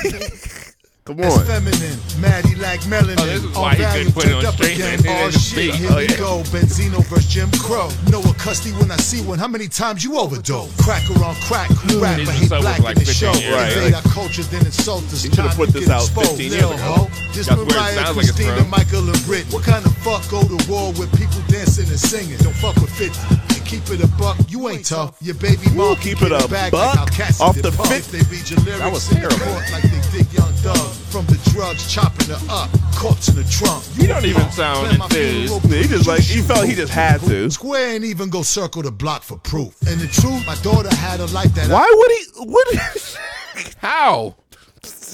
ancient. 1.06 1.16
Come 1.16 1.16
That's 1.16 1.36
on. 1.38 1.46
feminine, 1.46 1.98
Maddie 2.20 2.54
like 2.56 2.80
melanin. 2.82 3.16
Oh, 3.20 3.26
this 3.26 3.44
is 3.44 3.56
on 3.56 3.62
why 3.62 3.74
he 3.74 3.82
value 3.82 4.04
couldn't 4.04 4.12
put 4.14 4.24
it 4.26 4.32
on 4.32 4.42
turned 4.42 4.46
up 4.46 4.54
streaming. 4.54 4.76
again. 4.82 5.06
It 5.06 5.26
Oh 5.26 5.30
shit, 5.30 5.74
here 5.74 5.88
Oh, 5.92 5.96
we 5.96 6.02
yeah. 6.08 6.16
go. 6.16 6.42
Benzino 6.50 6.98
versus 7.06 7.26
Jim 7.26 7.50
Crow. 7.62 7.88
Know 8.10 8.20
a 8.22 8.34
custody 8.34 8.74
when 8.76 8.90
I 8.90 8.96
see 8.96 9.22
one. 9.22 9.38
How 9.38 9.48
many 9.48 9.68
times 9.68 10.02
you 10.04 10.18
overdose? 10.18 10.70
Cracker 10.82 11.14
on 11.24 11.34
crack, 11.46 11.70
who 11.70 12.00
rap 12.00 12.18
He's 12.18 12.26
but 12.26 12.32
been 12.32 12.40
hate 12.42 12.60
black 12.62 12.76
for 12.78 12.82
like 12.82 12.96
in 12.98 13.04
the 13.04 13.12
show. 13.14 13.32
years. 13.34 13.54
Right, 13.54 13.72
Invade 13.72 13.92
like- 13.94 14.06
our 14.06 14.12
culture, 14.12 14.42
then 14.44 14.66
insult 14.66 15.04
us. 15.12 15.22
He 15.22 15.30
should've 15.30 15.46
Time 15.46 15.56
put 15.56 15.70
this 15.70 15.88
out 15.88 16.02
exposed. 16.02 16.28
15 16.36 16.52
years 16.52 16.64
ago. 16.64 16.76
Ho. 16.76 17.10
This 17.34 17.50
Mariah, 17.50 17.94
Sounds 17.94 18.16
like 18.16 18.26
Christina, 18.26 18.64
Michael, 18.64 19.08
and 19.08 19.24
Brit. 19.26 19.44
What 19.52 19.62
kind 19.62 19.84
of 19.84 19.94
fuck 19.98 20.28
go 20.30 20.42
to 20.42 20.58
war 20.70 20.92
with 20.92 21.10
people 21.18 21.40
dancing 21.48 21.86
and 21.88 21.98
singing? 22.00 22.38
Don't 22.38 22.56
fuck 22.56 22.74
with 22.76 22.90
50. 22.90 23.18
Keep 23.66 23.90
it 23.90 24.00
a 24.00 24.06
buck. 24.16 24.36
You 24.48 24.68
ain't 24.68 24.86
tough. 24.86 25.16
Your 25.20 25.34
baby 25.34 25.58
We'll 25.74 25.88
mom 25.88 25.96
keep 25.96 26.22
it 26.22 26.30
a 26.30 26.38
buck 26.46 26.72
like 26.72 26.72
how 26.96 27.04
Cassie 27.06 27.42
off 27.42 27.56
the 27.60 27.72
Puff. 27.72 27.88
fit- 27.88 27.98
If 27.98 28.10
They 28.12 28.18
read 28.30 28.48
your 28.48 28.60
lyrics 28.60 28.78
That 28.78 28.92
was 28.92 29.10
in 29.10 29.20
the 29.20 29.28
terrible. 29.28 29.54
like 29.72 29.82
they 29.82 30.18
did 30.22 30.32
Young 30.32 30.45
Thug. 30.66 30.92
From 31.12 31.26
the 31.26 31.38
drugs, 31.52 31.92
chopping 31.92 32.26
her 32.26 32.40
up, 32.50 32.68
corpse 32.96 33.28
in 33.28 33.36
the 33.36 33.44
trunk. 33.44 33.84
You 33.94 34.08
don't 34.08 34.24
even 34.24 34.50
sound 34.50 35.00
enthused. 35.00 35.64
He 35.72 35.84
just 35.84 36.08
like 36.08 36.22
he 36.22 36.42
felt 36.42 36.66
he 36.66 36.74
just 36.74 36.92
had 36.92 37.20
to. 37.20 37.48
Square 37.50 37.94
ain't 37.94 38.04
even 38.04 38.30
go 38.30 38.42
circle 38.42 38.82
the 38.82 38.90
block 38.90 39.22
for 39.22 39.38
proof. 39.38 39.80
And 39.82 40.00
the 40.00 40.08
truth, 40.08 40.44
my 40.44 40.56
daughter 40.56 40.92
had 40.96 41.20
a 41.20 41.26
life 41.26 41.54
that 41.54 41.70
I 41.70 41.72
Why 41.72 41.94
would 41.96 42.10
he? 42.10 42.52
What? 42.52 43.18
How? 43.78 44.34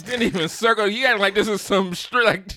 Didn't 0.07 0.23
even 0.23 0.49
circle. 0.49 0.89
You 0.89 1.07
got 1.07 1.21
like 1.21 1.35
this 1.35 1.49
is 1.49 1.61
some 1.61 1.95
straight 1.95 2.25
like. 2.25 2.49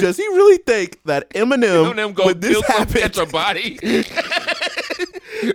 Does 0.00 0.16
he 0.16 0.26
really 0.28 0.58
think 0.58 1.02
that 1.04 1.28
Eminem, 1.30 1.92
Eminem 1.92 2.14
go 2.14 2.26
when 2.26 2.40
this 2.40 2.58
some 2.66 2.86
catch 2.86 3.18
a 3.18 3.26
body. 3.26 3.78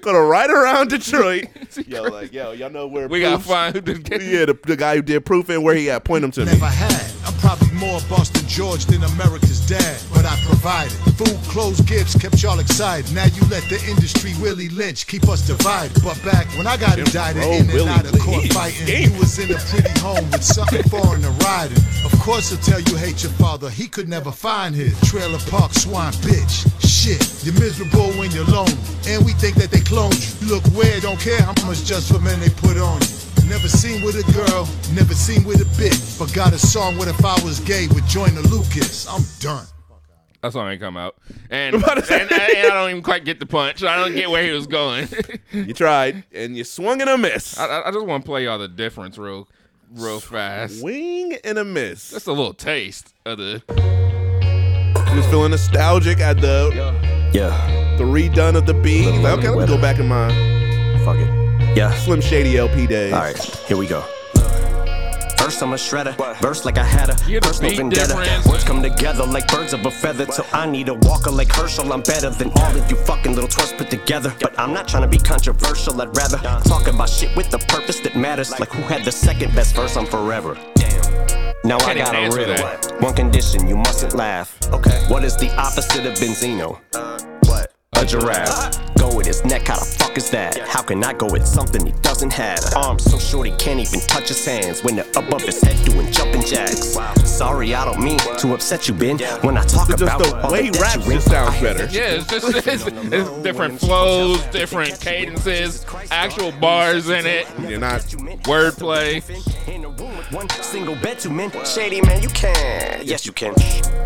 gonna 0.02 0.22
ride 0.22 0.50
around 0.50 0.90
Detroit? 0.90 1.46
yo, 1.88 2.04
like 2.04 2.34
yo, 2.34 2.52
y'all 2.52 2.70
know 2.70 2.88
where 2.88 3.08
we 3.08 3.22
gotta 3.22 3.44
find 3.44 3.76
Yeah, 3.76 4.46
the, 4.46 4.58
the 4.66 4.76
guy 4.76 4.96
who 4.96 5.02
did 5.02 5.26
proof 5.26 5.50
and 5.50 5.64
where 5.64 5.76
he 5.76 5.90
at. 5.90 6.04
Point 6.04 6.24
him 6.24 6.32
to 6.32 6.46
me. 6.46 7.12
I'm 7.26 7.34
probably 7.40 7.72
more 7.72 8.00
Boston 8.10 8.45
George 8.48 8.86
than 8.86 9.04
America's 9.04 9.66
dad, 9.68 10.02
but 10.14 10.26
I 10.26 10.36
provided. 10.45 10.91
Food, 11.18 11.38
clothes, 11.48 11.82
gifts 11.82 12.18
kept 12.18 12.41
y'all 12.41 12.60
excited. 12.60 13.14
Now 13.14 13.26
you 13.26 13.41
let 13.50 13.64
the 13.70 13.80
industry 13.88 14.34
Willie 14.41 14.70
Lynch 14.70 15.08
keep 15.08 15.28
us 15.30 15.45
divided. 15.45 16.02
But 16.04 16.22
back 16.24 16.48
when 16.58 16.68
I 16.68 16.78
got 16.78 17.00
indicted 17.00 17.44
in 17.44 17.70
and 17.70 17.90
out 17.90 18.06
of 18.06 18.20
court 18.20 18.45
fighting, 18.52 18.88
you 18.88 19.18
was 19.20 19.40
in 19.40 19.52
a 19.52 19.60
pretty 19.60 20.00
home 20.00 20.30
with 20.32 20.44
something 20.44 20.84
foreign 20.84 21.22
to 21.22 21.30
riding. 21.45 21.78
Of 22.04 22.12
course 22.20 22.50
he'll 22.50 22.60
tell 22.60 22.80
you 22.80 22.95
hate 22.98 23.24
your 23.24 23.32
father. 23.34 23.70
He 23.70 23.88
could 23.88 24.10
never 24.10 24.32
find 24.32 24.76
his 24.76 25.00
trailer 25.02 25.40
park 25.50 25.74
swine 25.74 26.14
bitch. 26.24 26.68
Shit, 26.82 27.44
you're 27.45 27.60
miserable 27.60 28.12
when 28.20 28.32
you're 28.32 28.45
lonely. 28.45 28.74
And 29.08 29.26
we 29.26 29.34
think 29.34 29.56
that 29.56 29.72
they 29.72 29.80
cloned 29.80 30.16
you. 30.20 30.48
You 30.48 30.56
look 30.56 30.66
weird, 30.76 31.04
don't 31.04 31.20
care 31.20 31.41
how 31.41 31.54
much 31.66 31.86
just 31.86 32.12
for 32.12 32.20
men 32.20 32.40
they 32.40 32.50
put 32.50 32.78
on 32.78 33.02
you. 33.02 33.33
Never 33.48 33.68
seen 33.68 34.03
with 34.03 34.15
a 34.15 34.32
girl, 34.34 34.68
never 34.95 35.14
seen 35.14 35.44
with 35.44 35.61
a 35.61 35.65
bitch. 35.82 36.18
But 36.20 36.34
got 36.34 36.53
a 36.53 36.57
song, 36.60 36.98
What 36.98 37.07
If 37.07 37.24
I 37.24 37.34
Was 37.44 37.60
Gay 37.60 37.88
with 37.88 38.06
Joyner 38.07 38.41
Lucas. 38.41 39.07
I'm 39.07 39.22
done. 39.40 39.65
That 40.41 40.52
song 40.52 40.70
ain't 40.70 40.82
come 40.82 40.98
out, 40.98 41.15
and 41.49 41.76
and, 41.76 41.86
and 41.86 42.32
I 42.32 42.70
don't 42.70 42.90
even 42.90 43.02
quite 43.03 43.24
get 43.24 43.40
the 43.40 43.45
punch. 43.45 43.82
I 43.84 43.95
don't 43.98 44.14
get 44.14 44.30
where 44.30 44.44
he 44.44 44.52
was 44.52 44.68
going. 44.68 45.07
You 45.52 45.72
tried 45.74 46.24
and 46.34 46.57
you 46.57 46.64
swung 46.64 46.99
and 46.99 47.10
a 47.10 47.18
miss. 47.18 47.57
I, 47.60 47.68
I- 47.68 47.88
I 47.88 47.91
just 47.91 48.06
want 48.07 48.26
to 48.26 48.30
play 48.30 48.45
y'all 48.45 48.57
the 48.57 48.68
difference 48.68 49.18
real, 49.20 49.48
real 49.91 50.20
fast. 50.20 50.80
Swing 50.80 51.38
and 51.45 51.57
a 51.60 51.64
miss. 51.64 52.10
Just 52.10 52.26
a 52.28 52.32
little 52.34 52.53
taste 52.56 53.14
of 53.26 53.38
the. 53.38 53.61
He 55.11 55.15
was 55.18 55.26
feeling 55.28 55.52
nostalgic 55.52 56.20
at 56.20 56.41
the 56.41 56.72
Yeah, 57.34 57.95
the 57.98 58.03
redone 58.03 58.56
of 58.56 58.65
the 58.65 58.74
beat. 58.74 59.06
Like, 59.22 59.38
okay, 59.38 59.49
let 59.49 59.70
me 59.70 59.76
go 59.76 59.80
back 59.80 59.99
in 59.99 60.07
my 60.07 60.30
fuck 61.06 61.18
it. 61.18 61.33
Yeah. 61.76 61.94
Slim 61.95 62.22
Shady 62.22 62.58
LP 62.58 62.88
days. 62.88 63.14
All 63.14 63.20
right, 63.20 63.38
here 63.68 63.78
we 63.78 63.88
go. 63.88 64.02
First 65.38 65.62
I'm 65.62 65.74
a 65.74 65.76
shredder, 65.76 66.16
verse 66.41 66.64
like 66.64 66.78
I 66.78 66.84
had 66.86 67.10
a 67.10 67.16
Hear 67.26 67.41
the 67.41 67.48
personal 67.48 67.76
vendetta. 67.76 68.08
difference? 68.14 68.48
Words 68.48 68.64
come 68.64 68.82
together 68.82 69.26
like 69.26 69.45
birds 69.50 69.74
of 69.74 69.86
a 69.86 69.91
feather. 69.91 70.26
Till 70.26 70.45
I 70.54 70.66
need 70.70 70.88
a 70.88 70.94
walker 70.94 71.32
like 71.32 71.52
Herschel. 71.52 71.91
I'm 71.91 72.02
better 72.02 72.30
than 72.30 72.50
all 72.56 72.74
of 72.78 72.90
you 72.90 72.95
fucking 72.95 73.34
little 73.36 73.50
twerps 73.50 73.78
put 73.78 73.90
together. 73.90 74.34
But 74.40 74.58
I'm 74.58 74.74
not 74.74 74.88
trying 74.88 75.02
to 75.04 75.10
be 75.10 75.18
controversial. 75.18 76.02
I'd 76.02 76.16
rather 76.16 76.38
talk 76.64 76.88
about 76.88 77.10
shit 77.10 77.36
with 77.36 77.52
the 77.52 77.58
purpose 77.60 78.00
that 78.02 78.16
matters. 78.16 78.58
Like 78.58 78.70
who 78.72 78.84
had 78.84 79.04
the 79.04 79.12
second 79.12 79.54
best 79.54 79.76
verse 79.76 79.98
on 79.98 80.06
Forever. 80.06 80.56
Now 81.66 81.78
I 81.78 81.94
Can't 81.94 81.98
got 81.98 82.08
even 82.10 82.16
a 82.16 82.20
answer 82.20 82.38
riddle. 82.40 82.56
that. 82.56 83.02
One 83.02 83.14
condition, 83.14 83.68
you 83.68 83.76
mustn't 83.76 84.14
laugh. 84.16 84.58
Okay. 84.72 85.04
What 85.10 85.24
is 85.26 85.36
the 85.38 85.54
opposite 85.58 86.06
of 86.06 86.14
Benzino? 86.16 86.80
what? 86.94 87.33
A 87.95 88.06
giraffe. 88.06 88.80
Go 88.98 89.15
with 89.15 89.26
his 89.26 89.44
neck, 89.45 89.68
how 89.68 89.80
the 89.80 89.86
fuck 89.86 90.18
is 90.18 90.30
that? 90.32 90.57
How 90.68 90.82
can 90.82 91.03
I 91.03 91.14
go 91.14 91.30
with 91.32 91.45
something 91.45 91.86
he 91.86 91.91
doesn't 92.02 92.32
have? 92.34 92.60
Arms 92.76 93.03
so 93.10 93.18
short 93.18 93.48
he 93.48 93.53
can't 93.57 93.80
even 93.80 93.99
touch 94.02 94.28
his 94.30 94.45
hands 94.45 94.84
when 94.84 94.95
they're 94.95 95.10
above 95.15 95.41
his 95.41 95.61
head 95.61 95.84
doing 95.86 96.11
jumping 96.11 96.44
jacks. 96.44 96.98
Sorry, 97.30 97.74
I 97.76 97.86
don't 97.86 98.02
mean 98.03 98.20
to 98.20 98.53
upset 98.53 98.88
you, 98.88 98.94
Ben. 98.94 99.18
When 99.41 99.57
I 99.57 99.64
talk 99.65 99.88
Just 99.90 100.02
about 100.03 100.20
the 100.24 100.36
all 100.41 100.52
way 100.52 100.64
he 100.65 100.70
debt 100.72 100.82
raps 100.82 101.06
you 101.06 101.11
in, 101.11 101.18
just 101.18 101.30
sounds 101.30 101.61
better. 101.61 101.86
that 101.86 101.94
Yeah, 101.94 102.22
it's 102.22 102.28
just 102.28 102.68
it's, 102.68 102.86
it's 103.14 103.30
different 103.44 103.80
flows, 103.80 104.41
different 104.48 104.99
cadences, 104.99 105.86
actual 106.11 106.52
bars 106.53 107.10
in 107.10 107.26
it, 107.26 107.48
You're 107.68 107.80
not. 107.80 108.02
wordplay. 108.48 109.22
In 109.68 109.86
a 109.86 109.90
room 109.90 110.15
with 110.18 110.32
one 110.32 110.49
single 110.49 110.95
bed, 110.95 111.20
two 111.20 111.30
men. 111.30 111.52
Shady 111.65 112.02
man, 112.02 112.22
you 112.22 112.30
can. 112.30 113.02
Yes, 113.06 113.26
you 113.26 113.32
can. 113.34 113.53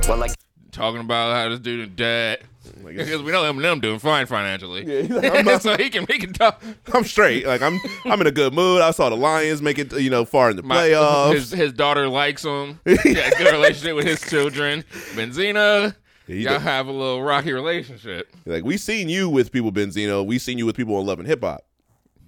Well, 0.07 0.17
like. 0.17 0.31
Talking 0.77 1.01
about 1.01 1.33
how 1.35 1.49
this 1.49 1.59
dude 1.59 1.95
dead. 1.95 2.39
Like, 2.83 2.97
Because 2.97 3.21
we 3.23 3.31
know 3.31 3.41
Eminem 3.43 3.81
doing 3.81 3.97
fine 3.97 4.25
financially. 4.27 4.85
Yeah, 4.85 5.01
he's 5.01 5.09
like, 5.09 5.33
I'm 5.33 5.45
not- 5.53 5.61
so 5.63 5.75
he 5.75 5.89
can 5.89 6.05
he 6.05 6.19
can 6.19 6.33
talk. 6.33 6.61
I'm 6.93 7.03
straight. 7.03 7.47
Like 7.47 7.61
I'm. 7.61 7.79
I'm 8.05 8.21
in 8.21 8.27
a 8.27 8.31
good 8.31 8.53
mood. 8.53 8.81
I 8.81 8.91
saw 8.91 9.09
the 9.09 9.15
Lions 9.17 9.61
make 9.61 9.79
it. 9.79 9.91
You 9.93 10.09
know, 10.09 10.23
far 10.25 10.51
in 10.51 10.57
the 10.57 10.63
My- 10.63 10.75
playoffs. 10.89 11.33
His, 11.33 11.51
his 11.51 11.73
daughter 11.73 12.07
likes 12.07 12.43
him. 12.43 12.79
He 12.85 13.13
got 13.15 13.33
a 13.33 13.37
good 13.37 13.51
relationship 13.53 13.95
with 13.95 14.05
his 14.05 14.21
children. 14.21 14.83
Benzino, 15.15 15.95
he 16.27 16.43
y'all 16.43 16.53
did- 16.53 16.61
have 16.61 16.87
a 16.87 16.91
little 16.91 17.23
rocky 17.23 17.53
relationship. 17.53 18.29
like 18.45 18.63
we 18.63 18.77
seen 18.77 19.09
you 19.09 19.29
with 19.29 19.51
people 19.51 19.71
Benzino. 19.71 20.25
We 20.25 20.37
seen 20.37 20.57
you 20.59 20.65
with 20.67 20.75
people 20.77 20.95
on 20.97 21.05
Love 21.05 21.19
and 21.19 21.27
Hip 21.27 21.41
Hop. 21.43 21.63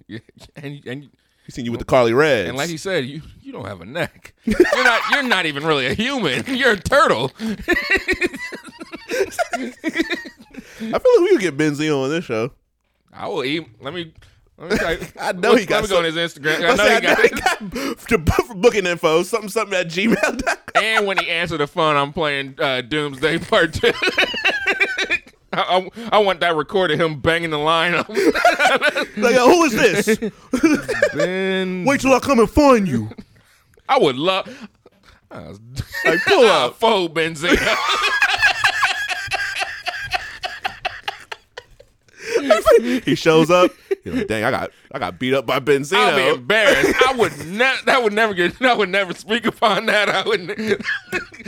And 0.56 0.80
and 0.86 1.10
We 1.50 1.52
seen 1.52 1.64
you 1.64 1.72
with 1.72 1.80
the 1.80 1.84
Karlie 1.84 2.14
Redds. 2.14 2.48
and 2.48 2.56
like 2.56 2.68
he 2.68 2.76
said, 2.76 3.06
you 3.06 3.22
you 3.42 3.50
don't 3.50 3.64
have 3.64 3.80
a 3.80 3.84
neck. 3.84 4.34
You're 4.44 4.84
not 4.84 5.02
you're 5.10 5.24
not 5.24 5.46
even 5.46 5.66
really 5.66 5.86
a 5.86 5.94
human. 5.94 6.44
You're 6.56 6.74
a 6.74 6.76
turtle. 6.76 7.32
I 7.40 7.48
feel 10.78 10.90
like 10.92 11.02
we 11.02 11.28
could 11.30 11.40
get 11.40 11.56
Ben 11.56 11.72
Benzino 11.72 12.04
on 12.04 12.10
this 12.10 12.24
show. 12.24 12.52
I 13.12 13.26
will 13.26 13.42
eat. 13.42 13.66
Let 13.80 13.94
me. 13.94 14.14
Let 14.58 14.70
me 14.70 14.78
try, 14.78 14.98
I 15.20 15.32
know 15.32 15.50
let, 15.50 15.60
he 15.60 15.66
got 15.66 15.76
Let 15.76 15.82
me 15.82 15.88
go 15.88 15.98
on 15.98 16.04
his 16.04 16.14
Instagram. 16.14 16.70
I 16.70 16.74
know 16.76 16.84
he 16.84 16.90
I 16.90 17.00
know 17.00 17.14
got. 17.16 17.24
he 18.08 18.16
got 18.16 18.46
for 18.46 18.54
booking 18.54 18.86
info. 18.86 19.24
Something 19.24 19.48
something 19.50 19.76
at 19.76 19.88
gmail.com. 19.88 20.56
and 20.84 21.04
when 21.08 21.18
he 21.18 21.28
answered 21.30 21.58
the 21.58 21.66
phone, 21.66 21.96
I'm 21.96 22.12
playing 22.12 22.54
uh, 22.60 22.82
Doomsday 22.82 23.38
Part 23.40 23.74
Two. 23.74 23.90
I, 25.52 25.60
I, 25.62 25.90
I 26.12 26.18
want 26.18 26.40
that 26.40 26.54
recorded 26.56 27.00
him 27.00 27.20
banging 27.20 27.50
the 27.50 27.58
line. 27.58 27.94
up. 27.94 28.08
Like, 29.16 29.34
yo, 29.34 29.46
who 29.48 29.64
is 29.64 29.72
this? 29.72 30.18
Ben, 31.14 31.84
Wait 31.84 32.00
till 32.00 32.12
I 32.14 32.20
come 32.20 32.38
and 32.38 32.48
find 32.48 32.86
you. 32.86 33.10
I 33.88 33.98
would 33.98 34.16
love. 34.16 34.48
I 35.30 35.48
was, 35.48 35.60
Like, 36.04 36.20
pull 36.24 36.44
up. 36.46 36.76
fold 36.76 37.14
Benzino. 37.14 37.56
he 43.04 43.14
shows 43.14 43.50
up. 43.50 43.70
He's 44.04 44.14
like, 44.14 44.26
dang, 44.28 44.44
I 44.44 44.50
got 44.50 44.70
I 44.92 44.98
got 44.98 45.18
beat 45.18 45.34
up 45.34 45.46
by 45.46 45.54
I'll 45.54 45.60
be 45.60 45.72
Benzino. 45.72 46.34
embarrassed. 46.36 46.94
I 47.06 47.12
would 47.14 47.46
never. 47.46 47.82
That 47.86 48.02
would 48.02 48.12
never 48.12 48.34
get. 48.34 48.60
I 48.62 48.74
would 48.74 48.88
never 48.88 49.12
speak 49.14 49.46
upon 49.46 49.86
that. 49.86 50.08
I 50.08 50.22
would. 50.26 50.40
ne- 50.46 50.76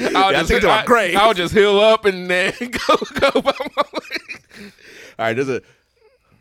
I'll 0.14 0.32
Yeah, 0.32 0.38
I 0.38 0.40
just. 0.40 0.48
think 0.50 0.64
I, 0.64 0.84
grave. 0.84 1.16
I'll 1.16 1.34
just 1.34 1.54
heal 1.54 1.78
up 1.80 2.04
and 2.04 2.28
then 2.30 2.52
go 2.60 2.96
go 3.20 3.40
by 3.40 3.54
my 3.76 3.82
way. 3.92 4.70
All 5.18 5.26
right, 5.26 5.32
there's 5.34 5.48
a. 5.48 5.62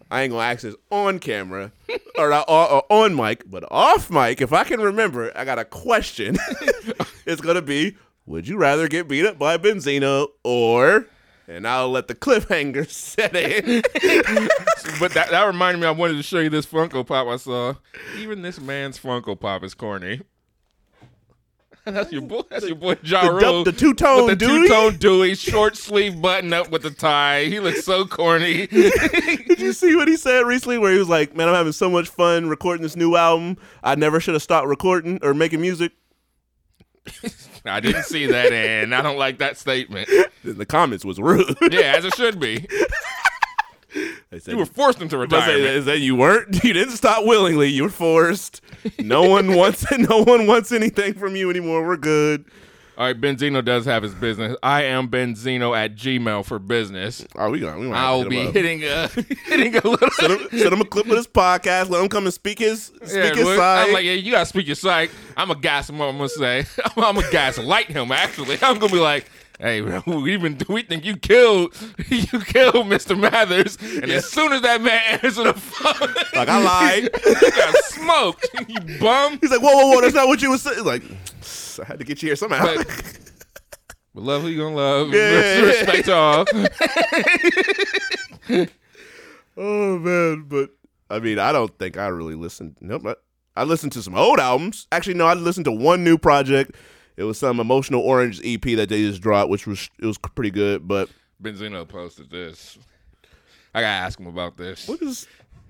I 0.10 0.24
ain't 0.24 0.32
gonna 0.34 0.44
ask 0.44 0.64
this 0.64 0.76
on 0.90 1.20
camera 1.20 1.72
or, 2.18 2.34
uh, 2.34 2.42
or, 2.46 2.70
or 2.70 2.84
on 2.90 3.16
mic, 3.16 3.50
but 3.50 3.64
off 3.72 4.12
mic, 4.12 4.42
if 4.42 4.52
I 4.52 4.66
can 4.66 4.82
remember, 4.82 5.32
I 5.38 5.46
got 5.46 5.58
a 5.58 5.64
question. 5.64 6.38
it's 7.26 7.40
gonna 7.40 7.62
be: 7.62 7.96
Would 8.26 8.46
you 8.46 8.58
rather 8.58 8.90
get 8.90 9.08
beat 9.08 9.26
up 9.26 9.40
by 9.40 9.58
Benzino 9.58 10.28
or? 10.44 11.06
And 11.48 11.68
I'll 11.68 11.90
let 11.90 12.08
the 12.08 12.16
cliffhanger 12.16 12.90
set 12.90 13.36
in. 13.36 13.82
But 15.00 15.14
that, 15.14 15.30
that 15.32 15.44
reminded 15.46 15.80
me, 15.82 15.88
I 15.88 15.92
wanted 15.92 16.18
to 16.18 16.24
show 16.24 16.40
you 16.40 16.50
this 16.50 16.66
Funko 16.66 17.06
Pop 17.06 17.28
I 17.28 17.38
saw. 17.38 17.76
Even 18.18 18.42
this 18.42 18.60
man's 18.60 19.00
Funko 19.00 19.40
Pop 19.40 19.64
is 19.64 19.74
corny. 19.74 20.22
That's 21.86 22.12
your 22.12 22.22
boy. 22.22 22.42
That's 22.50 22.66
your 22.68 22.76
boy 22.76 22.98
Ja 23.04 23.24
The 23.24 23.32
Rule. 23.34 23.64
the 23.64 23.72
two-tone 23.72 24.26
with 24.28 24.40
the 24.40 24.46
Dewey? 24.46 24.68
two-tone 24.68 24.98
Dewey, 24.98 25.34
short 25.36 25.76
sleeve 25.78 26.22
button 26.22 26.54
up 26.54 26.70
with 26.70 26.84
the 26.84 26.92
tie. 26.92 27.46
He 27.46 27.60
looks 27.60 27.84
so 27.84 28.06
corny. 28.06 28.68
Did 28.68 29.60
you 29.60 29.74
see 29.74 29.96
what 29.96 30.08
he 30.08 30.16
said 30.18 30.42
recently? 30.46 30.78
Where 30.78 30.92
he 30.94 31.00
was 31.00 31.10
like, 31.10 31.36
"Man, 31.36 31.48
I'm 31.50 31.56
having 31.56 31.72
so 31.74 31.90
much 31.90 32.08
fun 32.10 32.48
recording 32.50 32.84
this 32.84 32.96
new 32.96 33.16
album. 33.16 33.58
I 33.84 33.96
never 33.96 34.20
should 34.20 34.36
have 34.36 34.44
stopped 34.44 34.68
recording 34.68 35.18
or 35.24 35.34
making 35.34 35.62
music." 35.62 35.92
I 37.66 37.80
didn't 37.80 38.04
see 38.04 38.26
that, 38.28 38.52
and 38.52 38.94
I 38.96 39.02
don't 39.02 39.18
like 39.18 39.38
that 39.40 39.58
statement. 39.58 40.10
The 40.44 40.66
comments 40.66 41.06
was 41.06 41.20
rude. 41.20 41.56
Yeah, 41.72 41.94
as 41.96 42.06
it 42.06 42.16
should 42.16 42.40
be. 42.40 42.68
they 44.30 44.40
said, 44.40 44.54
You 44.54 44.58
were 44.58 44.66
forced 44.66 45.02
into 45.02 45.18
retirement. 45.18 45.60
is 45.60 45.86
that 45.86 46.00
you 46.00 46.16
weren't? 46.16 46.64
You 46.64 46.74
didn't 46.74 46.96
stop 46.96 47.26
willingly. 47.26 47.68
You 47.70 47.84
were 47.84 47.90
forced. 47.90 48.62
No 49.00 49.24
one 49.30 49.56
wants. 49.56 49.86
No 49.92 50.24
one 50.24 50.48
wants 50.48 50.72
anything 50.72 51.14
from 51.14 51.36
you 51.36 51.50
anymore. 51.50 51.86
We're 51.86 51.98
good. 51.98 52.46
All 52.98 53.08
right, 53.08 53.20
Benzino 53.20 53.64
does 53.66 53.86
have 53.86 54.04
his 54.04 54.14
business. 54.14 54.56
I 54.62 54.84
am 54.84 55.08
Benzino 55.08 55.76
at 55.76 55.96
Gmail 55.96 56.46
for 56.46 56.60
business. 56.60 57.26
Are 57.36 57.50
we 57.50 57.60
going? 57.60 57.80
We 57.80 57.88
might 57.88 57.98
have 57.98 58.04
to 58.04 58.08
I'll 58.08 58.22
hit 58.24 58.30
be 58.30 58.48
up. 58.48 58.54
hitting 58.54 58.84
a 58.84 59.08
hitting 59.46 59.76
a 59.78 59.88
little. 59.88 60.10
Send 60.12 60.34
him, 60.34 60.48
send 60.52 60.74
him 60.74 60.82
a 60.82 60.86
clip 60.86 61.06
of 61.08 61.12
this 61.14 61.26
podcast. 61.26 61.90
Let 61.90 62.04
him 62.04 62.10
come 62.10 62.26
and 62.26 62.34
speak 62.34 62.60
his 62.60 62.84
speak 62.86 63.08
Yeah, 63.10 63.34
his 63.34 63.44
look, 63.46 63.58
side. 63.58 63.88
I'm 63.88 63.94
like, 63.94 64.04
yeah, 64.06 64.12
you 64.14 64.32
gotta 64.32 64.46
speak 64.46 64.68
your 64.68 64.76
side. 64.76 65.10
I'm 65.38 65.50
a 65.50 65.56
gas. 65.56 65.90
I'm 65.90 65.98
gonna 65.98 66.30
say, 66.30 66.66
I'm, 66.98 67.04
I'm 67.04 67.18
a 67.18 67.32
gas 67.32 67.58
light 67.58 67.88
him. 67.88 68.12
Actually, 68.12 68.60
I'm 68.62 68.78
gonna 68.78 68.92
be 68.92 69.00
like, 69.00 69.26
hey, 69.60 69.82
we 69.82 70.34
even 70.34 70.60
we 70.68 70.84
think 70.84 71.04
you 71.06 71.16
killed 71.16 71.74
you 72.10 72.28
killed 72.42 72.86
Mr. 72.88 73.18
Mathers, 73.18 73.78
and 73.82 74.12
as 74.12 74.30
soon 74.30 74.52
as 74.52 74.62
that 74.64 74.82
man 74.82 75.02
answered 75.24 75.46
the 75.46 75.54
phone, 75.54 76.14
Like, 76.36 76.50
I 76.50 76.62
lied. 76.62 77.04
you 77.26 77.52
got 77.52 77.76
smoked. 77.86 78.48
You 78.68 79.00
bum. 79.00 79.40
He's 79.42 79.50
like, 79.50 79.62
whoa, 79.62 79.76
whoa, 79.76 79.88
whoa. 79.96 80.02
That's 80.02 80.14
not 80.14 80.28
what 80.28 80.42
you 80.42 80.52
was 80.52 80.62
saying. 80.62 80.84
Like, 80.84 81.04
I 81.80 81.86
had 81.86 82.00
to 82.00 82.06
get 82.06 82.22
you 82.22 82.30
here 82.30 82.36
somehow. 82.36 82.76
But, 82.76 82.88
but 84.16 84.24
love 84.24 84.42
who 84.44 84.48
you 84.50 84.58
gonna 84.60 84.76
love. 84.76 85.14
Yeah. 85.14 85.62
Respect 85.62 86.10
all. 86.10 86.46
oh 89.58 90.00
man, 90.00 90.44
but 90.48 90.70
I 91.10 91.20
mean, 91.20 91.40
I 91.40 91.52
don't 91.52 91.78
think 91.78 91.98
I 91.98 92.08
really 92.08 92.36
listened. 92.36 92.78
Nope. 92.82 93.06
I, 93.06 93.16
I 93.56 93.64
listened 93.64 93.92
to 93.94 94.02
some 94.02 94.16
old 94.16 94.40
albums. 94.40 94.88
Actually, 94.92 95.16
no, 95.16 95.26
I 95.26 95.34
listened 95.34 95.66
to 95.66 95.72
one 95.72 96.04
new 96.04 96.18
project. 96.18 96.76
It 97.18 97.24
was 97.24 97.38
some 97.38 97.60
emotional 97.60 98.02
orange 98.02 98.40
EP 98.44 98.62
that 98.62 98.90
they 98.90 99.02
just 99.02 99.22
dropped, 99.22 99.50
which 99.50 99.68
was 99.68 99.90
it 100.00 100.06
was 100.06 100.18
pretty 100.18 100.52
good. 100.52 100.88
But 100.88 101.10
Benzino 101.42 101.88
posted 101.88 102.30
this. 102.30 102.78
I 103.74 103.82
gotta 103.82 104.06
ask 104.06 104.20
him 104.20 104.28
about 104.28 104.58
this. 104.58 104.88
what 104.88 105.02
is 105.02 105.28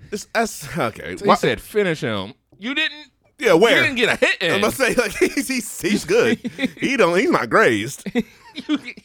this? 0.10 0.28
That's 0.34 0.78
okay. 0.78 1.15
He 1.18 1.26
Why- 1.26 1.36
said, 1.36 1.60
"Finish 1.61 2.02
him." 2.02 2.34
You 2.60 2.76
didn't. 2.76 3.11
Yeah, 3.42 3.54
You 3.54 3.58
where? 3.58 3.82
didn't 3.82 3.96
get 3.96 4.10
a 4.10 4.16
hit 4.26 4.42
in. 4.42 4.52
I'm 4.54 4.62
gonna 4.62 4.72
say 4.74 4.94
like 4.94 5.12
he's 5.20 5.48
he's, 5.48 5.82
he's 5.82 6.06
good. 6.06 6.38
he 6.80 6.96
don't. 6.98 7.18
He's 7.18 7.32
not 7.32 7.50
grazed. 7.50 8.04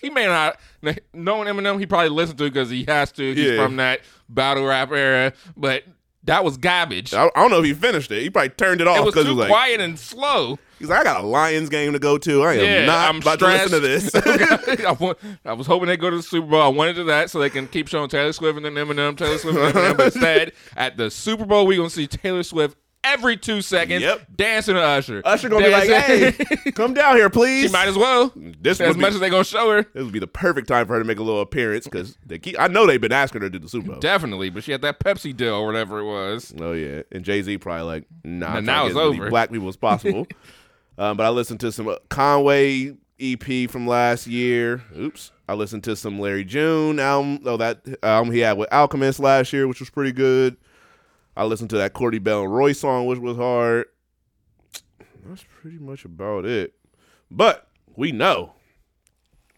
he 0.01 0.11
may 0.11 0.27
not 0.27 0.59
knowing 1.13 1.49
Eminem. 1.49 1.79
He 1.81 1.87
probably 1.87 2.11
listened 2.11 2.39
to 2.39 2.45
because 2.45 2.71
he 2.71 2.85
has 2.89 3.13
to. 3.13 3.35
He's 3.35 3.53
Yeah. 3.53 3.65
from 3.65 3.77
that 3.77 4.01
battle 4.29 4.65
rap 4.67 4.91
era, 4.93 5.33
but 5.57 5.85
that 6.25 6.43
was 6.45 6.57
garbage. 6.57 7.15
I, 7.15 7.27
I 7.27 7.31
don't 7.37 7.51
know 7.53 7.61
if 7.61 7.65
he 7.65 7.73
finished 7.75 8.11
it. 8.11 8.21
He 8.23 8.31
probably 8.31 8.49
turned 8.51 8.81
it 8.81 8.89
off 8.89 8.99
it 8.99 9.05
was 9.05 9.15
because 9.15 9.27
too 9.27 9.31
he 9.33 9.37
was 9.37 9.43
like, 9.45 9.49
quiet 9.49 9.81
and 9.81 9.97
slow. 9.97 10.59
he's 10.81 10.89
like, 10.89 11.01
I 11.01 11.05
got 11.05 11.23
a 11.23 11.27
Lions 11.27 11.69
game 11.69 11.93
to 11.93 12.01
go 12.01 12.19
to. 12.19 12.43
I 12.43 12.55
am 12.55 12.65
Yeah, 12.65 12.85
not 12.87 13.09
I'm 13.09 13.21
about 13.23 13.39
stressed. 13.39 13.71
to 13.71 13.79
listen 13.79 14.23
to 14.23 14.33
this. 14.33 14.81
I, 14.85 14.91
want, 14.93 15.19
I 15.45 15.53
was 15.53 15.69
hoping 15.69 15.87
they 15.87 15.97
go 15.97 16.11
to 16.11 16.17
the 16.17 16.25
Super 16.25 16.49
Bowl. 16.49 16.61
I 16.63 16.67
wanted 16.67 16.97
to 16.97 17.05
that 17.05 17.31
so 17.31 17.39
they 17.39 17.49
can 17.51 17.69
keep 17.69 17.87
showing 17.87 18.09
Taylor 18.09 18.33
Swift 18.33 18.57
and 18.57 18.67
then 18.67 18.75
Eminem, 18.75 19.17
Taylor 19.17 19.39
Swift 19.39 19.57
and 19.57 19.73
Eminem. 19.73 19.97
But 19.97 20.07
instead, 20.15 20.53
at 20.77 20.97
the 20.97 21.13
Super 21.13 21.45
Bowl, 21.47 21.65
we're 21.65 21.77
gonna 21.79 21.91
see 21.91 22.09
Taylor 22.09 22.43
Swift 22.43 22.77
every 23.07 23.37
two 23.37 23.63
seconds, 23.63 24.03
Yep. 24.03 24.27
dancing 24.37 24.75
to 24.75 24.81
Usher. 24.81 25.23
Usher 25.25 25.49
gonna 25.49 25.65
be 25.67 25.73
like, 25.73 25.89
"Hey, 25.89 26.33
come 26.75 26.95
down 26.95 27.17
here, 27.17 27.31
please." 27.31 27.67
she 27.67 27.73
might 27.73 27.89
as 27.89 27.97
well. 27.97 28.33
This 28.37 28.81
as 28.81 28.89
would 28.89 28.99
much 29.01 29.11
be, 29.13 29.15
as 29.17 29.21
they 29.21 29.31
gonna 29.31 29.45
show 29.45 29.71
her. 29.71 29.83
this 29.83 30.05
would 30.05 30.13
be 30.13 30.19
the 30.19 30.27
perfect 30.27 30.69
time 30.69 30.87
for 30.87 30.95
her 30.95 30.99
to 31.01 31.05
make 31.05 31.19
a 31.19 31.23
little 31.23 31.41
appearance 31.41 31.85
because 31.85 32.19
they 32.27 32.39
keep. 32.39 32.59
I 32.59 32.69
know 32.69 32.87
they've 32.87 33.01
been 33.01 33.13
asking 33.13 33.43
her 33.43 33.49
to 33.49 33.51
do 33.51 33.59
the 33.59 33.69
Super 33.69 33.93
Bowl. 33.93 34.01
Definitely, 34.01 34.51
but 34.51 34.65
she 34.65 34.73
had 34.73 34.83
that 34.83 35.01
Pepsi 35.01 35.37
deal 35.37 35.55
or 35.55 35.67
whatever 35.67 35.99
it 36.01 36.05
was. 36.05 36.53
Oh 36.61 36.73
yeah, 36.73 37.03
and 37.13 37.25
Jay 37.25 37.43
Z 37.43 37.59
probably 37.59 37.85
like, 37.85 38.05
nah, 38.25 38.55
Now- 38.55 38.61
now 38.61 38.61
trying 38.61 38.65
to 38.65 38.87
it's 38.87 38.95
get 38.95 39.01
as 39.01 39.09
many 39.11 39.21
over. 39.21 39.31
Black 39.31 39.51
people 39.51 39.69
as 39.69 39.77
possible. 39.77 40.27
um, 40.99 41.17
but 41.17 41.25
I 41.25 41.31
listened 41.31 41.61
to 41.61 41.73
some 41.73 41.89
uh, 41.89 41.97
Conway 42.09 42.97
EP 43.21 43.71
from 43.71 43.87
last 43.87 44.27
year. 44.27 44.83
Oops, 44.97 45.33
I 45.49 45.55
listened 45.55 45.85
to 45.85 45.97
some 45.97 46.19
Larry 46.19 46.45
June 46.45 46.99
album. 47.01 47.41
Oh, 47.47 47.57
that 47.57 47.81
album 48.03 48.33
he 48.33 48.41
had 48.41 48.59
with 48.59 48.71
Alchemist 48.73 49.21
last 49.21 49.53
year, 49.53 49.67
which 49.69 49.81
was 49.81 49.89
pretty 49.91 50.13
good. 50.13 50.57
I 51.37 51.45
listened 51.45 51.71
to 51.71 51.77
that 51.79 51.93
Cordy 51.93 52.19
Bell 52.19 52.43
and 52.43 52.55
Roy 52.55 52.73
song, 52.73 53.07
which 53.07 53.19
was 53.19 53.37
hard. 53.37 53.87
That's 55.27 55.45
pretty 55.61 55.79
much 55.79 56.05
about 56.05 56.45
it. 56.45 56.75
But 57.31 57.69
we 57.97 58.13
know, 58.13 58.53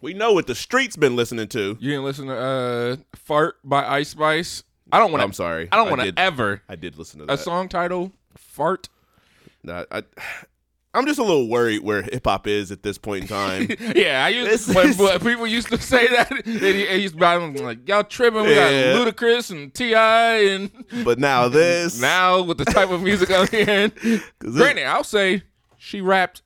we 0.00 0.14
know 0.14 0.32
what 0.32 0.46
the 0.46 0.54
streets 0.54 0.96
been 0.96 1.14
listening 1.14 1.48
to. 1.48 1.76
You 1.78 1.90
didn't 1.90 2.04
listen 2.04 2.26
to 2.26 2.36
uh, 2.36 2.96
"Fart" 3.14 3.56
by 3.62 3.86
Ice 3.86 4.08
Spice. 4.08 4.62
I 4.90 4.98
don't 4.98 5.12
want 5.12 5.20
to. 5.20 5.24
I'm 5.24 5.32
sorry, 5.32 5.68
I 5.70 5.76
don't 5.76 5.90
want 5.90 6.02
to 6.02 6.18
ever 6.18 6.62
I 6.68 6.76
did 6.76 6.96
listen 6.96 7.26
to 7.26 7.32
a 7.32 7.36
song 7.36 7.68
title 7.68 8.12
"Fart." 8.36 8.88
Nah, 9.62 9.84
I, 9.90 10.02
I'm 10.94 11.06
just 11.06 11.18
a 11.18 11.22
little 11.22 11.48
worried 11.48 11.82
where 11.82 12.02
hip 12.02 12.24
hop 12.24 12.46
is 12.46 12.72
at 12.72 12.82
this 12.82 12.96
point 12.98 13.22
in 13.22 13.28
time. 13.28 13.68
Yeah, 13.94 14.24
I 14.24 14.30
used 14.30 14.74
when, 14.74 14.96
when 14.96 15.18
people 15.20 15.46
used 15.46 15.68
to 15.68 15.80
say 15.80 16.08
that. 16.08 16.30
They, 16.44 16.98
used 17.00 17.18
to 17.18 17.50
be 17.52 17.60
like, 17.60 17.86
"Y'all 17.88 18.04
tripping? 18.04 18.42
We 18.44 18.54
Yeah. 18.54 18.94
got 18.94 19.06
Ludacris 19.14 19.50
and 19.50 19.72
T.I., 19.74 20.36
and 20.50 20.70
but 21.04 21.18
now 21.18 21.48
this, 21.48 22.00
now 22.00 22.42
with 22.42 22.58
the 22.58 22.64
type 22.64 22.90
of 22.90 23.02
music 23.02 23.30
I'm 23.30 23.46
hearing." 23.48 23.92
Granted, 24.40 24.84
I'll 24.86 25.04
say 25.04 25.42
she 25.76 26.00
rapped 26.00 26.42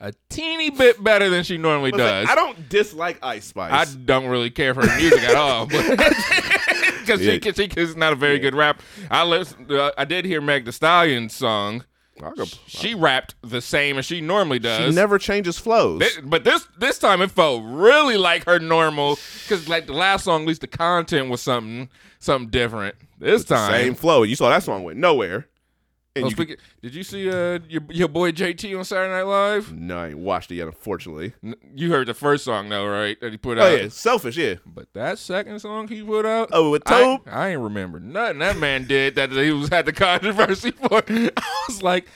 a 0.00 0.14
teeny 0.30 0.70
bit 0.70 1.02
better 1.02 1.28
than 1.28 1.42
she 1.44 1.58
normally 1.58 1.90
does. 1.90 2.00
like, 2.26 2.28
I 2.30 2.34
don't 2.34 2.68
dislike 2.68 3.18
Ice 3.22 3.46
Spice. 3.46 3.72
I 3.72 3.84
don't 4.04 4.26
really 4.28 4.50
care 4.50 4.72
for 4.72 4.86
her 4.86 4.96
music 4.98 5.22
at 5.24 5.34
all, 5.34 5.66
because 5.66 7.20
Yeah. 7.20 7.38
she, 7.42 7.52
she, 7.52 7.68
she's 7.68 7.96
not 7.96 8.12
a 8.12 8.16
very 8.16 8.38
good 8.38 8.54
rap. 8.54 8.80
I 9.10 9.24
listened, 9.24 9.70
uh, 9.70 9.92
I 9.98 10.04
did 10.06 10.24
hear 10.24 10.40
Meg 10.40 10.64
Thee 10.64 10.70
Stallion's 10.72 11.34
song. 11.34 11.84
Go- 12.20 12.44
She 12.66 12.94
rapped 12.94 13.34
the 13.42 13.60
same 13.60 13.98
as 13.98 14.04
she 14.06 14.20
normally 14.20 14.58
does. 14.58 14.88
she 14.90 14.94
never 14.94 15.18
changes 15.18 15.58
flows. 15.58 16.02
But 16.22 16.44
this 16.44 16.66
this 16.78 16.98
time 16.98 17.22
it 17.22 17.30
felt 17.30 17.62
really 17.64 18.16
like 18.16 18.44
her 18.44 18.58
normal 18.58 19.18
because 19.42 19.68
like 19.68 19.86
the 19.86 19.92
last 19.94 20.24
song, 20.24 20.42
at 20.42 20.48
least 20.48 20.60
the 20.60 20.66
content 20.66 21.30
was 21.30 21.40
something 21.40 21.88
something 22.18 22.50
different. 22.50 22.94
This 23.18 23.44
time, 23.44 23.70
Same 23.72 23.94
flow. 23.94 24.22
You 24.22 24.34
saw 24.36 24.48
that 24.48 24.62
song 24.62 24.82
went 24.82 24.98
nowhere. 24.98 25.46
And 26.16 26.24
Oh, 26.24 26.28
you 26.28 26.34
speaking- 26.34 26.56
did 26.82 26.92
you 26.94 27.04
see 27.04 27.30
uh, 27.30 27.60
your 27.68 27.82
your 27.88 28.08
boy 28.08 28.32
JT 28.32 28.76
on 28.76 28.84
Saturday 28.84 29.12
Night 29.12 29.22
Live? 29.22 29.72
no, 29.72 29.96
I 29.96 30.08
ain't 30.08 30.18
watched 30.18 30.50
it 30.50 30.56
yet. 30.56 30.66
Unfortunately. 30.66 31.34
You 31.74 31.90
heard 31.92 32.08
the 32.08 32.14
first 32.14 32.44
song 32.44 32.68
though, 32.68 32.86
right? 32.86 33.20
That 33.20 33.30
he 33.30 33.36
put 33.38 33.58
Oh 33.58 33.62
out. 33.62 33.80
yeah, 33.80 33.88
selfish. 33.90 34.36
Yeah. 34.36 34.54
But 34.66 34.92
that 34.94 35.18
second 35.20 35.60
song 35.60 35.86
he 35.86 36.02
put 36.02 36.26
out, 36.26 36.48
Oh, 36.52 36.70
with 36.70 36.82
I, 36.86 37.00
Tobe? 37.00 37.20
I 37.28 37.48
ain't 37.50 37.60
remember 37.60 38.00
nothing 38.00 38.40
that 38.40 38.56
man 38.58 38.86
did 38.88 39.14
that 39.14 39.30
he 39.30 39.52
was 39.52 39.68
had 39.68 39.86
the 39.86 39.92
controversy 39.92 40.70
for. 40.88 41.00
I 41.08 41.30
was 41.68 41.80
like, 41.82 42.08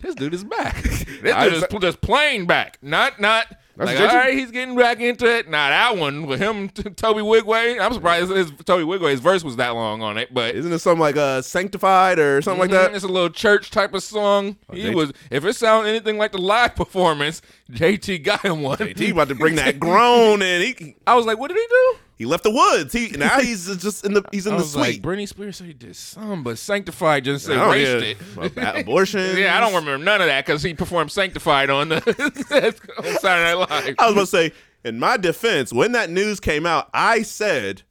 this 0.00 0.14
dude 0.14 0.34
is 0.34 0.44
back. 0.44 0.76
This 1.22 1.34
I- 1.34 1.44
dude 1.48 1.54
is 1.54 1.64
pl- 1.70 1.80
just 1.80 2.00
playing 2.02 2.46
back. 2.46 2.78
Not 2.82 3.18
not 3.18 3.46
That's 3.78 3.90
like 3.92 3.98
JT? 3.98 4.10
all 4.10 4.16
right, 4.16 4.34
he's 4.34 4.50
getting 4.50 4.76
back 4.76 5.00
into 5.00 5.24
it. 5.26 5.48
Not 5.48 5.70
that 5.70 5.96
one 5.96 6.26
with 6.26 6.40
him, 6.40 6.68
Tobe 6.68 7.16
Nwigwe. 7.18 7.80
I'm 7.80 7.92
surprised 7.94 8.30
his 8.30 8.50
Tobe 8.64 8.82
Nwigwe's 8.86 9.20
verse 9.20 9.44
was 9.44 9.56
that 9.56 9.70
long 9.70 10.02
on 10.02 10.18
it, 10.18 10.34
but. 10.34 10.54
Isn't 10.54 10.72
it 10.72 10.80
something 10.80 11.00
like 11.00 11.16
uh 11.16 11.40
sanctified 11.42 12.18
or 12.18 12.42
something 12.42 12.60
like 12.60 12.70
Mhm, 12.70 12.72
that? 12.72 12.90
Oh, 12.90 12.94
It's 12.94 13.04
a 13.04 13.08
little 13.08 13.30
church 13.30 13.70
type 13.70 13.94
of 13.94 14.02
song. 14.02 14.56
he 14.72 14.82
JT 14.82 14.94
was. 14.94 15.12
If 15.30 15.44
it 15.44 15.54
sounded 15.54 15.90
anything 15.90 16.18
like 16.18 16.32
the 16.32 16.38
live 16.38 16.74
performance, 16.74 17.40
JT 17.70 18.24
got 18.24 18.42
him 18.44 18.62
one. 18.62 18.78
He 18.96 19.10
about 19.10 19.28
to 19.28 19.34
bring 19.36 19.54
that 19.62 19.78
groan 19.78 20.42
and 20.42 20.62
he 20.64 20.96
I 21.06 21.14
was 21.14 21.24
like, 21.26 21.38
what 21.38 21.48
did 21.48 21.56
he 21.58 21.66
do? 21.68 21.96
He 22.18 22.26
left 22.26 22.42
the 22.44 22.50
woods. 22.50 22.92
He 22.92 23.08
now 23.10 23.40
he's 23.40 23.74
just 23.78 24.04
in 24.04 24.12
the 24.12 24.22
he's 24.32 24.46
in 24.46 24.52
I 24.54 24.56
the 24.56 24.62
was 24.64 24.76
like, 24.76 24.94
suite. 24.94 25.02
Britney 25.02 25.26
Spears 25.28 25.56
said 25.56 25.68
he 25.68 25.72
did 25.72 25.96
some, 25.96 26.42
but 26.42 26.58
Sanctified 26.58 27.24
just 27.24 27.48
Oh, 27.48 27.72
yeah. 27.72 28.14
it. 28.36 28.80
Abortion. 28.80 29.20
Yeah, 29.36 29.56
I 29.56 29.60
don't 29.60 29.72
remember 29.74 30.04
none 30.04 30.20
of 30.20 30.26
that 30.26 30.44
because 30.44 30.62
he 30.62 30.74
performed 30.74 31.10
Sanctified 31.12 31.70
on 31.70 31.88
the 31.90 31.96
on 32.98 33.18
Saturday 33.20 33.54
Night 33.58 33.70
Live. 33.70 33.94
I 33.98 34.06
was 34.06 34.14
going 34.14 34.26
to 34.26 34.26
say, 34.26 34.52
in 34.84 34.98
my 34.98 35.16
defense, 35.16 35.72
when 35.72 35.92
that 35.92 36.10
news 36.10 36.40
came 36.40 36.66
out, 36.66 36.88
I 36.92 37.22
said, 37.22 37.82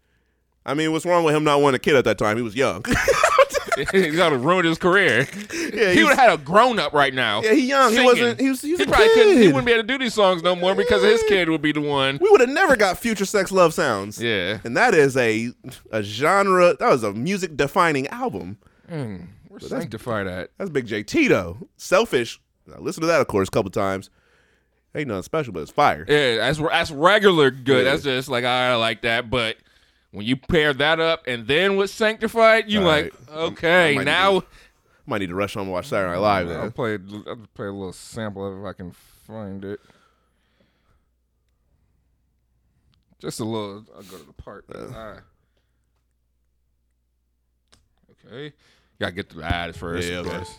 I 0.65 0.73
mean, 0.73 0.91
what's 0.91 1.05
wrong 1.05 1.23
with 1.23 1.33
him 1.35 1.43
not 1.45 1.61
wanting 1.61 1.77
a 1.77 1.79
kid 1.79 1.95
at 1.95 2.03
that 2.05 2.17
time? 2.17 2.35
He 2.37 2.43
was 2.43 2.55
young. 2.55 2.83
He's 3.91 4.15
gonna 4.15 4.37
ruin 4.37 4.65
his 4.65 4.77
career. 4.77 5.27
Yeah, 5.53 5.91
he 5.91 6.03
would 6.03 6.15
have 6.15 6.17
had 6.17 6.33
a 6.33 6.37
grown 6.37 6.79
up 6.79 6.93
right 6.93 7.13
now. 7.13 7.41
Yeah, 7.41 7.53
he 7.53 7.67
young. 7.67 7.91
He 7.93 8.03
wasn't- 8.03 8.39
he 8.39 8.49
was- 8.49 8.61
he 8.61 8.71
was 8.71 8.81
a 8.81 8.85
probably 8.85 9.09
couldn't. 9.09 9.41
He 9.41 9.47
wouldn't 9.47 9.65
be 9.65 9.71
able 9.73 9.83
to 9.83 9.87
do 9.87 9.97
these 9.97 10.13
songs 10.13 10.41
no 10.43 10.55
more 10.55 10.75
because 10.75 11.03
his 11.03 11.21
kid 11.23 11.49
would 11.49 11.61
be 11.61 11.71
the 11.71 11.81
one. 11.81 12.17
we 12.21 12.29
would 12.29 12.41
have 12.41 12.49
never 12.49 12.75
got 12.75 12.97
Future 12.97 13.25
Sex 13.25 13.51
Love 13.51 13.73
Sounds. 13.73 14.21
Yeah. 14.21 14.59
And 14.63 14.75
that 14.77 14.93
is 14.93 15.15
a 15.17 15.51
a 15.91 16.01
genre, 16.03 16.75
that 16.79 16.89
was 16.89 17.03
a 17.03 17.13
music 17.13 17.55
defining 17.57 18.07
album. 18.07 18.57
Mm, 18.91 19.27
where's 19.49 19.67
Sanctified 19.67 20.27
at? 20.27 20.49
That's 20.57 20.69
Big 20.69 20.87
JT, 20.87 21.27
though. 21.29 21.57
Selfish. 21.77 22.39
I 22.73 22.79
listened 22.79 23.03
to 23.03 23.07
that, 23.07 23.21
of 23.21 23.27
course, 23.27 23.47
a 23.47 23.51
couple 23.51 23.71
times. 23.71 24.09
Ain't 24.95 25.09
nothing 25.09 25.23
special, 25.23 25.53
but 25.53 25.59
it's 25.61 25.71
fire. 25.71 26.05
Yeah, 26.07 26.37
that's 26.37 26.57
that's 26.59 26.91
regular 26.91 27.51
good. 27.51 27.85
Yeah. 27.85 27.91
That's 27.91 28.03
just 28.03 28.29
like 28.29 28.45
I 28.45 28.75
like 28.75 29.03
that. 29.03 29.29
But 29.29 29.57
when 30.17 30.25
you 30.25 30.35
pair 30.35 30.73
that 30.73 30.99
up 30.99 31.23
and 31.27 31.45
then 31.47 31.75
with 31.77 31.91
Sanctified, 31.91 32.69
you 32.69 32.79
All 32.79 32.85
like 32.87 33.03
right. 33.05 33.13
I 33.31 33.33
okay 33.35 33.93
might 33.95 33.99
need 34.01 34.05
now. 34.05 34.43
Might 35.05 35.19
need 35.19 35.27
to 35.27 35.35
rush 35.35 35.53
home 35.53 35.63
and 35.63 35.71
watch 35.71 35.87
Saturday 35.87 36.11
Night 36.13 36.19
Live. 36.19 36.49
I'll 36.49 36.71
play. 36.71 36.93
I'll 37.27 37.37
play 37.53 37.67
a 37.67 37.71
little 37.71 37.93
sample 37.93 38.45
of 38.45 38.57
it 38.57 38.61
if 38.61 38.65
I 38.65 38.73
can 38.73 38.91
find 38.91 39.63
it. 39.63 39.79
Just 43.19 43.39
a 43.39 43.45
little. 43.45 43.85
I'll 43.95 44.03
go 44.03 44.17
to 44.17 44.25
the 44.25 44.33
part. 44.33 44.65
that 44.67 44.89
I- 44.95 45.19
okay, 48.27 48.43
you 48.45 48.51
gotta 48.99 49.11
get 49.13 49.29
to 49.29 49.37
the 49.37 49.43
ads 49.45 49.77
first. 49.77 50.07
Yeah, 50.09 50.19
of 50.19 50.27
okay. 50.27 50.35
course. 50.37 50.57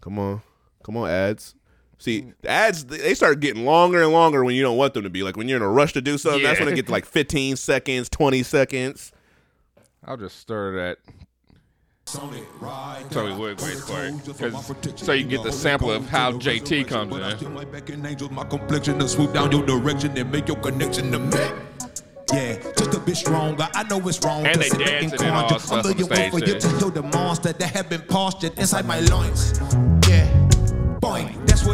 Come 0.00 0.18
on. 0.18 0.42
Come 0.84 0.96
on, 0.98 1.08
ads. 1.10 1.54
See, 1.98 2.32
the 2.42 2.48
ads, 2.48 2.84
they 2.84 3.14
start 3.14 3.40
getting 3.40 3.64
longer 3.64 4.02
and 4.02 4.12
longer 4.12 4.44
when 4.44 4.54
you 4.54 4.62
don't 4.62 4.76
want 4.76 4.94
them 4.94 5.02
to 5.02 5.10
be. 5.10 5.22
Like 5.24 5.36
when 5.36 5.48
you're 5.48 5.56
in 5.56 5.62
a 5.62 5.68
rush 5.68 5.92
to 5.94 6.00
do 6.00 6.16
something, 6.16 6.42
that's 6.44 6.60
when 6.60 6.68
it 6.68 6.76
gets 6.76 6.86
to 6.86 6.92
like 6.92 7.04
15 7.04 7.56
seconds, 7.56 8.08
20 8.08 8.42
seconds. 8.44 9.12
I'll 10.06 10.16
just 10.16 10.38
stir 10.38 10.76
that. 10.76 10.98
start 12.06 12.32
at. 12.34 13.10
Tobe 13.10 13.32
Nwigwe's 13.32 13.80
part, 13.82 14.72
'cause- 14.94 15.00
so 15.04 15.12
you 15.12 15.24
get 15.24 15.42
the 15.42 15.52
sample 15.52 15.90
of 15.90 16.08
how 16.08 16.32
JT 16.38 16.84
comes 16.84 17.14
in. 17.14 18.32
My 18.32 18.44
complexion 18.44 18.98
to 19.00 19.08
swoop 19.08 19.34
down 19.34 19.50
your 19.52 19.66
direction 19.66 20.16
and 20.16 20.30
make 20.30 20.46
your 20.48 20.56
connection 20.58 21.10
to 21.12 21.18
me. 21.18 21.36
Yeah, 22.32 22.56
just 22.76 22.94
a 22.94 23.00
bit 23.00 23.16
stronger. 23.16 23.68
I 23.74 23.82
know 23.84 24.06
it's 24.06 24.22
wrong. 24.24 24.46
And 24.46 24.54
to 24.54 24.60
they 24.60 24.68
sit 24.68 24.78
dancing 24.86 25.20
and 25.22 25.30
all 25.34 25.48
conjure. 25.48 25.58
stuff 25.58 25.72
I'm 25.72 25.78
on 25.78 25.82
the 25.82 25.88
looking 26.04 26.30
for 26.30 26.38
you 26.46 26.60
to 26.60 26.68
heal 26.78 26.90
the 26.90 27.02
monster 27.02 27.52
that 27.52 27.70
have 27.70 27.88
been 27.88 28.02
postured 28.02 28.56
inside 28.58 28.86
my 28.86 29.00
loins. 29.00 29.58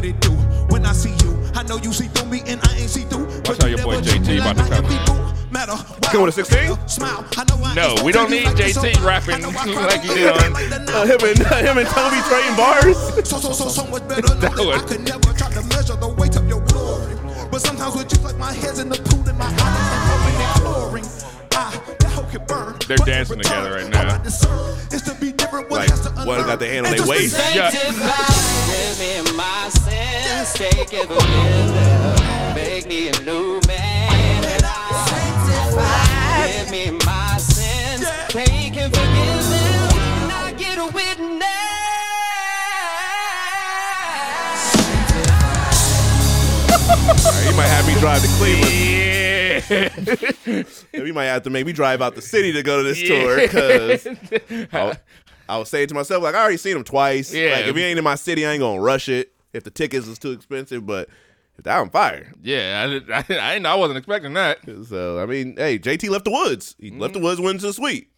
Yeah, 0.04 0.12
boing, 0.12 0.22
that's 0.22 0.24
what 0.24 0.36
it 0.36 0.68
do. 0.68 0.74
When 0.74 0.86
I 0.86 0.92
see 0.92 1.14
you, 1.24 1.50
I 1.54 1.62
know 1.62 1.76
you 1.78 1.92
see 1.92 2.08
through 2.08 2.30
me 2.30 2.42
and 2.46 2.60
I 2.62 2.76
ain't 2.76 2.90
see 2.90 3.02
through. 3.04 3.26
Watch 3.46 3.62
how 3.62 3.68
your 3.68 3.78
boy 3.82 4.00
JT 4.00 4.40
about 4.40 4.56
to 4.56 4.68
come 4.68 4.84
in. 4.86 5.52
Matter. 5.52 5.76
Coming 6.10 6.26
to 6.26 6.32
16? 6.32 6.88
Smile. 6.88 7.24
I 7.36 7.44
know 7.44 7.62
I 7.64 7.74
No, 7.74 7.94
we 8.04 8.10
don't 8.12 8.30
need 8.30 8.42
spoke 8.42 8.56
to 8.56 8.68
you 8.68 8.74
JT 8.74 8.76
like 8.76 8.92
this, 8.92 8.98
so 8.98 9.06
rapping 9.06 9.34
I 9.34 9.38
know 9.38 9.50
I 9.50 9.64
like 9.86 10.02
he 10.02 10.08
cried 10.08 10.16
did 10.16 10.44
on- 10.44 10.52
like 10.52 10.68
the 10.68 10.78
night. 10.80 10.94
Uh, 10.94 11.06
him, 11.06 11.20
and, 11.22 11.38
him 11.38 11.78
and 11.78 11.88
Toby 11.88 12.20
trading 12.28 12.56
bars. 12.56 12.98
So, 13.28 13.38
so, 13.38 13.52
so, 13.52 13.68
so 13.68 13.86
much 13.86 14.06
better 14.08 14.34
know 14.34 14.40
that 14.40 14.58
I 14.58 14.82
could 14.86 15.00
never 15.00 15.32
try 15.32 15.50
to 15.50 15.62
measure 15.70 15.96
the 15.96 16.08
weight 16.08 16.36
of 16.36 16.48
your 16.48 16.60
glory. 16.66 17.14
But 17.50 17.60
sometimes 17.60 17.94
with 17.94 18.10
you, 18.12 18.18
like 18.24 18.36
my 18.36 18.52
head's 18.52 18.80
in 18.80 18.88
the 18.88 18.96
pool 18.98 19.28
and 19.28 19.38
my 19.38 19.46
eyes 19.46 20.33
They're 22.34 22.96
But 22.98 23.06
dancing 23.06 23.38
together 23.38 23.74
right 23.74 23.88
now. 23.88 24.20
I 24.20 24.26
is 24.26 25.02
to 25.02 25.14
be 25.20 25.30
different. 25.30 25.70
One 25.70 25.80
Like, 25.80 25.90
has 25.90 26.00
to 26.00 26.10
one 26.26 26.40
got 26.46 26.58
the 26.58 26.66
hand 26.66 26.86
on 26.86 26.92
and 26.92 27.00
their 27.00 27.06
waist. 27.08 27.38
Yeah. 27.54 27.70
Give 27.70 27.96
me 28.98 29.22
my 29.36 29.68
sins, 29.68 30.52
take 30.54 30.92
it 30.92 31.06
for 31.06 31.14
make 32.54 32.88
me 32.88 33.08
a 33.08 33.20
new 33.22 33.60
man. 33.68 34.44
And 34.44 34.64
give 36.50 36.70
me 36.72 36.90
my 37.06 37.36
sins, 37.38 38.04
take 38.28 38.76
it 38.76 38.90
for 38.90 39.06
giving, 39.14 39.94
and 39.94 40.32
I 40.32 40.52
get 40.58 40.78
a 40.78 40.86
witness. 40.86 41.44
you 47.48 47.56
might 47.56 47.68
have 47.68 47.86
me 47.86 47.94
drive 48.00 48.22
to 48.22 48.28
Cleveland. 48.38 49.03
Yeah. 50.92 51.02
we 51.02 51.12
might 51.12 51.26
have 51.26 51.42
to 51.44 51.50
maybe 51.50 51.72
drive 51.72 52.02
out 52.02 52.14
the 52.14 52.22
city 52.22 52.52
to 52.52 52.62
go 52.62 52.82
to 52.82 52.88
this 52.88 53.02
tour 53.02 53.36
because 53.40 54.06
I, 54.72 54.98
I 55.48 55.58
was 55.58 55.68
saying 55.68 55.88
to 55.88 55.94
myself, 55.94 56.22
like, 56.22 56.34
I 56.34 56.38
already 56.40 56.56
seen 56.56 56.76
him 56.76 56.84
twice. 56.84 57.32
Yeah. 57.32 57.56
Like, 57.56 57.66
if 57.66 57.76
he 57.76 57.82
ain't 57.82 57.98
in 57.98 58.04
my 58.04 58.14
city, 58.14 58.46
I 58.46 58.52
ain't 58.52 58.60
going 58.60 58.78
to 58.78 58.82
rush 58.82 59.08
it 59.08 59.32
if 59.52 59.64
the 59.64 59.70
tickets 59.70 60.06
is 60.06 60.18
too 60.18 60.32
expensive. 60.32 60.86
But 60.86 61.08
if 61.58 61.64
that 61.64 61.78
on 61.78 61.90
fire. 61.90 62.32
yeah, 62.42 62.98
I, 63.10 63.24
I, 63.30 63.56
I, 63.56 63.60
I 63.64 63.74
wasn't 63.74 63.98
expecting 63.98 64.32
that. 64.34 64.58
So, 64.88 65.18
I 65.20 65.26
mean, 65.26 65.56
hey, 65.56 65.78
JT 65.78 66.08
left 66.10 66.24
the 66.24 66.30
woods. 66.32 66.74
He 66.78 66.90
left 66.90 67.14
the 67.14 67.20
woods, 67.20 67.40
went 67.40 67.60
to 67.60 67.66
the 67.66 67.72
suite. 67.72 68.08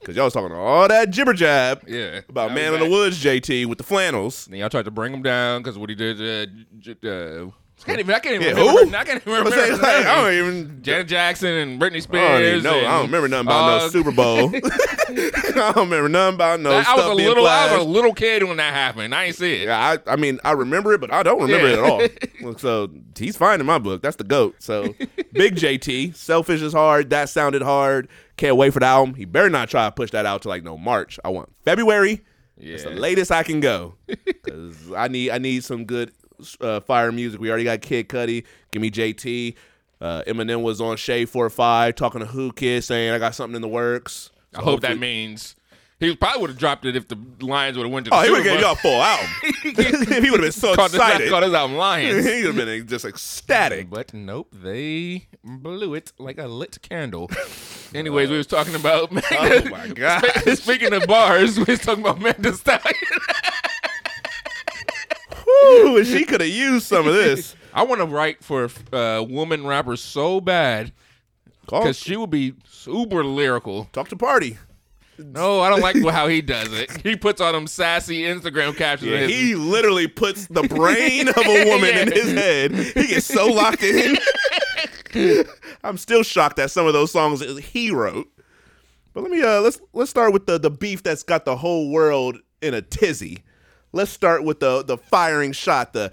Because 0.00 0.14
y'all 0.16 0.26
was 0.26 0.34
talking 0.34 0.54
all 0.54 0.86
that 0.88 1.08
jibber 1.08 1.32
jab 1.32 1.82
Yeah. 1.88 2.20
about 2.28 2.52
Man 2.52 2.74
in 2.74 2.80
the. 2.80 2.88
Woods, 2.90 3.22
JT, 3.24 3.64
with 3.66 3.78
the 3.78 3.84
flannels. 3.84 4.44
Then 4.46 4.58
y'all 4.60 4.68
tried 4.68 4.84
to 4.84 4.90
bring 4.90 5.14
him 5.14 5.22
down 5.22 5.62
because 5.62 5.78
what 5.78 5.88
he 5.88 5.96
did. 5.96 6.20
Uh, 6.20 6.52
j- 6.78 6.92
uh, 7.02 7.50
I 7.84 7.86
can't 7.86 8.00
even. 8.00 8.14
I 8.14 8.18
can't 8.18 8.34
even 8.36 8.56
Yeah, 8.56 8.62
remember. 8.62 8.90
who? 8.90 8.96
I 8.96 9.04
can't 9.04 9.20
even 9.20 9.32
remember. 9.44 9.50
like. 9.50 9.80
I 10.06 10.14
don't 10.22 10.32
even. 10.32 10.82
Janet 10.82 11.06
Jackson 11.08 11.52
and 11.52 11.80
Britney 11.80 11.96
I 11.96 12.00
Spears. 12.00 12.40
don't 12.40 12.42
even 12.42 12.62
know. 12.62 12.78
I 12.88 12.92
don't 12.98 13.06
remember 13.06 13.28
nothing 13.28 13.46
about 13.46 13.80
no 13.80 13.86
uh, 13.86 13.88
Super 13.90 14.10
Bowl. 14.10 14.50
I 14.56 15.72
don't 15.74 15.76
remember 15.90 16.08
nothing 16.08 16.34
about 16.36 16.60
no 16.60 16.72
I, 16.72 16.78
I 16.78 16.82
stuff 16.82 16.96
was 16.96 17.06
a 17.06 17.16
being 17.16 17.28
little. 17.28 17.46
I 17.46 17.72
was 17.76 17.82
a 17.82 17.88
little 17.88 18.14
kid 18.14 18.42
when 18.44 18.56
that 18.56 18.72
happened. 18.72 19.14
I 19.14 19.24
ain't 19.24 19.36
see 19.36 19.52
it. 19.54 19.64
Yeah, 19.64 19.98
I, 20.06 20.12
I 20.12 20.16
mean, 20.16 20.40
I 20.44 20.52
remember 20.52 20.94
it, 20.94 21.00
but 21.00 21.12
I 21.12 21.22
don't 21.22 21.40
remember 21.42 21.68
Yeah. 21.68 21.74
it 21.74 22.18
at 22.40 22.42
all. 22.42 22.54
so 22.58 22.90
he's 23.18 23.36
fine 23.36 23.60
in 23.60 23.66
my 23.66 23.78
book. 23.78 24.00
That's 24.02 24.16
the 24.16 24.24
goat. 24.24 24.56
So 24.60 24.94
big 25.32 25.56
JT, 25.56 26.16
selfish 26.16 26.62
is 26.62 26.72
hard. 26.72 27.10
That 27.10 27.28
sounded 27.28 27.60
hard. 27.62 28.08
Can't 28.38 28.56
wait 28.56 28.72
for 28.72 28.80
the 28.80 28.86
album. 28.86 29.14
He 29.14 29.26
better 29.26 29.50
not 29.50 29.68
try 29.68 29.84
to 29.86 29.92
push 29.92 30.10
that 30.12 30.24
out 30.26 30.42
to 30.42 30.48
like 30.48 30.64
no 30.64 30.78
March. 30.78 31.18
I 31.24 31.28
want 31.28 31.52
February. 31.64 32.24
It's 32.56 32.84
the 32.84 32.90
latest 32.90 33.30
I 33.32 33.42
can 33.42 33.60
go 33.60 33.96
because 34.06 34.92
I 34.96 35.08
need 35.08 35.30
I 35.30 35.38
need 35.38 35.64
some 35.64 35.84
good 35.84 36.12
uh, 36.60 36.80
fire 36.80 37.12
music. 37.12 37.40
We 37.40 37.48
already 37.48 37.64
got 37.64 37.80
Kid 37.80 38.08
Cudi. 38.08 38.44
Give 38.70 38.82
me 38.82 38.90
JT. 38.90 39.54
Uh, 40.00 40.22
Eminem 40.26 40.62
was 40.62 40.80
on 40.80 40.96
Shade 40.96 41.28
Four 41.28 41.48
Five 41.50 41.94
talking 41.94 42.20
to 42.20 42.26
Whoo 42.26 42.52
Kid 42.52 42.84
saying 42.84 43.12
I 43.12 43.18
got 43.18 43.34
something 43.34 43.56
in 43.56 43.62
the 43.62 43.68
works. 43.68 44.30
I 44.54 44.60
hope 44.62 44.82
that 44.82 44.98
means 44.98 45.56
he 46.00 46.14
probably 46.16 46.40
would 46.42 46.50
have 46.50 46.58
dropped 46.58 46.84
it 46.84 46.96
if 46.96 47.08
the 47.08 47.16
Lions 47.40 47.76
would 47.76 47.84
have 47.84 47.92
went 47.92 48.04
to 48.06 48.10
the 48.10 48.16
Oh, 48.16 48.22
he 48.22 48.30
would 48.30 48.44
have 48.44 48.52
gave 48.52 48.60
y'all 48.60 48.72
a 48.72 48.76
full 48.76 49.00
album. 49.02 49.28
he 49.62 50.30
would 50.30 50.40
have 50.40 50.40
been 50.40 50.52
so 50.52 50.74
Called 50.74 50.92
excited. 50.92 51.30
called 51.30 51.44
this 51.44 51.54
album 51.54 51.76
Lions. 51.76 52.24
he 52.26 52.44
would 52.44 52.56
have 52.56 52.66
been 52.66 52.86
just 52.86 53.04
ecstatic. 53.04 53.88
But 53.88 54.12
nope, 54.12 54.48
they 54.52 55.28
blew 55.42 55.94
it 55.94 56.12
like 56.18 56.38
a 56.38 56.46
lit 56.48 56.82
candle. 56.82 57.30
Anyways, 57.94 58.28
we 58.28 58.36
was 58.36 58.46
talking 58.46 58.74
about 58.74 59.10
Oh 59.12 59.64
my 59.70 59.88
god! 59.88 60.24
Speaking 60.56 60.92
of 60.92 61.06
bars, 61.06 61.56
we 61.58 61.64
was 61.64 61.80
talking 61.80 62.02
about 62.04 62.18
Amanda 62.18 62.52
Stallion. 62.52 62.94
Whew, 65.44 66.04
she 66.04 66.24
could 66.24 66.40
have 66.40 66.50
used 66.50 66.86
some 66.86 67.06
of 67.06 67.14
this. 67.14 67.54
I 67.74 67.82
want 67.82 68.00
to 68.00 68.06
write 68.06 68.42
for 68.42 68.68
a 68.92 68.96
uh, 68.96 69.22
woman 69.22 69.66
rapper 69.66 69.96
so 69.96 70.40
bad 70.40 70.92
because 71.64 71.98
she 71.98 72.16
would 72.16 72.30
be 72.30 72.54
super 72.64 73.24
lyrical. 73.24 73.88
talk 73.92 74.08
to 74.08 74.16
party. 74.16 74.58
No, 75.18 75.60
I 75.60 75.70
don't 75.70 75.80
like 75.80 75.96
how 76.08 76.26
he 76.26 76.42
does 76.42 76.72
it. 76.72 76.90
He 77.02 77.16
puts 77.16 77.40
on 77.40 77.52
them 77.52 77.66
sassy 77.66 78.22
Instagram 78.22 78.76
captions. 78.76 79.12
Yeah, 79.12 79.26
he 79.26 79.54
literally 79.54 80.08
puts 80.08 80.46
the 80.46 80.62
brain 80.68 81.28
of 81.28 81.36
a 81.36 81.64
woman 81.66 81.96
in 81.96 82.12
his 82.12 82.32
head. 82.32 82.72
He 82.72 83.06
gets 83.06 83.26
so 83.26 83.46
locked 83.46 83.82
in. 83.82 84.16
I'm 85.84 85.98
still 85.98 86.22
shocked 86.24 86.56
that 86.56 86.70
some 86.70 86.86
of 86.86 86.92
those 86.92 87.12
songs 87.12 87.40
he 87.58 87.90
wrote. 87.90 88.26
But 89.12 89.22
let 89.22 89.30
me 89.30 89.42
uh 89.42 89.60
let's 89.60 89.80
let's 89.92 90.10
start 90.10 90.32
with 90.32 90.46
the 90.46 90.58
the 90.58 90.70
beef 90.70 91.04
that's 91.04 91.22
got 91.22 91.44
the 91.44 91.56
whole 91.56 91.90
world 91.90 92.38
in 92.60 92.74
a 92.74 92.82
tizzy. 92.82 93.44
Let's 93.94 94.10
start 94.10 94.42
with 94.42 94.58
the 94.58 94.82
the 94.82 94.98
firing 94.98 95.52
shot. 95.52 95.92
The 95.92 96.10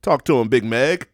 talk 0.00 0.24
to 0.26 0.38
him, 0.38 0.48
Big 0.48 0.64
Meg. 0.64 1.08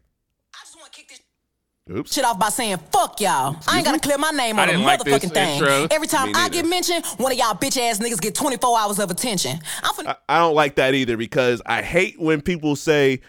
Oops. 1.90 2.14
shit 2.14 2.24
off 2.24 2.38
by 2.38 2.50
saying 2.50 2.76
fuck 2.92 3.20
y'all. 3.20 3.56
I 3.66 3.78
ain't 3.78 3.84
gotta 3.86 3.98
clear 3.98 4.16
my 4.16 4.30
name 4.30 4.60
on 4.60 4.68
a 4.68 4.72
didn't 4.72 4.84
like 4.86 5.00
motherfucking 5.00 5.32
thing. 5.32 5.54
intro. 5.54 5.88
Every 5.90 6.06
time 6.06 6.28
Me 6.28 6.34
I 6.36 6.42
neither. 6.42 6.52
get 6.62 6.66
mentioned, 6.66 7.04
one 7.16 7.32
of 7.32 7.38
y'all 7.38 7.54
bitch 7.54 7.76
ass 7.80 7.98
niggas 7.98 8.20
get 8.20 8.34
24 8.36 8.78
hours 8.78 8.98
of 9.00 9.10
attention. 9.10 9.58
I'm 9.82 9.94
finna 9.94 10.16
I, 10.28 10.36
I 10.36 10.38
don't 10.38 10.54
like 10.54 10.76
that 10.76 10.94
either 10.94 11.16
because 11.16 11.60
I 11.66 11.82
hate 11.82 12.20
when 12.20 12.42
people 12.42 12.76
say, 12.76 13.22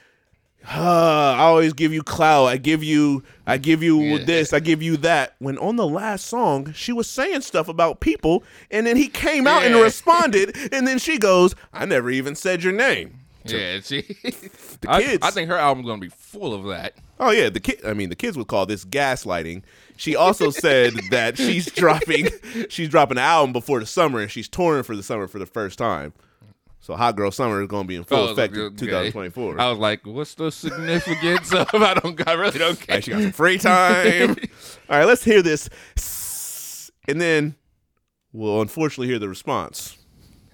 "Huh, 0.63 1.35
"I 1.37 1.41
always 1.43 1.73
give 1.73 1.93
you 1.93 2.03
clout. 2.03 2.45
I 2.45 2.57
give 2.57 2.83
you, 2.83 3.23
I 3.47 3.57
give 3.57 3.81
you 3.83 3.99
Yeah. 4.01 4.23
this. 4.25 4.53
I 4.53 4.59
give 4.59 4.81
you 4.81 4.97
that." 4.97 5.35
When 5.39 5.57
on 5.57 5.75
the 5.75 5.87
last 5.87 6.25
song, 6.27 6.71
she 6.73 6.91
was 6.93 7.09
saying 7.09 7.41
stuff 7.41 7.67
about 7.67 7.99
people, 7.99 8.43
and 8.69 8.85
then 8.85 8.95
he 8.97 9.07
came 9.07 9.47
out 9.47 9.63
and 9.63 9.75
responded, 9.75 10.55
and 10.71 10.87
then 10.87 10.99
she 10.99 11.17
goes, 11.17 11.55
"I 11.73 11.85
never 11.85 12.09
even 12.09 12.35
said 12.35 12.63
your 12.63 12.73
name." 12.73 13.19
yeah, 13.45 13.79
she. 13.81 14.01
The 14.81 14.89
I, 14.89 15.03
kids. 15.03 15.19
I 15.21 15.29
think 15.29 15.47
her 15.49 15.57
album's 15.57 15.85
gonna 15.87 16.01
be 16.01 16.09
full 16.09 16.55
of 16.55 16.63
that. 16.65 16.95
Oh 17.19 17.29
yeah, 17.29 17.49
the 17.49 17.59
kid. 17.59 17.81
I 17.85 17.93
mean, 17.93 18.09
the 18.09 18.15
kids 18.15 18.35
would 18.35 18.47
call 18.47 18.65
this 18.65 18.83
gaslighting. 18.83 19.61
She 19.95 20.15
also 20.15 20.49
said 20.49 20.93
that 21.11 21.37
she's 21.37 21.71
dropping, 21.71 22.29
she's 22.69 22.89
dropping 22.89 23.17
an 23.19 23.23
album 23.23 23.53
before 23.53 23.79
the 23.79 23.85
summer, 23.85 24.19
and 24.19 24.31
she's 24.31 24.47
touring 24.49 24.81
for 24.81 24.95
the 24.95 25.03
summer 25.03 25.27
for 25.27 25.37
the 25.37 25.45
first 25.45 25.77
time. 25.77 26.13
So 26.83 26.95
Hot 26.95 27.15
Girl 27.15 27.29
Summer 27.29 27.61
is 27.61 27.67
going 27.67 27.83
to 27.83 27.87
be 27.87 27.95
in 27.95 28.03
full 28.03 28.29
Oh, 28.29 28.31
effect 28.31 28.55
in 28.55 28.61
okay. 28.61 28.75
2024. 28.75 29.61
I 29.61 29.69
was 29.69 29.77
like, 29.77 30.03
what's 30.05 30.33
the 30.33 30.51
significance 30.51 31.53
of? 31.53 31.67
I 31.75 31.93
don't. 31.93 32.27
I 32.27 32.33
really 32.33 32.57
don't 32.57 32.79
care. 32.79 32.95
Like 32.97 33.03
she 33.03 33.11
got 33.11 33.21
some 33.21 33.31
free 33.31 33.59
time. 33.59 34.31
All 34.89 34.97
right, 34.97 35.05
let's 35.05 35.23
hear 35.23 35.43
this, 35.43 35.69
and 37.07 37.21
then 37.21 37.55
we'll 38.33 38.61
unfortunately 38.61 39.07
hear 39.07 39.19
the 39.19 39.29
response. 39.29 39.95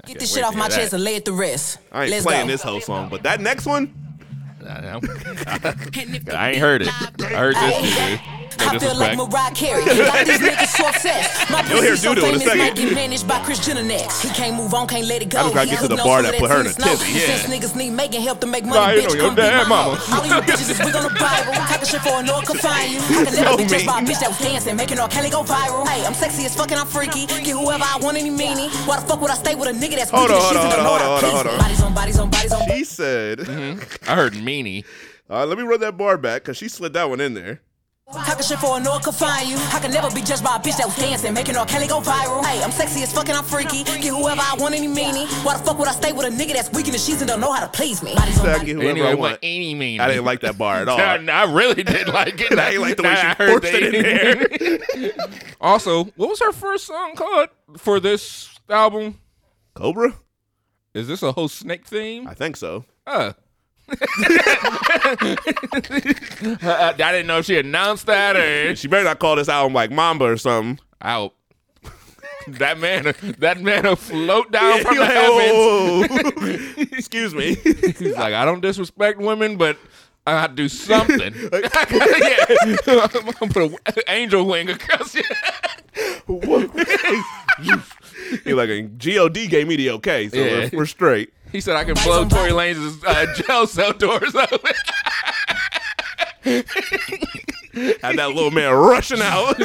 get 0.06 0.20
this 0.20 0.34
shit 0.34 0.44
off 0.44 0.54
my 0.56 0.68
chest 0.68 0.92
and 0.94 1.02
lay 1.04 1.16
it 1.16 1.24
to 1.26 1.34
rest. 1.34 1.80
I 1.94 2.04
ain't 2.04 2.12
Let's 2.12 2.26
playing 2.26 2.48
go. 2.48 2.52
this 2.52 2.62
whole 2.62 2.82
song, 2.82 3.08
but 3.10 3.24
that 3.24 3.40
next 3.40 3.66
one, 3.66 3.94
I, 4.68 5.00
I 6.34 6.50
ain't 6.50 6.58
heard 6.58 6.82
it. 6.82 6.90
I 7.24 7.36
heard 7.36 7.56
this. 7.56 8.20
Nigga. 8.58 8.72
No 8.72 8.76
I 8.76 8.80
feel 8.80 8.96
like. 8.98 9.18
Mariah 9.18 9.52
Carey. 9.54 9.86
Got 9.86 10.26
these 10.26 10.40
niggas 10.48 10.68
so 10.76 10.88
obsessed. 10.88 11.50
My 11.52 11.62
You'll 11.70 11.82
hear 11.82 11.92
pussy 11.92 12.04
so 12.08 12.12
in 12.12 12.18
a 12.18 12.22
famous, 12.22 12.44
second. 12.44 12.58
might 12.60 12.76
get 12.76 12.94
managed 12.94 13.28
by 13.28 13.40
Kris 13.44 13.60
Jenner 13.66 13.84
next. 13.84 14.22
He 14.24 14.30
can't 14.30 14.56
move 14.56 14.74
on, 14.74 14.88
can't 14.88 15.06
let 15.08 15.22
it 15.22 15.30
go. 15.30 15.40
I 15.40 15.44
just 15.44 15.56
gotta 15.56 15.70
get 15.70 15.80
to 15.82 15.88
the 15.88 15.98
bar 15.98 16.22
that 16.24 16.36
put 16.40 16.50
her 16.52 16.62
in 16.62 16.68
a 16.68 16.74
tennis 16.74 16.80
know. 16.80 16.96
tizzy. 16.98 17.20
Since 17.20 17.44
niggas 17.48 17.76
need 17.76 17.92
making 17.92 18.22
help 18.22 18.40
to 18.42 18.48
make 18.48 18.66
money, 18.66 19.02
bitch, 19.02 19.18
come 19.20 19.36
be 19.36 19.42
dad, 19.42 19.64
my 19.68 19.70
mama. 19.70 19.96
hoe. 19.96 20.16
All 20.16 20.22
of 20.22 20.28
you 20.28 20.54
bitches 20.54 20.70
is 20.72 20.78
big 20.80 20.96
on 20.96 21.04
the 21.04 21.16
Bible. 21.20 21.54
Talking 21.54 21.88
shit 21.88 22.02
for 22.02 22.20
a 22.20 22.24
no 22.24 22.42
confine 22.42 22.92
you. 22.92 23.00
I 23.00 23.26
can 23.26 23.34
never 23.36 23.52
So 23.52 23.58
be 23.58 23.66
judged 23.66 23.86
by 23.88 24.00
a 24.00 24.04
bitch 24.04 24.20
that 24.20 24.30
was 24.30 24.40
dancing, 24.40 24.76
making 24.76 25.00
R. 25.00 25.08
Kelly 25.10 25.30
go 25.30 25.44
viral. 25.44 25.88
Hey, 25.88 26.06
I'm 26.06 26.14
sexy 26.14 26.46
as 26.46 26.56
fucking, 26.56 26.78
I'm 26.78 26.88
freaky. 26.88 27.26
Get 27.28 27.48
whoever 27.48 27.84
I 27.84 27.98
want, 28.02 28.18
any 28.18 28.30
meanie. 28.30 28.70
Why 28.88 29.00
the 29.00 29.06
fuck 29.06 29.22
would 29.22 29.32
I 29.32 29.36
stay 29.36 29.56
with 29.56 29.70
a 29.70 29.74
nigga 29.74 29.96
that's 29.96 30.12
Hold 30.12 30.30
weak 30.30 30.38
on, 30.40 30.42
and 30.42 30.44
hold 30.44 30.54
shit 30.54 30.58
on, 30.58 30.70
don't 30.72 30.84
know 30.84 30.90
hold 30.90 31.02
how 31.02 31.12
on, 31.14 31.22
to 31.22 31.28
hold 31.28 31.38
on, 31.38 31.44
please 31.44 31.44
hold 31.44 31.46
me? 31.46 31.52
on. 31.52 31.60
Bodies 31.60 31.82
on 31.84 31.94
bodies 31.94 32.20
on 32.20 32.30
bodies 32.30 32.52
on 32.54 32.62
she 32.78 32.84
said, 32.84 33.40
I 34.08 34.16
heard 34.16 34.34
meanie. 34.34 34.86
uh, 35.30 35.46
"Let 35.46 35.58
me 35.58 35.64
run 35.64 35.80
that 35.82 35.98
bar 35.98 36.18
back 36.18 36.44
because 36.44 36.58
she 36.58 36.68
slid 36.70 36.94
that 36.94 37.10
one 37.10 37.20
in 37.22 37.34
there." 37.34 37.62
Talking 38.14 38.46
shit 38.46 38.60
for 38.60 38.78
a 38.78 38.80
no 38.80 39.00
find 39.00 39.50
you. 39.50 39.58
I 39.58 39.80
can 39.82 39.92
never 39.92 40.10
be 40.12 40.22
judged 40.22 40.42
by 40.42 40.56
a 40.56 40.60
bitch 40.60 40.78
that 40.78 40.86
was 40.86 40.96
dancing, 40.96 41.34
making 41.34 41.58
R. 41.58 41.66
Kelly 41.66 41.88
go 41.88 42.00
viral. 42.00 42.44
Hey, 42.46 42.64
I'm 42.64 42.72
sexy 42.72 43.04
as 43.04 43.12
fucking, 43.12 43.36
I'm 43.36 43.44
freaky. 43.44 43.84
Get 43.84 44.06
whoever 44.06 44.40
I 44.40 44.56
want, 44.58 44.76
any 44.76 44.88
meanie. 44.88 45.28
Why 45.46 45.58
the 45.58 45.64
fuck 45.64 45.78
would 45.78 45.90
I 45.90 45.92
stay 45.92 46.14
with 46.14 46.26
a 46.26 46.30
nigga 46.30 46.54
that's 46.54 46.72
weak 46.72 46.86
in 46.88 46.94
the 46.94 47.00
sheets 47.00 47.20
and 47.20 47.28
don't 47.28 47.42
know 47.42 47.52
how 47.52 47.66
to 47.66 47.68
please 47.68 48.02
me? 48.02 48.16
Bodies 48.16 48.40
on 48.40 48.46
Said 48.46 48.56
I 48.62 48.66
whoever 48.66 48.88
Anyway, 48.90 49.08
I 49.08 49.14
want. 49.14 49.40
any 49.44 49.76
meanie? 49.76 50.00
I 50.00 50.08
didn't 50.08 50.24
like 50.24 50.40
that 50.42 50.58
bar 50.58 50.78
at 50.78 50.88
all. 50.90 50.98
I, 50.98 51.16
I 51.18 51.52
really 51.52 51.84
did 51.84 52.08
like 52.08 52.40
it. 52.40 52.58
I 52.60 52.72
ain't 52.72 52.82
like 52.82 52.96
the 52.96 53.04
way 53.04 53.16
she 53.16 53.28
heard 53.28 53.62
forced 53.62 53.74
it 53.76 53.94
in 53.94 55.02
there. 55.04 55.28
also, 55.62 56.06
what 56.16 56.30
was 56.30 56.40
her 56.40 56.54
first 56.54 56.86
song 56.86 57.14
called 57.16 57.50
for 57.76 58.00
this 58.00 58.58
album? 58.70 59.20
Cobra? 59.74 60.14
Is 60.94 61.10
this 61.10 61.24
a 61.24 61.34
whole 61.34 61.50
snake 61.50 61.86
theme? 61.86 62.26
I 62.26 62.34
think 62.36 62.56
so. 62.56 62.86
Uh. 63.06 63.34
I 66.62 66.94
didn't 66.98 67.28
know 67.28 67.40
if 67.40 67.46
she 67.46 67.58
announced 67.58 68.06
that 68.08 68.36
or 68.36 68.76
She 68.76 68.88
better 68.88 69.04
not 69.04 69.20
call 69.20 69.36
this 69.36 69.50
album 69.50 69.74
like 69.74 69.92
Mamba 69.92 70.26
or 70.26 70.38
something. 70.38 70.80
out. 71.02 71.34
That 72.48 72.80
man, 72.80 73.14
that 73.40 73.60
man 73.60 73.84
will 73.84 73.98
float 73.98 74.54
down 74.54 74.80
from 74.82 74.96
the 74.96 75.02
like, 76.10 76.10
heavens. 76.10 76.92
Excuse 76.94 77.36
me. 77.36 77.56
He's 77.56 78.16
like, 78.16 78.34
I 78.34 78.46
don't 78.46 78.62
disrespect 78.62 79.20
women, 79.20 79.58
but 79.58 79.78
I 80.26 80.32
got 80.32 80.48
to 80.48 80.54
do 80.56 80.70
something. 80.70 81.34
yeah, 81.34 81.60
I'm 82.88 83.10
gonna 83.34 83.52
put 83.52 83.64
an 83.64 84.04
angel 84.08 84.46
wing 84.46 84.70
across 84.70 85.14
you. 85.14 85.24
He 88.46 88.54
like, 88.54 88.98
God 88.98 89.34
gave 89.34 89.68
me 89.68 89.76
the 89.76 89.90
okay, 89.92 90.30
so 90.30 90.38
Yeah. 90.38 90.70
we're, 90.72 90.80
we're 90.80 90.86
straight. 90.86 91.34
He 91.52 91.62
said 91.62 91.76
I 91.76 91.84
can 91.84 91.96
blow 92.04 92.28
Tory 92.28 92.52
Lanez' 92.52 93.04
uh, 93.06 93.34
jail 93.44 93.68
cell 93.68 93.94
doors 93.94 94.36
open. 94.36 94.72
Had 98.02 98.18
that 98.18 98.30
little 98.34 98.52
man 98.52 98.74
rushing 98.74 99.22
out. 99.22 99.60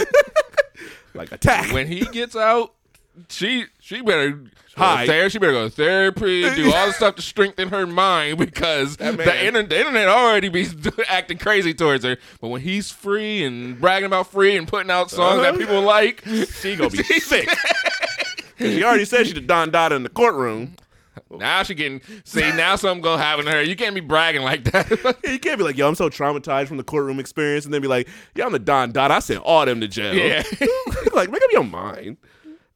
like 1.15 1.33
attack. 1.33 1.73
when 1.73 1.87
he 1.87 2.05
gets 2.07 2.37
out, 2.37 2.73
she 3.29 3.67
she 3.81 4.01
better 4.01 4.41
Hide. 4.75 5.07
Ther- 5.07 5.29
she 5.29 5.39
better 5.39 5.53
go 5.53 5.69
to 5.69 5.75
therapy, 5.75 6.45
and 6.45 6.57
do 6.57 6.73
all 6.73 6.87
the 6.87 6.93
stuff 6.95 7.17
to 7.17 7.23
strengthen 7.23 7.69
her 7.69 7.87
mind 7.87 8.39
because 8.39 8.97
That 8.97 9.19
the, 9.19 9.25
man- 9.27 9.45
internet, 9.45 9.69
the 9.69 9.79
internet 9.81 10.09
already 10.09 10.49
be 10.49 10.67
acting 11.09 11.37
crazy 11.37 11.75
towards 11.75 12.05
her. 12.07 12.17
But 12.41 12.49
when 12.49 12.63
he's 12.63 12.91
free 12.91 13.45
and 13.45 13.79
bragging 13.79 14.07
about 14.07 14.29
free 14.29 14.57
and 14.57 14.67
putting 14.67 14.91
out 14.91 15.11
songs 15.11 15.43
that 15.43 15.51
Uh-huh. 15.51 15.59
people 15.59 15.83
like, 15.83 16.25
She 16.61 16.77
gonna 16.77 16.89
be 16.89 17.03
sick. 17.03 17.51
She 18.59 18.83
already 18.83 19.05
said 19.05 19.27
she 19.27 19.35
the 19.35 19.43
Don 19.43 19.71
Dada 19.71 19.95
in 19.95 20.05
the 20.05 20.09
courtroom. 20.09 20.77
Now 21.39 21.63
she 21.63 21.75
can 21.75 22.01
see 22.25 22.41
now 22.41 22.77
something 22.77 23.03
gonna 23.03 23.23
happen 23.23 23.45
to 23.47 23.51
her. 23.51 23.63
You 23.63 23.77
can't 23.77 23.95
be 23.95 24.01
bragging 24.01 24.43
like 24.43 24.65
that. 24.65 24.91
You 25.25 25.39
can't 25.39 25.59
be 25.59 25.65
like, 25.65 25.77
yo, 25.77 25.89
I'm 25.89 25.95
so 25.95 26.09
traumatized 26.11 26.69
from 26.69 26.77
the 26.77 26.85
courtroom 26.85 27.19
experience, 27.19 27.65
and 27.65 27.73
then 27.73 27.81
be 27.81 27.89
like, 27.89 28.09
yeah, 28.35 28.45
I'm 28.45 28.53
the 28.53 28.59
Don 28.59 28.93
Dada. 28.93 29.15
I 29.15 29.19
sent 29.21 29.41
all 29.43 29.65
them 29.65 29.81
to 29.81 29.89
jail. 29.89 30.15
Yeah. 30.15 30.43
like, 31.15 31.31
make 31.31 31.43
up 31.43 31.51
your 31.53 31.65
mind. 31.65 32.19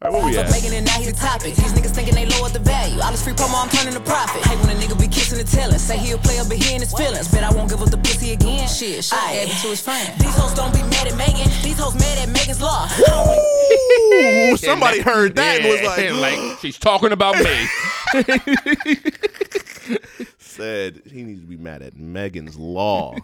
All 0.03 0.13
right, 0.13 0.23
where 0.23 0.31
we 0.31 0.37
at? 0.37 0.51
making 0.51 0.75
it 0.75 0.83
now 0.85 1.01
he 1.01 1.07
the 1.07 1.17
topic. 1.17 1.55
These 1.55 1.73
niggas 1.73 1.95
thinking 1.95 2.15
they 2.15 2.27
lowered 2.27 2.53
the 2.53 2.59
value. 2.59 3.01
All 3.01 3.11
this 3.11 3.25
free 3.25 3.33
promo, 3.33 3.65
I'm 3.65 3.71
turning 3.71 3.95
to 3.95 4.01
profit. 4.01 4.45
Hate 4.45 4.59
when 4.61 4.77
a 4.77 4.79
nigga 4.79 4.99
be 5.01 5.09
kissing 5.09 5.41
and 5.41 5.49
telling. 5.49 5.79
Say 5.79 5.97
he'll 5.97 6.19
play 6.19 6.39
up, 6.39 6.49
but 6.49 6.59
he 6.59 6.75
in 6.75 6.81
his 6.81 6.93
feelings. 6.93 7.29
Bet 7.29 7.43
I 7.43 7.51
won't 7.51 7.71
give 7.71 7.81
up 7.81 7.91
the 7.91 7.97
pussy 7.97 8.33
again. 8.33 8.69
Shit, 8.69 9.03
shit, 9.05 9.19
gave 9.33 9.49
it 9.49 9.57
to 9.63 9.69
his 9.69 9.81
friend. 9.81 10.13
These 10.21 10.37
hoes 10.37 10.53
don't 10.53 10.73
be 10.75 10.83
mad 10.93 11.09
at 11.09 11.17
Megan. 11.17 11.49
These 11.63 11.79
hoes 11.79 11.95
mad 11.95 12.19
at 12.19 12.29
Megan's 12.29 12.61
law. 12.61 12.85
Ooh, 12.93 14.57
somebody 14.61 15.01
heard 15.01 15.35
that 15.37 15.61
and 15.61 15.69
was 15.69 15.81
Yeah, 15.81 16.13
like, 16.13 16.37
like 16.39 16.59
she's 16.61 16.79
talking 16.79 17.13
about 17.13 17.37
me. 17.43 17.67
said 20.39 21.03
he 21.11 21.23
needs 21.23 21.41
to 21.41 21.47
be 21.47 21.57
mad 21.57 21.83
at 21.83 21.97
Megan's 21.97 22.57
Law. 22.57 23.17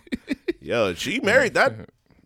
Yo, 0.60 0.94
she 0.94 1.20
married 1.20 1.54
that. 1.54 1.74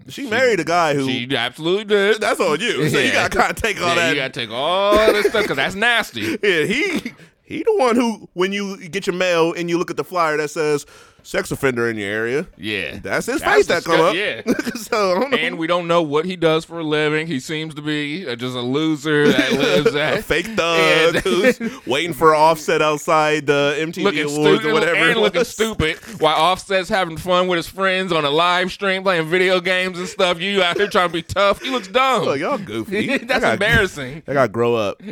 She 0.08 0.28
married 0.28 0.60
a 0.60 0.64
guy 0.64 0.94
who. 0.94 1.06
She 1.06 1.34
absolutely 1.36 1.84
did. 1.84 2.20
that's 2.20 2.40
on 2.40 2.60
you. 2.60 2.88
So 2.88 2.98
you 2.98 3.12
gotta 3.12 3.36
kind 3.36 3.50
of 3.50 3.56
take 3.56 3.80
all 3.80 3.88
Yeah, 3.88 3.94
that. 3.96 4.08
You 4.10 4.14
gotta 4.16 4.32
take 4.32 4.50
all 4.50 4.94
this 5.12 5.26
stuff 5.26 5.42
because 5.42 5.56
that's 5.56 5.74
nasty. 5.74 6.38
Yeah, 6.42 6.64
he 6.64 7.12
he 7.42 7.62
the 7.62 7.74
one 7.76 7.96
who 7.96 8.28
when 8.34 8.52
you 8.52 8.88
get 8.88 9.06
your 9.06 9.16
mail 9.16 9.52
and 9.52 9.68
you 9.68 9.78
look 9.78 9.90
at 9.90 9.96
the 9.96 10.04
flyer 10.04 10.36
that 10.36 10.50
says 10.50 10.86
sex 11.26 11.50
offender 11.50 11.90
in 11.90 11.96
your 11.98 12.08
area. 12.08 12.46
Yeah, 12.56 12.98
That's 13.02 13.26
his 13.26 13.40
That's 13.40 13.56
face 13.56 13.66
that 13.66 13.84
come 13.84 14.00
up. 14.00 14.14
Yeah. 14.14 14.42
so 14.76 15.16
I 15.16 15.20
don't 15.20 15.30
know. 15.32 15.36
And 15.36 15.58
we 15.58 15.66
don't 15.66 15.88
know 15.88 16.00
what 16.00 16.24
he 16.24 16.36
does 16.36 16.64
for 16.64 16.78
a 16.78 16.84
living. 16.84 17.26
He 17.26 17.40
seems 17.40 17.74
to 17.74 17.82
be 17.82 18.26
uh, 18.28 18.36
just 18.36 18.54
a 18.54 18.60
loser 18.60 19.26
that 19.32 19.52
lives 19.58 19.94
a 19.94 20.22
fake 20.22 20.46
thug 20.46 21.16
who's 21.24 21.58
waiting 21.86 22.12
for 22.12 22.34
offset 22.34 22.80
outside 22.80 23.46
the 23.46 23.74
MTV 23.78 24.02
looking 24.04 24.20
Awards 24.24 24.60
stupid 24.60 24.66
or 24.66 24.72
whatever. 24.72 24.96
and 25.10 25.20
looking 25.20 25.44
stupid 25.44 25.96
while 26.20 26.36
Offset's 26.36 26.88
having 26.88 27.16
fun 27.16 27.48
with 27.48 27.56
his 27.56 27.66
friends 27.68 28.12
on 28.12 28.24
a 28.24 28.30
live 28.30 28.70
stream 28.70 29.02
playing 29.02 29.26
video 29.28 29.60
games 29.60 29.98
and 29.98 30.06
stuff. 30.08 30.40
You 30.40 30.62
out 30.62 30.76
here 30.76 30.86
trying 30.88 31.08
to 31.08 31.12
be 31.12 31.22
tough. 31.22 31.60
He 31.60 31.70
looks 31.70 31.88
dumb. 31.88 32.22
Look, 32.22 32.38
y'all 32.38 32.58
goofy. 32.58 33.12
I 33.12 33.18
gotta- 33.18 33.52
embarrassing. 33.54 34.22
I 34.28 34.32
gotta 34.32 34.48
grow 34.48 34.74
up. 34.76 35.02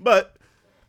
but 0.00 0.34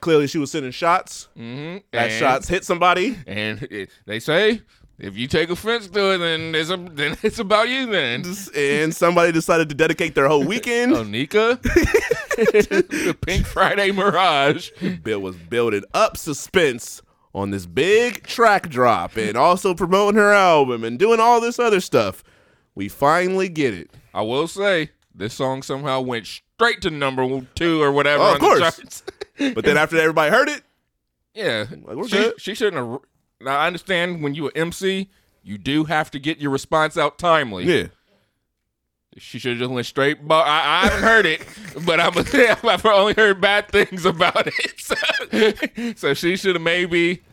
clearly, 0.06 0.28
she 0.28 0.38
was 0.38 0.52
sending 0.52 0.72
shots. 0.72 1.28
Mm-hmm. 1.36 1.80
That 1.92 2.12
shots 2.12 2.48
hit 2.48 2.64
somebody. 2.64 3.18
And 3.26 3.64
it, 3.64 3.90
they 4.06 4.20
say 4.20 4.62
if 5.00 5.18
you 5.18 5.28
take 5.28 5.50
offense 5.50 5.88
to 5.88 6.14
it, 6.14 6.18
then 6.20 6.54
it's 6.54 6.70
a, 6.70 6.78
then 6.78 7.18
it's 7.24 7.40
about 7.40 7.68
you. 7.70 7.88
Then 7.88 8.24
and 8.56 8.96
somebody 8.96 9.32
decided 9.32 9.68
to 9.70 9.76
dedicate 9.76 10.14
their 10.14 10.28
whole 10.28 10.46
weekend. 10.46 10.92
Onika, 10.96 11.60
the 12.36 13.18
Pink 13.26 13.48
Friday 13.48 13.92
Mirage. 13.92 14.70
Bill 15.04 15.20
was 15.20 15.36
building 15.36 15.84
up 15.96 16.18
suspense 16.18 17.02
on 17.34 17.50
this 17.50 17.66
big 17.66 18.28
track 18.28 18.70
drop 18.70 19.18
and 19.18 19.36
also 19.36 19.74
promoting 19.74 20.20
her 20.20 20.32
album 20.32 20.84
and 20.84 21.00
doing 21.00 21.20
all 21.20 21.42
this 21.42 21.58
other 21.58 21.82
stuff. 21.82 22.24
We 22.76 22.90
finally 22.90 23.50
get 23.50 23.74
it. 23.74 23.90
I 24.14 24.22
will 24.22 24.48
say 24.48 24.92
this 25.16 25.34
song 25.34 25.64
somehow 25.64 26.02
went 26.02 26.28
straight 26.28 26.82
to 26.84 26.90
number 26.92 27.42
two 27.56 27.82
or 27.82 27.92
whatever 27.92 28.22
Oh, 28.24 28.28
on 28.28 28.36
of 28.36 28.40
course. 28.40 28.60
the 28.60 28.82
charts. 28.82 29.04
But 29.38 29.66
then 29.66 29.78
after 29.78 29.98
everybody 29.98 30.32
heard 30.32 30.50
it, 30.50 30.62
Yeah, 31.34 31.66
Like, 31.70 31.96
we're 31.98 32.08
she, 32.08 32.32
she 32.38 32.56
shouldn't 32.56 32.78
have. 32.78 33.00
Now 33.42 33.58
I 33.58 33.68
understand 33.68 34.24
when 34.24 34.34
you 34.36 34.48
a 34.48 34.52
MC, 34.56 35.10
you 35.44 35.58
do 35.58 35.84
have 35.86 36.10
to 36.12 36.20
get 36.20 36.40
your 36.40 36.52
response 36.52 36.98
out 36.98 37.18
timely. 37.18 37.66
yeah. 37.66 37.88
She 39.18 39.40
should 39.40 39.52
have 39.52 39.60
just 39.60 39.72
went 39.72 39.86
straight. 39.86 40.28
But 40.28 40.46
I, 40.46 40.60
I 40.84 40.88
haven't 40.88 41.04
heard 41.04 41.26
it, 41.26 41.42
but 41.86 42.02
I'm 42.02 42.14
I've 42.70 42.86
only 42.86 43.14
heard 43.14 43.40
bad 43.40 43.70
things 43.70 44.06
about 44.06 44.48
it. 44.48 44.54
So, 44.78 45.94
so 45.96 46.14
she 46.14 46.36
should 46.38 46.56
have 46.56 46.62
maybe 46.62 47.24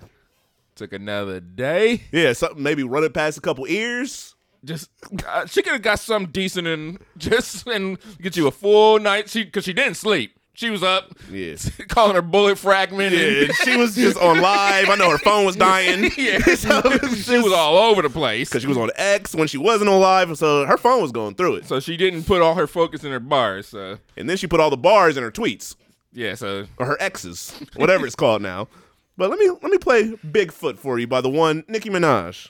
took 0.76 0.92
another 0.92 1.40
day. 1.40 2.02
Yeah, 2.12 2.32
something 2.34 2.62
maybe 2.62 2.82
run 2.84 3.04
it 3.04 3.12
past 3.12 3.36
a 3.36 3.40
couple 3.40 3.66
ears. 3.68 4.34
Just 4.64 4.90
uh, 5.26 5.44
she 5.46 5.60
could 5.62 5.72
have 5.72 5.82
got 5.82 5.98
something 5.98 6.30
decent 6.30 6.66
and 6.68 6.98
just 7.18 7.66
and 7.66 7.98
get 8.20 8.36
you 8.36 8.46
a 8.46 8.50
full 8.52 8.98
night. 9.00 9.28
She 9.28 9.42
because 9.44 9.64
she 9.64 9.72
didn't 9.72 9.94
sleep. 9.96 10.38
She 10.54 10.68
was 10.68 10.82
up 10.82 11.14
Yeah. 11.30 11.56
calling 11.88 12.14
her 12.14 12.20
bullet 12.22 12.58
fragment. 12.58 13.14
Yeah, 13.14 13.44
and 13.44 13.54
she 13.64 13.76
was 13.76 13.94
just 13.94 14.18
on 14.18 14.40
live. 14.40 14.88
I 14.90 14.96
know 14.96 15.10
her 15.10 15.18
phone 15.18 15.46
was 15.46 15.56
dying. 15.56 16.04
yeah, 16.18 16.38
So 16.56 16.78
it 16.84 17.02
was 17.02 17.24
she 17.24 17.38
was 17.38 17.52
all 17.52 17.76
over 17.78 18.02
the 18.02 18.10
place. 18.10 18.48
because 18.50 18.62
she 18.62 18.68
was 18.68 18.76
on 18.76 18.90
X 18.96 19.34
when 19.34 19.48
she 19.48 19.56
wasn't 19.58 19.88
on 19.88 20.00
live, 20.00 20.36
so 20.36 20.66
her 20.66 20.76
phone 20.76 21.00
was 21.00 21.10
going 21.10 21.34
through 21.36 21.56
it. 21.56 21.66
So 21.66 21.80
she 21.80 21.96
didn't 21.96 22.24
put 22.24 22.42
all 22.42 22.54
her 22.54 22.66
focus 22.66 23.02
in 23.02 23.12
her 23.12 23.20
bars. 23.20 23.68
So 23.68 23.98
And 24.16 24.28
then 24.28 24.36
she 24.36 24.46
put 24.46 24.60
all 24.60 24.70
the 24.70 24.76
bars 24.76 25.16
in 25.16 25.22
her 25.22 25.30
tweets 25.30 25.74
yeah, 26.14 26.34
so 26.34 26.66
or 26.76 26.84
her 26.84 26.96
X's, 27.00 27.58
whatever 27.74 28.04
it's 28.06 28.14
called 28.14 28.42
now. 28.42 28.68
But 29.16 29.30
let 29.30 29.38
me 29.38 29.48
let 29.48 29.62
me 29.70 29.78
play 29.78 30.10
Bigfoot 30.26 30.76
for 30.78 30.98
you 30.98 31.06
by 31.06 31.22
the 31.22 31.30
one 31.30 31.64
Nicki 31.68 31.88
Minaj. 31.88 32.48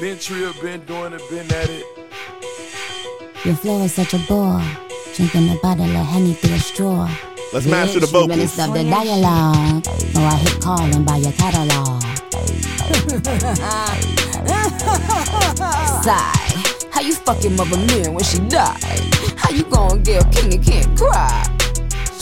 Been 0.00 0.18
trill, 0.18 0.54
been 0.62 0.84
doing 0.86 1.12
it, 1.12 1.22
been 1.28 1.52
at 1.52 1.68
it. 1.68 1.84
Your 3.44 3.54
flow 3.56 3.82
is 3.82 3.92
such 3.92 4.14
a 4.14 4.18
bore. 4.26 4.62
Drinking 5.14 5.48
a 5.48 5.54
bottle 5.62 5.84
of 5.84 6.06
honey 6.06 6.32
through 6.32 6.56
a 6.56 6.58
straw. 6.58 7.08
Let's 7.52 7.66
master 7.66 8.00
the 8.00 8.06
Bitch, 8.06 8.22
you 8.22 8.26
better 8.26 8.46
stop 8.48 8.74
the 8.74 8.82
dialogue. 8.82 9.86
Or 10.16 10.26
I 10.26 10.34
hit 10.38 10.60
call 10.60 10.80
and 10.80 11.06
buy 11.06 11.18
your 11.18 11.30
catalog. 11.30 12.02
Sigh. 16.02 16.34
How 16.90 17.00
you 17.00 17.14
fucking 17.14 17.54
mother 17.54 17.76
Mary 17.76 18.08
when 18.08 18.24
she 18.24 18.38
died? 18.48 18.82
How 19.36 19.50
you 19.50 19.62
gonna 19.62 20.00
get 20.00 20.26
a 20.26 20.30
king 20.30 20.52
and 20.54 20.64
can't 20.64 20.98
cry? 20.98 21.44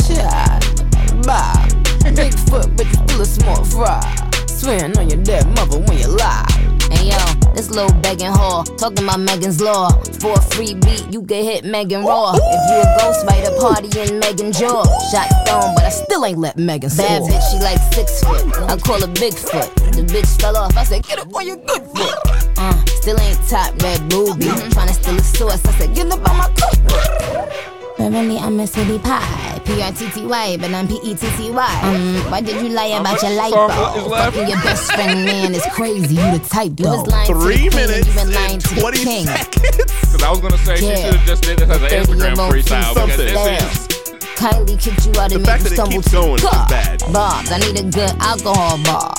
Child, 0.06 1.24
bye. 1.24 1.68
Bigfoot, 2.12 2.76
but 2.76 2.84
you 2.84 2.92
still 2.92 3.22
a 3.22 3.24
small 3.24 3.64
fry. 3.64 4.02
Swearing 4.46 4.98
on 4.98 5.08
your 5.08 5.22
dead 5.22 5.46
mother 5.56 5.78
when 5.80 5.96
you 5.96 6.08
lie. 6.08 6.61
Hey 6.92 7.08
yo, 7.08 7.52
this 7.54 7.70
little 7.70 7.92
begging 8.00 8.30
whore 8.30 8.64
talking 8.76 9.04
about 9.04 9.20
Megan's 9.20 9.60
law. 9.60 9.90
For 10.20 10.34
a 10.34 10.40
free 10.52 10.74
beat, 10.74 11.06
you 11.10 11.22
can 11.22 11.42
hit 11.42 11.64
Megan 11.64 12.04
raw. 12.04 12.34
If 12.34 12.70
you 12.70 12.78
a 12.78 12.86
ghostwriter, 13.00 13.58
party 13.58 13.88
in 14.00 14.18
Megan 14.20 14.52
jaw. 14.52 14.84
Shot 15.10 15.28
stone, 15.42 15.74
but 15.74 15.84
I 15.84 15.88
still 15.88 16.24
ain't 16.24 16.38
let 16.38 16.58
Megan 16.58 16.90
Bad 16.96 17.22
soar. 17.22 17.28
bitch, 17.28 17.50
she 17.50 17.58
like 17.58 17.80
six 17.94 18.22
foot. 18.22 18.44
I 18.70 18.76
call 18.76 19.00
her 19.00 19.12
Bigfoot. 19.14 19.74
The 19.92 20.02
bitch 20.02 20.40
fell 20.40 20.56
off. 20.56 20.76
I 20.76 20.84
said, 20.84 21.02
get 21.04 21.18
up 21.18 21.34
on 21.34 21.46
your 21.46 21.56
good 21.56 21.82
foot. 21.82 22.14
Uh, 22.58 22.84
still 22.86 23.18
ain't 23.20 23.38
top 23.48 23.80
red 23.82 24.00
ruby. 24.12 24.46
Tryna 24.74 24.92
steal 24.92 25.16
a 25.16 25.22
source. 25.22 25.64
I 25.64 25.72
said, 25.72 25.94
get 25.94 26.06
up 26.12 26.28
on 26.28 26.36
my 26.36 26.48
cookbook. 26.48 27.71
But 28.02 28.10
really, 28.10 28.36
I'm 28.36 28.58
a 28.58 28.66
city 28.66 28.98
pie. 28.98 29.60
P-R-T-T-Y, 29.64 30.56
but 30.56 30.74
I'm 30.74 30.88
P-E-T-T-Y. 30.88 31.80
Um, 31.84 32.30
why 32.32 32.40
did 32.40 32.60
you 32.60 32.70
lie 32.70 32.86
about 32.98 33.22
your 33.22 33.30
light 33.30 33.52
song 33.52 33.68
bulb? 33.68 33.96
is? 33.96 34.10
Fucking 34.10 34.48
your 34.48 34.60
best 34.62 34.92
friend, 34.92 35.24
man, 35.24 35.54
is 35.54 35.64
crazy. 35.66 36.16
You 36.16 36.36
the 36.36 36.44
type, 36.50 36.72
though. 36.74 36.90
You 36.94 36.98
was 36.98 37.06
lying 37.06 37.28
to 37.28 37.34
Three 37.38 37.58
queen, 37.70 37.70
minutes 37.76 38.08
you 38.08 38.14
been 38.14 38.32
lying 38.34 38.54
and 38.54 38.64
twenty 38.64 39.04
king. 39.04 39.26
seconds. 39.26 39.54
because 39.86 40.22
I 40.24 40.30
was 40.30 40.40
gonna 40.40 40.58
say 40.58 40.76
she 40.82 40.96
should 40.96 41.14
have 41.14 41.26
just 41.26 41.42
did 41.44 41.58
this 41.60 41.70
as 41.70 41.78
an 41.80 41.90
Instagram 41.90 42.34
freestyle 42.50 42.92
because 42.92 43.14
something. 43.14 43.18
this 43.18 43.78
is 43.78 43.88
Kylie 44.34 44.80
kicked 44.82 45.06
you 45.06 45.14
out 45.22 45.30
The 45.30 45.36
and 45.36 45.46
made 45.46 45.62
you 45.62 45.70
stumble 45.70 45.92
keeps 45.92 46.10
to 46.10 46.16
going 46.18 46.36
the 46.42 46.48
car. 46.50 46.66
bad. 46.68 46.98
Bobs, 47.12 47.52
I 47.52 47.58
need 47.58 47.78
a 47.78 47.84
good 47.86 48.10
alcohol 48.18 48.82
bar. 48.82 49.14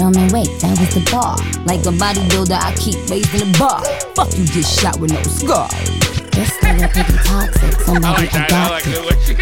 Roman, 0.00 0.32
wait, 0.32 0.48
that 0.64 0.72
was 0.80 0.88
the 0.96 1.04
bar. 1.12 1.36
Like 1.68 1.84
a 1.84 1.92
bodybuilder, 1.92 2.56
I 2.56 2.72
keep 2.80 2.96
raising 3.12 3.52
the 3.52 3.58
bar. 3.60 3.84
Fuck 4.16 4.32
you, 4.38 4.46
get 4.48 4.64
shot 4.64 4.98
with 4.98 5.12
no 5.12 5.20
scar. 5.24 5.68
This 6.36 6.50
nigga 6.58 6.92
pretty 6.92 7.16
toxic. 7.24 7.88
I 7.88 8.12
like 8.12 8.30
that. 8.32 8.52
I 8.52 8.68
like 8.68 8.84
the 8.84 9.00
way 9.00 9.16
she. 9.24 9.32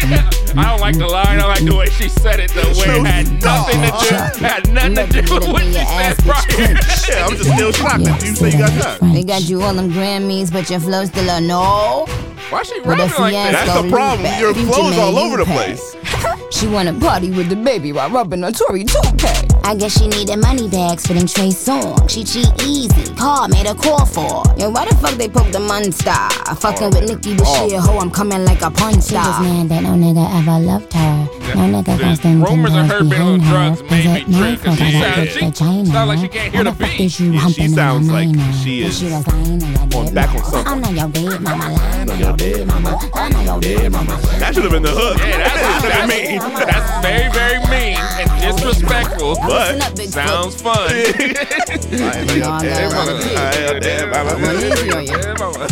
I 0.57 0.63
don't 0.63 0.79
like 0.79 0.97
the 0.97 1.07
line. 1.07 1.41
I 1.41 1.45
like 1.45 1.65
the 1.65 1.75
way 1.75 1.87
she 1.87 2.07
said 2.07 2.39
it. 2.39 2.51
The 2.51 2.61
way 2.61 2.87
it 2.87 3.05
had 3.05 3.27
nothing 3.43 3.81
to 3.83 3.91
do. 3.99 4.45
Had 4.45 4.71
nothing 4.71 4.95
to 4.95 5.21
do 5.21 5.33
with 5.33 5.47
what 5.51 5.63
she 5.63 5.73
said 5.73 6.15
prior. 6.19 6.45
Yeah, 7.11 7.25
I'm 7.25 7.35
just 7.35 7.53
still 7.53 7.73
shocked 7.73 8.05
that 8.05 8.23
you 8.23 8.33
say 8.33 8.51
you 8.51 8.59
got 8.59 8.71
that. 8.79 9.13
They 9.13 9.25
got 9.25 9.41
you 9.49 9.61
all 9.61 9.73
them 9.73 9.91
Grammys, 9.91 10.53
but 10.53 10.69
your 10.69 10.79
flow's 10.79 11.09
still 11.09 11.29
a 11.29 11.41
no. 11.41 12.05
Why 12.49 12.63
she 12.63 12.79
With 12.79 12.97
rapping 12.97 13.19
like 13.19 13.33
that? 13.33 13.65
That's 13.65 13.81
the 13.81 13.89
problem. 13.89 14.31
Your 14.39 14.53
flow's 14.53 14.97
all 14.97 15.17
over 15.17 15.35
the 15.35 15.45
place. 15.45 15.95
She 16.65 16.71
wanna 16.71 16.93
party 16.99 17.29
with 17.29 17.49
the 17.49 17.55
baby 17.55 17.91
while 17.91 18.09
rubbing 18.09 18.43
a 18.43 18.51
Tory 18.51 18.83
2K. 18.85 19.61
I 19.65 19.75
guess 19.75 19.99
she 19.99 20.07
needed 20.07 20.37
money 20.37 20.67
bags 20.67 21.05
for 21.05 21.13
them 21.13 21.27
Trey 21.27 21.51
songs. 21.51 22.11
She 22.11 22.23
cheat 22.23 22.49
easy. 22.63 23.13
Call, 23.13 23.47
made 23.49 23.67
a 23.67 23.75
call 23.75 24.03
for. 24.03 24.41
Yo, 24.57 24.71
why 24.71 24.85
the 24.89 24.95
fuck 24.95 25.13
they 25.13 25.29
poke 25.29 25.51
the 25.51 25.59
monster? 25.59 26.11
Fucking 26.57 26.89
with 26.89 27.07
Nicki, 27.07 27.35
but 27.37 27.45
she 27.69 27.75
a 27.75 27.79
hoe. 27.81 27.99
I'm 27.99 28.09
coming 28.09 28.43
like 28.45 28.63
a 28.63 28.71
punch 28.71 29.05
She 29.05 29.13
was 29.13 29.23
star. 29.25 29.41
mad 29.43 29.69
that 29.69 29.83
no 29.83 29.89
nigga 29.89 30.25
ever 30.39 30.57
loved 30.59 30.91
her. 30.93 31.29
No 31.53 31.69
nigga 31.81 31.99
goes 31.99 32.19
them 32.21 32.43
rumors 32.43 32.73
of 32.73 32.87
her 32.87 33.03
behind 33.03 33.09
being 33.11 33.21
on 33.21 33.39
her. 33.41 33.51
drugs 33.75 33.81
may 33.91 33.99
Is 33.99 34.05
be 34.05 34.09
it 34.09 34.23
true, 34.25 34.33
my 34.33 34.55
'cause 34.55 34.65
fault 34.65 34.77
she 34.79 34.85
I 34.85 34.91
got 34.91 35.01
sounds- 35.01 35.15
good 35.15 35.29
she 35.29 35.39
sounds 35.61 35.89
like 35.93 36.19
she 36.19 36.27
can't 36.27 36.53
hear 36.55 36.63
Why 36.63 36.71
the 36.71 36.75
fuck 36.77 36.89
beat. 36.97 36.99
is 37.05 37.19
you 37.19 37.25
Yeah, 37.25 37.31
she 37.31 37.37
humping 37.45 37.65
in 37.65 37.73
sounds 37.75 38.07
my 38.07 38.13
like 38.25 38.35
minor? 38.35 38.53
she 38.63 38.81
But 38.81 38.89
is 38.89 38.97
She 38.97 39.05
was 39.05 39.27
lying 39.27 39.63
on 39.63 39.71
your 39.71 39.81
on 40.01 40.05
dead 40.05 40.15
back 40.15 40.29
on 40.29 40.33
mama. 40.35 40.49
something. 40.49 40.65
I 40.65 40.75
know 40.81 40.89
your 40.89 41.09
dead 41.13 41.41
mama. 41.41 41.69
Lying 41.75 42.09
on 42.09 42.19
your 42.19 42.37
dead 42.37 42.67
mama. 42.67 42.99
I 43.13 43.29
know 43.29 43.41
your 43.45 43.59
dead 43.61 43.91
mama. 43.91 44.17
That 44.39 44.53
should 44.55 44.63
have 44.63 44.71
been 44.73 44.83
the 44.83 44.89
hook. 44.89 45.17
Yeah, 45.19 45.37
that's, 45.37 45.61
That's 45.61 45.83
that's, 45.83 46.07
mean. 46.09 46.39
That's 46.65 47.01
very, 47.05 47.29
very 47.31 47.59
mean 47.67 47.97
and 48.19 48.29
disrespectful. 48.41 49.35
But- 49.35 49.75
Listen 49.75 49.81
up, 49.81 50.27
Sounds 50.27 50.61
fun. 50.61 50.75
I 50.79 52.23
know 52.25 52.33
your 52.33 52.45
No, 52.45 52.59
dead 52.59 52.91
no, 52.91 52.95
mama. 52.95 53.11
no. 53.11 53.35
I 53.35 53.39
know 53.73 53.79
dead 53.79 54.09
mama. 54.09 54.31
I'm 54.31 54.43
easy 54.59 54.91
on 54.91 55.03
you. 55.05 55.17
Yeah, 55.17 55.33
mama. 55.39 55.67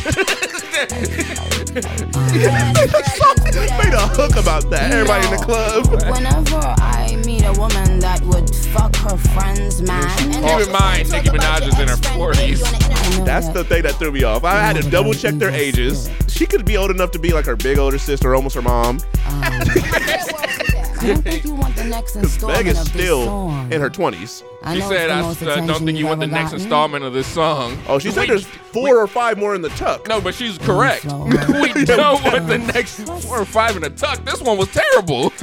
Made 2.64 3.94
a 3.94 4.08
hook 4.16 4.36
about 4.36 4.70
that. 4.70 4.92
Everybody 4.92 5.26
in 5.26 5.32
the 5.32 5.38
club. 5.44 5.88
Whenever 6.12 6.58
I 6.80 7.16
meet 7.26 7.44
a 7.46 7.54
woman 7.54 8.00
that 8.00 8.22
would 8.24 8.54
fuck 8.56 8.96
her 8.98 9.18
friend's 9.18 9.82
man. 9.82 10.04
and 10.34 10.44
Keep 10.46 10.68
in 10.68 10.72
mind, 10.74 11.10
Nicki 11.12 11.30
Minaj 11.30 11.68
is 11.68 11.80
in 11.80 11.88
her 11.88 11.96
40s. 11.98 13.26
That's 13.26 13.50
the 13.50 13.64
thing 13.64 13.84
that 13.84 13.96
threw 13.96 14.12
me 14.12 14.24
off. 14.24 14.44
I 14.44 14.60
had 14.62 14.76
to 14.82 14.90
double 14.90 15.14
check 15.14 15.36
their 15.36 15.52
ages. 15.52 16.10
she 16.28 16.46
could 16.46 16.66
be 16.66 16.78
old 16.78 16.92
enough 16.92 17.12
to 17.12 17.20
be 17.20 17.32
like 17.34 17.46
her 17.46 17.56
big 17.56 17.78
older 17.78 17.98
sister, 18.00 18.36
almost 18.36 18.56
her 18.56 18.62
mom. 18.62 19.00
Um, 19.28 19.42
I 21.04 21.08
don't 21.08 21.22
think 21.24 21.44
you 21.44 21.56
want 21.56 21.76
the 21.76 21.84
next 21.84 22.16
installment 22.18 22.60
Meg 22.66 22.68
is 22.68 22.80
of 22.80 22.86
this 22.86 22.94
still 22.94 23.26
song. 23.26 23.72
in 23.74 23.82
her 23.82 23.90
twenties. 23.90 24.44
I 24.64 24.76
She 24.76 24.80
know 24.80 24.90
said, 24.90 25.10
it's 25.10 25.10
the 25.10 25.14
I 25.14 25.22
most 25.22 25.42
uh, 25.42 25.66
don't 25.68 25.86
think 25.86 25.98
you 25.98 26.06
want 26.08 26.20
the 26.22 26.26
ever 26.28 26.34
next 26.34 26.52
gotten. 26.52 26.62
installment 26.62 27.04
of 27.04 27.12
this 27.14 27.28
song. 27.28 27.78
Oh, 27.88 28.00
she 28.00 28.12
said 28.12 28.22
We- 28.22 28.28
there's 28.28 28.46
four 28.46 28.98
or 28.98 29.08
five 29.08 29.38
more 29.38 29.56
in 29.56 29.62
the 29.62 29.70
tuck. 29.70 30.08
No, 30.08 30.22
but 30.22 30.34
she's 30.34 30.58
correct. 30.58 31.04
we 31.06 31.12
don't 31.86 32.24
want 32.24 32.48
the 32.48 32.58
next 32.74 33.02
four 33.02 33.42
or 33.42 33.46
five 33.46 33.76
in 33.76 33.82
the 33.82 33.90
tuck. 33.90 34.24
This 34.24 34.42
one 34.42 34.58
was 34.58 34.70
terrible. 34.72 35.34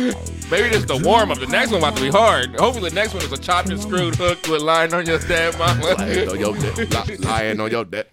Maybe 0.51 0.69
this 0.71 0.79
is 0.79 0.87
the 0.87 1.01
warm 1.05 1.31
up. 1.31 1.39
The 1.39 1.47
next 1.47 1.71
one 1.71 1.81
about 1.81 1.97
to 1.97 2.03
be 2.03 2.09
hard. 2.11 2.57
Hopefully, 2.59 2.89
the 2.89 2.95
next 2.95 3.13
one 3.15 3.23
is 3.23 3.31
a 3.33 3.37
chopped 3.39 3.69
and 3.69 3.81
screwed 3.81 4.15
hook 4.17 4.39
with 4.49 4.63
lying 4.63 4.95
on 4.95 5.05
your 5.07 5.19
dead 5.19 5.57
mama. 5.59 5.85
lying 5.95 6.29
on 6.29 6.39
your 6.41 6.55
dead. 6.57 7.09
Li- 7.09 7.17
lying 7.19 7.61
on 7.61 7.71
your 7.71 7.85
dead. 7.85 8.07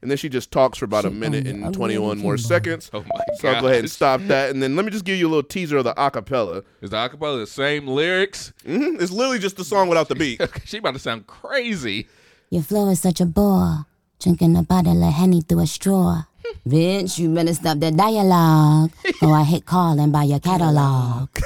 And 0.00 0.10
then 0.10 0.16
she 0.18 0.28
just 0.28 0.52
talks 0.52 0.78
for 0.78 0.84
about 0.84 1.04
a 1.04 1.10
minute 1.10 1.46
and 1.46 1.74
21 1.74 2.18
more 2.18 2.38
seconds. 2.38 2.88
Oh 2.92 3.00
my 3.00 3.24
So 3.40 3.48
I'll 3.48 3.60
go 3.60 3.66
ahead 3.66 3.80
and 3.80 3.86
gosh. 3.86 3.92
stop 3.92 4.20
that. 4.28 4.50
And 4.50 4.62
then 4.62 4.76
let 4.76 4.84
me 4.84 4.92
just 4.92 5.04
give 5.04 5.18
you 5.18 5.26
a 5.26 5.30
little 5.30 5.42
teaser 5.42 5.76
of 5.78 5.84
the 5.84 5.94
acapella. 5.94 6.62
Is 6.80 6.90
the 6.90 6.96
acapella 6.96 7.40
the 7.40 7.46
same 7.48 7.88
lyrics? 7.88 8.52
Mm-hmm. 8.64 9.02
It's 9.02 9.10
literally 9.10 9.40
just 9.40 9.56
the 9.56 9.64
song 9.64 9.88
without 9.88 10.08
the 10.08 10.14
beat. 10.14 10.40
she 10.64 10.78
about 10.78 10.94
to 10.94 11.00
sound 11.00 11.26
crazy. 11.26 12.06
Your 12.50 12.62
flow 12.62 12.88
is 12.90 13.00
such 13.00 13.20
a 13.20 13.26
bore. 13.26 13.86
Drinking 14.20 14.56
a 14.56 14.62
bottle 14.62 15.02
of 15.02 15.12
Henny 15.14 15.42
through 15.42 15.60
a 15.60 15.66
straw. 15.66 16.22
Bitch, 16.66 17.18
you 17.18 17.32
better 17.32 17.54
stop 17.54 17.78
that 17.78 17.96
dialogue. 17.96 18.92
Or 19.22 19.34
I 19.34 19.42
hit 19.44 19.64
call 19.64 19.98
and 19.98 20.12
buy 20.12 20.24
your 20.24 20.40
catalog. 20.40 21.28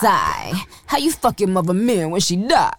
Sigh. 0.00 0.52
How 0.86 0.98
you 0.98 1.10
fuck 1.12 1.40
your 1.40 1.48
mother 1.48 1.74
man 1.74 2.10
when 2.10 2.20
she 2.20 2.36
die? 2.36 2.72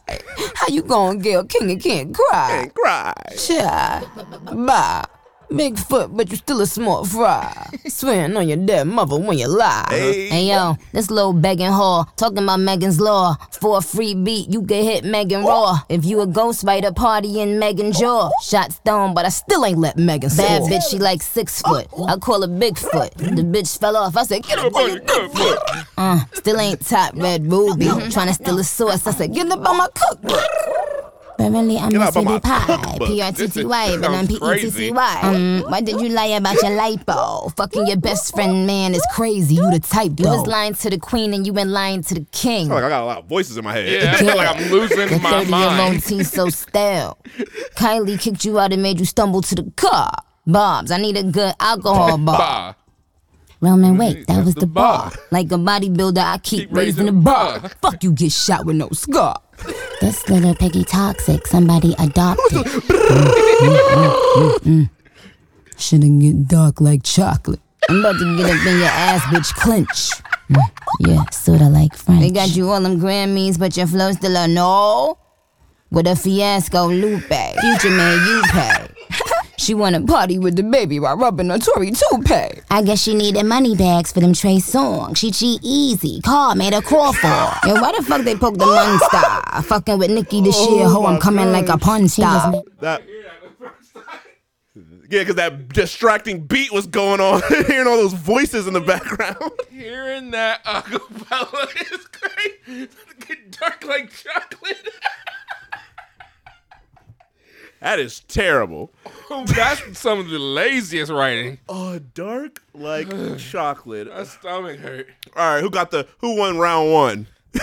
How 0.56 0.68
you 0.68 0.82
gonna 0.82 1.20
get 1.20 1.40
a 1.40 1.46
king 1.46 1.72
and 1.72 1.82
can't 1.82 2.14
cry? 2.14 2.48
Can't 2.50 2.74
cry. 2.74 3.14
Shy. 3.36 4.04
Bye. 4.54 5.06
Big 5.56 5.80
foot, 5.80 6.16
but 6.16 6.30
you 6.30 6.38
still 6.38 6.62
a 6.62 6.68
small 6.68 7.04
fry. 7.04 7.70
Swearing 7.88 8.38
on 8.38 8.48
your 8.48 8.58
dead 8.58 8.86
mother 8.88 9.18
when 9.18 9.38
you 9.38 9.48
lie. 9.48 9.88
Hey. 9.90 10.48
yo, 10.48 10.78
this 10.92 11.10
little 11.10 11.34
begging 11.34 11.72
whore 11.72 12.06
talking 12.16 12.40
about 12.40 12.60
Megan's 12.60 13.00
law. 13.00 13.36
For 13.60 13.80
a 13.80 13.82
free 13.82 14.14
beat, 14.14 14.50
you 14.50 14.62
can 14.64 14.84
hit 14.84 15.04
Megan 15.04 15.44
raw. 15.44 15.80
If 15.90 16.06
you 16.06 16.22
a 16.22 16.28
ghost 16.28 16.64
ghostwriter, 16.64 16.96
party 16.96 17.42
in 17.42 17.58
Megan 17.60 17.92
jaw. 17.92 18.30
Shot 18.44 18.72
stone, 18.74 19.14
but 19.14 19.26
I 19.26 19.30
still 19.30 19.66
ain't 19.66 19.80
let 19.80 19.98
Megan 19.98 20.30
Bad 20.38 20.64
bitch, 20.64 20.90
she 20.90 21.00
like 21.00 21.22
six 21.22 21.62
foot. 21.62 21.88
I 22.08 22.16
call 22.18 22.42
her 22.42 22.48
Bigfoot. 22.48 23.14
The 23.16 23.42
bitch 23.42 23.78
fell 23.80 23.98
off. 23.98 24.16
I 24.18 24.24
said, 24.24 24.44
get 24.44 24.60
up 24.60 24.76
on 24.76 24.88
your 24.88 25.00
good 25.00 25.32
foot. 25.32 25.60
Uh, 25.98 26.20
still 26.34 26.60
ain't 26.60 26.86
top 26.86 27.16
red 27.16 27.52
ruby. 27.52 27.86
Trying 28.12 28.28
to 28.28 28.34
steal 28.34 28.60
a 28.60 28.64
source. 28.64 29.06
I 29.08 29.12
said, 29.12 29.34
get 29.34 29.50
up 29.52 29.68
on 29.68 29.78
my 29.78 29.88
cookbook. 29.94 30.99
Beverly, 31.40 31.78
I'm 31.78 31.90
Get 31.90 32.02
a 32.02 32.04
up 32.04 32.18
on 32.18 32.26
my 32.26 32.32
city 32.34 32.40
pie. 32.42 32.98
P-R-T-T-Y, 33.08 33.98
but 34.02 34.12
I'm. 34.12 34.28
P-E-T-T-Y. 34.28 35.20
Um, 35.24 35.64
why 35.72 35.80
did 35.80 36.02
you 36.02 36.10
lie 36.10 36.26
about 36.26 36.56
your 36.62 36.72
lipo? 36.72 37.56
Fucking 37.56 37.88
your 37.88 37.96
best 37.96 38.36
friend, 38.36 38.68
man, 38.68 38.94
is 38.94 39.02
crazy. 39.14 39.56
You 39.56 39.72
the 39.72 39.80
type, 39.80 40.20
You 40.20 40.28
was 40.28 40.46
lying 40.48 40.74
to 40.76 40.90
the 40.90 40.98
queen 41.00 41.34
and 41.34 41.48
you 41.48 41.54
been 41.54 41.72
lying 41.72 42.04
to 42.04 42.14
the 42.16 42.26
king. 42.34 42.70
I 42.70 42.76
like 42.76 42.84
I 42.84 42.90
got 42.90 43.04
a 43.04 43.06
lot 43.06 43.18
of 43.20 43.26
voices 43.28 43.56
in 43.56 43.64
my 43.64 43.72
head. 43.72 43.88
Yeah, 43.90 44.12
I 44.12 44.16
feel 44.18 44.36
like 44.36 44.50
I'm 44.54 44.64
The 44.70 44.76
losing 44.76 44.98
my 45.24 45.32
30 45.32 45.50
year 45.50 45.64
old 45.64 45.78
mind. 45.78 46.04
teen 46.04 46.24
so 46.26 46.50
stale. 46.50 47.18
Kylie 47.78 48.20
kicked 48.20 48.44
you 48.44 48.60
out 48.60 48.74
and 48.74 48.84
made 48.84 49.00
you 49.00 49.06
stumble 49.06 49.42
to 49.44 49.56
the 49.56 49.72
car. 49.78 50.12
Bobs, 50.46 50.92
I 50.92 50.98
need 50.98 51.16
a 51.16 51.24
good 51.24 51.54
alcohol 51.60 52.18
bar. 52.18 52.76
Bah. 53.62 53.70
Roman, 53.70 53.98
wait, 53.98 54.26
that 54.28 54.46
was 54.46 54.54
the 54.56 54.62
the 54.62 54.68
bar. 54.68 55.10
bar. 55.10 55.20
Like 55.32 55.48
a 55.52 55.56
bodybuilder, 55.56 56.18
I 56.24 56.38
keep, 56.38 56.70
Keep 56.70 56.76
raising 56.76 57.06
the 57.08 57.12
bar. 57.12 57.60
bar. 57.60 57.70
Fuck 57.82 58.04
you, 58.04 58.12
get 58.14 58.32
shot 58.32 58.66
with 58.66 58.78
no 58.78 58.90
scar. 58.92 59.42
This 60.00 60.30
little 60.30 60.56
piggy 60.56 60.86
toxic, 60.86 61.46
somebody 61.48 61.94
adopted. 62.00 62.66
Shouldn't 65.78 66.22
get 66.22 66.48
dark 66.48 66.82
like 66.82 67.04
chocolate. 67.04 67.60
I'm 67.90 68.00
about 68.00 68.20
to 68.20 68.38
get 68.38 68.50
up 68.50 68.66
in 68.66 68.78
your 68.80 68.88
ass, 68.88 69.22
bitch, 69.24 69.54
clench. 69.56 70.12
Mm, 70.50 70.62
yeah, 71.02 71.24
sorta 71.32 71.66
like 71.70 71.96
French. 71.96 72.22
They 72.22 72.32
got 72.32 72.56
you 72.56 72.70
all 72.70 72.82
them 72.82 73.00
Grammys, 73.00 73.58
but 73.58 73.78
your 73.78 73.88
flow 73.88 74.12
still 74.12 74.36
a 74.36 74.48
no. 74.48 75.18
With 75.92 76.06
a 76.08 76.16
fiasco 76.16 76.88
Lupe. 76.88 77.24
Future 77.28 77.90
man, 77.90 78.28
you 78.28 78.42
pay. 78.52 78.88
She 79.60 79.74
wanna 79.74 80.02
party 80.02 80.40
with 80.40 80.56
the 80.56 80.64
baby 80.64 81.02
while 81.02 81.18
rubbing 81.18 81.52
a 81.52 81.60
Tory 81.60 81.92
toupee. 81.92 82.62
I 82.72 82.82
guess 82.82 83.02
she 83.02 83.14
needed 83.14 83.44
money 83.44 83.76
bags 83.76 84.12
for 84.12 84.22
them 84.22 84.34
Trey 84.34 84.56
Songz. 84.56 85.18
She 85.18 85.32
cheat 85.32 85.60
easy. 85.62 86.22
Car 86.22 86.56
made 86.56 86.74
her 86.74 86.82
crawl 86.82 87.12
for. 87.12 87.28
Yo, 87.68 87.74
why 87.74 87.92
the 87.96 88.04
fuck 88.04 88.22
they 88.22 88.36
poke 88.36 88.58
the 88.58 88.66
Mun 88.66 89.00
star? 89.00 89.62
Fucking 89.64 90.00
with 90.00 90.12
Nicki 90.12 90.42
this 90.42 90.56
oh 90.58 90.76
year, 90.76 90.88
ho, 90.88 91.06
I'm 91.06 91.20
coming 91.20 91.52
like 91.52 91.68
a 91.68 91.78
pun 91.78 92.08
star. 92.08 92.54
That. 92.80 93.02
Yeah, 95.10 95.22
because 95.22 95.36
that 95.36 95.70
distracting 95.70 96.46
beat 96.46 96.72
was 96.72 96.86
going 96.86 97.20
on. 97.20 97.42
Hearing 97.68 97.88
all 97.88 97.98
those 97.98 98.14
voices 98.14 98.68
in 98.68 98.74
the 98.74 98.82
background. 98.82 99.52
Hearing 99.72 100.32
that 100.32 100.64
acapella 100.64 101.92
is 101.92 102.08
great. 102.08 102.90
Get 103.28 103.52
dark 103.60 103.84
like 103.86 104.12
chocolate. 104.12 104.88
That 107.82 108.00
is 108.00 108.20
terrible. 108.22 108.92
That's 109.46 109.98
some 109.98 110.20
of 110.20 110.30
the 110.30 110.40
laziest 110.40 111.12
writing. 111.12 111.60
Oh, 111.70 112.00
dark 112.00 112.62
like 112.74 113.08
chocolate. 113.38 114.10
My 114.10 114.24
stomach 114.24 114.80
hurt. 114.80 115.08
All 115.36 115.54
right, 115.56 115.62
who 115.62 115.70
got 115.70 115.92
the 115.92 116.08
who 116.20 116.36
won 116.38 116.58
round 116.58 116.92
one? 116.92 117.28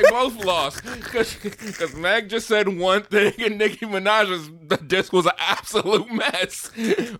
They 0.00 0.10
both 0.10 0.44
lost 0.44 0.84
because 0.84 1.92
Meg 1.96 2.28
just 2.28 2.46
said 2.46 2.68
one 2.68 3.02
thing 3.02 3.32
and 3.40 3.58
Nicki 3.58 3.84
Minaj's 3.84 4.48
the 4.68 4.76
disc 4.76 5.12
was 5.12 5.26
an 5.26 5.32
absolute 5.38 6.08
mess. 6.12 6.70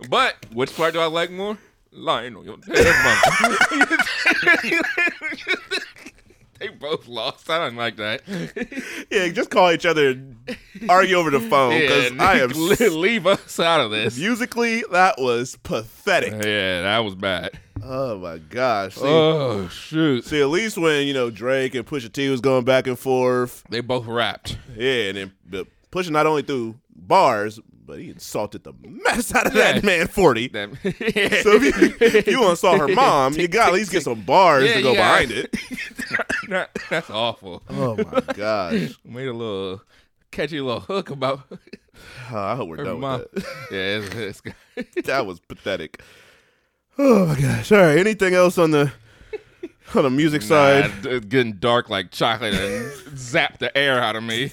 But 0.08 0.36
which 0.52 0.76
part 0.76 0.92
do 0.94 1.00
I 1.00 1.06
like 1.06 1.32
more? 1.32 1.58
Lying 1.90 2.36
on 2.36 2.44
your 2.44 2.56
dead 2.58 2.94
mama. 3.04 3.96
they 6.60 6.68
both 6.68 7.06
lost. 7.08 7.48
I 7.50 7.58
don't 7.58 7.76
like 7.76 7.96
that. 7.96 8.22
Yeah, 9.10 9.28
just 9.28 9.50
call 9.50 9.70
each 9.72 9.86
other 9.86 10.10
and 10.10 10.36
argue 10.88 11.16
over 11.16 11.30
the 11.30 11.40
phone 11.40 11.78
because 11.80 12.12
Yeah, 12.12 12.22
I 12.22 12.34
am 12.40 12.50
leave 13.00 13.26
us 13.26 13.58
out 13.58 13.80
of 13.80 13.90
this. 13.90 14.18
musically 14.18 14.84
that 14.92 15.14
was 15.18 15.56
pathetic. 15.62 16.32
Yeah, 16.32 16.82
that 16.82 16.98
was 16.98 17.14
bad. 17.14 17.58
Oh 17.82 18.18
my 18.18 18.36
gosh. 18.38 18.96
See, 18.96 19.00
Oh 19.04 19.68
shoot! 19.68 20.24
see, 20.26 20.40
at 20.42 20.48
least 20.48 20.76
when 20.76 21.06
you 21.06 21.14
know 21.14 21.30
Drake 21.30 21.74
and 21.74 21.86
Pusha 21.86 22.12
T 22.12 22.28
was 22.28 22.40
going 22.42 22.64
back 22.64 22.86
and 22.86 22.98
forth, 22.98 23.64
They 23.70 23.80
both 23.80 24.06
rapped. 24.06 24.58
yeah, 24.76 25.10
and 25.10 25.32
then 25.46 25.64
Pusha 25.90 26.10
not 26.10 26.26
only 26.26 26.42
threw 26.42 26.74
bars, 26.94 27.58
but 27.88 27.98
he 27.98 28.10
insulted 28.10 28.62
the 28.62 28.72
mess 28.82 29.34
out 29.34 29.46
of 29.48 29.54
Yeah. 29.54 29.72
that 29.72 29.82
man 29.84 30.06
forty. 30.06 30.46
That, 30.48 30.68
So 31.42 31.52
if 31.54 31.62
you, 31.64 31.96
if 32.00 32.26
you 32.28 32.38
want 32.40 32.46
to 32.48 32.68
insult 32.68 32.78
her 32.78 32.88
mom, 32.88 33.32
you 33.34 33.48
got 33.48 33.66
to 33.66 33.72
at 33.72 33.74
least 33.74 33.90
get 33.90 34.02
some 34.04 34.20
bars 34.22 34.68
Yeah, 34.68 34.74
to 34.76 34.82
go 34.82 34.94
behind 34.94 35.30
it. 35.32 35.56
That's 36.90 37.10
awful. 37.10 37.62
Oh 37.68 37.96
my 37.96 38.20
gosh. 38.34 38.90
Made 39.04 39.26
a 39.28 39.32
little 39.32 39.82
catchy 40.30 40.60
little 40.60 40.80
hook 40.80 41.10
about 41.10 41.40
Oh, 42.30 42.38
I 42.38 42.54
hope 42.54 42.68
we're 42.68 42.76
her 42.76 42.84
done 42.84 43.00
mom. 43.00 43.24
with 43.34 43.44
Yeah, 43.72 43.78
it's, 43.98 44.14
it's, 44.14 44.40
that. 44.76 45.04
That 45.06 45.26
was 45.26 45.40
pathetic. 45.40 46.00
Oh 46.98 47.26
my 47.26 47.40
gosh. 47.40 47.72
All 47.72 47.78
right. 47.78 47.98
Anything 47.98 48.34
else 48.34 48.58
on 48.58 48.70
the 48.70 48.92
on 49.94 50.02
the 50.04 50.10
music 50.10 50.42
side? 50.42 50.92
It's 51.04 51.26
getting 51.26 51.54
dark 51.54 51.88
like 51.90 52.10
chocolate 52.12 52.54
and 52.54 53.18
zap 53.18 53.58
the 53.58 53.76
air 53.76 54.00
out 54.00 54.14
of 54.14 54.22
me. 54.22 54.52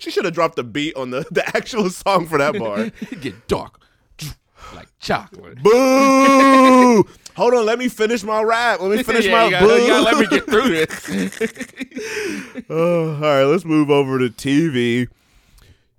She 0.00 0.10
should 0.10 0.24
have 0.24 0.34
dropped 0.34 0.56
the 0.56 0.64
beat 0.64 0.94
on 0.96 1.10
the, 1.10 1.24
the 1.30 1.46
actual 1.56 1.88
song 1.90 2.26
for 2.26 2.38
that 2.38 2.58
bar. 2.58 2.90
Get 3.20 3.46
dark 3.48 3.80
like 4.74 4.88
chocolate. 4.98 5.62
Boo! 5.62 7.06
Hold 7.36 7.54
on, 7.54 7.66
let 7.66 7.78
me 7.78 7.88
finish 7.88 8.22
my 8.22 8.42
rap. 8.42 8.80
Let 8.80 8.96
me 8.96 9.02
finish 9.04 9.26
yeah, 9.26 9.32
my 9.32 9.44
you 9.44 9.50
gotta, 9.50 9.66
boo. 9.66 9.74
you 9.74 9.86
gotta 9.86 10.02
let 10.02 10.18
me 10.18 10.26
get 10.26 10.46
through 10.46 10.68
this. 10.68 11.64
Oh, 12.70 13.14
all 13.14 13.20
right, 13.20 13.44
let's 13.44 13.64
move 13.64 13.90
over 13.90 14.18
to 14.18 14.28
TV. 14.28 15.08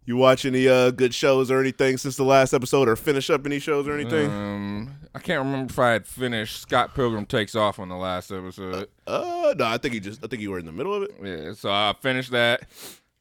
You 0.10 0.18
watch 0.18 0.44
any 0.44 0.68
uh, 0.68 0.90
good 0.90 1.14
shows 1.14 1.52
or 1.52 1.60
anything 1.60 1.98
since 1.98 2.16
the 2.16 2.24
last 2.24 2.52
episode, 2.52 2.90
or 2.90 2.96
finish 2.96 3.30
up 3.30 3.46
any 3.46 3.60
shows 3.60 3.88
or 3.88 3.94
anything? 3.94 4.32
um, 4.32 4.96
I 5.14 5.20
can't 5.20 5.46
remember 5.46 5.72
if 5.72 5.78
I 5.78 5.92
had 5.92 6.08
finished 6.08 6.62
Scott 6.62 6.96
Pilgrim 6.96 7.28
takes 7.28 7.54
off 7.54 7.78
on 7.78 7.90
the 7.90 7.96
last 7.96 8.32
episode. 8.32 8.88
Uh, 9.06 9.54
no, 9.56 9.66
I 9.66 9.78
think 9.78 9.94
you 9.94 10.00
just, 10.00 10.26
I 10.26 10.28
think 10.28 10.42
you 10.42 10.50
were 10.50 10.58
in 10.58 10.66
the 10.66 10.72
middle 10.72 10.96
of 10.96 11.04
it. 11.04 11.12
Yeah, 11.24 11.54
so 11.54 11.70
I 11.70 11.94
finished 12.02 12.32
that. 12.32 12.64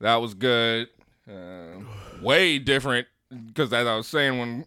That 0.00 0.14
was 0.16 0.32
good. 0.32 0.88
Um, 1.30 1.86
way 2.22 2.58
different 2.58 3.06
because 3.44 3.70
as 3.70 3.86
I 3.86 3.94
was 3.94 4.06
saying 4.06 4.38
when, 4.38 4.64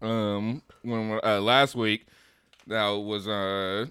um, 0.00 0.60
when 0.82 1.20
uh, 1.22 1.40
last 1.40 1.76
week, 1.76 2.04
that 2.66 2.88
was 2.88 3.28
uh 3.28 3.86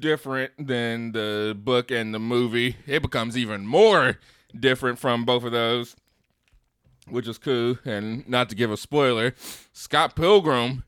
different 0.00 0.52
than 0.58 1.12
the 1.12 1.54
book 1.54 1.90
and 1.90 2.14
the 2.14 2.18
movie. 2.18 2.76
It 2.86 3.02
becomes 3.02 3.36
even 3.36 3.66
more 3.66 4.16
different 4.58 4.98
from 4.98 5.24
both 5.24 5.44
of 5.44 5.52
those, 5.52 5.96
which 7.08 7.28
is 7.28 7.38
cool. 7.38 7.78
And 7.84 8.28
not 8.28 8.48
to 8.50 8.54
give 8.54 8.70
a 8.70 8.76
spoiler, 8.76 9.34
Scott 9.72 10.14
Pilgrim 10.16 10.84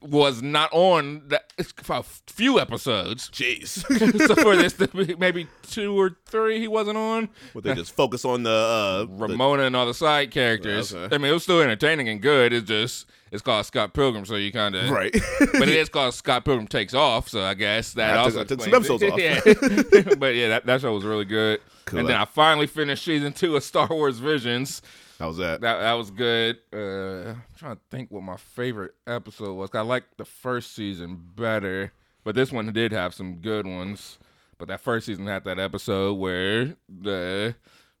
was 0.00 0.42
not 0.42 0.70
on 0.72 1.22
that 1.28 1.52
for 1.82 1.96
a 1.96 2.02
few 2.02 2.58
episodes. 2.60 3.28
Jeez. 3.30 3.68
so 4.26 4.34
for 4.36 4.56
this, 4.56 4.78
maybe 5.18 5.46
two 5.62 5.98
or 5.98 6.16
three, 6.26 6.58
he 6.60 6.68
wasn't 6.68 6.96
on. 6.96 7.28
Would 7.54 7.64
they 7.64 7.74
just 7.74 7.94
focus 7.94 8.24
on 8.24 8.42
the 8.42 8.50
uh, 8.50 8.98
the- 9.04 9.06
Ramona 9.32 9.64
and 9.64 9.76
all 9.76 9.86
the 9.86 9.94
side 9.94 10.30
characters. 10.30 10.94
Okay. 10.94 11.14
I 11.14 11.18
mean, 11.18 11.30
it 11.30 11.34
was 11.34 11.42
still 11.42 11.60
entertaining 11.60 12.08
and 12.08 12.20
good. 12.20 12.52
It's 12.52 12.66
just 12.66 13.06
it's 13.30 13.42
called 13.42 13.64
Scott 13.66 13.94
Pilgrim, 13.94 14.24
so 14.26 14.36
you 14.36 14.52
kind 14.52 14.74
of 14.74 14.90
Right. 14.90 15.12
but 15.52 15.62
it 15.68 15.76
is 15.76 15.88
called 15.88 16.14
Scott 16.14 16.44
Pilgrim 16.44 16.66
Takes 16.68 16.94
Off, 16.94 17.28
so 17.28 17.42
I 17.42 17.54
guess 17.54 17.92
that 17.94 18.10
I 18.18 18.24
took- 18.24 18.24
also 18.24 18.40
I 18.40 18.44
took 18.44 18.60
some 18.62 18.74
episodes 18.74 19.02
it. 19.02 19.18
yeah. 19.18 20.14
but 20.18 20.34
yeah, 20.34 20.48
that, 20.48 20.66
that 20.66 20.80
show 20.80 20.92
was 20.92 21.04
really 21.04 21.24
good. 21.24 21.60
Cool. 21.86 22.00
And 22.00 22.08
then 22.08 22.16
I 22.16 22.24
finally 22.26 22.66
finished 22.66 23.04
season 23.04 23.32
two 23.32 23.56
of 23.56 23.64
Star 23.64 23.88
Wars 23.88 24.18
Visions. 24.18 24.82
How's 25.22 25.36
that? 25.36 25.60
That 25.60 25.78
that 25.78 25.92
was 25.92 26.10
good. 26.10 26.58
Uh, 26.72 27.28
I'm 27.30 27.42
trying 27.56 27.76
to 27.76 27.82
think 27.92 28.10
what 28.10 28.24
my 28.24 28.36
favorite 28.36 28.96
episode 29.06 29.54
was. 29.54 29.70
I 29.72 29.82
liked 29.82 30.18
the 30.18 30.24
first 30.24 30.74
season 30.74 31.16
better, 31.36 31.92
but 32.24 32.34
this 32.34 32.50
one 32.50 32.72
did 32.72 32.90
have 32.90 33.14
some 33.14 33.36
good 33.36 33.64
ones. 33.64 34.18
But 34.58 34.66
that 34.66 34.80
first 34.80 35.06
season 35.06 35.28
had 35.28 35.44
that 35.44 35.60
episode 35.60 36.14
where 36.14 36.74
the 36.88 37.54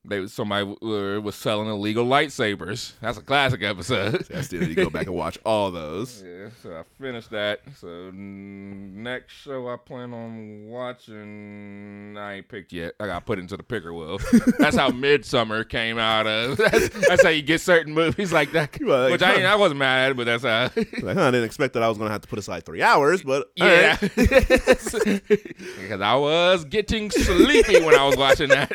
they 0.04 0.26
somebody 0.26 0.64
w- 0.66 1.20
was 1.20 1.36
selling 1.36 1.68
illegal 1.68 2.04
lightsabers. 2.04 2.92
That's 3.00 3.18
a 3.18 3.22
classic 3.22 3.62
episode. 3.62 4.26
I 4.34 4.40
still 4.40 4.60
need 4.60 4.70
to 4.70 4.74
go 4.74 4.90
back 4.90 5.06
and 5.06 5.14
watch 5.14 5.38
all 5.44 5.70
those. 5.70 6.22
Yeah, 6.42 6.48
so 6.60 6.76
I 6.76 6.82
finished 7.00 7.30
that. 7.30 7.60
So 7.78 8.10
next 8.12 9.32
show 9.32 9.68
I 9.68 9.76
plan 9.76 10.12
on 10.12 10.66
watching, 10.68 12.16
I 12.18 12.34
ain't 12.34 12.48
picked 12.48 12.72
yet. 12.72 12.94
I 12.98 13.06
got 13.06 13.26
put 13.26 13.38
into 13.38 13.56
the 13.56 13.62
picker 13.62 13.92
wheel. 13.94 14.18
that's 14.58 14.76
how 14.76 14.90
Midsommar 14.90 15.68
came 15.68 15.98
out 15.98 16.26
of. 16.26 16.56
That's, 16.62 16.88
that's 17.06 17.22
how 17.22 17.28
you 17.28 17.42
get 17.42 17.60
certain 17.60 17.94
movies 17.94 18.32
like 18.32 18.50
that. 18.52 18.76
Well, 18.80 19.10
Which 19.12 19.22
I, 19.22 19.42
I 19.44 19.54
wasn't 19.54 19.78
mad 19.78 20.10
at, 20.10 20.16
but 20.16 20.24
that's 20.26 20.42
how. 20.42 20.62
Like, 21.02 21.16
huh, 21.16 21.28
I 21.28 21.30
didn't 21.30 21.44
expect 21.44 21.74
that 21.74 21.82
I 21.84 21.88
was 21.88 21.96
going 21.98 22.08
to 22.08 22.12
have 22.12 22.22
to 22.22 22.28
put 22.28 22.38
aside 22.40 22.64
three 22.66 22.82
hours, 22.82 23.22
but 23.22 23.50
Yeah, 23.56 23.96
right. 24.00 24.10
because 24.16 26.00
I 26.00 26.14
was 26.16 26.64
getting 26.64 27.10
sleepy 27.10 27.82
when 27.84 27.94
I 27.94 28.04
was 28.06 28.16
watching 28.16 28.48
that. 28.48 28.72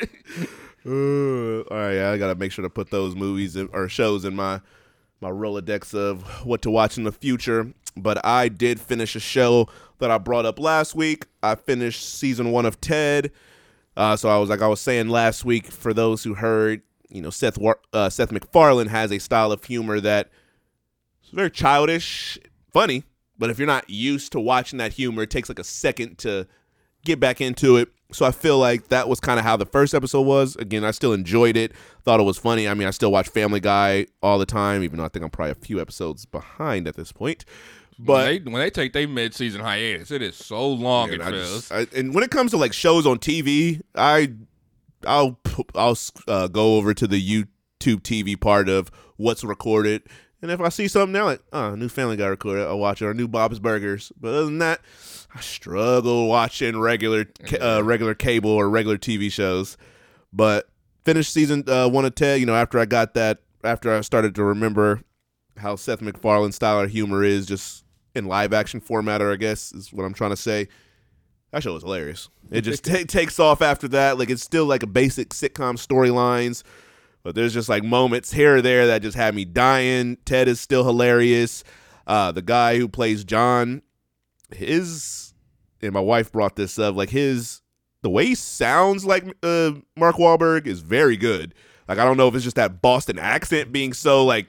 Uh, 0.87 1.61
all 1.63 1.77
right, 1.77 2.13
I 2.13 2.17
gotta 2.17 2.35
make 2.35 2.51
sure 2.51 2.63
to 2.63 2.69
put 2.69 2.91
those 2.91 3.13
movies 3.13 3.57
in, 3.57 3.67
or 3.73 3.89
shows 3.89 4.23
in 4.23 4.35
my 4.35 4.61
my 5.19 5.29
Rolodex 5.29 5.93
of 5.93 6.23
what 6.45 6.61
to 6.61 6.71
watch 6.71 6.97
in 6.97 7.03
the 7.03 7.11
future. 7.11 7.73
But 7.97 8.23
I 8.25 8.47
did 8.47 8.79
finish 8.79 9.15
a 9.15 9.19
show 9.19 9.67
that 9.99 10.11
I 10.11 10.17
brought 10.17 10.45
up 10.45 10.59
last 10.59 10.95
week. 10.95 11.25
I 11.43 11.55
finished 11.55 12.07
season 12.07 12.51
one 12.51 12.65
of 12.65 12.79
Ted. 12.79 13.31
Uh, 13.97 14.15
so 14.15 14.29
I 14.29 14.37
was 14.37 14.49
like 14.49 14.61
I 14.61 14.67
was 14.67 14.79
saying 14.79 15.09
last 15.09 15.43
week, 15.43 15.67
for 15.67 15.93
those 15.93 16.23
who 16.23 16.35
heard, 16.35 16.83
you 17.09 17.21
know, 17.21 17.31
Seth 17.31 17.57
uh, 17.91 18.09
Seth 18.09 18.31
MacFarlane 18.31 18.87
has 18.87 19.11
a 19.11 19.19
style 19.19 19.51
of 19.51 19.63
humor 19.63 19.99
that 19.99 20.29
is 21.23 21.31
very 21.31 21.51
childish, 21.51 22.37
funny. 22.71 23.03
But 23.39 23.49
if 23.49 23.59
you're 23.59 23.67
not 23.67 23.89
used 23.89 24.31
to 24.31 24.39
watching 24.39 24.77
that 24.77 24.93
humor, 24.93 25.23
it 25.23 25.31
takes 25.31 25.49
like 25.49 25.59
a 25.59 25.63
second 25.63 26.17
to 26.19 26.47
get 27.03 27.19
back 27.19 27.41
into 27.41 27.77
it. 27.77 27.89
So 28.11 28.25
I 28.25 28.31
feel 28.31 28.57
like 28.57 28.87
that 28.87 29.09
was 29.09 29.19
kind 29.19 29.37
of 29.37 29.43
how 29.43 29.57
the 29.57 29.65
first 29.65 29.93
episode 29.93 30.21
was. 30.21 30.55
Again, 30.55 30.85
I 30.85 30.91
still 30.91 31.11
enjoyed 31.11 31.57
it. 31.57 31.73
Thought 32.03 32.21
it 32.21 32.23
was 32.23 32.37
funny. 32.37 32.67
I 32.67 32.73
mean, 32.73 32.87
I 32.87 32.91
still 32.91 33.11
watch 33.11 33.27
Family 33.27 33.59
Guy 33.59 34.07
all 34.23 34.39
the 34.39 34.45
time, 34.45 34.81
even 34.83 34.97
though 34.97 35.05
I 35.05 35.09
think 35.09 35.25
I'm 35.25 35.29
probably 35.29 35.51
a 35.51 35.55
few 35.55 35.81
episodes 35.81 36.25
behind 36.25 36.87
at 36.87 36.95
this 36.95 37.11
point. 37.11 37.43
But 37.99 38.13
when 38.13 38.25
they, 38.25 38.51
when 38.51 38.61
they 38.61 38.69
take 38.69 38.93
their 38.93 39.07
mid-season 39.07 39.59
hiatus, 39.59 40.11
it 40.11 40.21
is 40.21 40.35
so 40.35 40.67
long. 40.67 41.11
and 41.11 41.21
it 41.21 41.25
feels. 41.25 41.71
and 41.71 42.13
when 42.13 42.23
it 42.23 42.31
comes 42.31 42.51
to 42.51 42.57
like 42.57 42.71
shows 42.71 43.05
on 43.05 43.17
TV, 43.17 43.81
I 43.95 44.33
I'll 45.05 45.39
I'll 45.75 45.97
uh, 46.27 46.47
go 46.47 46.77
over 46.77 46.93
to 46.93 47.07
the 47.07 47.21
YouTube 47.21 48.01
TV 48.01 48.39
part 48.39 48.69
of 48.69 48.89
what's 49.17 49.43
recorded, 49.43 50.03
and 50.41 50.51
if 50.51 50.61
I 50.61 50.69
see 50.69 50.87
something 50.87 51.13
now, 51.13 51.25
like 51.25 51.41
oh, 51.51 51.75
new 51.75 51.89
Family 51.89 52.17
Guy 52.17 52.27
recorded, 52.27 52.67
I'll 52.67 52.79
watch 52.79 53.01
it 53.01 53.05
or 53.05 53.13
new 53.13 53.27
Bob's 53.27 53.59
Burgers. 53.59 54.11
But 54.19 54.29
other 54.29 54.45
than 54.45 54.59
that, 54.59 54.81
I 55.33 55.41
struggle 55.41 56.27
watching 56.27 56.79
regular 56.79 57.25
uh, 57.59 57.83
regular 57.83 58.13
cable 58.13 58.51
or 58.51 58.69
regular 58.69 58.97
TV 58.97 59.31
shows. 59.31 59.77
But 60.31 60.69
finished 61.05 61.33
season 61.33 61.63
uh, 61.67 61.89
one 61.89 62.05
of 62.05 62.15
Ted. 62.15 62.39
You 62.39 62.45
know, 62.45 62.55
after 62.55 62.79
I 62.79 62.85
got 62.85 63.13
that, 63.15 63.39
after 63.63 63.93
I 63.93 64.01
started 64.01 64.35
to 64.35 64.43
remember 64.43 65.01
how 65.57 65.75
Seth 65.75 66.01
MacFarlane's 66.01 66.55
style 66.55 66.81
of 66.81 66.91
humor 66.91 67.23
is, 67.23 67.45
just 67.45 67.83
in 68.13 68.25
live 68.25 68.53
action 68.53 68.79
format, 68.79 69.21
or 69.21 69.31
I 69.31 69.35
guess 69.37 69.71
is 69.71 69.91
what 69.91 70.03
I'm 70.03 70.13
trying 70.13 70.31
to 70.31 70.37
say. 70.37 70.67
That 71.51 71.63
show 71.63 71.73
was 71.73 71.83
hilarious. 71.83 72.29
It 72.51 72.61
just 72.61 72.83
ta- 72.83 73.03
takes 73.07 73.39
off 73.39 73.61
after 73.61 73.87
that. 73.89 74.19
Like 74.19 74.29
it's 74.29 74.43
still 74.43 74.65
like 74.65 74.83
a 74.83 74.87
basic 74.87 75.29
sitcom 75.29 75.75
storylines, 75.75 76.63
but 77.27 77.35
there's 77.35 77.53
just 77.53 77.67
like 77.67 77.83
moments 77.83 78.31
here 78.31 78.55
or 78.55 78.61
there 78.61 78.87
that 78.87 79.01
just 79.01 79.17
had 79.17 79.35
me 79.35 79.43
dying. 79.43 80.15
Ted 80.23 80.47
is 80.47 80.61
still 80.61 80.85
hilarious. 80.85 81.61
Uh, 82.07 82.31
the 82.31 82.41
guy 82.41 82.77
who 82.77 82.87
plays 82.87 83.25
John, 83.25 83.81
his 84.55 85.33
and 85.81 85.91
my 85.91 85.99
wife 85.99 86.31
brought 86.31 86.55
this 86.55 86.79
up. 86.79 86.95
Like 86.95 87.09
his 87.09 87.61
the 88.01 88.09
way 88.09 88.27
he 88.27 88.35
sounds 88.35 89.03
like 89.03 89.25
uh, 89.43 89.71
Mark 89.97 90.15
Wahlberg 90.15 90.67
is 90.67 90.79
very 90.79 91.17
good. 91.17 91.53
Like 91.89 91.97
I 91.97 92.05
don't 92.05 92.15
know 92.15 92.29
if 92.29 92.35
it's 92.35 92.45
just 92.45 92.55
that 92.55 92.81
Boston 92.81 93.19
accent 93.19 93.73
being 93.73 93.91
so 93.91 94.23
like 94.23 94.47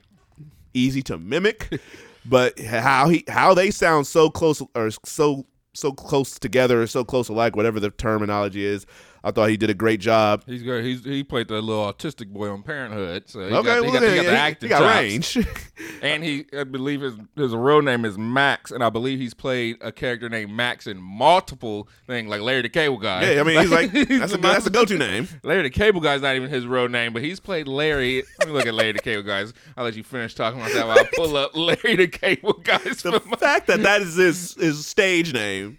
easy 0.72 1.02
to 1.02 1.18
mimic, 1.18 1.80
but 2.26 2.60
how 2.60 3.08
he 3.08 3.24
how 3.26 3.54
they 3.54 3.72
sound 3.72 4.06
so 4.06 4.30
close 4.30 4.62
or 4.76 4.90
so 5.04 5.44
so 5.74 5.90
close 5.90 6.38
together 6.38 6.80
or 6.80 6.86
so 6.86 7.04
close 7.04 7.28
alike, 7.28 7.56
whatever 7.56 7.80
the 7.80 7.90
terminology 7.90 8.64
is. 8.64 8.86
I 9.28 9.30
thought 9.32 9.50
he 9.50 9.56
did 9.56 9.70
a 9.70 9.74
great 9.74 10.00
job. 10.00 10.42
He's 10.46 10.62
good. 10.62 10.84
He's 10.84 11.04
he 11.04 11.22
played 11.22 11.48
the 11.48 11.60
little 11.60 11.92
autistic 11.92 12.28
boy 12.32 12.48
on 12.50 12.62
Parenthood. 12.62 13.28
So 13.28 13.40
he 13.40 13.54
Okay, 13.54 13.62
got, 13.66 13.84
he 13.84 13.92
got, 13.92 14.02
he 14.02 14.08
got 14.16 14.16
the 14.16 14.22
he- 14.22 14.28
acting 14.28 14.66
he 14.66 14.68
got 14.70 14.78
chops. 14.80 15.36
range. 15.36 15.46
and 16.02 16.24
he, 16.24 16.46
I 16.58 16.64
believe 16.64 17.00
his 17.02 17.14
his 17.36 17.54
real 17.54 17.82
name 17.82 18.04
is 18.04 18.16
Max, 18.16 18.70
and 18.70 18.82
I 18.82 18.90
believe 18.90 19.18
he's 19.18 19.34
played 19.34 19.76
a 19.80 19.92
character 19.92 20.28
named 20.28 20.50
Max 20.52 20.86
in 20.86 20.98
multiple 21.00 21.88
things, 22.06 22.28
like 22.30 22.40
Larry 22.40 22.62
the 22.62 22.68
Cable 22.68 22.96
Guy. 22.98 23.32
Yeah, 23.32 23.40
I 23.40 23.44
mean, 23.44 23.60
he's 23.60 23.70
like 23.70 23.92
that's 24.08 24.32
a 24.34 24.38
that's 24.38 24.66
a 24.66 24.70
go 24.70 24.84
to 24.84 24.96
name. 24.96 25.28
Larry 25.42 25.62
the 25.62 25.70
Cable 25.70 26.00
Guy's 26.00 26.22
not 26.22 26.34
even 26.36 26.48
his 26.48 26.66
real 26.66 26.88
name, 26.88 27.12
but 27.12 27.22
he's 27.22 27.38
played 27.40 27.68
Larry. 27.68 28.22
Let 28.38 28.48
me 28.48 28.54
look 28.54 28.66
at 28.66 28.74
Larry 28.74 28.92
the 28.92 28.98
Cable 29.00 29.22
Guys. 29.24 29.52
I'll 29.76 29.84
let 29.84 29.94
you 29.96 30.02
finish 30.02 30.34
talking 30.34 30.60
about 30.60 30.72
that 30.72 30.86
while 30.86 30.98
I 30.98 31.04
pull 31.14 31.36
up 31.36 31.50
Larry 31.54 31.96
the 31.96 32.08
Cable 32.08 32.54
Guys. 32.54 33.02
The 33.02 33.20
fact 33.38 33.66
that 33.66 33.82
that 33.82 34.00
is 34.02 34.14
his 34.16 34.54
his 34.54 34.86
stage 34.86 35.32
name 35.34 35.78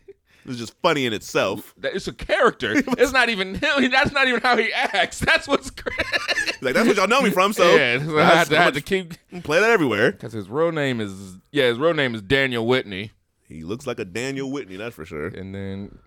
is 0.49 0.57
just 0.59 0.73
funny 0.81 1.05
in 1.05 1.13
itself. 1.13 1.73
It's 1.83 2.07
a 2.07 2.13
character. 2.13 2.73
It's 2.97 3.11
not 3.13 3.29
even 3.29 3.55
him. 3.55 3.89
That's 3.91 4.11
not 4.11 4.27
even 4.27 4.41
how 4.41 4.57
he 4.57 4.71
acts. 4.73 5.19
That's 5.29 5.47
what's 5.47 5.69
crazy. 5.71 6.51
Like 6.61 6.73
that's 6.73 6.87
what 6.87 6.97
y'all 6.97 7.07
know 7.07 7.21
me 7.21 7.29
from. 7.29 7.53
So 7.53 7.75
yeah, 7.75 8.03
so 8.05 8.17
I 8.19 8.23
had 8.23 8.47
to, 8.49 8.59
I 8.59 8.63
had 8.63 8.73
to 8.73 8.81
keep 8.81 9.13
play 9.43 9.59
that 9.61 9.69
everywhere. 9.69 10.11
because 10.11 10.33
his 10.33 10.49
real 10.49 10.71
name 10.71 10.99
is 10.99 11.13
yeah, 11.51 11.65
his 11.67 11.77
real 11.77 11.93
name 11.93 12.13
is 12.15 12.21
Daniel 12.21 12.65
Whitney. 12.67 13.11
He 13.47 13.63
looks 13.63 13.87
like 13.87 13.99
a 13.99 14.05
Daniel 14.05 14.51
Whitney, 14.51 14.75
that's 14.75 14.95
for 14.95 15.05
sure. 15.05 15.27
And 15.27 15.55
then 15.55 15.97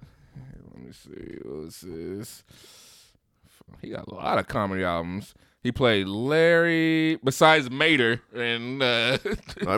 let 0.73 0.83
me 0.85 0.93
see, 0.93 1.39
what 1.43 1.65
was 1.65 1.81
this? 1.81 2.45
He 3.81 3.89
got 3.91 4.07
a 4.09 4.15
lot 4.15 4.39
of 4.39 4.47
comedy 4.49 4.85
albums. 4.85 5.35
He 5.63 5.73
played 5.73 6.07
Larry, 6.09 7.17
besides 7.25 7.71
Mater 7.71 8.21
and 8.35 8.83
Uh, 8.83 9.19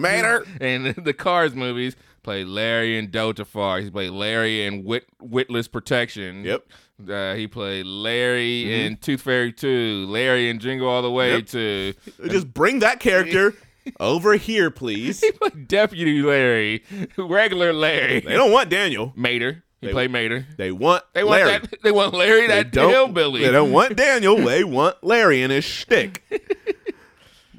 Mater. 0.01 0.45
and 0.61 0.95
the 0.97 1.12
Cars 1.12 1.55
movies. 1.55 1.95
Played 2.25 2.47
Larry 2.49 2.97
in 2.99 3.11
Delta 3.11 3.45
Force. 3.45 3.85
He 3.85 3.91
played 3.91 4.11
Larry 4.11 4.65
in 4.67 4.83
Wit- 4.83 5.07
Witless 5.21 5.69
Protection. 5.69 6.43
Yep. 6.45 6.65
Uh, 7.09 7.35
he 7.35 7.47
played 7.47 7.85
Larry 7.87 8.65
Mhm. 8.67 8.71
in 8.87 8.97
Tooth 8.97 9.21
Fairy 9.23 9.53
2. 9.53 10.07
Larry 10.09 10.49
in 10.49 10.59
Jingle 10.59 10.89
All 10.89 11.03
the 11.03 11.11
Way 11.11 11.37
Yep. 11.37 11.47
2. 11.47 11.95
Just 12.31 12.53
bring 12.55 12.79
that 12.81 12.99
character 12.99 13.55
over 14.01 14.37
here, 14.37 14.71
please. 14.71 15.21
He 15.21 15.31
played 15.33 15.69
Deputy 15.69 16.23
Larry, 16.23 16.83
regular 17.19 17.73
Larry. 17.73 18.21
They 18.21 18.33
don't 18.35 18.53
want 18.53 18.71
Daniel. 18.71 19.13
Mater. 19.15 19.63
He 19.83 19.89
They- 19.89 19.93
played 19.93 20.11
Mater. 20.11 20.47
They 20.57 20.73
want 20.73 21.03
They 21.13 21.25
want 21.25 21.43
Larry. 21.45 21.59
that. 21.59 21.83
They 21.83 21.93
want 21.93 22.15
Larry, 22.15 22.47
that 22.47 22.75
hillbilly. 22.75 23.43
They 23.43 23.53
don't 23.53 23.71
want 23.71 23.97
Daniel. 23.97 24.37
They 24.39 24.65
want 24.65 24.97
Larry 25.05 25.43
and 25.43 25.53
his 25.53 25.65
shtick. 25.67 26.23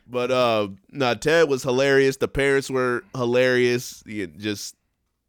But 0.07 0.31
uh, 0.31 0.69
no, 0.91 1.13
Ted 1.15 1.49
was 1.49 1.63
hilarious. 1.63 2.17
The 2.17 2.27
parents 2.27 2.69
were 2.69 3.03
hilarious. 3.15 4.03
You- 4.05 4.27
just 4.27 4.75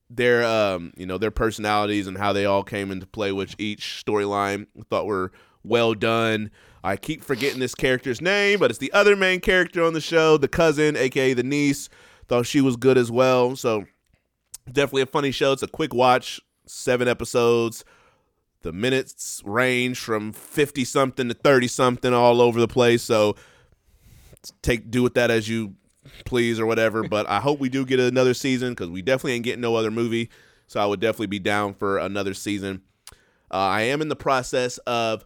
their 0.08 0.44
um, 0.44 0.92
you 0.96 1.06
know, 1.06 1.18
their 1.18 1.30
personalities 1.30 2.06
and 2.06 2.16
how 2.16 2.32
they 2.32 2.44
all 2.44 2.62
came 2.62 2.90
into 2.90 3.06
play 3.06 3.32
with 3.32 3.54
each 3.58 4.04
storyline. 4.06 4.66
Thought 4.90 5.06
were 5.06 5.32
well 5.64 5.94
done. 5.94 6.50
I 6.84 6.96
keep 6.96 7.24
forgetting 7.24 7.58
this 7.58 7.74
character's 7.74 8.20
name, 8.20 8.60
but 8.60 8.70
it's 8.70 8.78
the 8.78 8.92
other 8.92 9.16
main 9.16 9.40
character 9.40 9.82
on 9.82 9.92
the 9.92 10.00
show, 10.00 10.36
the 10.36 10.46
cousin, 10.48 10.96
aka 10.96 11.34
the 11.34 11.42
niece. 11.42 11.88
Thought 12.28 12.46
she 12.46 12.60
was 12.60 12.76
good 12.76 12.96
as 12.98 13.10
well. 13.10 13.56
So 13.56 13.86
definitely 14.70 15.02
a 15.02 15.06
funny 15.06 15.30
show. 15.32 15.52
It's 15.52 15.62
a 15.62 15.68
quick 15.68 15.92
watch, 15.94 16.40
seven 16.66 17.08
episodes. 17.08 17.84
The 18.62 18.72
minutes 18.72 19.42
range 19.44 19.98
from 19.98 20.32
50 20.32 20.84
something 20.84 21.28
to 21.28 21.34
30 21.34 21.68
something 21.68 22.12
all 22.12 22.40
over 22.40 22.58
the 22.60 22.66
place. 22.68 23.02
So 23.02 23.36
take 24.62 24.90
do 24.90 25.02
with 25.02 25.14
that 25.14 25.30
as 25.30 25.48
you 25.48 25.74
please 26.24 26.60
or 26.60 26.66
whatever. 26.66 27.06
But 27.06 27.28
I 27.28 27.40
hope 27.40 27.58
we 27.58 27.68
do 27.68 27.84
get 27.84 28.00
another 28.00 28.34
season 28.34 28.70
because 28.70 28.90
we 28.90 29.02
definitely 29.02 29.32
ain't 29.32 29.44
getting 29.44 29.60
no 29.60 29.74
other 29.76 29.90
movie. 29.90 30.30
So 30.66 30.80
I 30.80 30.86
would 30.86 31.00
definitely 31.00 31.28
be 31.28 31.38
down 31.38 31.74
for 31.74 31.98
another 31.98 32.34
season. 32.34 32.82
Uh, 33.50 33.56
I 33.56 33.82
am 33.82 34.02
in 34.02 34.08
the 34.08 34.16
process 34.16 34.78
of 34.78 35.24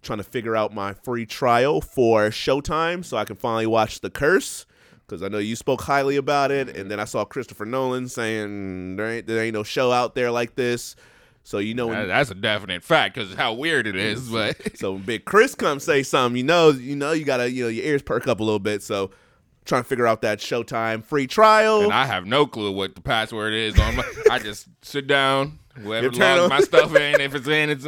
trying 0.00 0.18
to 0.18 0.24
figure 0.24 0.56
out 0.56 0.72
my 0.72 0.94
free 0.94 1.26
trial 1.26 1.80
for 1.80 2.28
Showtime 2.28 3.04
so 3.04 3.16
I 3.16 3.24
can 3.24 3.36
finally 3.36 3.66
watch 3.66 4.00
The 4.00 4.10
Curse. 4.10 4.64
because 5.08 5.22
I 5.22 5.28
know 5.28 5.38
you 5.38 5.56
spoke 5.56 5.82
highly 5.82 6.16
about 6.16 6.50
it, 6.50 6.74
and 6.76 6.90
then 6.90 7.00
I 7.00 7.04
saw 7.04 7.24
Christopher 7.24 7.64
Nolan 7.64 8.08
saying 8.08 8.96
there 8.96 9.08
ain't 9.10 9.26
there 9.26 9.42
ain't 9.42 9.54
no 9.54 9.62
show 9.62 9.90
out 9.90 10.14
there 10.14 10.30
like 10.30 10.54
this. 10.54 10.94
So 11.48 11.56
you 11.56 11.72
know 11.72 11.86
when 11.86 11.96
That- 11.96 12.06
That's 12.08 12.30
a 12.30 12.34
definite 12.34 12.84
fact 12.84 13.14
because 13.14 13.32
how 13.34 13.54
weird 13.54 13.86
it 13.86 13.96
is. 13.96 14.28
But 14.30 14.76
so 14.76 14.92
when 14.92 15.02
Big 15.02 15.24
Chris 15.24 15.54
comes 15.54 15.82
say 15.82 16.02
something, 16.02 16.36
you 16.36 16.44
know, 16.44 16.68
you 16.70 16.94
know, 16.94 17.12
you 17.12 17.24
gotta, 17.24 17.50
you 17.50 17.62
know, 17.64 17.70
your 17.70 17.86
ears 17.86 18.02
perk 18.02 18.28
up 18.28 18.40
a 18.40 18.44
little 18.44 18.58
bit. 18.58 18.82
So 18.82 19.10
trying 19.64 19.82
to 19.82 19.88
figure 19.88 20.06
out 20.06 20.20
that 20.22 20.40
Showtime 20.40 21.02
free 21.02 21.26
trial. 21.26 21.84
and 21.84 21.92
I 21.92 22.04
have 22.04 22.26
no 22.26 22.44
clue 22.46 22.70
what 22.70 22.94
the 22.94 23.00
password 23.00 23.54
is 23.54 23.78
on 23.80 23.96
my. 23.96 24.04
I 24.30 24.38
just 24.40 24.66
sit 24.82 25.06
down, 25.06 25.58
whoever 25.78 26.10
logs 26.10 26.50
my 26.50 26.60
stuff 26.60 26.94
in. 26.94 27.18
If 27.20 27.34
it's 27.34 27.48
in, 27.48 27.70
it's 27.70 27.86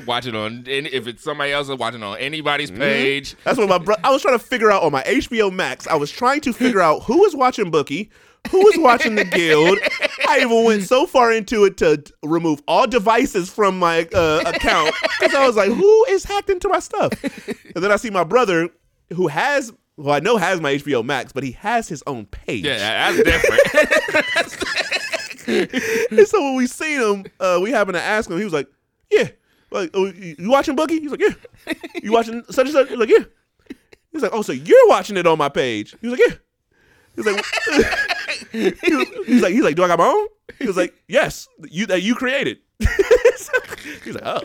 watch 0.06 0.26
it 0.26 0.36
on. 0.36 0.64
any- 0.68 0.88
If 0.90 1.08
it's 1.08 1.24
somebody 1.24 1.50
else, 1.50 1.68
watching 1.68 2.04
on 2.04 2.16
anybody's 2.18 2.70
Mhm. 2.70 2.78
page. 2.78 3.34
That's 3.42 3.58
what 3.58 3.68
my 3.68 3.78
bro. 3.78 3.96
I 4.04 4.10
was 4.10 4.22
trying 4.22 4.38
to 4.38 4.44
figure 4.44 4.70
out 4.70 4.84
on 4.84 4.92
my 4.92 5.02
HBO 5.02 5.50
Max. 5.52 5.88
I 5.88 5.94
was 5.96 6.12
trying 6.12 6.40
to 6.42 6.52
figure 6.52 6.80
out 6.80 7.00
who 7.04 7.18
was 7.18 7.34
watching 7.34 7.70
Bookie, 7.72 8.10
who 8.50 8.58
was 8.58 8.74
watching 8.78 9.14
The 9.14 9.24
Guild. 9.24 9.78
I 10.28 10.40
even 10.40 10.64
went 10.64 10.82
so 10.84 11.06
far 11.06 11.32
into 11.32 11.64
it 11.64 11.76
to 11.78 12.02
remove 12.22 12.62
all 12.68 12.86
devices 12.86 13.48
from 13.50 13.78
my 13.78 14.08
uh, 14.14 14.42
account 14.46 14.94
because 15.18 15.34
I 15.34 15.46
was 15.46 15.56
like, 15.56 15.70
who 15.70 16.04
is 16.06 16.24
hacked 16.24 16.50
into 16.50 16.68
my 16.68 16.78
stuff? 16.78 17.12
And 17.74 17.82
then 17.82 17.90
I 17.90 17.96
see 17.96 18.10
my 18.10 18.24
brother 18.24 18.68
who 19.12 19.28
has. 19.28 19.72
Well, 19.98 20.14
I 20.14 20.20
know 20.20 20.38
has 20.38 20.60
my 20.60 20.76
HBO 20.76 21.04
Max, 21.04 21.32
but 21.32 21.44
he 21.44 21.52
has 21.52 21.86
his 21.86 22.02
own 22.06 22.24
page. 22.26 22.64
Yeah, 22.64 23.12
that's 23.12 23.22
different. 23.22 23.60
and 26.10 26.26
so 26.26 26.42
when 26.42 26.56
we 26.56 26.66
seen 26.66 27.00
him, 27.00 27.26
uh, 27.38 27.58
we 27.62 27.70
happened 27.70 27.96
to 27.96 28.02
ask 28.02 28.30
him. 28.30 28.38
He 28.38 28.44
was 28.44 28.54
like, 28.54 28.68
"Yeah, 29.10 29.28
like 29.70 29.90
oh, 29.92 30.06
you 30.06 30.34
you 30.38 30.50
watching 30.50 30.76
Boogie?" 30.76 31.00
He's 31.00 31.10
like, 31.10 31.20
"Yeah." 31.20 31.34
You 32.02 32.10
watching 32.10 32.42
such 32.50 32.66
and 32.66 32.72
such? 32.72 32.88
He's 32.88 32.98
like, 32.98 33.10
"Yeah." 33.10 33.24
He's 34.12 34.22
like, 34.22 34.32
"Oh, 34.32 34.40
so 34.42 34.52
you're 34.52 34.88
watching 34.88 35.18
it 35.18 35.26
on 35.26 35.36
my 35.36 35.50
page?" 35.50 35.94
He 36.00 36.08
was 36.08 36.18
like, 36.18 36.28
"Yeah." 36.28 36.36
He's 37.16 37.26
like, 37.26 37.44
he 38.52 38.94
was- 38.94 39.08
he's 39.26 39.42
like, 39.42 39.52
he's 39.52 39.62
like, 39.62 39.76
"Do 39.76 39.84
I 39.84 39.88
got 39.88 39.98
my 39.98 40.06
own?" 40.06 40.26
He 40.58 40.66
was 40.66 40.76
like, 40.76 40.94
"Yes, 41.08 41.48
you 41.68 41.86
that 41.86 42.02
you 42.02 42.14
created." 42.14 42.58
he's 44.04 44.14
like, 44.14 44.22
"Oh." 44.24 44.40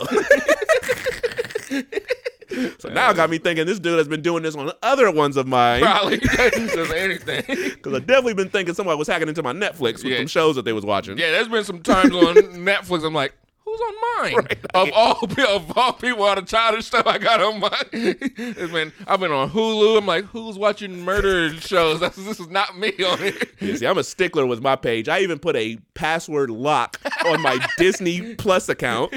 So 2.78 2.88
now 2.88 3.10
it 3.10 3.16
got 3.16 3.28
me 3.30 3.36
thinking 3.38 3.66
this 3.66 3.78
dude 3.78 3.98
has 3.98 4.08
been 4.08 4.22
doing 4.22 4.42
this 4.42 4.54
on 4.56 4.72
other 4.82 5.10
ones 5.10 5.36
of 5.36 5.46
mine. 5.46 5.82
Probably 5.82 6.18
just 6.18 6.92
anything. 6.92 7.42
Because 7.46 7.92
I've 7.94 8.06
definitely 8.06 8.34
been 8.34 8.48
thinking 8.48 8.74
somebody 8.74 8.96
was 8.98 9.06
hacking 9.06 9.28
into 9.28 9.42
my 9.42 9.52
Netflix 9.52 9.96
with 10.02 10.06
Yeah. 10.06 10.18
some 10.18 10.26
shows 10.28 10.56
that 10.56 10.64
they 10.64 10.72
was 10.72 10.84
watching. 10.84 11.18
Yeah, 11.18 11.30
there's 11.30 11.48
been 11.48 11.64
some 11.64 11.82
times 11.82 12.12
on 12.14 12.34
Netflix. 12.64 13.04
I'm 13.04 13.12
like, 13.14 13.34
who's 13.68 13.80
on 13.80 13.94
mine? 14.34 14.46
Of 14.74 14.90
all 14.92 15.18
of 15.22 15.78
all 15.78 15.92
people, 15.94 16.22
all 16.22 16.34
the 16.34 16.42
childish 16.42 16.86
stuff 16.86 17.06
I 17.06 17.18
got 17.18 17.40
on 17.40 17.60
mine. 17.60 17.70
It's 17.92 18.72
been 18.72 18.92
I've 19.06 19.20
been 19.20 19.32
on 19.32 19.50
Hulu. 19.50 19.98
I'm 19.98 20.06
like, 20.06 20.24
who's 20.26 20.58
watching 20.58 21.04
murder 21.04 21.50
shows? 21.54 22.00
That's, 22.00 22.16
this 22.16 22.38
is 22.38 22.48
not 22.48 22.78
me 22.78 22.92
on 23.04 23.18
here. 23.18 23.32
Yeah, 23.60 23.76
see, 23.76 23.86
I'm 23.86 23.98
a 23.98 24.04
stickler 24.04 24.46
with 24.46 24.60
my 24.60 24.76
page. 24.76 25.08
I 25.08 25.20
even 25.20 25.38
put 25.38 25.56
a 25.56 25.78
password 25.94 26.50
lock 26.50 27.00
on 27.26 27.40
my 27.40 27.64
Disney 27.78 28.34
Plus 28.34 28.68
account, 28.68 29.14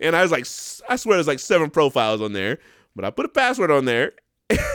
and 0.00 0.16
I 0.16 0.22
was 0.22 0.32
like, 0.32 0.46
I 0.90 0.96
swear, 0.96 1.16
there's 1.16 1.28
like 1.28 1.38
seven 1.38 1.70
profiles 1.70 2.20
on 2.20 2.32
there, 2.32 2.58
but 2.96 3.04
I 3.04 3.10
put 3.10 3.26
a 3.26 3.30
password 3.30 3.70
on 3.70 3.84
there. 3.84 4.12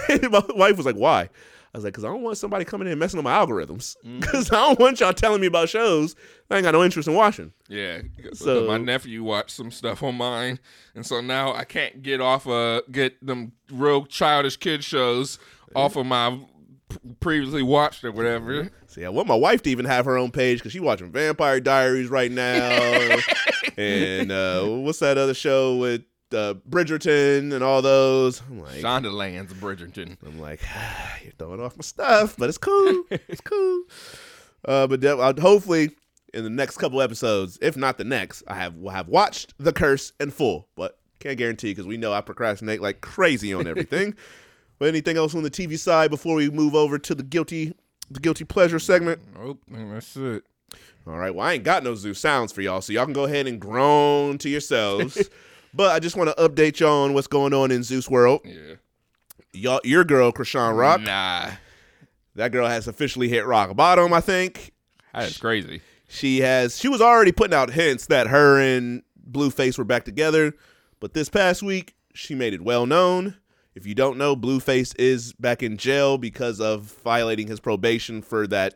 And 0.10 0.32
my 0.32 0.44
wife 0.56 0.78
was 0.78 0.86
like, 0.86 0.96
"Why?" 0.96 1.30
I 1.74 1.78
was 1.78 1.84
like, 1.84 1.94
"Cause 1.94 2.04
I 2.04 2.08
don't 2.08 2.22
want 2.24 2.38
somebody 2.38 2.66
coming 2.66 2.88
in 2.88 2.94
and 2.94 3.00
messing 3.00 3.20
up 3.20 3.24
my 3.24 3.34
algorithms. 3.34 3.96
Cause 4.22 4.52
I 4.52 4.56
don't 4.56 4.80
want 4.80 5.00
y'all 5.00 5.14
telling 5.14 5.40
me 5.42 5.48
about 5.48 5.70
shows 5.70 6.16
I 6.50 6.56
ain't 6.58 6.64
got 6.64 6.72
no 6.74 6.84
interest 6.84 7.08
in 7.08 7.14
watching." 7.14 7.54
Yeah. 7.68 8.02
So- 8.34 8.66
my 8.68 8.78
nephew 8.78 9.24
watched 9.24 9.52
some 9.52 9.72
stuff 9.72 10.02
on 10.04 10.16
mine, 10.16 10.60
and 10.96 11.06
so 11.06 11.22
now 11.22 11.54
I 11.54 11.64
can't 11.64 12.02
get 12.02 12.22
off 12.22 12.48
of 12.48 12.82
get 12.92 13.24
them 13.26 13.52
real 13.72 14.06
childish 14.06 14.58
kid 14.58 14.84
shows 14.84 15.38
off 15.76 15.96
of 15.96 16.06
my 16.06 16.40
previously 17.20 17.62
watched 17.62 18.04
or 18.04 18.12
whatever. 18.12 18.72
See, 18.88 19.06
I 19.06 19.10
want 19.10 19.28
my 19.28 19.36
wife 19.36 19.62
to 19.64 19.70
even 19.70 19.86
have 19.86 20.06
her 20.06 20.18
own 20.18 20.32
page 20.32 20.58
because 20.58 20.72
she's 20.72 20.82
watching 20.82 21.12
Vampire 21.12 21.60
Diaries 21.60 22.10
right 22.10 22.32
now, 22.32 23.18
and 23.78 24.32
uh, 24.32 24.64
what's 24.66 24.98
that 25.00 25.18
other 25.20 25.36
show 25.36 25.76
with 25.78 26.02
uh, 26.34 26.56
Bridgerton 26.70 27.54
and 27.54 27.64
all 27.64 27.82
those? 27.82 28.42
I'm 28.50 28.62
like, 28.62 28.82
Shondaland's 28.82 29.54
Bridgerton. 29.54 30.18
I'm 30.26 30.40
like, 30.40 30.62
you're 31.24 31.34
throwing 31.38 31.62
off 31.62 31.78
my 31.78 31.82
stuff, 31.82 32.36
but 32.38 32.50
it's 32.50 32.58
cool. 32.58 33.04
it's 33.12 33.42
cool. 33.42 33.84
Uh, 34.66 34.88
but 34.88 35.00
de- 35.00 35.42
hopefully, 35.42 35.92
in 36.34 36.44
the 36.44 36.50
next 36.50 36.78
couple 36.78 37.02
episodes, 37.02 37.58
if 37.62 37.78
not 37.78 37.98
the 37.98 38.04
next, 38.04 38.44
I 38.48 38.56
have 38.56 38.76
will 38.76 38.92
have 38.92 39.08
watched 39.08 39.54
The 39.58 39.74
Curse 39.74 40.14
in 40.20 40.32
full. 40.32 40.68
But 40.76 40.98
can't 41.20 41.38
guarantee 41.38 41.72
because 41.72 41.88
we 41.88 41.98
know 41.98 42.14
I 42.14 42.22
procrastinate 42.22 42.82
like 42.82 43.02
crazy 43.02 43.54
on 43.54 43.68
everything. 43.68 44.16
but 44.80 44.88
anything 44.88 45.18
else 45.18 45.36
on 45.36 45.44
the 45.44 45.52
TV 45.52 45.78
side 45.78 46.10
before 46.10 46.36
we 46.36 46.50
move 46.50 46.76
over 46.76 46.98
to 46.98 47.16
the 47.16 47.24
guilty, 47.24 47.76
the 48.10 48.20
guilty 48.20 48.46
pleasure 48.46 48.80
segment? 48.80 49.22
Nope, 49.36 49.62
that's 49.70 50.16
it. 50.16 50.44
All 51.08 51.18
right. 51.18 51.34
Well, 51.34 51.46
I 51.48 51.54
ain't 51.54 51.64
got 51.64 51.84
no 51.84 51.96
zoo 51.96 52.14
sounds 52.14 52.52
for 52.52 52.62
y'all, 52.62 52.82
so 52.82 52.94
y'all 52.94 53.06
can 53.06 53.14
go 53.14 53.26
ahead 53.26 53.48
and 53.48 53.60
groan 53.60 54.38
to 54.40 54.50
yourselves. 54.50 55.30
but 55.74 55.92
I 55.92 56.00
just 56.00 56.16
want 56.16 56.36
to 56.36 56.50
update 56.50 56.80
y'all 56.80 57.04
on 57.04 57.14
what's 57.14 57.28
going 57.28 57.54
on 57.54 57.72
in 57.72 57.84
Zeus 57.84 58.10
World. 58.10 58.42
Yeah. 58.44 58.76
Y'all, 59.52 59.82
your 59.84 60.04
girl, 60.04 60.32
Chrisean 60.32 60.78
Rock. 60.78 61.02
Nah. 61.02 61.52
That 62.36 62.52
girl 62.52 62.68
has 62.68 62.88
officially 62.88 63.28
hit 63.28 63.46
rock 63.46 63.76
bottom, 63.76 64.14
I 64.14 64.22
think. 64.22 64.72
That's 65.14 65.38
crazy. 65.38 65.82
She 66.08 66.40
has 66.40 66.78
she 66.78 66.88
was 66.88 67.02
already 67.02 67.32
putting 67.32 67.54
out 67.54 67.72
hints 67.72 68.08
that 68.08 68.28
her 68.28 68.60
and 68.60 69.04
Blueface 69.30 69.78
were 69.78 69.84
back 69.84 70.06
together, 70.06 70.56
but 71.00 71.14
this 71.14 71.30
past 71.30 71.62
week 71.62 71.96
she 72.14 72.36
made 72.36 72.54
it 72.54 72.62
well 72.62 72.86
known. 72.86 73.36
If 73.76 73.86
you 73.86 73.96
don't 73.96 74.18
know, 74.18 74.36
Blueface 74.36 74.96
is 74.98 75.34
back 75.34 75.62
in 75.62 75.78
jail 75.78 76.18
because 76.18 76.60
of 76.60 76.84
violating 77.04 77.48
his 77.48 77.60
probation 77.60 78.22
for 78.22 78.48
that 78.48 78.76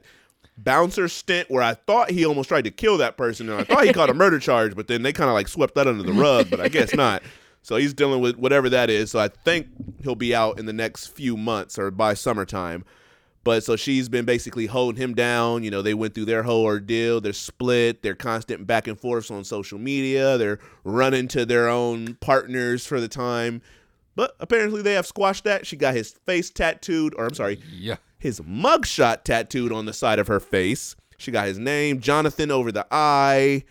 bouncer 0.57 1.07
stint 1.07 1.49
where 1.49 1.63
I 1.63 1.73
thought 1.73 2.11
he 2.11 2.25
almost 2.25 2.49
tried 2.49 2.63
to 2.65 2.71
kill 2.71 2.97
that 2.97 3.17
person 3.17 3.49
and 3.49 3.59
I 3.59 3.63
thought 3.63 3.85
he 3.85 3.93
caught 3.93 4.09
a 4.09 4.13
murder 4.13 4.39
charge, 4.39 4.75
but 4.75 4.87
then 4.87 5.01
they 5.03 5.13
kind 5.13 5.29
of 5.29 5.33
like 5.33 5.47
swept 5.47 5.75
that 5.75 5.87
under 5.87 6.03
the 6.03 6.13
rug, 6.13 6.49
but 6.49 6.59
I 6.59 6.67
guess 6.69 6.93
not. 6.95 7.23
So 7.61 7.77
he's 7.77 7.93
dealing 7.93 8.21
with 8.21 8.37
whatever 8.37 8.69
that 8.69 8.89
is. 8.89 9.11
So 9.11 9.19
I 9.19 9.29
think 9.29 9.67
he'll 10.03 10.15
be 10.15 10.35
out 10.35 10.59
in 10.59 10.65
the 10.65 10.73
next 10.73 11.07
few 11.07 11.37
months 11.37 11.79
or 11.79 11.91
by 11.91 12.13
summertime. 12.13 12.83
But 13.45 13.63
so 13.63 13.75
she's 13.75 14.07
been 14.07 14.23
basically 14.23 14.67
holding 14.67 15.01
him 15.01 15.13
down. 15.13 15.63
You 15.63 15.71
know, 15.71 15.81
they 15.81 15.93
went 15.93 16.13
through 16.13 16.25
their 16.25 16.43
whole 16.43 16.63
ordeal. 16.63 17.19
They're 17.19 17.33
split. 17.33 18.01
They're 18.01 18.15
constant 18.15 18.65
back 18.65 18.87
and 18.87 18.97
forths 18.97 19.29
on 19.31 19.43
social 19.43 19.77
media. 19.77 20.37
They're 20.37 20.59
running 20.85 21.27
to 21.29 21.45
their 21.45 21.67
own 21.67 22.15
partners 22.21 22.85
for 22.85 23.01
the 23.01 23.09
time. 23.09 23.61
But 24.15 24.35
apparently 24.39 24.81
they 24.81 24.93
have 24.93 25.07
squashed 25.07 25.43
that. 25.43 25.65
She 25.67 25.75
got 25.75 25.93
his 25.95 26.11
face 26.25 26.49
tattooed, 26.51 27.15
or 27.17 27.25
I'm 27.25 27.33
sorry, 27.33 27.59
Yeah. 27.71 27.95
His 28.23 28.39
mugshot 28.39 29.23
tattooed 29.23 29.71
on 29.71 29.85
the 29.85 29.93
side 29.93 30.17
of 30.17 30.27
her 30.27 30.39
face. 30.39 30.95
She 31.17 31.29
got 31.29 31.45
his 31.45 31.59
name, 31.59 31.99
Jonathan, 31.99 32.49
over 32.51 32.71
the 32.71 32.87
eye. 32.89 33.63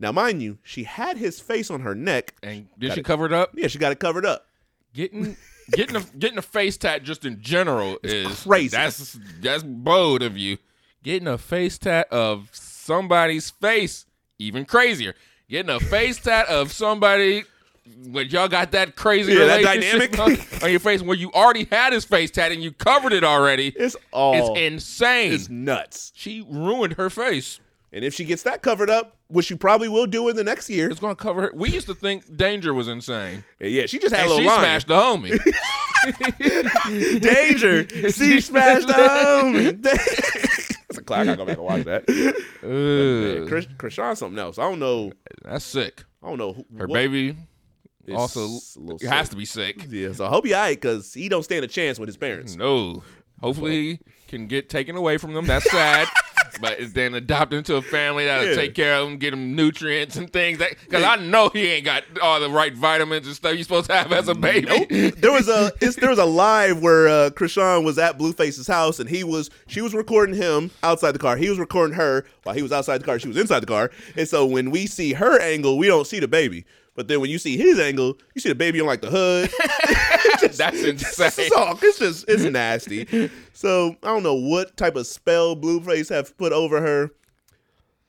Now, 0.00 0.12
mind 0.12 0.42
you, 0.42 0.58
she 0.62 0.84
had 0.84 1.16
his 1.18 1.40
face 1.40 1.70
on 1.70 1.80
her 1.80 1.94
neck. 1.94 2.34
And 2.42 2.68
did 2.78 2.88
Got 2.88 2.94
she 2.94 3.00
it- 3.00 3.04
cover 3.04 3.26
it 3.26 3.32
up? 3.32 3.50
Yeah, 3.54 3.68
she 3.68 3.78
got 3.78 3.92
it 3.92 4.00
covered 4.00 4.24
up. 4.26 4.46
Getting 4.94 5.36
getting 5.72 5.96
a 5.96 6.00
getting 6.18 6.38
a 6.38 6.42
face 6.42 6.76
tat 6.78 7.02
just 7.02 7.24
in 7.26 7.40
general 7.40 7.98
is 8.02 8.42
crazy. 8.44 8.68
That's 8.76 9.18
that's 9.40 9.62
bold 9.62 10.22
of 10.22 10.36
you. 10.38 10.56
Getting 11.02 11.28
a 11.28 11.36
face 11.38 11.76
tat 11.78 12.08
of 12.10 12.48
somebody's 12.52 13.50
face, 13.50 14.06
even 14.38 14.64
crazier. 14.64 15.14
Getting 15.50 15.70
a 15.74 15.78
face 15.80 16.18
tat 16.18 16.48
of 16.48 16.72
somebody 16.72 17.44
when 18.06 18.28
y'all 18.28 18.48
got 18.48 18.72
that 18.72 18.96
crazy 18.96 19.32
Yeah, 19.32 19.46
that 19.46 19.62
dynamic. 19.62 20.18
on, 20.62 20.70
your 20.70 20.80
face 20.80 21.02
where 21.02 21.16
you 21.16 21.30
already 21.32 21.66
had 21.70 21.92
his 21.92 22.04
face 22.04 22.30
tat 22.30 22.52
and 22.52 22.62
you 22.62 22.72
covered 22.72 23.12
it 23.12 23.24
already. 23.24 23.68
It's 23.76 23.96
all 24.12 24.34
It's 24.54 24.60
insane. 24.60 25.32
It's 25.32 25.48
nuts. 25.48 26.12
she 26.14 26.44
ruined 26.48 26.94
her 26.94 27.10
face. 27.10 27.60
And 27.90 28.04
if 28.04 28.12
she 28.12 28.24
gets 28.26 28.42
that 28.42 28.60
covered 28.62 28.90
up, 28.90 29.16
which 29.28 29.46
she 29.46 29.54
probably 29.54 29.88
will 29.88 30.06
do 30.06 30.28
in 30.28 30.36
the 30.36 30.44
next 30.44 30.68
year, 30.68 30.90
It's 30.90 31.00
gonna 31.00 31.14
cover 31.16 31.42
her. 31.42 31.50
We 31.54 31.70
used 31.70 31.86
to 31.86 31.94
think 31.94 32.36
Danger 32.36 32.74
was 32.74 32.86
insane. 32.86 33.44
yeah, 33.60 33.86
she 33.86 33.98
just 33.98 34.14
had 34.14 34.24
And 34.24 34.32
a 34.32 34.34
she 34.36 34.42
little 34.42 34.56
line. 34.56 34.80
smashed 34.80 34.88
the 34.88 34.94
homie. 34.94 35.38
Danger. 37.20 37.88
she 38.12 38.40
smashed 38.40 38.86
the 38.86 38.92
homie. 38.92 39.82
That's 39.82 40.98
a 40.98 41.02
clap. 41.02 41.20
I 41.20 41.24
gotta 41.24 41.36
go 41.38 41.44
back 41.46 41.56
and 41.56 41.64
watch 41.64 41.84
that. 41.84 42.04
Ugh. 42.62 43.48
Chris, 43.48 43.66
Chrisean's 43.78 44.18
something 44.18 44.38
else. 44.38 44.58
I 44.58 44.62
don't 44.62 44.78
know. 44.78 45.12
That's 45.44 45.64
sick. 45.64 46.04
I 46.22 46.28
don't 46.28 46.38
know. 46.38 46.52
Who, 46.52 46.64
Her 46.78 46.86
what- 46.86 46.94
baby 46.94 47.36
is 48.08 48.16
also 48.16 48.46
it 49.00 49.02
has 49.08 49.26
sick. 49.26 49.30
to 49.30 49.36
be 49.36 49.44
sick. 49.44 49.86
Yeah, 49.88 50.12
so 50.12 50.26
I 50.26 50.28
hope 50.28 50.46
he 50.46 50.54
all 50.54 50.62
right 50.62 50.80
because 50.80 51.12
he 51.14 51.28
don't 51.28 51.42
stand 51.42 51.64
a 51.64 51.68
chance 51.68 51.98
with 51.98 52.08
his 52.08 52.16
parents. 52.16 52.56
No. 52.56 53.02
Hopefully 53.40 53.72
he 53.72 54.00
can 54.28 54.46
get 54.46 54.68
taken 54.68 54.96
away 54.96 55.16
from 55.18 55.34
them. 55.34 55.46
That's 55.46 55.70
sad. 55.70 56.08
but 56.60 56.80
is 56.80 56.92
then 56.92 57.14
adopted 57.14 57.58
into 57.58 57.76
a 57.76 57.82
family 57.82 58.24
that'll 58.24 58.48
Yeah. 58.48 58.54
take 58.56 58.74
care 58.74 58.96
of 58.96 59.08
him, 59.08 59.18
get 59.18 59.32
him 59.32 59.54
nutrients 59.54 60.16
and 60.16 60.32
things. 60.32 60.58
That 60.58 60.74
because 60.80 61.04
I 61.04 61.16
know 61.16 61.50
he 61.50 61.66
ain't 61.68 61.84
got 61.84 62.04
all 62.20 62.40
the 62.40 62.50
right 62.50 62.74
vitamins 62.74 63.26
and 63.26 63.36
stuff 63.36 63.54
you're 63.54 63.62
supposed 63.62 63.88
to 63.90 63.94
have 63.94 64.12
as 64.12 64.28
a 64.28 64.34
baby. 64.34 64.66
Nope. 64.66 65.14
There 65.18 65.30
was 65.30 65.48
a 65.48 65.70
it's, 65.80 65.96
there 65.96 66.10
was 66.10 66.18
a 66.18 66.24
live 66.24 66.80
where 66.82 67.06
uh, 67.08 67.30
Chrisean 67.30 67.84
was 67.84 67.98
at 67.98 68.18
Blueface's 68.18 68.66
house 68.66 68.98
and 68.98 69.08
he 69.08 69.22
was 69.24 69.50
she 69.66 69.80
was 69.80 69.94
recording 69.94 70.34
him 70.34 70.70
outside 70.82 71.12
the 71.12 71.18
car. 71.18 71.36
He 71.36 71.48
was 71.48 71.58
recording 71.58 71.96
her 71.96 72.24
while 72.42 72.54
he 72.54 72.62
was 72.62 72.72
outside 72.72 72.98
the 72.98 73.04
car. 73.04 73.18
She 73.18 73.28
was 73.28 73.36
inside 73.36 73.60
the 73.60 73.66
car. 73.66 73.90
And 74.16 74.26
so 74.28 74.44
when 74.46 74.70
we 74.70 74.86
see 74.86 75.12
her 75.12 75.40
angle, 75.40 75.78
we 75.78 75.86
don't 75.86 76.06
see 76.06 76.18
the 76.18 76.28
baby. 76.28 76.64
But 76.98 77.06
then 77.06 77.20
when 77.20 77.30
you 77.30 77.38
see 77.38 77.56
his 77.56 77.78
angle, 77.78 78.18
you 78.34 78.40
see 78.40 78.48
the 78.48 78.56
baby 78.56 78.80
on 78.80 78.88
like 78.88 79.02
the 79.02 79.08
hood. 79.08 79.50
That's 80.56 80.82
insane. 80.82 81.46
It's, 81.46 81.52
all, 81.52 81.78
it's 81.80 82.00
just 82.00 82.24
it's 82.26 82.42
nasty. 82.42 83.30
So 83.52 83.94
I 84.02 84.08
don't 84.08 84.24
know 84.24 84.34
what 84.34 84.76
type 84.76 84.96
of 84.96 85.06
spell 85.06 85.54
Blueface 85.54 86.08
have 86.08 86.36
put 86.36 86.52
over 86.52 86.80
her, 86.80 87.12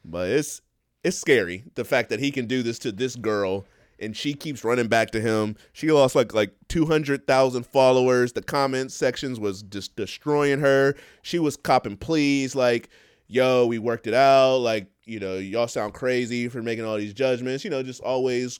but 0.04 0.30
it's 0.30 0.62
it's 1.04 1.20
scary 1.20 1.66
the 1.76 1.86
fact 1.86 2.10
that 2.10 2.20
he 2.20 2.32
can 2.32 2.48
do 2.48 2.64
this 2.64 2.80
to 2.80 2.92
this 2.92 3.16
girl 3.16 3.64
and 4.00 4.18
she 4.18 4.34
keeps 4.34 4.64
running 4.64 4.88
back 4.88 5.12
to 5.12 5.22
him. 5.22 5.56
She 5.72 5.92
lost 5.92 6.16
like 6.16 6.34
like 6.34 6.56
two 6.68 6.88
hundred 6.88 7.28
thousand 7.28 7.68
followers. 7.68 8.34
The 8.34 8.42
comment 8.42 8.92
sections 8.92 9.40
was 9.40 9.62
just 9.62 9.96
destroying 9.98 10.62
her. 10.62 10.96
She 11.22 11.38
was 11.38 11.58
copping 11.58 11.96
pleas 11.96 12.56
like, 12.56 12.90
"Yo, 13.28 13.68
we 13.68 13.78
worked 13.78 14.08
it 14.08 14.16
out." 14.16 14.58
Like, 14.62 14.88
you 15.06 15.20
know, 15.20 15.36
y'all 15.36 15.68
sound 15.68 15.94
crazy 15.94 16.48
for 16.48 16.64
making 16.64 16.86
all 16.86 16.98
these 16.98 17.14
judgments. 17.14 17.64
You 17.64 17.70
know, 17.70 17.84
just 17.84 18.02
always 18.02 18.60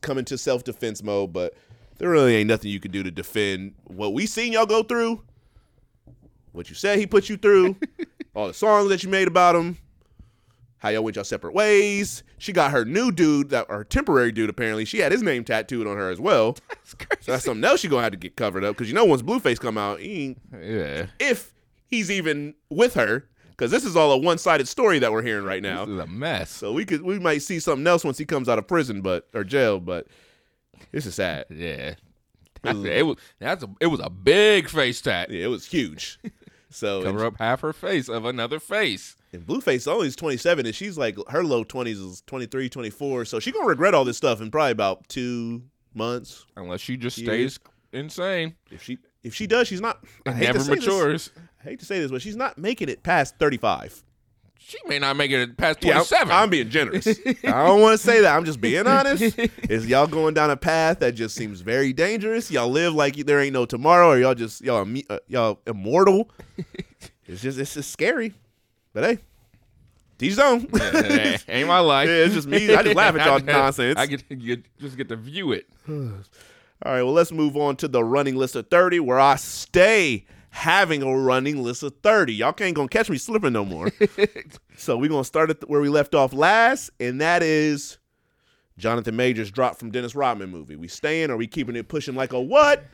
coming 0.00 0.24
to 0.26 0.38
self 0.38 0.64
defense 0.64 1.02
mode. 1.02 1.32
But 1.32 1.54
there 1.98 2.10
really 2.10 2.36
ain't 2.36 2.48
nothing 2.48 2.70
you 2.70 2.80
can 2.80 2.90
do 2.90 3.02
to 3.02 3.10
defend 3.10 3.74
what 3.84 4.12
we 4.14 4.26
seen 4.26 4.52
y'all 4.52 4.66
go 4.66 4.82
through. 4.82 5.22
What 6.52 6.68
you 6.68 6.74
said 6.74 6.98
he 6.98 7.06
put 7.06 7.28
you 7.28 7.36
through, 7.36 7.76
all 8.34 8.48
the 8.48 8.54
songs 8.54 8.88
that 8.88 9.02
you 9.04 9.08
made 9.08 9.28
about 9.28 9.54
him, 9.54 9.78
how 10.78 10.88
y'all 10.88 11.04
went 11.04 11.14
y'all 11.14 11.24
separate 11.24 11.54
ways. 11.54 12.24
She 12.38 12.52
got 12.52 12.72
her 12.72 12.84
new 12.84 13.12
dude, 13.12 13.50
that 13.50 13.66
or 13.68 13.84
temporary 13.84 14.32
dude 14.32 14.50
apparently. 14.50 14.84
She 14.84 14.98
had 14.98 15.12
his 15.12 15.22
name 15.22 15.44
tattooed 15.44 15.86
on 15.86 15.96
her 15.96 16.10
as 16.10 16.20
well. 16.20 16.56
That's 16.68 16.94
crazy. 16.94 17.20
So 17.20 17.32
that's 17.32 17.44
something 17.44 17.62
else 17.64 17.80
she 17.80 17.88
gonna 17.88 18.02
have 18.02 18.12
to 18.12 18.18
get 18.18 18.34
covered 18.36 18.64
up 18.64 18.74
because 18.74 18.88
you 18.88 18.94
know 18.94 19.04
once 19.04 19.22
Blueface 19.22 19.60
come 19.60 19.78
out, 19.78 20.00
he 20.00 20.36
Yeah. 20.52 21.06
if 21.20 21.52
he's 21.86 22.10
even 22.10 22.54
with 22.68 22.94
her, 22.94 23.28
because 23.60 23.70
this 23.70 23.84
is 23.84 23.94
all 23.94 24.10
a 24.12 24.16
one 24.16 24.38
sided 24.38 24.66
story 24.66 24.98
that 25.00 25.12
we're 25.12 25.20
hearing 25.20 25.44
right 25.44 25.62
now. 25.62 25.84
This 25.84 25.92
is 25.92 26.00
a 26.00 26.06
mess. 26.06 26.48
So 26.50 26.72
we 26.72 26.86
could 26.86 27.02
we 27.02 27.18
might 27.18 27.42
see 27.42 27.60
something 27.60 27.86
else 27.86 28.02
once 28.04 28.16
he 28.16 28.24
comes 28.24 28.48
out 28.48 28.58
of 28.58 28.66
prison, 28.66 29.02
but 29.02 29.28
or 29.34 29.44
jail. 29.44 29.78
But 29.78 30.06
this 30.92 31.04
is 31.04 31.14
sad. 31.16 31.44
Yeah. 31.50 31.94
it 32.64 33.04
was 33.06 33.16
that's 33.38 33.62
a 33.62 33.68
it 33.78 33.88
was 33.88 34.00
a 34.00 34.08
big 34.08 34.70
face 34.70 35.02
tat. 35.02 35.30
Yeah, 35.30 35.44
it 35.44 35.48
was 35.48 35.66
huge. 35.66 36.18
So 36.72 37.02
Cover 37.02 37.26
up 37.26 37.34
half 37.40 37.62
her 37.62 37.72
face 37.72 38.08
of 38.08 38.24
another 38.24 38.60
face. 38.60 39.16
And 39.32 39.44
Blueface 39.44 39.88
only 39.88 40.06
is 40.06 40.14
27, 40.14 40.66
and 40.66 40.72
she's 40.72 40.96
like, 40.96 41.16
her 41.28 41.42
low 41.42 41.64
20s 41.64 41.88
is 41.94 42.22
23, 42.28 42.68
24. 42.68 43.24
So 43.24 43.40
she 43.40 43.50
going 43.50 43.64
to 43.64 43.68
regret 43.68 43.92
all 43.92 44.04
this 44.04 44.16
stuff 44.16 44.40
in 44.40 44.52
probably 44.52 44.70
about 44.70 45.08
two 45.08 45.64
months. 45.94 46.46
Unless 46.56 46.80
she 46.80 46.96
just 46.96 47.18
Years. 47.18 47.54
stays 47.54 47.72
insane. 47.92 48.54
If 48.70 48.84
she 48.84 48.98
if 49.24 49.34
she 49.34 49.48
does, 49.48 49.66
she's 49.66 49.80
not. 49.80 50.04
I 50.24 50.30
And 50.30 50.38
hate 50.38 50.46
to 50.46 50.58
never 50.58 50.76
matures. 50.76 51.32
this. 51.34 51.44
I 51.60 51.64
hate 51.68 51.80
to 51.80 51.84
say 51.86 52.00
this, 52.00 52.10
but 52.10 52.22
she's 52.22 52.36
not 52.36 52.56
making 52.58 52.88
it 52.88 53.02
past 53.02 53.36
35. 53.38 54.02
She 54.62 54.78
may 54.86 54.98
not 54.98 55.16
make 55.16 55.30
it 55.30 55.56
past 55.56 55.82
Yeah, 55.82 55.96
I'm- 55.98 56.04
27. 56.04 56.32
I'm, 56.32 56.50
being 56.50 56.68
generous. 56.68 57.06
I 57.06 57.66
don't 57.66 57.80
want 57.80 57.98
to 57.98 58.06
say 58.06 58.20
that. 58.20 58.36
I'm 58.36 58.44
just 58.44 58.60
being 58.60 58.86
honest. 58.86 59.38
Is 59.68 59.86
y'all 59.86 60.06
going 60.06 60.34
down 60.34 60.50
a 60.50 60.56
path 60.56 61.00
that 61.00 61.12
just 61.12 61.34
seems 61.34 61.60
very 61.60 61.92
dangerous? 61.92 62.50
Y'all 62.50 62.68
live 62.68 62.94
like 62.94 63.16
there 63.16 63.40
ain't 63.40 63.52
no 63.54 63.64
tomorrow, 63.66 64.10
or 64.10 64.18
y'all 64.18 64.34
just 64.34 64.60
y'all 64.60 64.84
imme- 64.84 65.06
uh, 65.10 65.18
y'all 65.28 65.60
immortal? 65.66 66.30
It's 67.26 67.40
just 67.42 67.58
it's 67.58 67.74
just 67.74 67.90
scary. 67.90 68.34
But 68.92 69.04
hey, 69.04 69.18
teach 70.18 70.38
own. 70.38 70.68
Hey, 70.76 71.38
ain't 71.48 71.66
my 71.68 71.80
life. 71.80 72.08
Yeah, 72.08 72.24
it's 72.24 72.34
just 72.34 72.46
me. 72.48 72.74
I 72.74 72.82
just 72.82 72.94
laugh 72.96 73.14
at 73.16 73.26
y'all 73.26 73.40
nonsense. 73.44 73.98
I 73.98 74.06
get, 74.06 74.28
get 74.28 74.78
just 74.78 74.96
get 74.96 75.08
to 75.08 75.16
view 75.16 75.52
it. 75.52 75.66
All 75.88 76.92
right, 76.92 77.02
well, 77.02 77.12
let's 77.12 77.32
move 77.32 77.56
on 77.56 77.76
to 77.76 77.88
the 77.88 78.02
running 78.04 78.36
list 78.36 78.56
of 78.56 78.68
30, 78.68 79.00
where 79.00 79.20
I 79.20 79.36
stay 79.36 80.24
having 80.50 81.02
a 81.02 81.16
running 81.16 81.62
list 81.62 81.82
of 81.82 81.94
30. 82.02 82.34
Y'all 82.34 82.52
can't 82.52 82.74
gonna 82.74 82.88
catch 82.88 83.08
me 83.08 83.16
slipping 83.18 83.52
no 83.52 83.64
more. 83.64 83.90
so 84.76 84.96
we're 84.96 85.08
gonna 85.08 85.24
start 85.24 85.50
at 85.50 85.68
where 85.68 85.80
we 85.80 85.88
left 85.88 86.14
off 86.14 86.32
last, 86.32 86.90
and 87.00 87.20
that 87.20 87.42
is 87.42 87.98
Jonathan 88.78 89.16
Majors 89.16 89.50
dropped 89.50 89.78
from 89.78 89.90
Dennis 89.90 90.14
Rodman 90.14 90.50
movie. 90.50 90.76
We 90.76 90.88
staying 90.88 91.30
or 91.30 91.36
we 91.36 91.46
keeping 91.46 91.76
it 91.76 91.88
pushing 91.88 92.14
like 92.14 92.32
a 92.32 92.40
what? 92.40 92.84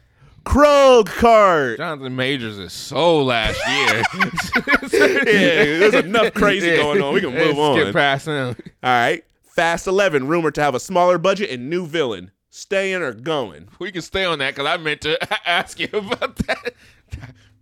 Krog 0.44 1.06
card. 1.06 1.78
Jonathan 1.78 2.14
Majors 2.14 2.58
is 2.58 2.72
so 2.72 3.22
last 3.24 3.58
year. 3.68 4.02
yeah, 4.92 5.78
there's 5.78 5.94
enough 5.94 6.34
crazy 6.34 6.76
going 6.76 7.02
on. 7.02 7.14
We 7.14 7.20
can 7.20 7.34
move 7.34 7.58
on. 7.58 7.80
Skip 7.80 7.92
past 7.92 8.26
him. 8.26 8.56
All 8.82 8.90
right. 8.90 9.24
Fast 9.42 9.86
11, 9.86 10.28
rumored 10.28 10.54
to 10.56 10.62
have 10.62 10.74
a 10.74 10.80
smaller 10.80 11.18
budget 11.18 11.50
and 11.50 11.68
new 11.68 11.86
villain. 11.86 12.30
Staying 12.50 13.02
or 13.02 13.12
going? 13.12 13.68
We 13.80 13.90
can 13.90 14.02
stay 14.02 14.24
on 14.24 14.38
that 14.38 14.54
because 14.54 14.66
I 14.66 14.76
meant 14.76 15.00
to 15.02 15.18
ask 15.48 15.80
you 15.80 15.88
about 15.92 16.36
that. 16.36 16.74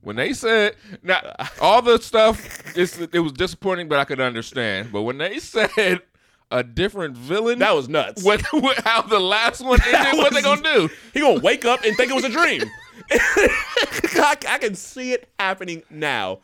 When 0.05 0.16
they 0.16 0.35
said 0.35 0.76
now 1.02 1.20
all 1.60 1.81
the 1.82 1.98
stuff, 1.98 2.76
it's, 2.76 2.98
it 2.98 3.18
was 3.20 3.32
disappointing, 3.32 3.89
but 3.89 3.98
I 3.98 4.05
could 4.05 4.20
understand. 4.20 4.93
But 4.93 5.02
when 5.02 5.16
they 5.18 5.39
said 5.39 6.02
a 6.51 6.62
different 6.62 7.16
villain, 7.16 7.59
That 7.59 7.74
was 7.74 7.89
nuts. 7.89 8.22
what, 8.22 8.43
what, 8.52 8.78
how 8.85 9.02
the 9.02 9.18
last 9.18 9.64
one 9.64 9.81
ended, 9.82 10.18
what 10.18 10.32
they 10.35 10.43
gonna 10.43 10.62
do? 10.62 10.90
He 11.14 11.20
gonna 11.20 11.40
wake 11.40 11.64
up 11.64 11.85
and 11.85 11.97
think 11.97 12.10
it 12.10 12.14
was 12.14 12.24
a 12.24 12.28
dream. 12.28 12.62
I, 13.10 14.36
I 14.48 14.59
can 14.59 14.74
see 14.74 15.12
it 15.12 15.28
happening 15.39 15.82
now. 15.90 16.40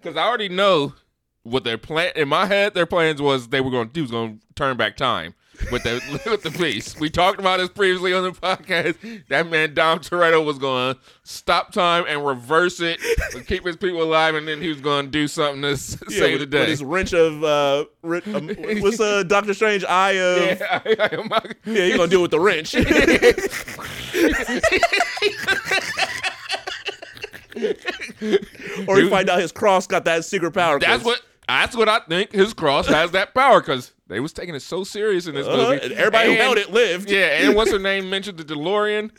Because 0.00 0.16
I 0.16 0.22
already 0.22 0.48
know 0.48 0.94
what 1.42 1.64
their 1.64 1.78
plan 1.78 2.12
in 2.14 2.28
my 2.28 2.46
head. 2.46 2.74
Their 2.74 2.86
plans 2.86 3.20
was 3.22 3.48
they 3.48 3.60
were 3.60 3.70
going 3.70 3.88
to 3.88 3.92
do 3.92 4.02
was 4.02 4.10
to 4.10 4.38
turn 4.54 4.76
back 4.76 4.96
time 4.96 5.34
with 5.70 5.82
the 5.82 6.20
with 6.26 6.42
the 6.42 6.50
piece. 6.50 6.98
We 6.98 7.10
talked 7.10 7.40
about 7.40 7.58
this 7.58 7.68
previously 7.68 8.14
on 8.14 8.24
the 8.24 8.30
podcast. 8.32 8.96
That 9.28 9.48
man 9.48 9.74
Dom 9.74 10.00
Toretto 10.00 10.44
was 10.44 10.58
going 10.58 10.94
to 10.94 11.00
stop 11.24 11.72
time 11.72 12.04
and 12.08 12.24
reverse 12.24 12.80
it, 12.80 12.98
keep 13.46 13.66
his 13.66 13.76
people 13.76 14.02
alive, 14.02 14.34
and 14.34 14.46
then 14.48 14.60
he 14.60 14.68
was 14.68 14.80
going 14.80 15.06
to 15.06 15.10
do 15.10 15.28
something 15.28 15.62
to 15.62 15.70
Yeah, 15.70 15.76
save 15.76 16.40
with, 16.40 16.50
the 16.50 16.58
with 16.58 16.60
day. 16.66 16.66
his 16.66 16.82
wrench 16.84 17.12
of 17.12 17.44
uh, 17.44 17.84
um, 18.04 18.48
what's 18.80 19.00
uh, 19.00 19.22
Doctor 19.24 19.54
Strange 19.54 19.84
eye 19.84 20.12
of? 20.12 20.60
Yeah, 20.60 20.80
I, 20.84 20.96
I, 20.98 21.14
am 21.14 21.30
Yeah, 21.64 21.84
you 21.84 21.96
gonna 21.96 22.08
do 22.08 22.20
it 22.20 22.22
with 22.22 22.30
the 22.30 22.40
wrench. 22.40 22.74
or 28.88 29.00
you 29.00 29.10
find 29.10 29.28
out 29.28 29.40
his 29.40 29.52
cross 29.52 29.86
got 29.86 30.04
that 30.04 30.24
secret 30.24 30.52
power. 30.52 30.78
That's 30.78 31.04
what. 31.04 31.20
That's 31.46 31.74
what 31.74 31.88
I 31.88 32.00
think. 32.00 32.32
His 32.32 32.52
cross 32.52 32.86
has 32.88 33.12
that 33.12 33.32
power 33.32 33.60
because 33.60 33.92
they 34.08 34.20
was 34.20 34.32
taking 34.32 34.54
it 34.54 34.60
so 34.60 34.84
serious 34.84 35.26
in 35.26 35.34
this 35.34 35.46
Uh-huh, 35.46 35.70
movie. 35.72 35.84
and 35.84 35.92
everybody 35.92 36.30
who 36.30 36.36
held 36.36 36.58
it 36.58 36.70
lived. 36.72 37.10
Yeah, 37.10 37.26
and 37.46 37.54
what's 37.56 37.70
her 37.70 37.78
name 37.78 38.08
mentioned 38.10 38.38
the 38.38 38.44
DeLorean. 38.44 39.10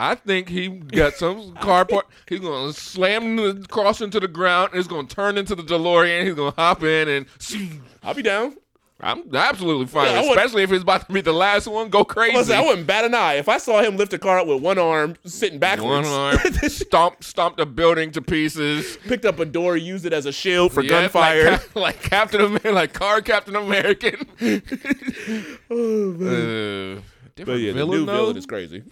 I 0.00 0.14
think 0.14 0.48
he 0.48 0.68
got 0.68 1.14
some 1.14 1.54
car 1.56 1.84
part. 1.84 2.06
He's 2.28 2.38
gonna 2.38 2.72
slam 2.72 3.34
the 3.36 3.66
cross 3.68 4.00
into 4.00 4.20
the 4.20 4.28
ground. 4.28 4.70
And 4.72 4.78
it's 4.78 4.86
gonna 4.88 5.08
turn 5.08 5.36
into 5.36 5.56
the 5.56 5.62
DeLorean. 5.64 6.24
He's 6.24 6.34
gonna 6.34 6.54
hop 6.56 6.84
in 6.84 7.08
and. 7.08 7.26
I'll 8.04 8.14
be 8.14 8.22
down. 8.22 8.56
I'm 9.00 9.32
absolutely 9.32 9.86
fine, 9.86 10.06
Yeah, 10.06 10.10
I 10.10 10.14
with 10.16 10.24
it, 10.24 10.28
would- 10.30 10.38
especially 10.38 10.62
if 10.64 10.72
it's 10.72 10.82
about 10.82 11.06
to 11.06 11.12
be 11.12 11.20
the 11.20 11.32
last 11.32 11.68
one. 11.68 11.88
Go 11.88 12.04
crazy. 12.04 12.36
Listen, 12.36 12.56
I 12.56 12.62
wouldn't 12.62 12.86
bat 12.86 13.04
an 13.04 13.14
eye 13.14 13.34
if 13.34 13.48
I 13.48 13.58
saw 13.58 13.80
him 13.80 13.96
lift 13.96 14.12
a 14.12 14.18
car 14.18 14.40
up 14.40 14.48
with 14.48 14.60
one 14.60 14.76
arm, 14.76 15.14
sitting 15.24 15.60
backwards. 15.60 16.08
One 16.08 16.34
arm, 16.34 16.38
stomp, 16.68 17.22
stomped 17.22 17.60
a 17.60 17.66
building 17.66 18.10
to 18.12 18.20
pieces. 18.22 18.96
picked 19.06 19.24
up 19.24 19.38
a 19.38 19.44
door, 19.44 19.76
used 19.76 20.04
it 20.04 20.12
as 20.12 20.26
a 20.26 20.32
shield 20.32 20.72
for 20.72 20.82
gunfire. 20.82 21.52
like, 21.52 21.60
like 21.76 22.02
Captain 22.02 22.40
America, 22.40 22.72
like 22.72 22.92
car 22.92 23.20
Captain 23.20 23.54
American. 23.54 24.16
oh, 25.70 26.12
man. 26.12 26.96
Uh, 26.98 27.00
But 27.24 27.34
different 27.36 27.60
yeah, 27.60 27.72
villain 27.72 27.90
the 27.90 27.96
new 27.98 28.06
though? 28.06 28.16
villain 28.16 28.36
is 28.36 28.46
crazy. 28.46 28.82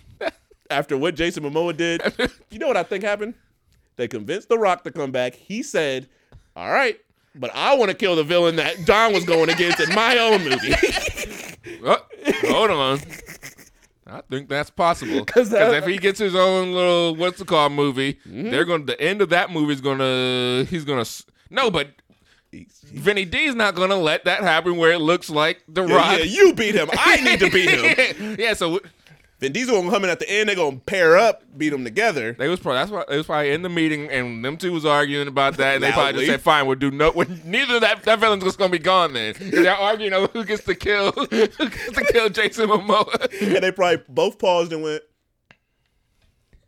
After 0.70 0.97
what 0.97 1.15
Jason 1.16 1.43
Momoa 1.45 1.77
did, 1.77 2.01
you 2.51 2.59
know 2.59 2.69
what 2.69 2.77
I 2.77 2.83
think 2.85 3.03
happened? 3.05 3.35
They 3.97 4.07
convinced 4.09 4.49
The 4.49 4.59
Rock 4.59 4.85
to 4.85 4.91
come 4.91 5.11
back. 5.11 5.35
He 5.35 5.62
said, 5.62 6.09
"All 6.55 6.70
right, 6.70 6.99
but 7.39 7.51
I 7.55 7.75
want 7.77 7.91
to 7.91 7.97
kill 7.97 8.17
the 8.17 8.25
villain 8.25 8.57
that 8.57 8.85
Dom 8.87 9.13
was 9.13 9.25
going 9.25 9.51
against 9.51 9.81
in 9.81 9.95
my 9.95 10.19
own 10.19 10.43
movie." 10.45 10.75
Oh, 11.85 11.99
hold 12.49 12.71
on. 12.71 13.01
I 14.07 14.21
think 14.31 14.49
that's 14.49 14.71
possible 14.71 15.25
because 15.25 15.53
if 15.53 15.85
he 15.85 15.99
gets 15.99 16.19
his 16.19 16.35
own 16.37 16.73
little 16.73 17.17
what's 17.17 17.41
it 17.41 17.47
called 17.49 17.73
movie, 17.73 18.15
Mm-hmm. 18.27 18.51
they're 18.51 18.65
going. 18.65 18.87
to 18.87 18.93
The 18.93 19.01
end 19.01 19.21
of 19.21 19.31
that 19.31 19.51
movie 19.51 19.73
is 19.75 19.81
gonna. 19.81 20.65
He's 20.71 20.85
gonna. 20.85 21.05
No, 21.51 21.71
but 21.71 21.91
Vinny 22.85 23.25
D 23.25 23.45
is 23.45 23.55
not 23.57 23.75
gonna 23.75 23.97
let 23.97 24.25
that 24.25 24.43
happen 24.43 24.77
where 24.77 24.93
it 24.93 25.01
looks 25.01 25.29
like 25.29 25.63
the 25.69 25.85
Yeah, 25.85 25.97
Rock. 25.97 26.19
yeah, 26.19 26.25
you 26.25 26.55
beat 26.55 26.75
him. 26.77 26.89
I 26.93 27.17
need 27.21 27.41
to 27.41 27.51
beat 27.51 27.69
him. 27.71 28.37
yeah, 28.39 28.55
so 28.55 28.81
Vin 29.39 29.53
Diesel 29.53 29.77
gonna 29.77 29.91
come 29.91 30.05
in 30.05 30.11
at 30.11 30.19
the 30.19 30.31
end. 30.31 30.49
They're 30.49 30.57
gonna 30.57 30.79
pair 30.79 31.19
up, 31.19 31.43
beat 31.59 31.69
them 31.69 31.85
together. 31.85 32.33
they 32.33 32.49
was 32.49 32.59
probably 32.61 32.79
that's 32.79 32.91
why 32.91 33.05
it 33.15 33.17
was 33.17 33.27
probably 33.27 33.53
in 33.53 33.63
the 33.63 33.69
meeting 33.69 34.09
and 34.11 34.43
them 34.45 34.57
two 34.57 34.73
was 34.73 34.87
arguing 34.87 35.29
about 35.29 35.59
that 35.59 35.75
and 35.75 35.85
they 35.85 35.93
probably 35.93 36.15
just 36.15 36.27
said 36.27 36.41
fine 36.41 36.67
we'll 36.67 36.77
do 36.77 36.91
no 36.91 37.11
when 37.11 37.43
neither 37.45 37.75
of 37.77 37.81
that 37.83 38.03
that 38.05 38.19
villain's 38.19 38.45
just 38.45 38.59
gonna 38.59 38.71
be 38.71 38.79
gone 38.79 39.13
then. 39.13 39.35
they're 39.39 39.75
arguing 39.75 40.15
over 40.15 40.27
who 40.29 40.45
gets 40.45 40.65
to 40.65 40.75
kill 40.75 41.13
who 41.13 41.27
gets 41.27 41.57
to 41.57 42.05
kill 42.13 42.31
Jason 42.31 42.69
Momoa. 42.69 43.31
And 43.43 43.63
they 43.63 43.73
probably 43.73 44.03
both 44.09 44.39
paused 44.39 44.73
and 44.73 44.83
went, 44.83 45.03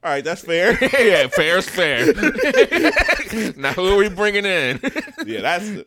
"All 0.05 0.11
right, 0.11 0.23
that's 0.25 0.43
fair." 0.43 0.73
yeah, 1.01 1.27
fair's 1.29 1.69
fair. 1.69 2.13
now 3.57 3.73
who 3.73 3.95
are 3.95 3.97
we 3.97 4.09
bringing 4.11 4.45
in? 4.45 4.81
yeah, 5.27 5.41
that's 5.41 5.69
the, 5.71 5.87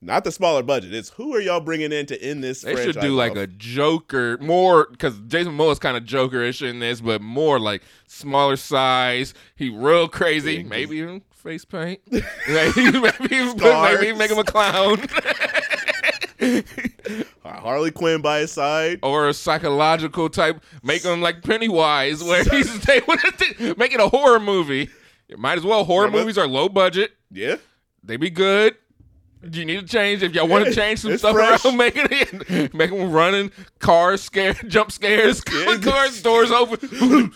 not 0.00 0.24
the 0.24 0.30
smaller 0.32 0.62
budget. 0.62 0.94
It's 0.94 1.10
who 1.10 1.34
are 1.34 1.40
y'all 1.40 1.60
bringing 1.60 1.92
in 1.92 2.06
to 2.06 2.22
end 2.22 2.42
this? 2.44 2.62
They 2.62 2.76
should 2.76 3.00
do 3.00 3.14
like 3.14 3.32
off? 3.32 3.38
a 3.38 3.46
Joker 3.48 4.38
more 4.38 4.86
because 4.90 5.18
Jason 5.26 5.52
Momoa 5.56 5.72
is 5.72 5.78
kind 5.78 5.96
of 5.96 6.04
Jokerish 6.04 6.66
in 6.66 6.78
this, 6.78 7.00
but 7.00 7.20
more 7.20 7.58
like 7.58 7.82
smaller 8.06 8.56
size. 8.56 9.34
He 9.56 9.70
real 9.70 10.08
crazy. 10.08 10.62
Maybe 10.62 10.98
even 10.98 11.22
face 11.32 11.64
paint. 11.64 12.00
maybe 12.10 12.22
maybe, 12.48 13.54
maybe 13.54 14.12
make 14.12 14.30
him 14.30 14.38
a 14.38 14.44
clown. 14.44 15.04
Harley 17.44 17.90
Quinn 17.90 18.22
by 18.22 18.40
his 18.40 18.52
side. 18.52 19.00
or 19.02 19.28
a 19.28 19.34
psychological 19.34 20.28
type. 20.30 20.62
Make 20.82 21.02
him 21.02 21.20
like 21.20 21.42
Pennywise, 21.42 22.22
where 22.22 22.44
he's 22.44 22.80
they 22.82 23.00
make 23.76 23.92
it 23.92 24.00
a 24.00 24.08
horror 24.08 24.38
movie. 24.40 24.88
Might 25.36 25.58
as 25.58 25.64
well. 25.64 25.84
Horror 25.84 26.06
Yeah, 26.06 26.12
but- 26.12 26.18
movies 26.20 26.38
are 26.38 26.46
low 26.46 26.68
budget. 26.68 27.12
Yeah. 27.30 27.56
They 28.02 28.16
be 28.16 28.30
good. 28.30 28.76
Do 29.48 29.60
you 29.60 29.64
need 29.64 29.80
to 29.80 29.86
change 29.86 30.22
if 30.22 30.34
y'all 30.34 30.48
want 30.48 30.64
to 30.66 30.72
change 30.74 30.98
some 31.00 31.12
it's 31.12 31.22
stuff 31.22 31.34
fresh. 31.34 31.64
around. 31.64 31.76
Make 31.78 31.94
it 31.96 32.32
in. 32.52 32.70
Make 32.76 32.90
them 32.90 33.10
running, 33.12 33.50
cars 33.78 34.22
scared, 34.22 34.58
jump 34.68 34.90
scares, 34.90 35.40
cars 35.80 36.22
doors 36.22 36.50
open, 36.50 37.32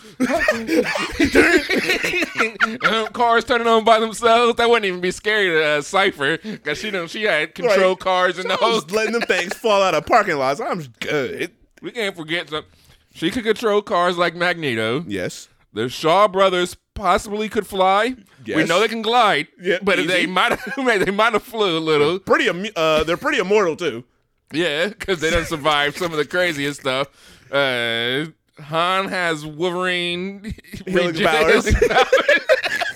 Um, 2.85 3.07
cars 3.13 3.45
turning 3.45 3.67
on 3.67 3.83
by 3.83 3.99
themselves. 3.99 4.55
That 4.57 4.69
wouldn't 4.69 4.85
even 4.85 5.01
be 5.01 5.11
scary 5.11 5.49
to 5.49 5.63
uh, 5.63 5.81
Cipher 5.81 6.37
because 6.37 6.77
she 6.77 6.91
know 6.91 7.07
she 7.07 7.23
had 7.23 7.55
control 7.55 7.91
Right. 7.91 7.99
cars 7.99 8.37
and 8.37 8.49
the 8.49 8.57
whole. 8.57 8.81
letting 8.91 9.13
them 9.13 9.21
things 9.23 9.53
fall 9.53 9.81
out 9.81 9.95
of 9.95 10.05
parking 10.05 10.37
lots. 10.37 10.59
I'm 10.59 10.83
good. 10.99 11.51
We 11.81 11.91
can't 11.91 12.15
forget 12.15 12.49
some. 12.49 12.65
She 13.13 13.29
could 13.31 13.43
control 13.43 13.81
cars 13.81 14.17
like 14.17 14.35
Magneto. 14.35 15.03
Yes. 15.07 15.47
The 15.73 15.89
Shaw 15.89 16.27
brothers 16.27 16.75
possibly 16.93 17.49
could 17.49 17.67
fly. 17.67 18.15
We 18.45 18.63
know 18.65 18.79
they 18.79 18.87
can 18.87 19.01
glide. 19.01 19.47
Yeah, 19.59 19.79
but 19.81 19.99
easy. 19.99 20.07
they 20.07 20.25
might 20.25 20.51
have 20.51 20.75
they 21.05 21.11
might 21.11 21.33
have 21.33 21.43
flew 21.43 21.77
a 21.77 21.79
little. 21.79 22.19
Pretty, 22.19 22.71
uh, 22.75 23.03
they're 23.03 23.17
pretty 23.17 23.39
immortal 23.39 23.75
too. 23.75 24.03
Yeah, 24.51 24.87
because 24.87 25.19
they 25.19 25.31
don't 25.31 25.47
survive 25.47 25.97
some 25.97 26.11
of 26.11 26.17
the 26.17 26.25
craziest 26.25 26.81
stuff. 26.81 27.07
Uh, 27.51 28.25
Han 28.59 29.07
has 29.07 29.45
Wolverine 29.45 30.53
healing 30.85 31.15
powers. 31.15 31.65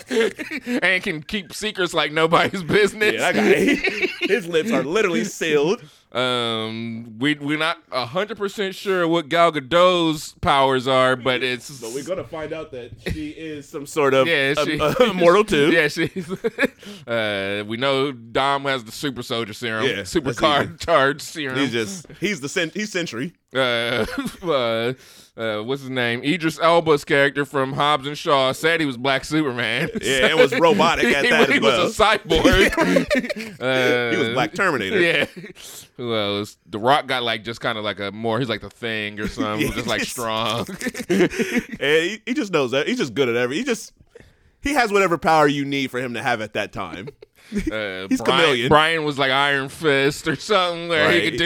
and 0.10 1.04
can 1.04 1.24
keep 1.24 1.54
secrets 1.54 1.94
like 1.94 2.12
nobody's 2.12 2.64
business. 2.64 3.14
Yeah, 3.14 3.32
that 3.32 3.36
guy. 3.36 4.08
His 4.28 4.48
lips 4.48 4.72
are 4.72 4.84
literally 4.84 5.24
sealed. 5.24 5.82
Um, 6.12 7.18
we 7.20 7.34
we're 7.36 7.58
not 7.58 7.78
hundred 7.92 8.38
percent 8.38 8.74
sure 8.76 9.06
what 9.08 9.28
Gal 9.28 9.52
Gadot's 9.52 10.34
powers 10.40 10.88
are, 10.88 11.18
but 11.18 11.44
it's 11.44 11.82
But 11.82 11.92
we're 11.94 12.06
gonna 12.06 12.24
find 12.24 12.54
out 12.54 12.72
that 12.72 12.92
she 13.12 13.30
is 13.32 13.68
some 13.68 13.86
sort 13.86 14.14
of 14.14 14.26
yeah, 14.26 14.54
she, 14.54 14.80
uh, 14.80 14.94
immortal 15.10 15.44
too. 15.54 15.70
Yeah, 15.72 15.90
she's. 15.90 16.32
uh, 17.08 17.64
we 17.68 17.76
know 17.78 18.14
Dom 18.14 18.64
has 18.64 18.86
the 18.86 18.92
super 18.92 19.22
soldier 19.22 19.54
serum, 19.54 19.86
Yeah, 19.86 20.04
super 20.04 20.34
car 20.34 20.64
easy. 20.64 20.74
charged 20.80 21.22
serum. 21.22 21.58
He's 21.58 21.72
just 21.74 22.06
he's 22.22 22.40
the 22.40 22.50
cent- 22.50 22.74
he's 22.74 22.92
Sentry. 22.92 23.34
uh, 23.54 24.06
uh, 24.44 24.94
uh, 25.38 25.62
what's 25.62 25.82
his 25.82 25.90
name? 25.92 26.24
Idris 26.24 26.58
Elba's 26.60 27.06
character 27.06 27.46
from 27.46 27.74
Hobbs 27.74 28.08
and 28.08 28.18
Shaw 28.18 28.52
said 28.54 28.80
he 28.80 28.86
was 28.88 28.98
Black 28.98 29.24
Superman. 29.24 29.90
Yeah, 30.02 30.28
it 30.30 30.36
was 30.38 30.52
robotic 30.58 31.06
at 31.06 31.26
he, 31.26 31.30
that 31.32 31.50
he 31.50 31.56
as 31.58 31.62
was 31.62 32.00
well. 32.00 32.12
a 32.14 32.18
cyborg. 32.18 33.62
uh, 33.62 34.17
He 34.18 34.24
was 34.26 34.34
Black 34.34 34.54
Terminator. 34.54 35.00
Yeah. 35.08 35.26
Who 35.98 36.16
else? 36.16 36.58
The 36.66 36.80
Rock 36.80 37.08
got 37.08 37.24
like 37.24 37.44
just 37.44 37.62
kind 37.62 37.78
of 37.78 37.84
like 37.84 38.00
a 38.00 38.12
more. 38.12 38.40
He's 38.40 38.50
like 38.50 38.62
the 38.62 38.70
Thing 38.70 39.20
or 39.20 39.28
something. 39.28 39.68
Yeah, 39.68 39.74
just 39.76 39.88
like 39.88 40.02
strong. 40.02 40.68
and 41.10 41.32
he, 41.80 42.22
he 42.26 42.34
just 42.34 42.52
knows 42.52 42.72
that 42.72 42.88
he's 42.88 42.98
just 42.98 43.14
good 43.14 43.30
at 43.30 43.36
every. 43.36 43.58
He 43.58 43.64
just 43.64 43.94
he 44.62 44.74
has 44.74 44.92
whatever 44.92 45.18
power 45.18 45.48
you 45.48 45.66
need 45.66 45.92
for 45.92 46.00
him 46.00 46.14
to 46.16 46.22
have 46.22 46.42
at 46.42 46.54
that 46.54 46.74
time. 46.74 47.10
Uh, 47.50 48.08
He's 48.10 48.22
Brian, 48.22 48.42
chameleon. 48.42 48.70
Brian 48.70 49.04
was 49.06 49.18
like 49.18 49.32
Iron 49.32 49.70
Fist 49.70 50.28
or 50.28 50.36
something 50.36 50.90
where 50.90 51.10
he 51.12 51.32
could 51.32 51.38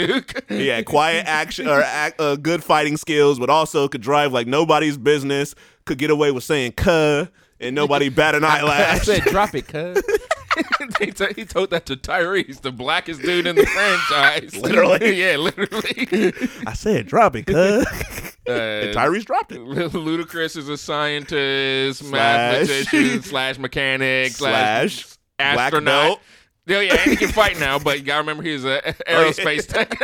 do. 0.48 0.66
had 0.66 0.86
quiet 0.86 1.28
action 1.28 1.68
or 1.68 1.84
uh, 1.84 2.36
good 2.38 2.64
fighting 2.64 2.98
skills, 2.98 3.38
but 3.38 3.50
also 3.52 3.88
could 3.88 4.02
drive 4.02 4.34
like 4.34 4.48
nobody's 4.48 4.98
business. 4.98 5.54
Could 5.86 6.00
get 6.00 6.10
away 6.10 6.32
with 6.32 6.44
saying 6.44 6.74
"cuh" 6.74 7.28
and 7.62 7.76
nobody 7.76 8.10
bat 8.10 8.36
an 8.36 8.44
eyelash. 8.44 8.80
I 8.80 8.84
eyelash. 8.92 9.06
said, 9.06 9.24
drop 9.24 9.56
it, 9.56 9.68
cuz. 9.68 10.02
he, 11.00 11.12
t- 11.12 11.34
he 11.36 11.46
told 11.46 11.70
that 11.70 11.86
to 11.86 11.96
Tyrese, 11.96 12.62
the 12.62 12.72
blackest 12.72 13.22
dude 13.22 13.48
in 13.48 13.56
the 13.56 13.66
franchise. 13.66 14.56
Literally? 14.58 15.16
yeah, 15.20 15.38
literally. 15.38 16.34
I 16.68 16.74
said, 16.74 17.08
"Drop 17.08 17.36
it, 17.36 17.46
cuz. 17.46 17.56
Uh, 17.56 18.52
and 18.52 18.96
Tyrese 18.96 19.26
dropped 19.26 19.52
it. 19.52 19.60
Ludacris 19.60 20.58
is 20.58 20.68
a 20.68 20.78
scientist, 20.78 22.00
Slash. 22.00 22.12
mathematician, 22.12 23.24
slash 23.24 23.58
mechanic, 23.60 24.32
slash, 24.32 25.06
Slash 25.06 25.18
black 25.38 25.58
astronaut. 25.68 26.20
Belt. 26.66 26.84
Yeah, 26.84 26.94
yeah, 26.94 27.02
and 27.02 27.12
he 27.12 27.18
can 27.18 27.30
fight 27.30 27.60
now, 27.60 27.80
but 27.80 28.00
you 28.00 28.06
gotta 28.06 28.22
remember 28.22 28.44
he's 28.44 28.64
a 28.66 28.82
aerospace 29.08 29.68
tech. 29.68 29.98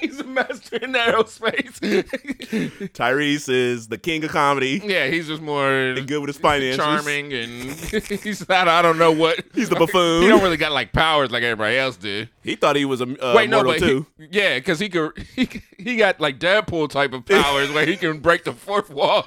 he's 0.00 0.18
a 0.20 0.24
master 0.24 0.76
in 0.76 0.92
aerospace. 0.92 1.78
Tyrese 2.92 3.48
is 3.48 3.88
the 3.88 3.98
king 3.98 4.24
of 4.24 4.30
comedy. 4.30 4.80
yeah, 4.84 5.06
he's 5.06 5.28
just 5.28 5.40
more 5.42 5.70
And 5.70 6.06
good 6.08 6.20
with 6.20 6.28
his 6.28 6.38
finances. 6.38 6.76
charming, 6.76 7.32
and 7.32 7.50
he's 8.22 8.48
not. 8.48 8.68
I 8.68 8.82
don't 8.82 8.98
know 8.98 9.12
what. 9.12 9.44
He's 9.54 9.68
the 9.68 9.76
buffoon. 9.76 10.22
He 10.22 10.28
don't 10.28 10.42
really 10.42 10.56
got 10.56 10.72
like 10.72 10.92
powers 10.92 11.30
like 11.30 11.42
everybody 11.42 11.76
else 11.76 11.96
did. 11.96 12.28
He 12.42 12.56
thought 12.56 12.74
he 12.76 12.84
was 12.84 13.00
a 13.00 13.04
uh, 13.04 13.34
Wait, 13.36 13.48
no, 13.48 13.60
immortal 13.60 13.72
but 13.72 13.78
too. 13.78 14.06
he, 14.18 14.28
yeah, 14.38 14.56
because 14.58 14.80
he 14.80 14.88
could. 14.88 15.16
He, 15.36 15.48
he 15.78 15.96
got 15.96 16.20
like 16.20 16.38
Deadpool 16.38 16.90
type 16.90 17.12
of 17.12 17.24
powers 17.24 17.70
where 17.72 17.86
he 17.86 17.96
can 17.96 18.18
break 18.18 18.44
the 18.44 18.52
fourth 18.52 18.90
wall. 18.90 19.24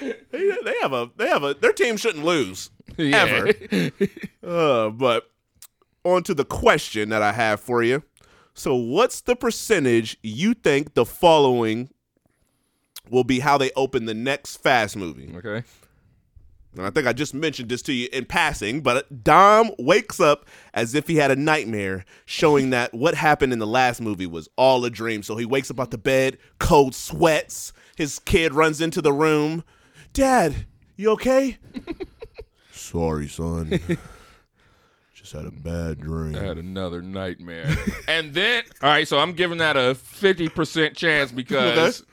They, 0.00 0.50
they 0.64 0.74
have 0.80 0.92
a 0.94 1.10
they 1.16 1.28
have 1.28 1.42
a 1.42 1.52
their 1.54 1.72
team 1.72 1.96
shouldn't 1.98 2.24
lose 2.24 2.70
Yeah. 2.96 3.16
ever. 3.22 3.90
Uh, 4.42 4.88
but 4.90 5.30
on 6.04 6.22
to 6.24 6.34
the 6.34 6.44
question 6.44 7.10
that 7.10 7.22
I 7.22 7.32
have 7.32 7.60
for 7.60 7.82
you. 7.82 8.02
So, 8.54 8.74
what's 8.74 9.20
the 9.20 9.36
percentage 9.36 10.16
you 10.22 10.54
think 10.54 10.94
the 10.94 11.04
following 11.04 11.90
will 13.10 13.24
be 13.24 13.40
how 13.40 13.58
they 13.58 13.70
open 13.76 14.06
the 14.06 14.14
next 14.14 14.56
Fast 14.56 14.96
movie? 14.96 15.32
Okay. 15.36 15.62
And 16.76 16.86
I 16.86 16.90
think 16.90 17.06
I 17.06 17.12
just 17.12 17.34
mentioned 17.34 17.68
this 17.68 17.82
to 17.82 17.92
you 17.92 18.08
in 18.12 18.26
passing, 18.26 18.80
but 18.80 19.24
Dom 19.24 19.72
wakes 19.78 20.20
up 20.20 20.46
as 20.72 20.94
if 20.94 21.08
he 21.08 21.16
had 21.16 21.32
a 21.32 21.36
nightmare, 21.36 22.04
showing 22.26 22.70
that 22.70 22.94
what 22.94 23.14
happened 23.14 23.52
in 23.52 23.58
the 23.58 23.66
last 23.66 24.00
movie 24.00 24.26
was 24.26 24.48
all 24.56 24.84
a 24.84 24.90
dream. 24.90 25.22
So 25.24 25.36
he 25.36 25.44
wakes 25.44 25.70
up 25.70 25.80
out 25.80 25.90
the 25.90 25.98
bed, 25.98 26.38
cold 26.58 26.94
sweats. 26.94 27.72
His 27.96 28.20
kid 28.20 28.54
runs 28.54 28.80
into 28.80 29.02
the 29.02 29.12
room. 29.12 29.64
Dad, 30.12 30.66
you 30.96 31.10
okay? 31.10 31.58
Sorry, 32.90 33.28
son. 33.28 33.78
Just 35.14 35.32
had 35.32 35.44
a 35.44 35.50
bad 35.52 36.00
dream. 36.00 36.34
I 36.34 36.40
had 36.40 36.58
another 36.58 37.02
nightmare. 37.02 37.72
and 38.08 38.34
then, 38.34 38.64
all 38.82 38.88
right, 38.88 39.06
so 39.06 39.18
I'm 39.18 39.32
giving 39.32 39.58
that 39.58 39.76
a 39.76 39.94
50% 39.94 40.96
chance 40.96 41.30
because 41.32 42.04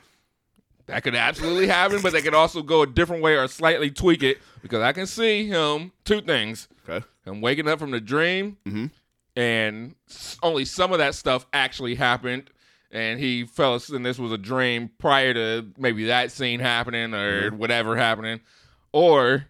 that 0.86 1.02
could 1.02 1.16
absolutely 1.16 1.66
happen, 1.66 2.00
but 2.00 2.12
they 2.12 2.22
could 2.22 2.34
also 2.34 2.62
go 2.62 2.82
a 2.82 2.86
different 2.86 3.22
way 3.22 3.36
or 3.36 3.48
slightly 3.48 3.90
tweak 3.90 4.22
it 4.22 4.38
because 4.62 4.80
I 4.80 4.92
can 4.92 5.06
see 5.06 5.48
him, 5.48 5.90
two 6.04 6.20
things. 6.20 6.68
Okay. 6.88 7.04
Him 7.24 7.40
waking 7.40 7.66
up 7.66 7.80
from 7.80 7.90
the 7.90 8.00
dream, 8.00 8.56
mm-hmm. 8.64 8.86
and 9.34 9.96
only 10.42 10.64
some 10.64 10.92
of 10.92 10.98
that 10.98 11.14
stuff 11.14 11.44
actually 11.52 11.96
happened. 11.96 12.50
And 12.90 13.18
he 13.18 13.44
fell 13.44 13.74
asleep, 13.74 13.96
and 13.96 14.06
this 14.06 14.18
was 14.18 14.32
a 14.32 14.38
dream 14.38 14.90
prior 14.98 15.34
to 15.34 15.66
maybe 15.76 16.06
that 16.06 16.30
scene 16.30 16.60
happening 16.60 17.14
or 17.14 17.50
mm-hmm. 17.50 17.58
whatever 17.58 17.96
happening. 17.96 18.40
Or 18.92 19.46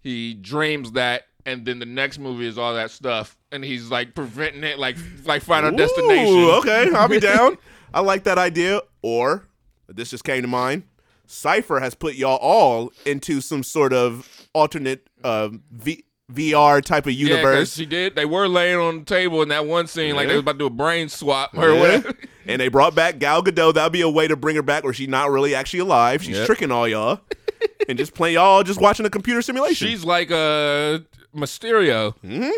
he 0.00 0.34
dreams 0.34 0.92
that, 0.92 1.24
and 1.46 1.64
then 1.66 1.78
the 1.78 1.86
next 1.86 2.18
movie 2.18 2.46
is 2.46 2.58
all 2.58 2.74
that 2.74 2.90
stuff, 2.90 3.36
and 3.52 3.64
he's 3.64 3.90
like 3.90 4.14
preventing 4.14 4.64
it, 4.64 4.78
like 4.78 4.96
like 5.24 5.42
Final 5.42 5.70
Destination. 5.72 6.44
Okay, 6.44 6.90
I'll 6.94 7.08
be 7.08 7.20
down. 7.34 7.58
I 7.92 8.00
like 8.00 8.24
that 8.24 8.38
idea. 8.38 8.80
Or 9.02 9.44
this 9.88 10.10
just 10.10 10.24
came 10.24 10.42
to 10.42 10.48
mind. 10.48 10.82
Cipher 11.26 11.78
has 11.80 11.94
put 11.94 12.14
y'all 12.14 12.38
all 12.38 12.92
into 13.04 13.40
some 13.40 13.62
sort 13.62 13.92
of 13.92 14.48
alternate 14.54 15.06
uh, 15.22 15.50
v- 15.70 16.04
VR 16.32 16.82
type 16.82 17.06
of 17.06 17.12
Yeah, 17.12 17.28
universe. 17.36 17.74
she 17.74 17.86
did. 17.86 18.14
They 18.16 18.24
were 18.24 18.48
laying 18.48 18.78
on 18.78 18.98
the 19.00 19.04
table 19.04 19.42
in 19.42 19.48
that 19.50 19.66
one 19.66 19.86
scene, 19.86 20.16
like 20.16 20.26
they 20.28 20.34
was 20.34 20.40
about 20.42 20.52
to 20.52 20.58
do 20.58 20.66
a 20.66 20.70
brain 20.70 21.08
swap 21.08 21.56
or 21.56 21.70
Yeah. 21.72 21.80
whatever. 21.80 22.14
And 22.46 22.60
they 22.60 22.68
brought 22.68 22.94
back 22.94 23.18
Gal 23.18 23.42
Gadot. 23.42 23.74
That'll 23.74 23.90
be 23.90 24.00
a 24.00 24.08
way 24.08 24.26
to 24.26 24.36
bring 24.36 24.56
her 24.56 24.62
back 24.62 24.84
where 24.84 24.92
she's 24.94 25.08
not 25.08 25.30
really 25.30 25.54
actually 25.54 25.80
alive. 25.80 26.22
She's 26.22 26.36
Yep. 26.38 26.46
tricking 26.46 26.70
all 26.72 26.88
y'all. 26.88 27.20
and 27.88 27.98
just 27.98 28.14
playing 28.14 28.34
y'all 28.34 28.62
just 28.62 28.80
watching 28.80 29.06
a 29.06 29.10
computer 29.10 29.42
simulation. 29.42 29.88
She's 29.88 30.04
like 30.04 30.30
uh 30.30 31.00
Mysterio. 31.34 32.14
hmm 32.18 32.50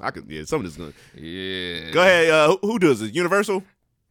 I 0.00 0.10
could 0.10 0.30
yeah, 0.30 0.44
some 0.44 0.64
of 0.64 0.66
this 0.66 0.76
gonna 0.76 0.92
Yeah. 1.14 1.90
Go 1.90 2.00
ahead, 2.00 2.30
uh, 2.30 2.48
who, 2.48 2.58
who 2.62 2.78
does 2.78 3.00
this? 3.00 3.12
Universal? 3.12 3.62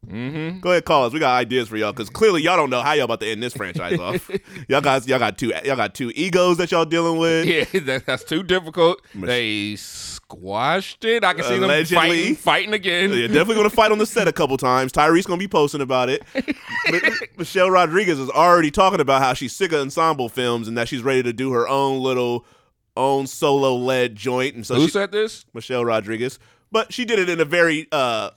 Mm-hmm. 0.06 0.60
Go 0.60 0.70
ahead, 0.70 0.84
call 0.84 1.04
us. 1.04 1.12
We 1.12 1.20
got 1.20 1.34
ideas 1.36 1.68
for 1.68 1.76
y'all 1.76 1.92
because 1.92 2.08
clearly 2.08 2.42
y'all 2.42 2.56
don't 2.56 2.70
know 2.70 2.80
how 2.80 2.92
y'all 2.92 3.04
about 3.04 3.20
to 3.20 3.26
end 3.28 3.42
this 3.42 3.52
franchise 3.52 3.98
off. 3.98 4.30
Y'all 4.68 4.80
guys, 4.80 5.06
y'all 5.06 5.18
got 5.18 5.36
two, 5.36 5.52
y'all 5.64 5.76
got 5.76 5.94
two 5.94 6.10
egos 6.14 6.56
that 6.56 6.70
y'all 6.70 6.84
dealing 6.86 7.18
with. 7.18 7.44
Yeah, 7.46 7.64
that, 7.80 8.06
that's 8.06 8.24
too 8.24 8.42
difficult. 8.42 9.02
They 9.14 9.76
squashed 10.30 11.04
it. 11.04 11.24
I 11.24 11.34
can 11.34 11.44
see 11.44 11.54
them 11.54 11.64
Allegedly. 11.64 11.96
fighting, 11.96 12.36
fighting 12.36 12.72
again. 12.74 13.10
They're 13.10 13.28
definitely 13.28 13.56
going 13.56 13.68
to 13.70 13.74
fight 13.74 13.90
on 13.92 13.98
the 13.98 14.06
set 14.06 14.28
a 14.28 14.32
couple 14.32 14.56
times. 14.56 14.92
Tyrese 14.92 15.26
going 15.26 15.38
to 15.38 15.44
be 15.44 15.48
posting 15.48 15.80
about 15.80 16.08
it. 16.08 16.22
Michelle 17.38 17.70
Rodriguez 17.70 18.18
is 18.18 18.30
already 18.30 18.70
talking 18.70 19.00
about 19.00 19.22
how 19.22 19.34
she's 19.34 19.54
sick 19.54 19.72
of 19.72 19.80
ensemble 19.80 20.28
films 20.28 20.68
and 20.68 20.76
that 20.78 20.88
she's 20.88 21.02
ready 21.02 21.22
to 21.22 21.32
do 21.32 21.52
her 21.52 21.68
own 21.68 22.00
little, 22.02 22.44
own 22.96 23.26
solo 23.26 23.74
led 23.74 24.14
joint. 24.14 24.54
And 24.54 24.66
so 24.66 24.76
Who 24.76 24.86
she- 24.86 24.90
said 24.92 25.12
this? 25.12 25.44
Michelle 25.52 25.84
Rodriguez, 25.84 26.38
but 26.70 26.92
she 26.92 27.04
did 27.04 27.18
it 27.18 27.28
in 27.28 27.40
a 27.40 27.44
very 27.44 27.88
uh, 27.90 28.30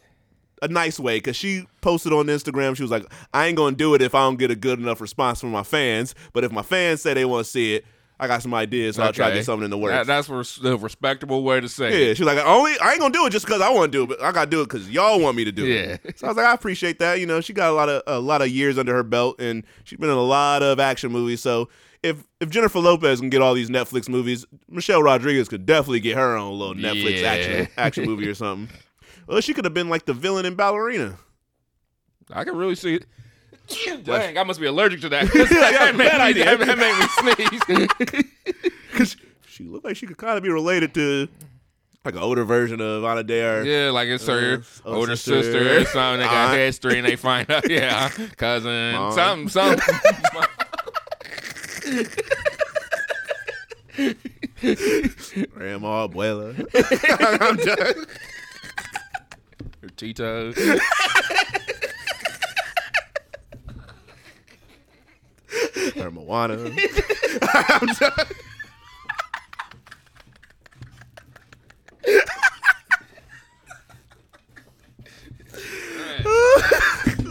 a 0.61 0.68
nice 0.68 0.99
way 0.99 1.18
because 1.18 1.36
she 1.36 1.68
posted 1.82 2.11
on 2.14 2.26
Instagram. 2.28 2.76
She 2.76 2.82
was 2.84 2.91
like, 2.91 3.06
"I 3.34 3.45
ain't 3.48 3.57
gonna 3.57 3.76
do 3.76 3.94
it 3.94 4.02
if 4.02 4.15
I 4.15 4.22
don't 4.22 4.38
get 4.38 4.49
a 4.49 4.56
good 4.56 4.80
enough 4.80 5.02
response 5.02 5.40
from 5.41 5.52
my 5.52 5.64
fans. 5.64 6.15
But 6.34 6.44
if 6.44 6.52
my 6.52 6.61
fans 6.64 7.02
say 7.02 7.14
they 7.14 7.26
want 7.26 7.45
to 7.45 7.52
see 7.52 7.76
it, 7.76 7.86
I 8.23 8.27
got 8.27 8.41
some 8.41 8.53
ideas, 8.53 8.95
so 8.95 9.03
I'll 9.03 9.11
try 9.13 9.29
to 9.29 9.35
get 9.35 9.45
something 9.45 9.65
in 9.65 9.69
the 9.71 9.77
works. 9.77 10.07
That- 10.07 10.27
that's 10.27 10.59
a 10.63 10.77
respectable 10.77 11.43
way 11.43 11.59
to 11.59 11.67
say 11.67 11.91
Yeah, 11.91 12.11
it. 12.11 12.17
she's 12.17 12.25
like, 12.25 12.37
only 12.45 12.73
I 12.79 12.91
ain't 12.91 12.99
gonna 13.01 13.13
do 13.13 13.25
it 13.25 13.31
just 13.31 13.45
because 13.45 13.61
I 13.61 13.69
want 13.69 13.91
to 13.91 13.97
do 13.97 14.03
it, 14.03 14.07
but 14.17 14.21
I 14.23 14.31
gotta 14.31 14.49
do 14.49 14.61
it 14.61 14.69
because 14.69 14.89
y'all 14.89 15.19
want 15.19 15.35
me 15.37 15.43
to 15.45 15.51
do 15.51 15.65
Yeah. 15.65 15.97
it. 16.03 16.17
So 16.19 16.27
I 16.27 16.29
was 16.29 16.37
like, 16.37 16.45
I 16.45 16.53
appreciate 16.53 16.99
that. 16.99 17.19
You 17.19 17.25
know, 17.25 17.41
she 17.41 17.53
got 17.53 17.69
a 17.69 17.73
lot 17.73 17.89
of 17.89 18.01
a 18.07 18.19
lot 18.19 18.41
of 18.41 18.47
years 18.49 18.77
under 18.77 18.93
her 18.93 19.03
belt, 19.03 19.39
and 19.41 19.63
she's 19.83 19.99
been 19.99 20.09
in 20.09 20.15
a 20.15 20.21
lot 20.23 20.63
of 20.63 20.79
action 20.79 21.11
movies. 21.11 21.41
So 21.41 21.69
if 22.01 22.23
if 22.39 22.49
Jennifer 22.49 22.79
Lopez 22.79 23.19
can 23.19 23.29
get 23.29 23.41
all 23.41 23.53
these 23.53 23.69
Netflix 23.69 24.07
movies, 24.09 24.45
Michelle 24.69 25.03
Rodriguez 25.03 25.47
could 25.49 25.65
definitely 25.65 25.99
get 25.99 26.15
her 26.15 26.35
own 26.37 26.57
little 26.57 26.75
Netflix 26.75 27.21
Yeah. 27.21 27.27
action 27.29 27.67
action 27.77 28.05
movie 28.05 28.27
or 28.27 28.35
something. 28.35 28.75
Well, 29.25 29.39
she 29.39 29.53
could 29.53 29.63
have 29.63 29.73
been 29.73 29.87
like 29.87 30.05
the 30.05 30.13
villain 30.13 30.45
in 30.45 30.55
Ballerina. 30.55 31.17
I 32.29 32.43
can 32.43 32.57
really 32.57 32.75
see 32.75 32.95
it. 32.95 33.05
Dang, 34.03 34.38
I 34.38 34.44
must 34.44 34.60
be 34.60 34.65
allergic 34.68 35.02
to 35.02 35.10
that. 35.10 35.23
Yeah, 35.34 35.44
that, 35.45 35.95
made 35.95 36.35
me, 36.35 36.44
that 36.44 36.77
made 36.77 37.48
me 37.48 37.88
sneeze. 38.07 38.26
Because 38.91 39.15
she 39.48 39.64
looked 39.64 39.85
like 39.85 39.95
she 39.95 40.06
could 40.06 40.18
kind 40.18 40.38
of 40.38 40.44
be 40.44 40.49
related 40.49 40.94
to 40.95 41.27
like 42.06 42.14
an 42.15 42.22
older 42.22 42.44
version 42.44 42.80
of 42.81 43.03
Ana 43.03 43.23
Dare. 43.23 43.65
yeah, 43.65 43.90
like 43.90 44.07
it's 44.10 44.27
her 44.27 44.61
Uh, 44.85 44.90
older 44.90 45.15
sister, 45.15 45.41
sister, 45.41 45.77
or 45.81 45.85
something. 45.85 46.19
They 46.19 46.26
got 46.26 46.49
aunt. 46.49 46.57
history 46.60 46.99
and 46.99 47.07
they 47.07 47.15
find 47.15 47.49
out, 47.49 47.68
yeah, 47.69 48.10
cousin, 48.38 48.94
Mom. 48.94 49.11
something, 49.14 49.49
something. 49.49 49.95
Grandma, 55.53 56.07
abuela. 56.07 56.56
I'm 57.41 57.56
done. 57.57 58.06
Her 59.81 59.90
Tito. 59.95 60.53
Her 65.95 66.11
Moana. 66.11 66.55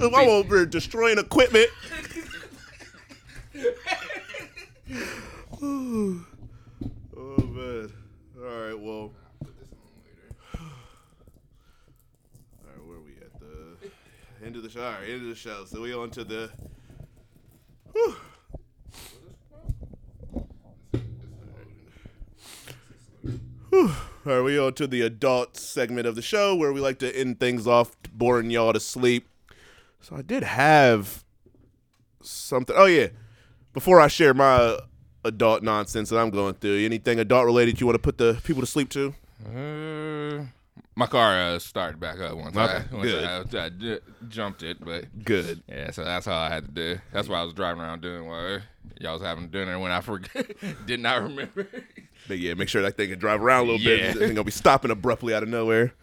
I'm 0.04 0.28
over 0.28 0.56
here 0.56 0.66
destroying 0.66 1.18
equipment. 1.18 1.68
oh 5.62 6.24
man. 7.16 7.92
All 8.36 8.44
right, 8.44 8.78
well. 8.78 8.98
All 8.98 9.12
right, 12.64 12.84
where 12.84 12.96
are 12.96 13.00
we 13.00 13.12
at? 13.12 13.40
The 13.40 14.46
end 14.46 14.56
of 14.56 14.62
the 14.62 14.70
show. 14.70 14.82
All 14.82 14.92
right, 14.92 15.08
end 15.08 15.22
of 15.22 15.28
the 15.28 15.34
show. 15.34 15.64
So 15.64 15.80
we 15.80 15.94
on 15.94 16.10
to 16.10 16.24
the. 16.24 16.50
Whew. 17.92 18.16
All 23.72 23.88
right, 24.24 24.40
we 24.40 24.58
on 24.58 24.74
to 24.74 24.86
the 24.86 25.00
adult 25.00 25.56
segment 25.56 26.06
of 26.06 26.14
the 26.14 26.22
show 26.22 26.54
where 26.54 26.72
we 26.72 26.80
like 26.80 26.98
to 27.00 27.16
end 27.16 27.40
things 27.40 27.66
off, 27.66 27.96
boring 28.12 28.50
y'all 28.50 28.72
to 28.72 28.78
sleep. 28.78 29.28
So 30.00 30.14
I 30.16 30.22
did 30.22 30.42
have 30.42 31.24
something. 32.22 32.74
Oh 32.78 32.86
yeah, 32.86 33.08
before 33.72 34.00
I 34.00 34.08
share 34.08 34.34
my 34.34 34.78
adult 35.24 35.62
nonsense 35.62 36.10
that 36.10 36.18
I'm 36.18 36.30
going 36.30 36.54
through, 36.54 36.84
anything 36.84 37.18
adult 37.18 37.46
related 37.46 37.80
you 37.80 37.86
want 37.86 37.94
to 37.96 38.02
put 38.02 38.18
the 38.18 38.40
people 38.44 38.62
to 38.62 38.66
sleep 38.66 38.90
to? 38.90 39.14
Uh, 39.44 40.44
my 40.94 41.06
car 41.06 41.38
uh, 41.40 41.58
started 41.58 41.98
back 41.98 42.20
up 42.20 42.36
once 42.36 42.56
Okay, 42.56 42.84
I, 42.90 42.94
once 42.94 43.10
good. 43.10 43.24
I, 43.24 43.64
I 43.66 43.68
j- 43.70 43.98
jumped 44.28 44.62
it, 44.62 44.84
but 44.84 45.24
Good. 45.24 45.62
Yeah, 45.68 45.90
so 45.90 46.04
that's 46.04 46.26
all 46.26 46.38
I 46.38 46.50
had 46.50 46.66
to 46.66 46.70
do. 46.70 47.00
That's 47.12 47.28
what 47.28 47.38
I 47.38 47.44
was 47.44 47.54
driving 47.54 47.82
around 47.82 48.02
doing 48.02 48.26
while 48.26 48.60
y'all 49.00 49.14
was 49.14 49.22
having 49.22 49.48
dinner 49.48 49.78
when 49.78 49.90
I 49.90 50.00
forgot, 50.00 50.46
did 50.86 51.00
not 51.00 51.22
remember. 51.22 51.66
But 52.28 52.38
yeah, 52.38 52.54
make 52.54 52.68
sure 52.68 52.82
that 52.82 52.96
thing 52.96 53.10
can 53.10 53.18
drive 53.18 53.42
around 53.42 53.68
a 53.68 53.72
little 53.72 53.84
bit. 53.84 54.00
Yeah. 54.00 54.10
It 54.10 54.22
ain't 54.22 54.34
gonna 54.34 54.44
be 54.44 54.50
stopping 54.50 54.90
abruptly 54.90 55.34
out 55.34 55.42
of 55.42 55.48
nowhere. 55.48 55.94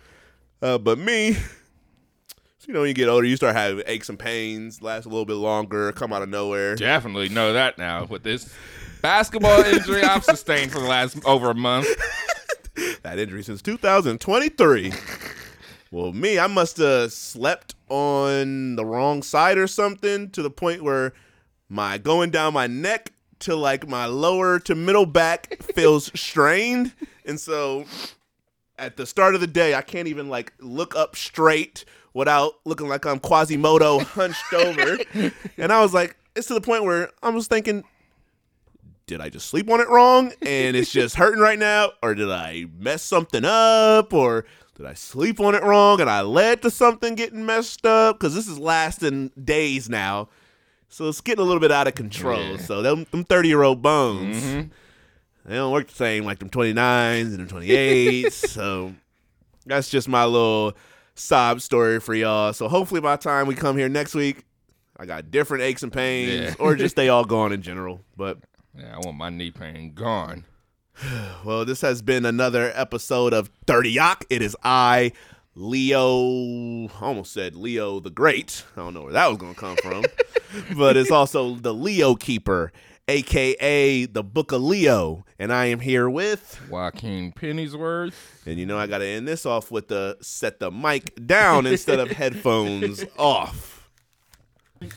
Uh, 0.61 0.77
but 0.77 0.97
me, 0.97 1.33
so 1.33 2.67
you 2.67 2.73
know, 2.73 2.81
when 2.81 2.89
you 2.89 2.93
get 2.93 3.07
older, 3.07 3.25
you 3.27 3.35
start 3.37 3.55
having 3.55 3.83
aches 3.85 4.09
and 4.09 4.19
pains, 4.19 4.81
last 4.81 5.05
a 5.05 5.09
little 5.09 5.25
bit 5.25 5.35
longer, 5.35 5.91
come 5.93 6.11
out 6.11 6.21
of 6.21 6.29
nowhere. 6.29 6.75
Definitely 6.75 7.29
know 7.29 7.53
that 7.53 7.77
now 7.77 8.05
with 8.05 8.23
this 8.23 8.53
basketball 9.01 9.61
injury 9.61 10.03
I've 10.03 10.25
sustained 10.25 10.71
for 10.71 10.79
the 10.79 10.87
last 10.87 11.23
over 11.25 11.51
a 11.51 11.55
month. 11.55 11.87
that 13.03 13.19
injury 13.19 13.43
since 13.43 13.61
2023. 13.61 14.93
well, 15.91 16.13
me, 16.13 16.39
I 16.39 16.47
must 16.47 16.77
have 16.77 17.11
slept 17.11 17.75
on 17.89 18.75
the 18.75 18.85
wrong 18.85 19.23
side 19.23 19.57
or 19.57 19.67
something 19.67 20.29
to 20.31 20.41
the 20.41 20.49
point 20.49 20.83
where 20.83 21.13
my 21.67 21.97
going 21.97 22.29
down 22.29 22.53
my 22.53 22.67
neck 22.67 23.13
to 23.39 23.55
like 23.55 23.87
my 23.87 24.05
lower 24.05 24.59
to 24.59 24.75
middle 24.75 25.05
back 25.05 25.61
feels 25.75 26.11
strained. 26.19 26.93
And 27.25 27.39
so 27.39 27.85
at 28.77 28.97
the 28.97 29.05
start 29.05 29.35
of 29.35 29.41
the 29.41 29.47
day, 29.47 29.75
I 29.75 29.81
can't 29.81 30.07
even 30.07 30.29
like 30.29 30.53
look 30.59 30.95
up 30.95 31.15
straight 31.15 31.85
without 32.13 32.53
looking 32.65 32.87
like 32.87 33.05
I'm 33.05 33.19
Quasimodo 33.19 33.99
hunched 33.99 34.53
over. 34.53 34.97
And 35.57 35.71
I 35.71 35.81
was 35.81 35.93
like, 35.93 36.17
it's 36.35 36.47
to 36.47 36.53
the 36.53 36.61
point 36.61 36.83
where 36.83 37.09
I 37.21 37.29
was 37.29 37.47
thinking, 37.47 37.83
did 39.09 39.21
I 39.21 39.29
just 39.29 39.47
sleep 39.47 39.67
on 39.71 39.79
it 39.79 39.89
wrong 39.89 40.31
and 40.43 40.77
it's 40.77 40.91
just 40.91 41.15
hurting 41.15 41.41
right 41.41 41.57
now? 41.57 41.89
Or 42.03 42.13
did 42.13 42.29
I 42.29 42.67
mess 42.77 43.01
something 43.01 43.43
up? 43.43 44.13
Or 44.13 44.45
did 44.75 44.85
I 44.85 44.93
sleep 44.93 45.39
on 45.39 45.55
it 45.55 45.63
wrong 45.63 45.99
and 45.99 46.07
I 46.07 46.21
led 46.21 46.61
to 46.61 46.69
something 46.69 47.15
getting 47.15 47.43
messed 47.43 47.87
up? 47.87 48.19
Because 48.19 48.35
this 48.35 48.47
is 48.47 48.59
lasting 48.59 49.31
days 49.43 49.89
now. 49.89 50.29
So 50.89 51.07
it's 51.09 51.21
getting 51.21 51.41
a 51.41 51.45
little 51.45 51.59
bit 51.59 51.71
out 51.71 51.87
of 51.87 51.95
control. 51.95 52.39
Yeah. 52.51 52.57
So 52.57 52.83
them, 52.83 53.07
them 53.09 53.23
30 53.23 53.47
year 53.47 53.63
old 53.63 53.81
bones, 53.81 54.37
Mhm. 54.43 54.69
they 55.45 55.55
don't 55.55 55.71
work 55.73 55.87
the 55.87 55.95
same 55.95 56.23
like 56.23 56.37
them 56.37 56.49
29s 56.51 57.33
and 57.33 57.39
them 57.39 57.47
28s. 57.47 58.33
so 58.51 58.93
that's 59.65 59.89
just 59.89 60.07
my 60.07 60.25
little 60.25 60.77
sob 61.15 61.61
story 61.61 61.99
for 61.99 62.13
y'all. 62.13 62.53
So 62.53 62.67
hopefully 62.67 63.01
by 63.01 63.15
the 63.15 63.23
time 63.23 63.47
we 63.47 63.55
come 63.55 63.75
here 63.75 63.89
next 63.89 64.13
week, 64.13 64.45
I 64.97 65.05
got 65.07 65.31
different 65.31 65.63
aches 65.63 65.81
and 65.81 65.91
pains 65.91 66.29
Yeah. 66.31 66.55
or 66.59 66.75
just 66.75 66.95
they 66.95 67.09
all 67.09 67.25
gone 67.25 67.51
in 67.51 67.63
general. 67.63 68.01
But 68.15 68.37
Yeah, 68.77 68.95
I 68.95 68.99
want 68.99 69.17
my 69.17 69.29
knee 69.29 69.51
pain 69.51 69.93
gone. 69.93 70.45
well, 71.45 71.65
this 71.65 71.81
has 71.81 72.01
been 72.01 72.25
another 72.25 72.71
episode 72.75 73.33
of 73.33 73.49
30 73.67 73.91
Yak. 73.91 74.25
It 74.29 74.41
is 74.41 74.55
I, 74.63 75.11
Leo, 75.55 76.87
I 76.87 77.01
almost 77.01 77.33
said 77.33 77.55
Leo 77.55 77.99
the 77.99 78.09
Great. 78.09 78.63
I 78.75 78.81
don't 78.81 78.93
know 78.93 79.03
where 79.03 79.13
that 79.13 79.27
was 79.27 79.37
going 79.37 79.53
to 79.53 79.59
come 79.59 79.75
from. 79.77 80.03
but 80.77 80.97
it's 80.97 81.11
also 81.11 81.55
the 81.55 81.73
Leo 81.73 82.15
Keeper, 82.15 82.71
aka 83.07 84.05
the 84.05 84.23
Book 84.23 84.51
of 84.51 84.61
Leo. 84.61 85.25
And 85.37 85.53
I 85.53 85.65
am 85.65 85.79
here 85.79 86.09
with 86.09 86.59
Joaquin 86.69 87.31
Pennyworth. 87.31 88.43
And 88.45 88.59
you 88.59 88.65
know, 88.65 88.77
I 88.77 88.87
got 88.87 88.99
to 88.99 89.05
end 89.05 89.27
this 89.27 89.45
off 89.45 89.71
with 89.71 89.87
the 89.87 90.17
set 90.21 90.59
the 90.59 90.71
mic 90.71 91.25
down 91.25 91.65
instead 91.65 91.99
of 91.99 92.11
headphones 92.11 93.03
off. 93.17 93.78